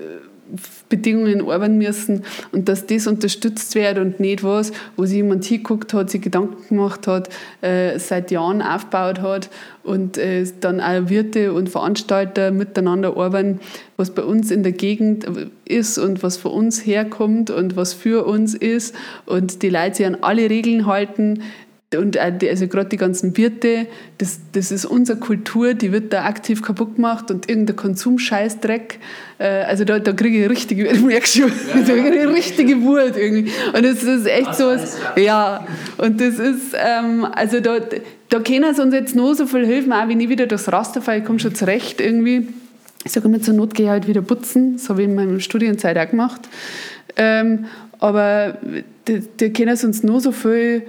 Bedingungen 0.88 1.48
arbeiten 1.48 1.78
müssen 1.78 2.24
und 2.52 2.68
dass 2.68 2.86
das 2.86 3.06
unterstützt 3.06 3.74
wird 3.74 3.98
und 3.98 4.20
nicht 4.20 4.44
was, 4.44 4.72
wo 4.96 5.04
sich 5.06 5.16
jemand 5.16 5.44
hinguckt 5.44 5.94
hat, 5.94 6.10
sich 6.10 6.20
Gedanken 6.20 6.68
gemacht 6.68 7.06
hat, 7.06 7.30
äh, 7.62 7.98
seit 7.98 8.30
Jahren 8.30 8.60
aufgebaut 8.60 9.20
hat 9.20 9.50
und 9.82 10.18
äh, 10.18 10.44
dann 10.60 10.80
auch 10.80 11.08
Wirte 11.08 11.52
und 11.52 11.68
Veranstalter 11.68 12.50
miteinander 12.50 13.16
arbeiten, 13.16 13.60
was 13.96 14.10
bei 14.10 14.22
uns 14.22 14.50
in 14.50 14.62
der 14.62 14.72
Gegend 14.72 15.26
ist 15.64 15.98
und 15.98 16.22
was 16.22 16.36
von 16.36 16.52
uns 16.52 16.84
herkommt 16.84 17.50
und 17.50 17.76
was 17.76 17.94
für 17.94 18.26
uns 18.26 18.54
ist. 18.54 18.94
Und 19.26 19.62
die 19.62 19.70
Leute 19.70 19.96
sich 19.96 20.06
an 20.06 20.18
alle 20.20 20.50
Regeln 20.50 20.86
halten, 20.86 21.42
und 21.96 22.16
also 22.18 22.68
gerade 22.68 22.88
die 22.88 22.96
ganzen 22.96 23.36
Wirte, 23.36 23.86
das, 24.18 24.40
das 24.52 24.70
ist 24.72 24.84
unsere 24.84 25.18
Kultur, 25.18 25.74
die 25.74 25.92
wird 25.92 26.12
da 26.12 26.24
aktiv 26.24 26.62
kaputt 26.62 26.96
gemacht 26.96 27.30
und 27.30 27.48
irgendein 27.48 27.76
Konsumscheißdreck. 27.76 28.98
Äh, 29.38 29.44
also 29.44 29.84
da, 29.84 29.98
da 29.98 30.12
kriege 30.12 30.42
ich 30.42 30.50
richtige, 30.50 30.88
ich 30.88 31.00
merke 31.00 31.26
schon, 31.26 31.48
ja, 31.48 31.80
da 31.80 31.92
kriege 31.92 32.16
ich 32.16 32.28
richtige 32.28 32.80
Wut 32.82 33.16
irgendwie. 33.16 33.52
Und 33.72 33.84
das 33.84 34.02
ist 34.02 34.26
echt 34.26 34.54
so 34.54 34.66
was, 34.66 34.98
ja. 35.16 35.66
Und 35.98 36.20
das 36.20 36.38
ist, 36.38 36.74
ähm, 36.74 37.24
also 37.24 37.60
da, 37.60 37.78
da 38.28 38.40
können 38.40 38.74
sie 38.74 38.82
uns 38.82 38.94
jetzt 38.94 39.14
nur 39.14 39.34
so 39.34 39.46
viel 39.46 39.66
helfen, 39.66 39.92
auch 39.92 40.08
wenn 40.08 40.20
ich 40.20 40.28
wieder 40.28 40.46
durchs 40.46 40.72
Raster 40.72 41.02
fahre, 41.02 41.18
ich 41.18 41.24
komme 41.24 41.38
schon 41.38 41.54
zurecht 41.54 42.00
irgendwie. 42.00 42.48
Ich 43.04 43.12
sage 43.12 43.28
immer, 43.28 43.40
zur 43.40 43.54
Not 43.54 43.74
gehe 43.74 43.86
ich 43.86 43.90
halt 43.90 44.06
wieder 44.06 44.22
putzen, 44.22 44.74
das 44.74 44.88
habe 44.88 45.02
ich 45.02 45.08
in 45.08 45.14
meiner 45.14 45.40
Studienzeit 45.40 45.98
auch 45.98 46.08
gemacht. 46.08 46.42
Ähm, 47.16 47.66
aber 47.98 48.58
die 49.06 49.52
können 49.52 49.76
uns 49.82 50.02
nur 50.02 50.20
so 50.20 50.32
viel 50.32 50.82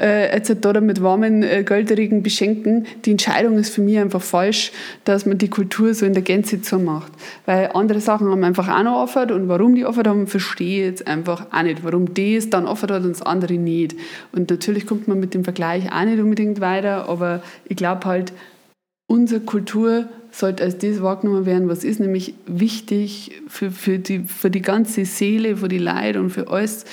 äh, 0.00 0.34
jetzt 0.34 0.54
da 0.60 0.80
mit 0.80 1.02
warmen 1.02 1.42
äh, 1.42 1.64
Goldregen 1.64 2.22
beschenken. 2.22 2.86
Die 3.04 3.10
Entscheidung 3.12 3.58
ist 3.58 3.74
für 3.74 3.80
mich 3.80 3.98
einfach 3.98 4.22
falsch, 4.22 4.72
dass 5.04 5.26
man 5.26 5.38
die 5.38 5.48
Kultur 5.48 5.94
so 5.94 6.06
in 6.06 6.12
der 6.12 6.22
Gänze 6.22 6.58
so 6.62 6.78
macht. 6.78 7.12
Weil 7.44 7.70
andere 7.74 8.00
Sachen 8.00 8.28
haben 8.28 8.44
einfach 8.44 8.68
auch 8.68 8.82
noch 8.82 9.02
offert 9.02 9.32
und 9.32 9.48
warum 9.48 9.74
die 9.74 9.84
offert 9.84 10.06
haben, 10.06 10.26
verstehe 10.26 10.80
ich 10.80 10.90
jetzt 10.90 11.06
einfach 11.06 11.46
auch 11.52 11.62
nicht. 11.62 11.84
Warum 11.84 12.14
die 12.14 12.36
es 12.36 12.50
dann 12.50 12.66
offert 12.66 12.90
hat 12.90 13.04
und 13.04 13.10
das 13.10 13.22
andere 13.22 13.54
nicht. 13.54 13.96
Und 14.32 14.50
natürlich 14.50 14.86
kommt 14.86 15.08
man 15.08 15.20
mit 15.20 15.34
dem 15.34 15.44
Vergleich 15.44 15.92
auch 15.92 16.04
nicht 16.04 16.20
unbedingt 16.20 16.60
weiter, 16.60 17.08
aber 17.08 17.42
ich 17.64 17.76
glaube 17.76 18.06
halt, 18.06 18.32
unsere 19.06 19.40
Kultur 19.40 20.08
sollte 20.30 20.64
als 20.64 20.78
das 20.78 21.00
wahrgenommen 21.00 21.46
werden, 21.46 21.68
was 21.68 21.82
ist 21.82 21.98
nämlich 21.98 22.34
wichtig 22.46 23.42
für, 23.48 23.70
für, 23.70 23.98
die, 23.98 24.20
für 24.20 24.50
die 24.50 24.60
ganze 24.60 25.04
Seele, 25.04 25.56
für 25.56 25.68
die 25.68 25.78
Leute 25.78 26.20
und 26.20 26.30
für 26.30 26.48
alles. 26.48 26.84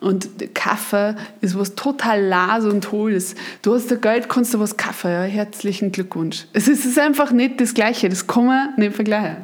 Und 0.00 0.54
Kaffee 0.54 1.14
ist 1.40 1.58
was 1.58 1.74
total 1.74 2.22
las 2.22 2.64
und 2.64 2.84
tolles. 2.84 3.34
Du 3.62 3.74
hast 3.74 3.90
da 3.90 3.96
Geld, 3.96 4.28
kannst 4.28 4.54
du 4.54 4.60
was 4.60 4.76
kaufen. 4.76 5.10
Ja, 5.10 5.22
herzlichen 5.22 5.92
Glückwunsch. 5.92 6.46
Es 6.52 6.68
ist 6.68 6.98
einfach 6.98 7.32
nicht 7.32 7.60
das 7.60 7.74
Gleiche. 7.74 8.08
Das 8.08 8.26
kann 8.26 8.46
man 8.46 8.74
nicht 8.76 8.94
vergleichen. 8.94 9.36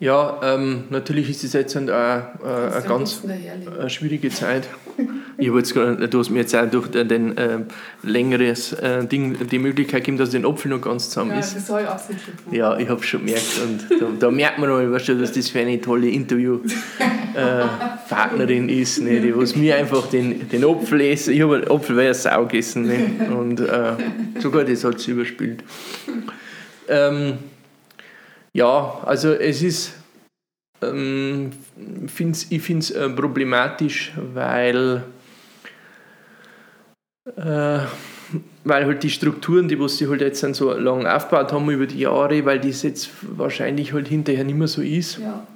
Ja, 0.00 0.40
ähm, 0.42 0.84
natürlich 0.88 1.28
ist 1.28 1.44
es 1.44 1.52
jetzt 1.52 1.76
eine, 1.76 1.92
äh, 1.92 2.74
eine 2.74 2.82
ganz 2.88 3.20
eine 3.22 3.90
schwierige 3.90 4.30
Zeit. 4.30 4.66
Ich 5.36 5.54
jetzt 5.54 5.74
grad, 5.74 6.12
du 6.12 6.18
hast 6.18 6.30
mir 6.30 6.40
jetzt 6.40 6.56
auch 6.56 6.68
durch 6.70 6.88
den 6.88 7.36
äh, 7.36 7.58
längeres 8.02 8.72
äh, 8.72 9.04
Ding 9.04 9.46
die 9.46 9.58
Möglichkeit 9.58 10.00
gegeben, 10.00 10.16
dass 10.16 10.30
den 10.30 10.46
Apfel 10.46 10.70
noch 10.70 10.80
ganz 10.80 11.10
zusammen 11.10 11.32
ja, 11.32 11.40
ist. 11.40 11.54
Das 11.54 11.66
soll 11.66 11.82
ich 11.82 11.88
auch 11.88 12.00
Ja, 12.50 12.78
ich 12.78 12.88
habe 12.88 13.02
schon 13.02 13.26
gemerkt. 13.26 13.60
Und 13.62 13.84
da, 14.00 14.06
da 14.18 14.30
merkt 14.30 14.58
man 14.58 14.70
mal, 14.70 14.90
weißt 14.90 15.08
du, 15.08 15.18
dass 15.18 15.32
das 15.32 15.50
für 15.50 15.60
eine 15.60 15.78
tolle 15.80 16.08
Interviewpartnerin 16.08 18.70
äh, 18.70 18.80
ist, 18.80 19.02
ne, 19.02 19.20
die 19.20 19.36
was 19.36 19.54
mir 19.54 19.76
einfach 19.76 20.06
den, 20.08 20.48
den 20.48 20.64
Apfel 20.64 21.02
essen. 21.02 21.34
Ich 21.34 21.42
habe 21.42 21.56
einen 21.56 21.70
Apfel 21.70 21.94
weil 21.96 22.06
er 22.06 22.14
Sau 22.14 22.46
gegessen. 22.46 22.86
Ne, 22.86 23.10
und 23.34 23.60
äh, 23.60 23.92
sogar 24.40 24.64
das 24.64 24.82
hat 24.82 24.98
sie 24.98 25.10
überspielt. 25.10 25.62
Ähm, 26.88 27.34
ja, 28.52 29.00
also 29.04 29.32
es 29.32 29.62
ist, 29.62 29.94
ähm, 30.82 31.50
find's, 32.06 32.46
ich 32.50 32.62
finde 32.62 32.80
es 32.80 32.90
äh, 32.90 33.08
problematisch, 33.10 34.12
weil, 34.16 35.04
äh, 37.36 37.78
weil 38.64 38.86
halt 38.86 39.02
die 39.02 39.10
Strukturen, 39.10 39.68
die 39.68 39.78
was 39.78 39.98
sie 39.98 40.08
halt 40.08 40.20
jetzt 40.20 40.40
so 40.54 40.72
lange 40.72 41.14
aufgebaut 41.14 41.52
haben 41.52 41.70
über 41.70 41.86
die 41.86 42.00
Jahre, 42.00 42.44
weil 42.44 42.60
das 42.60 42.82
jetzt 42.82 43.10
wahrscheinlich 43.22 43.92
halt 43.92 44.08
hinterher 44.08 44.44
nicht 44.44 44.58
mehr 44.58 44.68
so 44.68 44.82
ist. 44.82 45.18
Ja. 45.18 45.46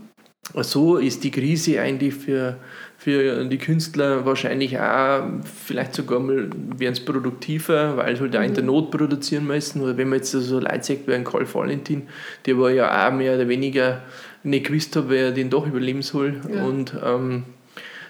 So 0.63 0.99
ist 0.99 1.25
die 1.25 1.31
Krise 1.31 1.81
eigentlich 1.81 2.15
für 2.15 2.59
für 3.05 3.45
die 3.45 3.59
Künstler 3.59 4.25
wahrscheinlich 4.25 4.81
auch, 4.81 5.25
vielleicht 5.45 5.95
sogar 5.95 6.21
mal 6.21 6.49
werden 6.79 6.95
es 6.95 7.05
produktiver, 7.05 7.99
weil 7.99 8.17
sie 8.17 8.23
halt 8.23 8.35
auch 8.35 8.41
in 8.43 8.55
der 8.55 8.63
mhm. 8.63 8.71
Not 8.71 8.91
produzieren 8.91 9.47
müssen. 9.47 9.83
Oder 9.83 9.99
wenn 9.99 10.09
man 10.09 10.21
jetzt 10.21 10.31
so 10.31 10.59
Leute 10.59 10.83
sagt 10.83 11.07
wie 11.07 11.13
ein 11.13 11.23
Karl 11.23 11.47
Valentin, 11.53 12.09
der 12.47 12.59
war 12.59 12.71
ja 12.71 13.07
auch 13.07 13.13
mehr 13.13 13.35
oder 13.35 13.47
weniger 13.47 14.01
nicht 14.43 14.69
gewusst 14.69 14.97
hat, 14.97 15.11
wer 15.11 15.33
den 15.33 15.51
doch 15.51 15.67
überleben 15.67 16.01
soll. 16.01 16.41
Ja. 16.51 16.65
Und 16.65 16.95
ähm, 17.05 17.43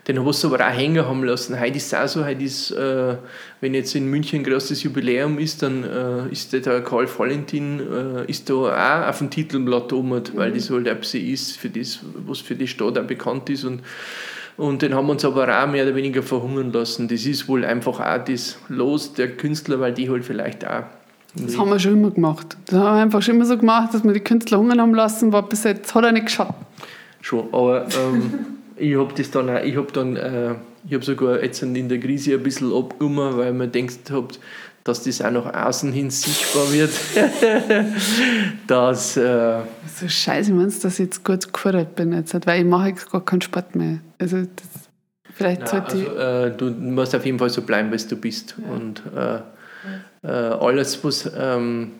den 0.06 0.24
hast 0.24 0.44
du 0.44 0.54
aber 0.54 0.64
auch 0.64 0.72
hängen 0.72 1.04
haben 1.04 1.24
lassen. 1.24 1.58
Heute 1.58 1.76
ist 1.76 1.86
es 1.86 1.94
auch 1.94 2.06
so, 2.06 2.24
heute 2.24 2.44
ist, 2.44 2.70
äh, 2.70 3.16
wenn 3.60 3.74
jetzt 3.74 3.96
in 3.96 4.08
München 4.08 4.42
ein 4.42 4.44
großes 4.44 4.84
Jubiläum 4.84 5.40
ist, 5.40 5.64
dann 5.64 5.82
äh, 5.82 6.30
ist 6.30 6.52
der 6.52 6.82
Karl 6.82 7.08
Valentin 7.08 7.80
äh, 7.80 8.30
ist 8.30 8.48
da 8.48 8.54
auch 8.54 9.08
auf 9.08 9.18
dem 9.18 9.30
Titelblatt 9.30 9.92
oben, 9.92 10.10
mhm. 10.10 10.22
weil 10.34 10.52
das 10.52 10.70
halt 10.70 10.86
etwas 10.86 11.14
ist, 11.14 11.56
für 11.56 11.68
das, 11.68 11.98
was 12.28 12.38
für 12.38 12.54
die 12.54 12.68
Stadt 12.68 12.96
auch 12.96 13.04
bekannt 13.04 13.50
ist. 13.50 13.64
Und 13.64 13.82
und 14.56 14.82
den 14.82 14.94
haben 14.94 15.06
wir 15.06 15.12
uns 15.12 15.24
aber 15.24 15.62
auch 15.62 15.66
mehr 15.66 15.84
oder 15.84 15.94
weniger 15.94 16.22
verhungern 16.22 16.72
lassen. 16.72 17.08
Das 17.08 17.26
ist 17.26 17.48
wohl 17.48 17.64
einfach 17.64 18.00
auch 18.00 18.24
das 18.24 18.56
Los 18.68 19.12
der 19.14 19.36
Künstler, 19.36 19.80
weil 19.80 19.92
die 19.92 20.08
halt 20.08 20.24
vielleicht 20.24 20.66
auch. 20.66 20.84
Das 21.36 21.58
haben 21.58 21.70
wir 21.70 21.80
schon 21.80 21.94
immer 21.94 22.12
gemacht. 22.12 22.56
Das 22.66 22.78
haben 22.78 22.96
wir 22.96 23.02
einfach 23.02 23.22
schon 23.22 23.34
immer 23.34 23.44
so 23.44 23.58
gemacht, 23.58 23.92
dass 23.92 24.04
wir 24.04 24.12
die 24.12 24.20
Künstler 24.20 24.58
hungern 24.58 24.80
haben 24.80 24.94
lassen, 24.94 25.32
war 25.32 25.48
bis 25.48 25.64
jetzt, 25.64 25.92
hat 25.94 26.04
er 26.04 26.12
nicht 26.12 26.26
geschafft. 26.26 26.54
Schon, 27.20 27.48
aber 27.52 27.86
ähm, 27.86 28.32
ich 28.76 28.96
habe 28.96 29.12
das 29.16 29.30
dann 29.32 29.50
auch, 29.50 29.62
ich 29.62 29.76
habe 29.76 29.90
dann, 29.92 30.16
äh, 30.16 30.54
ich 30.86 30.94
habe 30.94 31.04
sogar 31.04 31.42
jetzt 31.42 31.60
in 31.62 31.88
der 31.88 31.98
Krise 31.98 32.34
ein 32.34 32.42
bisschen 32.42 32.72
abgenommen, 32.72 33.36
weil 33.36 33.52
man 33.52 33.72
denkt, 33.72 34.10
habt, 34.12 34.38
dass 34.84 35.02
das 35.02 35.22
auch 35.22 35.30
nach 35.30 35.66
außen 35.66 35.92
hin 35.92 36.10
sichtbar 36.10 36.70
wird. 36.70 36.92
dass, 38.66 39.16
äh 39.16 39.60
so 39.96 40.08
scheiße, 40.08 40.56
wenn 40.56 40.66
dass 40.66 40.84
ich 40.84 40.98
jetzt 40.98 41.24
gut 41.24 41.52
gefordert 41.52 41.96
bin, 41.96 42.12
jetzt, 42.12 42.34
weil 42.46 42.60
ich 42.60 42.66
mache 42.66 42.88
jetzt 42.88 43.10
gar 43.10 43.24
keinen 43.24 43.40
Sport 43.40 43.74
mehr. 43.74 43.98
Also 44.18 44.38
das, 44.38 44.90
vielleicht 45.34 45.62
Nein, 45.62 45.70
sollte 45.70 46.10
also, 46.10 46.54
äh, 46.54 46.56
du 46.56 46.70
musst 46.70 47.14
auf 47.14 47.24
jeden 47.24 47.38
Fall 47.38 47.50
so 47.50 47.62
bleiben, 47.62 47.90
wie 47.90 47.96
du 47.96 48.16
bist. 48.16 48.56
Ja. 48.58 48.74
Und 48.74 49.02
äh, 49.16 49.40
äh, 50.26 50.28
alles, 50.28 51.02
was 51.02 51.30
ähm, 51.36 51.92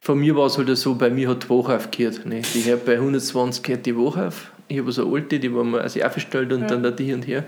von 0.00 0.18
mir 0.18 0.34
war 0.36 0.46
es 0.46 0.58
halt 0.58 0.76
so, 0.76 0.94
bei 0.94 1.10
mir 1.10 1.28
hat 1.28 1.44
die 1.44 1.48
Woche 1.48 1.76
aufgehört. 1.76 2.24
Ne? 2.26 2.42
Die 2.54 2.64
hört 2.64 2.84
bei 2.84 2.94
120 2.94 3.62
gehört 3.62 3.86
die 3.86 3.96
Woche 3.96 4.28
auf. 4.28 4.50
Ich 4.68 4.78
habe 4.78 4.90
so 4.92 5.06
eine 5.06 5.14
alte, 5.14 5.38
die 5.38 5.54
war 5.54 5.64
mir 5.64 5.80
also 5.80 6.02
aufgestellt 6.02 6.52
und 6.52 6.62
ja. 6.62 6.66
dann 6.66 6.82
da 6.82 6.90
die 6.90 7.12
und 7.12 7.26
her. 7.26 7.44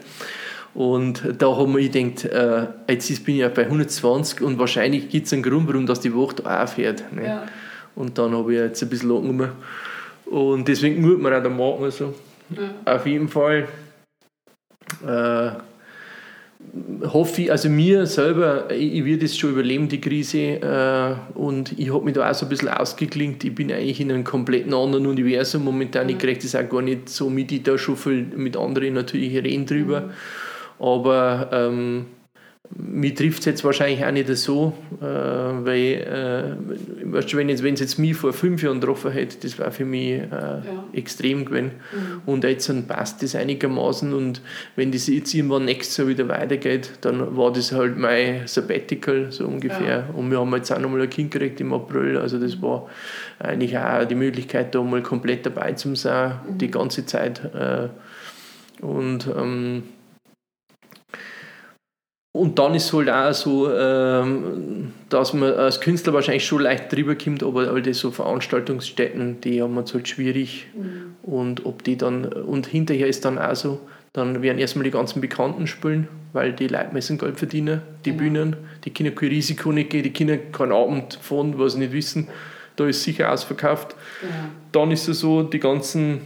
Und 0.75 1.23
da 1.39 1.57
haben 1.57 1.77
wir 1.77 1.89
gedacht, 1.89 2.25
äh, 2.27 2.67
jetzt 2.89 3.25
bin 3.25 3.35
ich 3.37 3.41
ja 3.41 3.49
bei 3.49 3.65
120 3.65 4.41
und 4.41 4.59
wahrscheinlich 4.59 5.09
gibt 5.09 5.27
es 5.27 5.33
einen 5.33 5.43
Grund, 5.43 5.67
warum 5.69 5.87
das 5.87 6.01
die 6.01 6.15
Woche 6.15 6.37
auch 6.45 6.69
fährt. 6.69 7.13
Ne? 7.13 7.25
Ja. 7.25 7.47
Und 7.97 8.17
dann 8.19 8.35
habe 8.35 8.55
ich 8.55 8.61
jetzt 8.61 8.83
ein 8.83 8.89
bisschen 8.89 9.11
angenommen. 9.11 9.51
Und 10.27 10.69
deswegen 10.69 11.01
muss 11.03 11.19
man 11.19 11.35
auch 11.35 11.43
da 11.43 11.49
machen. 11.49 11.85
Also. 11.85 12.15
Ja. 12.51 12.95
Auf 12.95 13.07
jeden 13.07 13.29
Fall. 13.29 13.69
Äh, 15.07 15.51
hoffe 17.03 17.43
ich, 17.43 17.51
also 17.51 17.69
mir 17.69 18.07
selber, 18.07 18.71
ich, 18.71 18.95
ich 18.95 19.05
werde 19.05 19.25
es 19.25 19.37
schon 19.37 19.51
überleben, 19.51 19.89
die 19.89 20.01
Krise. 20.01 20.39
Äh, 20.39 21.39
und 21.39 21.77
ich 21.79 21.93
habe 21.93 22.05
mich 22.05 22.15
da 22.15 22.31
auch 22.31 22.35
so 22.35 22.47
ein 22.47 22.49
bisschen 22.49 22.69
ausgeklingt. 22.69 23.43
Ich 23.43 23.55
bin 23.55 23.73
eigentlich 23.73 24.01
in 24.01 24.13
einem 24.13 24.23
komplett 24.23 24.73
anderen 24.73 25.07
Universum 25.07 25.65
momentan. 25.65 26.09
Ich 26.09 26.19
kriege 26.19 26.41
das 26.41 26.55
auch 26.55 26.69
gar 26.69 26.83
nicht 26.83 27.09
so 27.09 27.29
mit. 27.29 27.51
Ich 27.51 27.65
da 27.65 27.77
schon 27.77 27.97
viel 27.97 28.23
mit 28.37 28.57
anderen 28.57 28.95
natürlich 28.95 29.35
reden 29.35 29.67
drüber. 29.67 30.03
Mhm. 30.03 30.11
Aber 30.81 31.51
ähm, 31.53 32.07
mich 32.77 33.15
trifft 33.15 33.41
es 33.41 33.47
jetzt 33.47 33.65
wahrscheinlich 33.65 34.05
auch 34.05 34.13
nicht 34.13 34.29
so, 34.37 34.73
äh, 35.01 35.05
weil, 35.05 35.77
äh, 35.77 37.13
weißt 37.13 37.33
du, 37.33 37.37
wenn, 37.37 37.49
jetzt, 37.49 37.65
es 37.65 37.81
jetzt 37.81 37.99
mich 37.99 38.17
vor 38.17 38.33
fünf 38.33 38.63
Jahren 38.63 38.81
getroffen 38.81 39.11
hätte, 39.11 39.39
das 39.43 39.59
war 39.59 39.73
für 39.73 39.85
mich 39.85 40.21
äh, 40.21 40.29
ja. 40.31 40.63
extrem 40.93 41.45
gewesen. 41.45 41.73
Mhm. 41.93 42.23
Und 42.27 42.45
jetzt 42.45 42.69
dann 42.69 42.87
passt 42.87 43.23
das 43.23 43.35
einigermaßen 43.35 44.13
und 44.13 44.41
wenn 44.77 44.93
das 44.93 45.09
jetzt 45.09 45.35
irgendwann 45.35 45.65
nächstes 45.65 45.97
Jahr 45.97 46.09
wieder 46.09 46.29
weitergeht, 46.29 46.93
dann 47.01 47.37
war 47.37 47.53
das 47.53 47.73
halt 47.73 47.99
mein 47.99 48.47
Sabbatical, 48.47 49.33
so 49.33 49.47
ungefähr. 49.47 50.07
Ja. 50.09 50.15
Und 50.15 50.31
wir 50.31 50.39
haben 50.39 50.55
jetzt 50.55 50.73
auch 50.73 50.79
nochmal 50.79 51.03
ein 51.03 51.11
Kind 51.11 51.33
gekriegt 51.33 51.61
im 51.61 51.73
April, 51.73 52.19
also 52.19 52.39
das 52.39 52.63
war 52.63 52.89
eigentlich 53.41 53.77
auch 53.77 54.05
die 54.05 54.15
Möglichkeit, 54.15 54.75
da 54.75 54.83
mal 54.83 55.03
komplett 55.03 55.45
dabei 55.45 55.73
zu 55.73 55.97
sein, 55.97 56.35
mhm. 56.49 56.59
die 56.59 56.71
ganze 56.71 57.05
Zeit. 57.05 57.41
Äh, 57.53 57.89
und 58.81 59.29
ähm, 59.37 59.83
und 62.33 62.61
dann 62.61 62.75
ist 62.75 62.87
es 62.87 62.93
halt 62.93 63.11
auch 63.11 63.33
so, 63.33 63.73
ähm, 63.73 64.93
dass 65.09 65.33
man 65.33 65.53
als 65.53 65.81
Künstler 65.81 66.13
wahrscheinlich 66.13 66.47
schon 66.47 66.63
leicht 66.63 66.93
drüber 66.93 67.17
kommt, 67.17 67.43
aber 67.43 67.69
all 67.69 67.83
die 67.83 67.93
so 67.93 68.13
Veranstaltungsstätten, 68.13 69.41
die 69.41 69.61
haben 69.61 69.75
wir 69.75 69.85
halt 69.93 70.07
schwierig. 70.07 70.69
Mhm. 70.77 71.17
Und 71.23 71.67
ob 71.67 71.83
die 71.83 71.97
dann, 71.97 72.27
und 72.27 72.69
hinterher 72.69 73.09
ist 73.09 73.25
dann 73.25 73.37
auch 73.39 73.57
so, 73.57 73.81
dann 74.13 74.43
werden 74.43 74.59
erstmal 74.59 74.85
die 74.85 74.93
ganzen 74.93 75.21
Bekannten 75.21 75.67
spielen, 75.67 76.07
weil 76.33 76.53
die 76.53 76.69
Leute 76.69 76.93
müssen 76.93 77.19
Geld 77.19 77.37
verdienen, 77.37 77.83
die 78.05 78.13
mhm. 78.13 78.17
Bühnen, 78.17 78.57
die 78.85 78.91
Kinder 78.91 79.13
kein 79.13 79.29
Risiko 79.29 79.73
nicht 79.73 79.91
gehen, 79.91 80.05
die 80.05 80.13
Kinder 80.13 80.37
keinen 80.37 80.73
Abend 80.73 81.19
fahren, 81.21 81.55
was 81.59 81.73
sie 81.73 81.81
nicht 81.81 81.93
wissen, 81.93 82.29
da 82.77 82.87
ist 82.87 83.03
sicher 83.03 83.33
ausverkauft. 83.33 83.97
Ja. 84.23 84.29
Dann 84.71 84.93
ist 84.93 85.09
es 85.09 85.19
so, 85.19 85.43
die 85.43 85.59
ganzen 85.59 86.21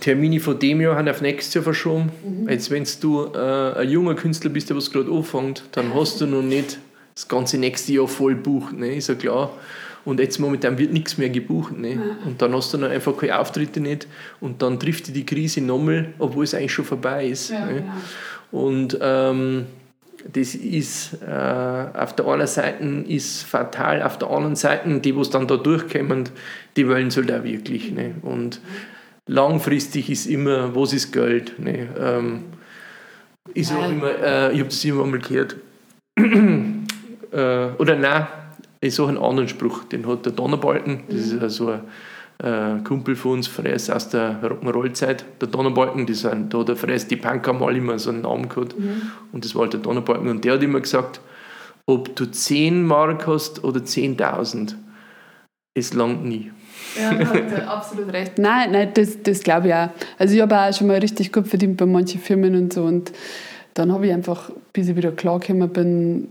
Termine 0.00 0.40
von 0.40 0.58
dem 0.58 0.80
Jahr 0.80 0.96
haben 0.96 1.08
auf 1.08 1.20
nächstes 1.20 1.54
Jahr 1.54 1.64
verschoben. 1.64 2.10
Mhm. 2.24 2.48
Jetzt, 2.48 2.70
wenn 2.70 2.86
du 3.00 3.26
äh, 3.34 3.80
ein 3.80 3.88
junger 3.88 4.14
Künstler 4.14 4.50
bist, 4.50 4.68
der 4.68 4.76
was 4.76 4.90
gerade 4.90 5.10
anfängt, 5.10 5.64
dann 5.72 5.94
hast 5.94 6.20
du 6.20 6.26
noch 6.26 6.42
nicht 6.42 6.78
das 7.14 7.28
ganze 7.28 7.56
nächste 7.56 7.94
Jahr 7.94 8.08
voll 8.08 8.34
bucht, 8.34 8.74
ne? 8.74 8.94
ist 8.96 9.08
ja 9.08 9.14
klar. 9.14 9.50
Und 10.04 10.20
jetzt 10.20 10.38
momentan 10.38 10.78
wird 10.78 10.92
nichts 10.92 11.18
mehr 11.18 11.30
gebucht. 11.30 11.76
Ne? 11.76 11.98
Und 12.24 12.40
dann 12.40 12.54
hast 12.54 12.72
du 12.72 12.78
dann 12.78 12.92
einfach 12.92 13.16
keine 13.16 13.40
Auftritte 13.40 13.80
nicht. 13.80 14.06
Und 14.40 14.62
dann 14.62 14.78
trifft 14.78 15.08
dich 15.08 15.14
die 15.14 15.26
Krise 15.26 15.60
nochmal, 15.60 16.14
obwohl 16.20 16.44
es 16.44 16.54
eigentlich 16.54 16.72
schon 16.72 16.84
vorbei 16.84 17.26
ist. 17.26 17.50
Ja, 17.50 17.66
ne? 17.66 17.74
genau. 17.74 18.62
Und 18.66 18.98
ähm, 19.00 19.66
das 20.32 20.54
ist 20.54 21.18
äh, 21.26 21.98
auf 21.98 22.14
der 22.14 22.26
einen 22.26 22.46
Seite 22.46 22.84
ist 23.08 23.42
fatal, 23.42 24.00
auf 24.02 24.18
der 24.18 24.30
anderen 24.30 24.54
Seite, 24.54 25.00
die, 25.00 25.16
was 25.16 25.30
dann 25.30 25.48
da 25.48 25.56
durchkommen, 25.56 26.28
die 26.76 26.86
wollen 26.86 27.08
es 27.08 27.16
halt 27.16 27.32
auch 27.32 27.42
wirklich. 27.42 27.90
Ne? 27.90 28.14
Und 28.22 28.60
mhm 28.62 28.95
langfristig 29.26 30.10
ist 30.10 30.26
immer, 30.26 30.74
was 30.74 30.92
ist 30.92 31.12
Geld? 31.12 31.58
Ne? 31.58 31.88
Ähm, 31.98 32.44
ist 33.54 33.72
auch 33.72 33.88
immer, 33.88 34.10
äh, 34.10 34.52
ich 34.52 34.60
habe 34.60 34.68
das 34.68 34.84
immer 34.84 35.06
mal 35.06 35.18
gehört. 35.18 35.56
äh, 36.16 37.68
oder 37.78 37.96
nein, 37.96 38.26
ist 38.80 39.00
auch 39.00 39.08
ein 39.08 39.18
anderen 39.18 39.48
Spruch, 39.48 39.84
den 39.84 40.06
hat 40.06 40.24
der 40.24 40.32
Donnerbalken, 40.32 41.04
das 41.08 41.20
ist 41.20 41.42
also 41.42 41.78
ein 42.38 42.80
äh, 42.80 42.82
Kumpel 42.84 43.16
von 43.16 43.32
uns, 43.32 43.48
Fräs 43.48 43.90
aus 43.90 44.08
der 44.08 44.40
Rock'n'Roll-Zeit, 44.42 45.24
der 45.40 45.48
Donnerbalken, 45.48 46.06
die 46.06 46.14
sind, 46.14 46.52
da 46.52 46.58
hat 46.58 46.68
der 46.68 46.76
Fräs, 46.76 47.06
die 47.06 47.16
Punk 47.16 47.46
haben 47.46 47.62
alle 47.62 47.78
immer 47.78 47.98
so 47.98 48.10
einen 48.10 48.22
Namen 48.22 48.48
gehabt 48.48 48.78
mhm. 48.78 49.02
und 49.32 49.44
das 49.44 49.54
war 49.54 49.62
halt 49.62 49.74
der 49.74 49.80
Donnerbalken 49.80 50.28
und 50.28 50.44
der 50.44 50.54
hat 50.54 50.62
immer 50.62 50.80
gesagt, 50.80 51.20
ob 51.86 52.14
du 52.16 52.26
10 52.26 52.84
Mark 52.84 53.26
hast 53.26 53.62
oder 53.64 53.80
10.000, 53.80 54.74
es 55.74 55.94
langt 55.94 56.24
nie. 56.24 56.50
Ja, 57.00 57.10
hat 57.10 57.68
absolut 57.68 58.12
recht. 58.12 58.32
Nein, 58.38 58.72
nein 58.72 58.90
das, 58.94 59.22
das 59.22 59.42
glaube 59.42 59.68
ich 59.68 59.74
auch. 59.74 59.88
Also 60.18 60.34
ich 60.34 60.40
habe 60.40 60.58
auch 60.58 60.72
schon 60.72 60.86
mal 60.86 60.98
richtig 60.98 61.32
gut 61.32 61.48
verdient 61.48 61.76
bei 61.76 61.86
manchen 61.86 62.20
Firmen 62.20 62.54
und 62.54 62.72
so 62.72 62.84
und 62.84 63.12
dann 63.74 63.92
habe 63.92 64.06
ich 64.06 64.12
einfach, 64.12 64.50
bis 64.72 64.88
ich 64.88 64.96
wieder 64.96 65.12
klargekommen 65.12 65.68
bin, 65.68 66.28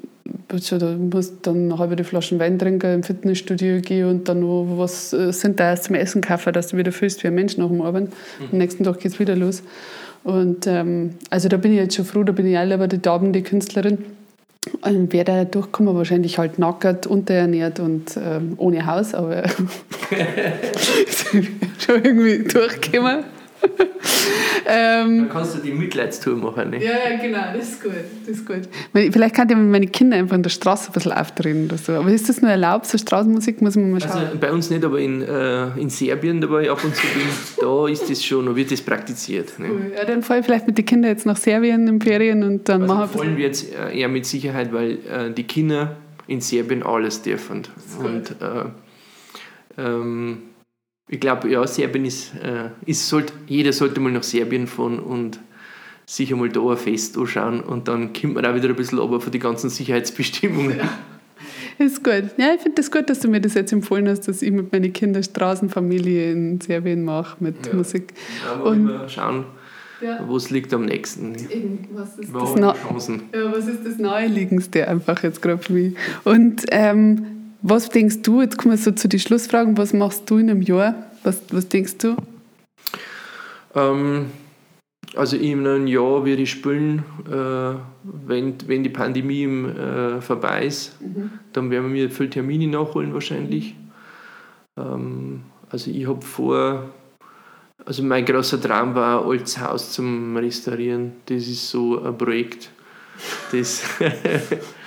da 0.48 0.96
muss 0.98 1.34
dann 1.42 1.72
eine 1.72 1.78
halbe 1.78 2.04
Flaschen 2.04 2.40
Wein 2.40 2.58
trinken, 2.58 2.96
im 2.96 3.04
Fitnessstudio 3.04 3.82
gehen 3.82 4.10
und 4.10 4.28
dann 4.28 4.40
noch 4.40 4.66
was 4.78 5.14
äh, 5.14 5.32
sind 5.32 5.60
da 5.60 5.76
zum 5.76 5.96
Essen 5.96 6.22
kaufen, 6.22 6.54
dass 6.54 6.70
du 6.70 6.78
wieder 6.78 6.92
fühlst 6.92 7.24
wie 7.24 7.28
ein 7.28 7.36
Mensch 7.36 7.58
nach 7.58 7.68
dem 7.68 7.82
Abend. 7.82 8.10
Mhm. 8.10 8.46
Am 8.52 8.58
nächsten 8.58 8.84
Tag 8.84 9.00
geht 9.00 9.12
es 9.14 9.20
wieder 9.20 9.36
los. 9.36 9.62
Und 10.24 10.66
ähm, 10.66 11.12
also 11.30 11.50
da 11.50 11.58
bin 11.58 11.74
ich 11.74 11.78
jetzt 11.78 11.96
schon 11.96 12.06
froh, 12.06 12.24
da 12.24 12.32
bin 12.32 12.48
ich 12.48 12.58
auch 12.58 12.66
lieber 12.66 12.88
die 12.88 13.02
Damen, 13.02 13.32
die 13.32 13.44
Künstlerin. 13.44 14.00
Und 14.82 15.14
wer 15.14 15.24
da 15.24 15.46
durchkommen, 15.46 15.96
wahrscheinlich 15.96 16.38
halt 16.38 16.60
nackert, 16.60 17.08
unterernährt 17.08 17.80
und 17.80 18.18
ähm, 18.18 18.54
ohne 18.58 18.86
Haus, 18.86 19.14
aber 19.14 19.44
schon 21.80 22.04
irgendwie 22.04 22.48
durchgekommen. 22.48 23.26
ähm, 24.68 25.18
Dann 25.18 25.30
kannst 25.30 25.56
du 25.56 25.60
die 25.60 25.72
Mitleidstour 25.72 26.36
machen. 26.36 26.72
Ne? 26.72 26.84
Ja, 26.84 26.92
ja, 27.10 27.18
genau, 27.22 27.54
das 27.56 27.70
ist 27.70 27.84
gut. 27.84 27.94
Das 28.26 28.38
ist 28.38 28.46
gut. 28.46 28.62
Vielleicht 28.94 29.36
kann 29.36 29.50
ich 29.50 29.56
meine 29.56 29.88
Kinder 29.88 30.18
einfach 30.18 30.36
in 30.36 30.44
der 30.44 30.50
Straße 30.50 30.90
ein 30.90 30.94
bisschen 30.94 31.12
aufdrehen 31.12 31.66
oder 31.66 31.78
so. 31.78 31.94
Aber 31.94 32.10
ist 32.10 32.30
das 32.30 32.42
nur 32.42 32.52
erlaubt, 32.52 32.86
so 32.86 32.98
Straßenmusik? 32.98 33.62
Muss 33.62 33.76
man 33.76 33.92
mal 33.92 34.02
schauen. 34.02 34.12
Also 34.12 34.38
bei 34.40 34.52
uns 34.52 34.70
nicht, 34.70 34.84
aber 34.84 35.00
in, 35.00 35.22
äh, 35.22 35.68
in 35.78 35.90
Serbien, 35.90 36.42
da 36.42 36.50
war 36.50 36.62
ich 36.62 36.70
ab 36.70 36.84
und 36.84 36.96
zu 36.96 37.02
bin, 37.02 37.28
da 37.62 37.88
ist 37.88 38.10
das 38.10 38.24
schon, 38.24 38.46
da 38.46 38.56
wird 38.56 38.72
das 38.72 38.82
praktiziert. 38.82 39.58
Ne? 39.60 39.68
Cool. 39.70 39.92
Ja, 39.96 40.06
dann 40.06 40.24
fahre 40.24 40.40
ich 40.40 40.46
vielleicht 40.46 40.68
mit 40.68 40.78
den 40.78 40.86
Kindern 40.86 41.12
jetzt 41.12 41.26
nach 41.26 41.38
Serbien 41.38 41.88
in 41.88 42.02
Ferien 42.02 42.44
und 42.44 42.68
dann 42.70 42.84
also 42.84 42.94
machen 42.96 43.22
wir. 43.22 43.38
wir 43.38 43.46
jetzt 43.46 43.74
äh, 43.74 43.98
eher 43.98 44.08
mit 44.08 44.26
Sicherheit, 44.26 44.74
weil 44.74 44.92
äh, 44.92 45.32
die 45.36 45.44
Kinder 45.44 45.96
in 46.28 46.42
Serbien 46.42 46.84
alles 46.84 47.22
dürfen. 47.22 47.64
Und 48.00 48.32
äh, 48.42 49.82
ähm, 49.82 50.38
ich 51.08 51.20
glaube, 51.20 51.50
ja, 51.50 51.66
Serbien 51.68 52.06
ist, 52.06 52.34
äh, 52.36 52.70
ist 52.86 53.08
sollt, 53.08 53.32
jeder 53.48 53.74
sollte 53.74 54.00
mal 54.00 54.12
nach 54.12 54.24
Serbien 54.24 54.68
fahren 54.68 55.00
und 55.00 55.40
sich 56.06 56.32
einmal 56.32 56.50
da 56.50 56.62
ein 56.62 56.78
Fest 56.78 57.18
anschauen 57.18 57.62
und 57.62 57.88
dann 57.88 58.14
kommt 58.14 58.36
man 58.36 58.46
auch 58.46 58.56
wieder 58.56 58.70
ein 58.70 58.76
bisschen 58.76 59.00
runter 59.00 59.20
von 59.20 59.32
den 59.32 59.42
ganzen 59.42 59.70
Sicherheitsbestimmungen. 59.70 60.78
Ja. 60.78 60.90
Ist 61.78 62.04
gut. 62.04 62.30
Ja, 62.38 62.54
ich 62.56 62.62
finde 62.62 62.76
das 62.76 62.90
gut, 62.90 63.10
dass 63.10 63.20
du 63.20 63.28
mir 63.28 63.42
das 63.42 63.54
jetzt 63.54 63.74
empfohlen 63.74 64.08
hast, 64.08 64.28
dass 64.28 64.42
ich 64.42 64.52
mit 64.52 64.72
meinen 64.72 64.94
Kindern 64.94 65.24
Straßenfamilie 65.24 66.32
in 66.32 66.62
Serbien 66.62 67.04
mache 67.04 67.36
mit 67.44 67.68
ja. 67.68 67.74
Musik. 67.74 68.14
Ja, 68.46 68.62
und 68.62 68.86
mal 68.86 69.10
schauen, 69.10 69.46
ja. 70.02 70.24
wo 70.26 70.38
es 70.38 70.50
liegt 70.52 70.74
am 70.74 70.86
nächsten. 70.86 71.36
was 71.92 72.18
ist, 72.18 72.34
das, 72.34 72.56
Na 72.56 72.74
ja, 73.34 73.54
was 73.54 73.68
ist 73.68 73.86
das 73.86 73.98
Naheliegendste 73.98 74.88
einfach 74.88 75.22
jetzt 75.24 75.42
gerade 75.42 75.62
für 75.62 75.74
mich? 75.74 75.96
Und 76.24 76.64
ähm, 76.72 77.35
was 77.68 77.90
denkst 77.90 78.22
du, 78.22 78.42
jetzt 78.42 78.60
kommen 78.60 78.76
wir 78.76 78.78
so 78.78 78.92
zu 78.92 79.08
den 79.08 79.20
Schlussfragen, 79.20 79.76
was 79.76 79.92
machst 79.92 80.30
du 80.30 80.38
in 80.38 80.52
einem 80.52 80.62
Jahr? 80.62 80.94
Was, 81.24 81.42
was 81.50 81.68
denkst 81.68 81.98
du? 81.98 82.16
Ähm, 83.74 84.28
also 85.16 85.36
in 85.36 85.66
einem 85.66 85.88
Jahr 85.88 86.24
werde 86.26 86.44
ich 86.44 86.52
spielen, 86.52 87.04
äh, 87.28 87.76
wenn, 88.04 88.56
wenn 88.68 88.84
die 88.84 88.90
Pandemie 88.90 89.46
äh, 89.46 90.22
vorbei 90.22 90.68
ist, 90.68 91.02
mhm. 91.02 91.32
dann 91.54 91.72
werden 91.72 91.92
wir 91.92 92.12
viele 92.12 92.30
Termine 92.30 92.68
nachholen 92.68 93.16
wahrscheinlich. 93.16 93.74
Ähm, 94.78 95.42
also 95.72 95.90
ich 95.90 96.08
habe 96.08 96.22
vor, 96.22 96.92
also 97.84 98.04
mein 98.04 98.26
großer 98.26 98.62
Traum 98.62 98.94
war, 98.94 99.24
ein 99.24 99.28
altes 99.28 99.60
Haus 99.60 99.92
zum 99.92 100.38
Restaurieren. 100.38 101.14
Das 101.26 101.48
ist 101.48 101.68
so 101.68 102.00
ein 102.00 102.16
Projekt, 102.16 102.70
das 103.52 103.82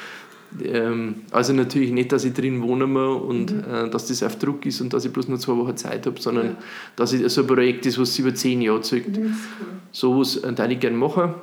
Ähm, 0.63 1.17
also 1.31 1.53
natürlich 1.53 1.93
nicht, 1.93 2.13
dass 2.13 2.25
ich 2.25 2.33
drin 2.33 2.63
wohne 2.63 2.87
und 2.87 3.53
mhm. 3.53 3.65
äh, 3.73 3.91
dass 3.91 4.07
das 4.07 4.23
auf 4.23 4.37
Druck 4.39 4.65
ist 4.67 4.81
und 4.81 4.93
dass 4.93 5.05
ich 5.05 5.13
bloß 5.13 5.29
nur 5.29 5.39
zwei 5.39 5.57
Wochen 5.57 5.77
Zeit 5.77 6.07
habe, 6.07 6.21
sondern 6.21 6.47
ja. 6.47 6.57
dass 6.97 7.13
es 7.13 7.35
so 7.35 7.43
ein 7.43 7.47
Projekt 7.47 7.87
ist, 7.87 7.99
was 7.99 8.19
über 8.19 8.35
zehn 8.35 8.63
Jahre. 8.63 8.81
Mhm. 8.81 9.35
So 9.93 10.19
was 10.19 10.37
äh, 10.39 10.57
würde 10.57 10.73
ich 10.73 10.81
gerne 10.81 10.97
machen. 10.97 11.35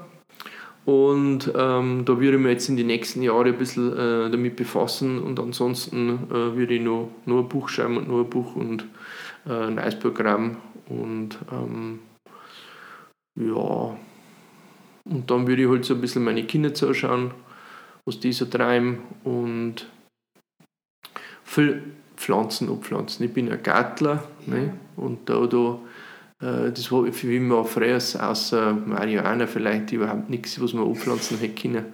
Und 0.86 1.52
ähm, 1.56 2.04
da 2.06 2.20
würde 2.20 2.38
ich 2.38 2.44
mich 2.44 2.52
jetzt 2.52 2.70
in 2.70 2.78
den 2.78 2.88
nächsten 2.88 3.24
Jahren 3.24 3.48
ein 3.48 3.58
bisschen 3.58 3.92
äh, 3.94 4.30
damit 4.30 4.56
befassen 4.56 5.20
und 5.20 5.40
ansonsten 5.40 6.28
äh, 6.30 6.56
würde 6.56 6.76
ich 6.76 6.82
noch, 6.82 7.10
noch 7.26 7.40
ein 7.40 7.50
Buch 7.50 7.70
schreiben 7.70 7.98
und 7.98 8.08
noch 8.08 8.20
ein 8.20 8.30
Buch 8.30 8.56
und 8.56 8.86
äh, 9.48 9.68
ein 9.68 9.76
neues 9.76 9.98
Programm 9.98 10.58
und 10.88 11.40
ähm, 11.52 12.00
ja, 13.36 13.98
und 15.08 15.30
dann 15.30 15.48
würde 15.48 15.64
ich 15.64 15.70
halt 15.70 15.86
so 15.86 15.96
ein 15.96 16.02
bisschen 16.02 16.24
meine 16.24 16.44
Kinder 16.44 16.74
zuschauen 16.76 17.32
was 18.06 18.20
die 18.20 18.34
so 18.34 18.46
treiben 18.46 19.00
und 19.24 19.88
viel 21.44 21.84
Pflanzen 22.16 22.70
abpflanzen. 22.70 23.26
Ich 23.26 23.34
bin 23.34 23.52
ein 23.52 23.62
Gartler 23.62 24.24
ne? 24.46 24.74
und 24.96 25.30
da, 25.30 25.46
da 25.48 25.80
äh, 26.42 26.72
das 26.72 26.92
war 26.92 27.06
für 27.12 27.28
mich 27.28 27.42
mal 27.42 27.64
früher 27.64 27.98
außer 27.98 28.74
Marihuana 28.74 29.48
vielleicht 29.48 29.92
überhaupt 29.92 30.30
nichts, 30.30 30.62
was 30.62 30.74
man 30.74 30.90
abpflanzen 30.90 31.38
hätte 31.40 31.62
können. 31.62 31.86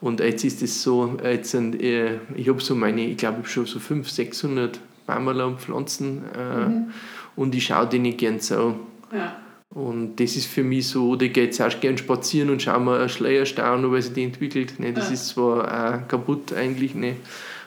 Und 0.00 0.20
jetzt 0.20 0.44
ist 0.44 0.62
es 0.62 0.82
so, 0.82 1.16
jetzt 1.22 1.52
sind, 1.52 1.80
äh, 1.80 2.18
ich 2.34 2.48
habe 2.48 2.60
so 2.60 2.74
meine, 2.74 3.06
ich 3.06 3.16
glaube, 3.16 3.38
ich 3.38 3.44
habe 3.44 3.48
schon 3.48 3.66
so 3.66 3.78
500, 3.78 4.14
600 4.14 4.80
Bäume 5.06 5.46
und 5.46 5.60
Pflanzen 5.60 6.22
äh, 6.36 6.68
mhm. 6.68 6.90
und 7.36 7.54
ich 7.54 7.66
schaue 7.66 7.86
denen 7.86 8.16
gern 8.16 8.40
so. 8.40 8.74
Ja. 9.12 9.36
Und 9.74 10.20
das 10.20 10.36
ist 10.36 10.46
für 10.46 10.62
mich 10.62 10.86
so, 10.86 11.10
oder 11.10 11.26
ich 11.26 11.32
gehe 11.32 11.44
jetzt 11.44 11.60
auch 11.60 11.80
gerne 11.80 11.98
spazieren 11.98 12.50
und 12.50 12.62
schaue 12.62 12.78
mir 12.78 12.98
einen 12.98 13.08
Schleierstau 13.08 13.74
an, 13.74 13.90
weil 13.90 14.02
sich 14.02 14.12
die 14.12 14.22
entwickelt. 14.22 14.78
Ne? 14.78 14.92
Das 14.92 15.08
ja. 15.08 15.14
ist 15.14 15.28
zwar 15.28 15.64
auch 15.64 16.08
kaputt 16.08 16.52
eigentlich. 16.52 16.94
Ne? 16.94 17.16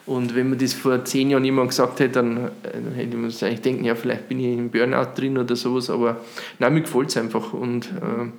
Und 0.06 0.34
wenn 0.34 0.50
man 0.50 0.58
das 0.58 0.74
vor 0.74 1.04
zehn 1.04 1.30
Jahren 1.30 1.44
jemand 1.44 1.70
gesagt 1.72 2.00
hätte, 2.00 2.14
dann, 2.14 2.38
äh, 2.38 2.50
dann 2.64 2.94
hätte 2.94 3.10
ich 3.10 3.16
mir 3.16 3.24
wahrscheinlich 3.24 3.60
denken, 3.60 3.84
ja, 3.84 3.94
vielleicht 3.94 4.30
bin 4.30 4.40
ich 4.40 4.58
im 4.58 4.70
Burnout 4.70 5.20
drin 5.20 5.38
oder 5.38 5.58
sowas. 5.58 5.90
Aber 5.90 6.22
nein, 6.60 6.76
mir 6.76 6.82
gefällt 6.82 7.10
es 7.10 7.18
einfach. 7.18 7.52
Und 7.52 7.88
äh, 7.88 8.30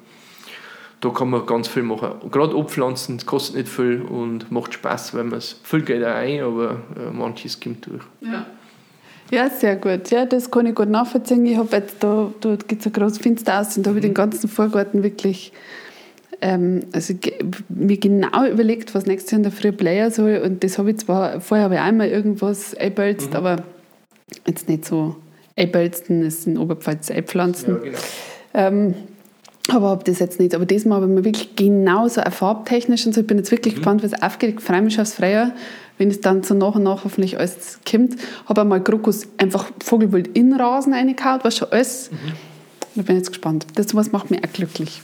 da 1.00 1.10
kann 1.10 1.28
man 1.28 1.44
ganz 1.44 1.68
viel 1.68 1.82
machen. 1.82 2.30
Gerade 2.30 2.56
Abpflanzen, 2.56 3.18
das 3.18 3.26
kostet 3.26 3.56
nicht 3.56 3.68
viel 3.68 4.00
und 4.00 4.50
macht 4.50 4.72
Spaß, 4.72 5.12
weil 5.12 5.24
man 5.24 5.38
es 5.40 5.60
viel 5.62 5.82
Geld 5.82 6.04
auch 6.04 6.14
ein, 6.14 6.40
aber 6.40 6.80
äh, 6.96 7.10
manches 7.12 7.60
kommt 7.60 7.86
durch. 7.86 8.02
Ja. 8.22 8.46
Ja, 9.30 9.50
sehr 9.50 9.76
gut. 9.76 10.10
Ja, 10.10 10.24
das 10.24 10.50
kann 10.50 10.66
ich 10.66 10.74
gut 10.74 10.88
nachvollziehen. 10.88 11.44
Ich 11.44 11.56
habe 11.56 11.76
jetzt 11.76 11.96
da, 12.00 12.32
da 12.40 12.56
gibt 12.56 12.80
es 12.80 12.86
ein 12.86 12.92
großes 12.92 13.18
Fenster 13.18 13.60
aus 13.60 13.76
und 13.76 13.84
da 13.84 13.90
habe 13.90 13.98
ich 13.98 14.04
den 14.04 14.14
ganzen 14.14 14.48
Vorgarten 14.48 15.02
wirklich 15.02 15.52
ähm, 16.40 16.80
also 16.92 17.14
mir 17.68 17.98
genau 17.98 18.46
überlegt, 18.46 18.94
was 18.94 19.06
nächstes 19.06 19.32
Jahr 19.32 19.38
in 19.38 19.42
der 19.42 19.52
Früh 19.52 19.72
Player 19.72 20.10
soll 20.10 20.40
und 20.44 20.62
das 20.62 20.78
habe 20.78 20.90
ich 20.90 20.98
zwar, 20.98 21.40
vorher 21.40 21.64
habe 21.64 21.74
ich 21.74 21.80
einmal 21.80 22.08
irgendwas 22.08 22.74
einbölzt, 22.76 23.30
mhm. 23.30 23.36
aber 23.36 23.56
jetzt 24.46 24.68
nicht 24.68 24.84
so 24.84 25.16
einbölzen, 25.56 26.24
es 26.24 26.44
sind 26.44 26.58
Oberpfalz 26.58 27.10
Einpflanzen. 27.10 27.74
Ja, 27.74 27.80
genau. 27.80 27.98
ähm, 28.54 28.94
aber 29.68 29.88
habe 29.88 30.04
das 30.04 30.18
jetzt 30.18 30.40
nicht. 30.40 30.54
Aber 30.54 30.66
diesmal 30.66 31.00
habe 31.00 31.10
ich 31.10 31.16
mir 31.16 31.24
wirklich 31.24 31.56
genau 31.56 32.08
so 32.08 32.20
farbtechnisch 32.22 33.06
und 33.06 33.14
so. 33.14 33.20
Ich 33.20 33.26
bin 33.26 33.38
jetzt 33.38 33.50
wirklich 33.50 33.74
mhm. 33.74 33.78
gespannt, 33.78 34.02
was 34.02 34.22
aufgeht. 34.22 34.54
Ich 34.56 34.60
freue 34.60 34.82
mich 34.82 35.00
aufs 35.00 35.14
Freie, 35.14 35.52
wenn 35.98 36.10
es 36.10 36.20
dann 36.20 36.42
so 36.42 36.54
nach 36.54 36.74
und 36.74 36.84
nach 36.84 37.04
hoffentlich 37.04 37.38
alles 37.38 37.78
kommt. 37.88 38.16
Habe 38.46 38.62
einmal 38.62 38.82
Krokus 38.82 39.28
einfach 39.36 39.66
Vogelwild 39.84 40.28
in 40.28 40.52
Rasen 40.54 40.94
reingehauen, 40.94 41.40
was 41.42 41.56
schon 41.56 41.68
alles. 41.70 42.10
Mhm. 42.10 42.16
Da 42.94 43.02
bin 43.02 43.16
ich 43.16 43.20
jetzt 43.20 43.30
gespannt. 43.30 43.66
Das 43.74 43.94
was 43.94 44.12
macht 44.12 44.30
mich 44.30 44.42
auch 44.44 44.52
glücklich. 44.52 45.02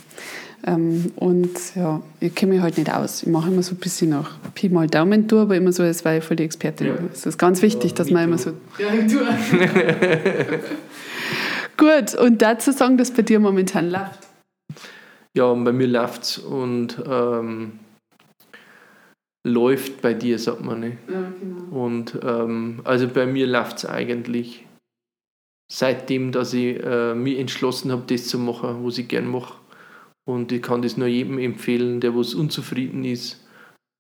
Ähm, 0.66 1.12
und 1.16 1.51
ja, 1.77 2.01
ich 2.20 2.35
kenne 2.35 2.55
mich 2.55 2.62
halt 2.62 2.78
nicht 2.78 2.93
aus. 2.93 3.23
Ich 3.23 3.28
mache 3.28 3.51
immer 3.51 3.62
so 3.62 3.74
ein 3.74 3.78
bisschen 3.78 4.11
nach 4.11 4.31
Pi 4.55 4.70
mal 4.70 4.86
Daumen 4.86 5.27
durch, 5.28 5.43
aber 5.43 5.57
immer 5.57 5.73
so, 5.73 5.82
als 5.82 6.05
wäre 6.05 6.19
ich 6.19 6.24
voll 6.24 6.36
die 6.36 6.45
Expertin. 6.45 6.86
Ja. 6.86 6.95
Es 7.12 7.27
ist 7.27 7.39
ganz 7.39 7.61
wichtig, 7.61 7.91
ja, 7.91 7.97
dass 7.99 8.11
man 8.11 8.24
immer 8.24 8.39
so. 8.39 8.53
Ja, 8.78 8.86
ich 8.95 9.12
tue. 9.12 9.27
Gut, 11.77 12.15
und 12.19 12.41
dazu 12.41 12.73
sagen, 12.73 12.97
dass 12.97 13.11
bei 13.11 13.23
dir 13.23 13.41
momentan 13.41 13.91
läuft. 13.91 14.20
Ja, 15.36 15.52
bei 15.52 15.73
mir 15.73 15.89
läuft 15.89 16.23
es 16.23 16.39
und 16.39 17.02
ähm, 17.06 17.81
läuft 19.47 20.01
bei 20.01 20.15
dir, 20.15 20.39
sagt 20.39 20.65
man 20.65 20.81
nicht. 20.81 20.98
Ja, 21.09 21.32
genau. 21.40 21.85
Und 21.85 22.19
ähm, 22.23 22.81
also 22.85 23.09
bei 23.09 23.27
mir 23.27 23.47
läuft 23.47 23.78
es 23.78 23.86
eigentlich 23.86 24.65
seitdem, 25.70 26.32
dass 26.32 26.55
ich 26.55 26.82
äh, 26.82 27.15
mich 27.15 27.39
entschlossen 27.39 27.90
habe, 27.90 28.05
das 28.06 28.28
zu 28.28 28.39
machen, 28.39 28.85
was 28.85 28.98
ich 28.98 29.09
gern 29.09 29.27
mache. 29.27 29.55
Und 30.27 30.52
ich 30.52 30.62
kann 30.62 30.82
das 30.82 30.97
nur 30.97 31.09
jedem 31.09 31.39
empfehlen, 31.39 32.01
der 32.01 32.16
was 32.16 32.35
unzufrieden 32.35 33.05
ist, 33.05 33.44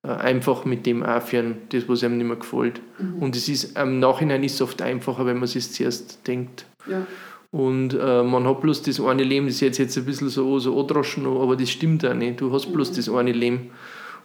äh, 0.06 0.10
einfach 0.10 0.64
mit 0.64 0.86
dem 0.86 1.02
aufhören, 1.02 1.56
das 1.70 1.88
was 1.88 2.04
einem 2.04 2.18
nicht 2.18 2.26
mehr 2.26 2.36
gefällt. 2.36 2.80
Mhm. 2.98 3.22
Und 3.22 3.36
es 3.36 3.48
ist 3.48 3.76
im 3.76 3.98
Nachhinein 3.98 4.44
ist 4.44 4.54
es 4.54 4.62
oft 4.62 4.80
einfacher, 4.80 5.26
wenn 5.26 5.36
man 5.36 5.44
es 5.44 5.72
zuerst 5.72 6.26
denkt. 6.26 6.64
Ja. 6.86 7.06
Und 7.54 7.94
äh, 7.94 8.24
man 8.24 8.48
hat 8.48 8.62
bloß 8.62 8.82
das 8.82 9.00
eine 9.00 9.22
Leben, 9.22 9.46
das 9.46 9.54
ist 9.54 9.60
jetzt, 9.60 9.78
jetzt 9.78 9.96
ein 9.96 10.04
bisschen 10.04 10.28
so, 10.28 10.58
so 10.58 10.76
androschen, 10.80 11.24
aber 11.24 11.54
das 11.54 11.70
stimmt 11.70 12.04
auch 12.04 12.12
nicht. 12.12 12.40
Du 12.40 12.52
hast 12.52 12.72
bloß 12.72 12.90
mhm. 12.90 12.96
das 12.96 13.08
eine 13.08 13.30
Leben 13.30 13.70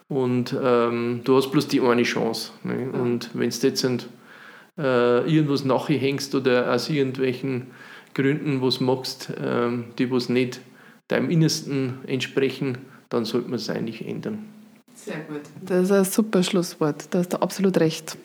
und 0.08 0.56
ähm, 0.60 1.22
du 1.24 1.38
hast 1.38 1.52
bloß 1.52 1.68
die 1.68 1.80
eine 1.80 2.02
Chance. 2.02 2.54
Ne? 2.64 2.90
Ja. 2.92 3.00
Und 3.00 3.30
wenn 3.36 3.52
du 3.52 3.56
jetzt 3.68 3.84
äh, 3.84 5.32
irgendwas 5.32 5.64
nachhängst 5.64 6.34
oder 6.34 6.74
aus 6.74 6.90
irgendwelchen 6.90 7.68
Gründen 8.16 8.64
was 8.64 8.80
machst, 8.80 9.32
ähm, 9.40 9.86
die 10.00 10.10
was 10.10 10.30
nicht 10.30 10.60
deinem 11.08 11.30
Innersten 11.30 12.00
entsprechen, 12.08 12.80
dann 13.10 13.26
sollte 13.26 13.48
man 13.48 13.60
es 13.60 13.70
eigentlich 13.70 14.08
ändern. 14.08 14.48
Sehr 14.96 15.20
gut. 15.20 15.42
Das 15.64 15.84
ist 15.84 15.92
ein 15.92 16.04
super 16.04 16.42
Schlusswort. 16.42 17.06
Da 17.12 17.20
hast 17.20 17.34
du 17.34 17.38
absolut 17.44 17.80
recht. 17.80 18.18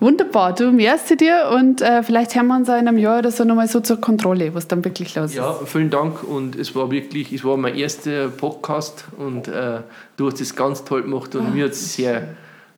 Wunderbar, 0.00 0.54
du 0.54 0.70
merci 0.70 1.16
dir 1.16 1.50
und 1.52 1.82
äh, 1.82 2.04
vielleicht 2.04 2.36
hören 2.36 2.46
wir 2.46 2.56
uns 2.56 2.68
in 2.68 2.74
einem 2.74 2.98
Jahr 2.98 3.18
oder 3.18 3.32
so 3.32 3.42
nochmal 3.42 3.66
so 3.66 3.80
zur 3.80 4.00
Kontrolle, 4.00 4.54
was 4.54 4.68
dann 4.68 4.84
wirklich 4.84 5.16
los 5.16 5.30
ist. 5.30 5.36
Ja, 5.36 5.54
vielen 5.64 5.90
Dank 5.90 6.22
und 6.22 6.54
es 6.54 6.76
war 6.76 6.90
wirklich, 6.92 7.32
es 7.32 7.44
war 7.44 7.56
mein 7.56 7.74
erster 7.74 8.28
Podcast 8.28 9.06
und 9.16 9.48
äh, 9.48 9.80
du 10.16 10.28
hast 10.28 10.40
es 10.40 10.54
ganz 10.54 10.84
toll 10.84 11.02
gemacht 11.02 11.34
und 11.34 11.48
oh, 11.48 11.50
mir 11.50 11.64
hat 11.64 11.72
es 11.72 11.94
sehr, 11.94 12.28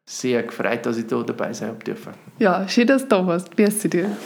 sehr 0.07 0.45
gefreut, 0.45 0.87
dass 0.87 0.97
ich 0.97 1.09
da 1.09 1.23
dabei 1.23 1.53
sein 1.53 1.79
dürfen. 1.87 2.15
Ja, 2.39 2.67
schön, 2.67 2.87
dass 2.87 3.03
du 3.03 3.09
da 3.09 3.27
warst. 3.27 3.51
Merci 3.59 3.91
dir. 3.91 4.17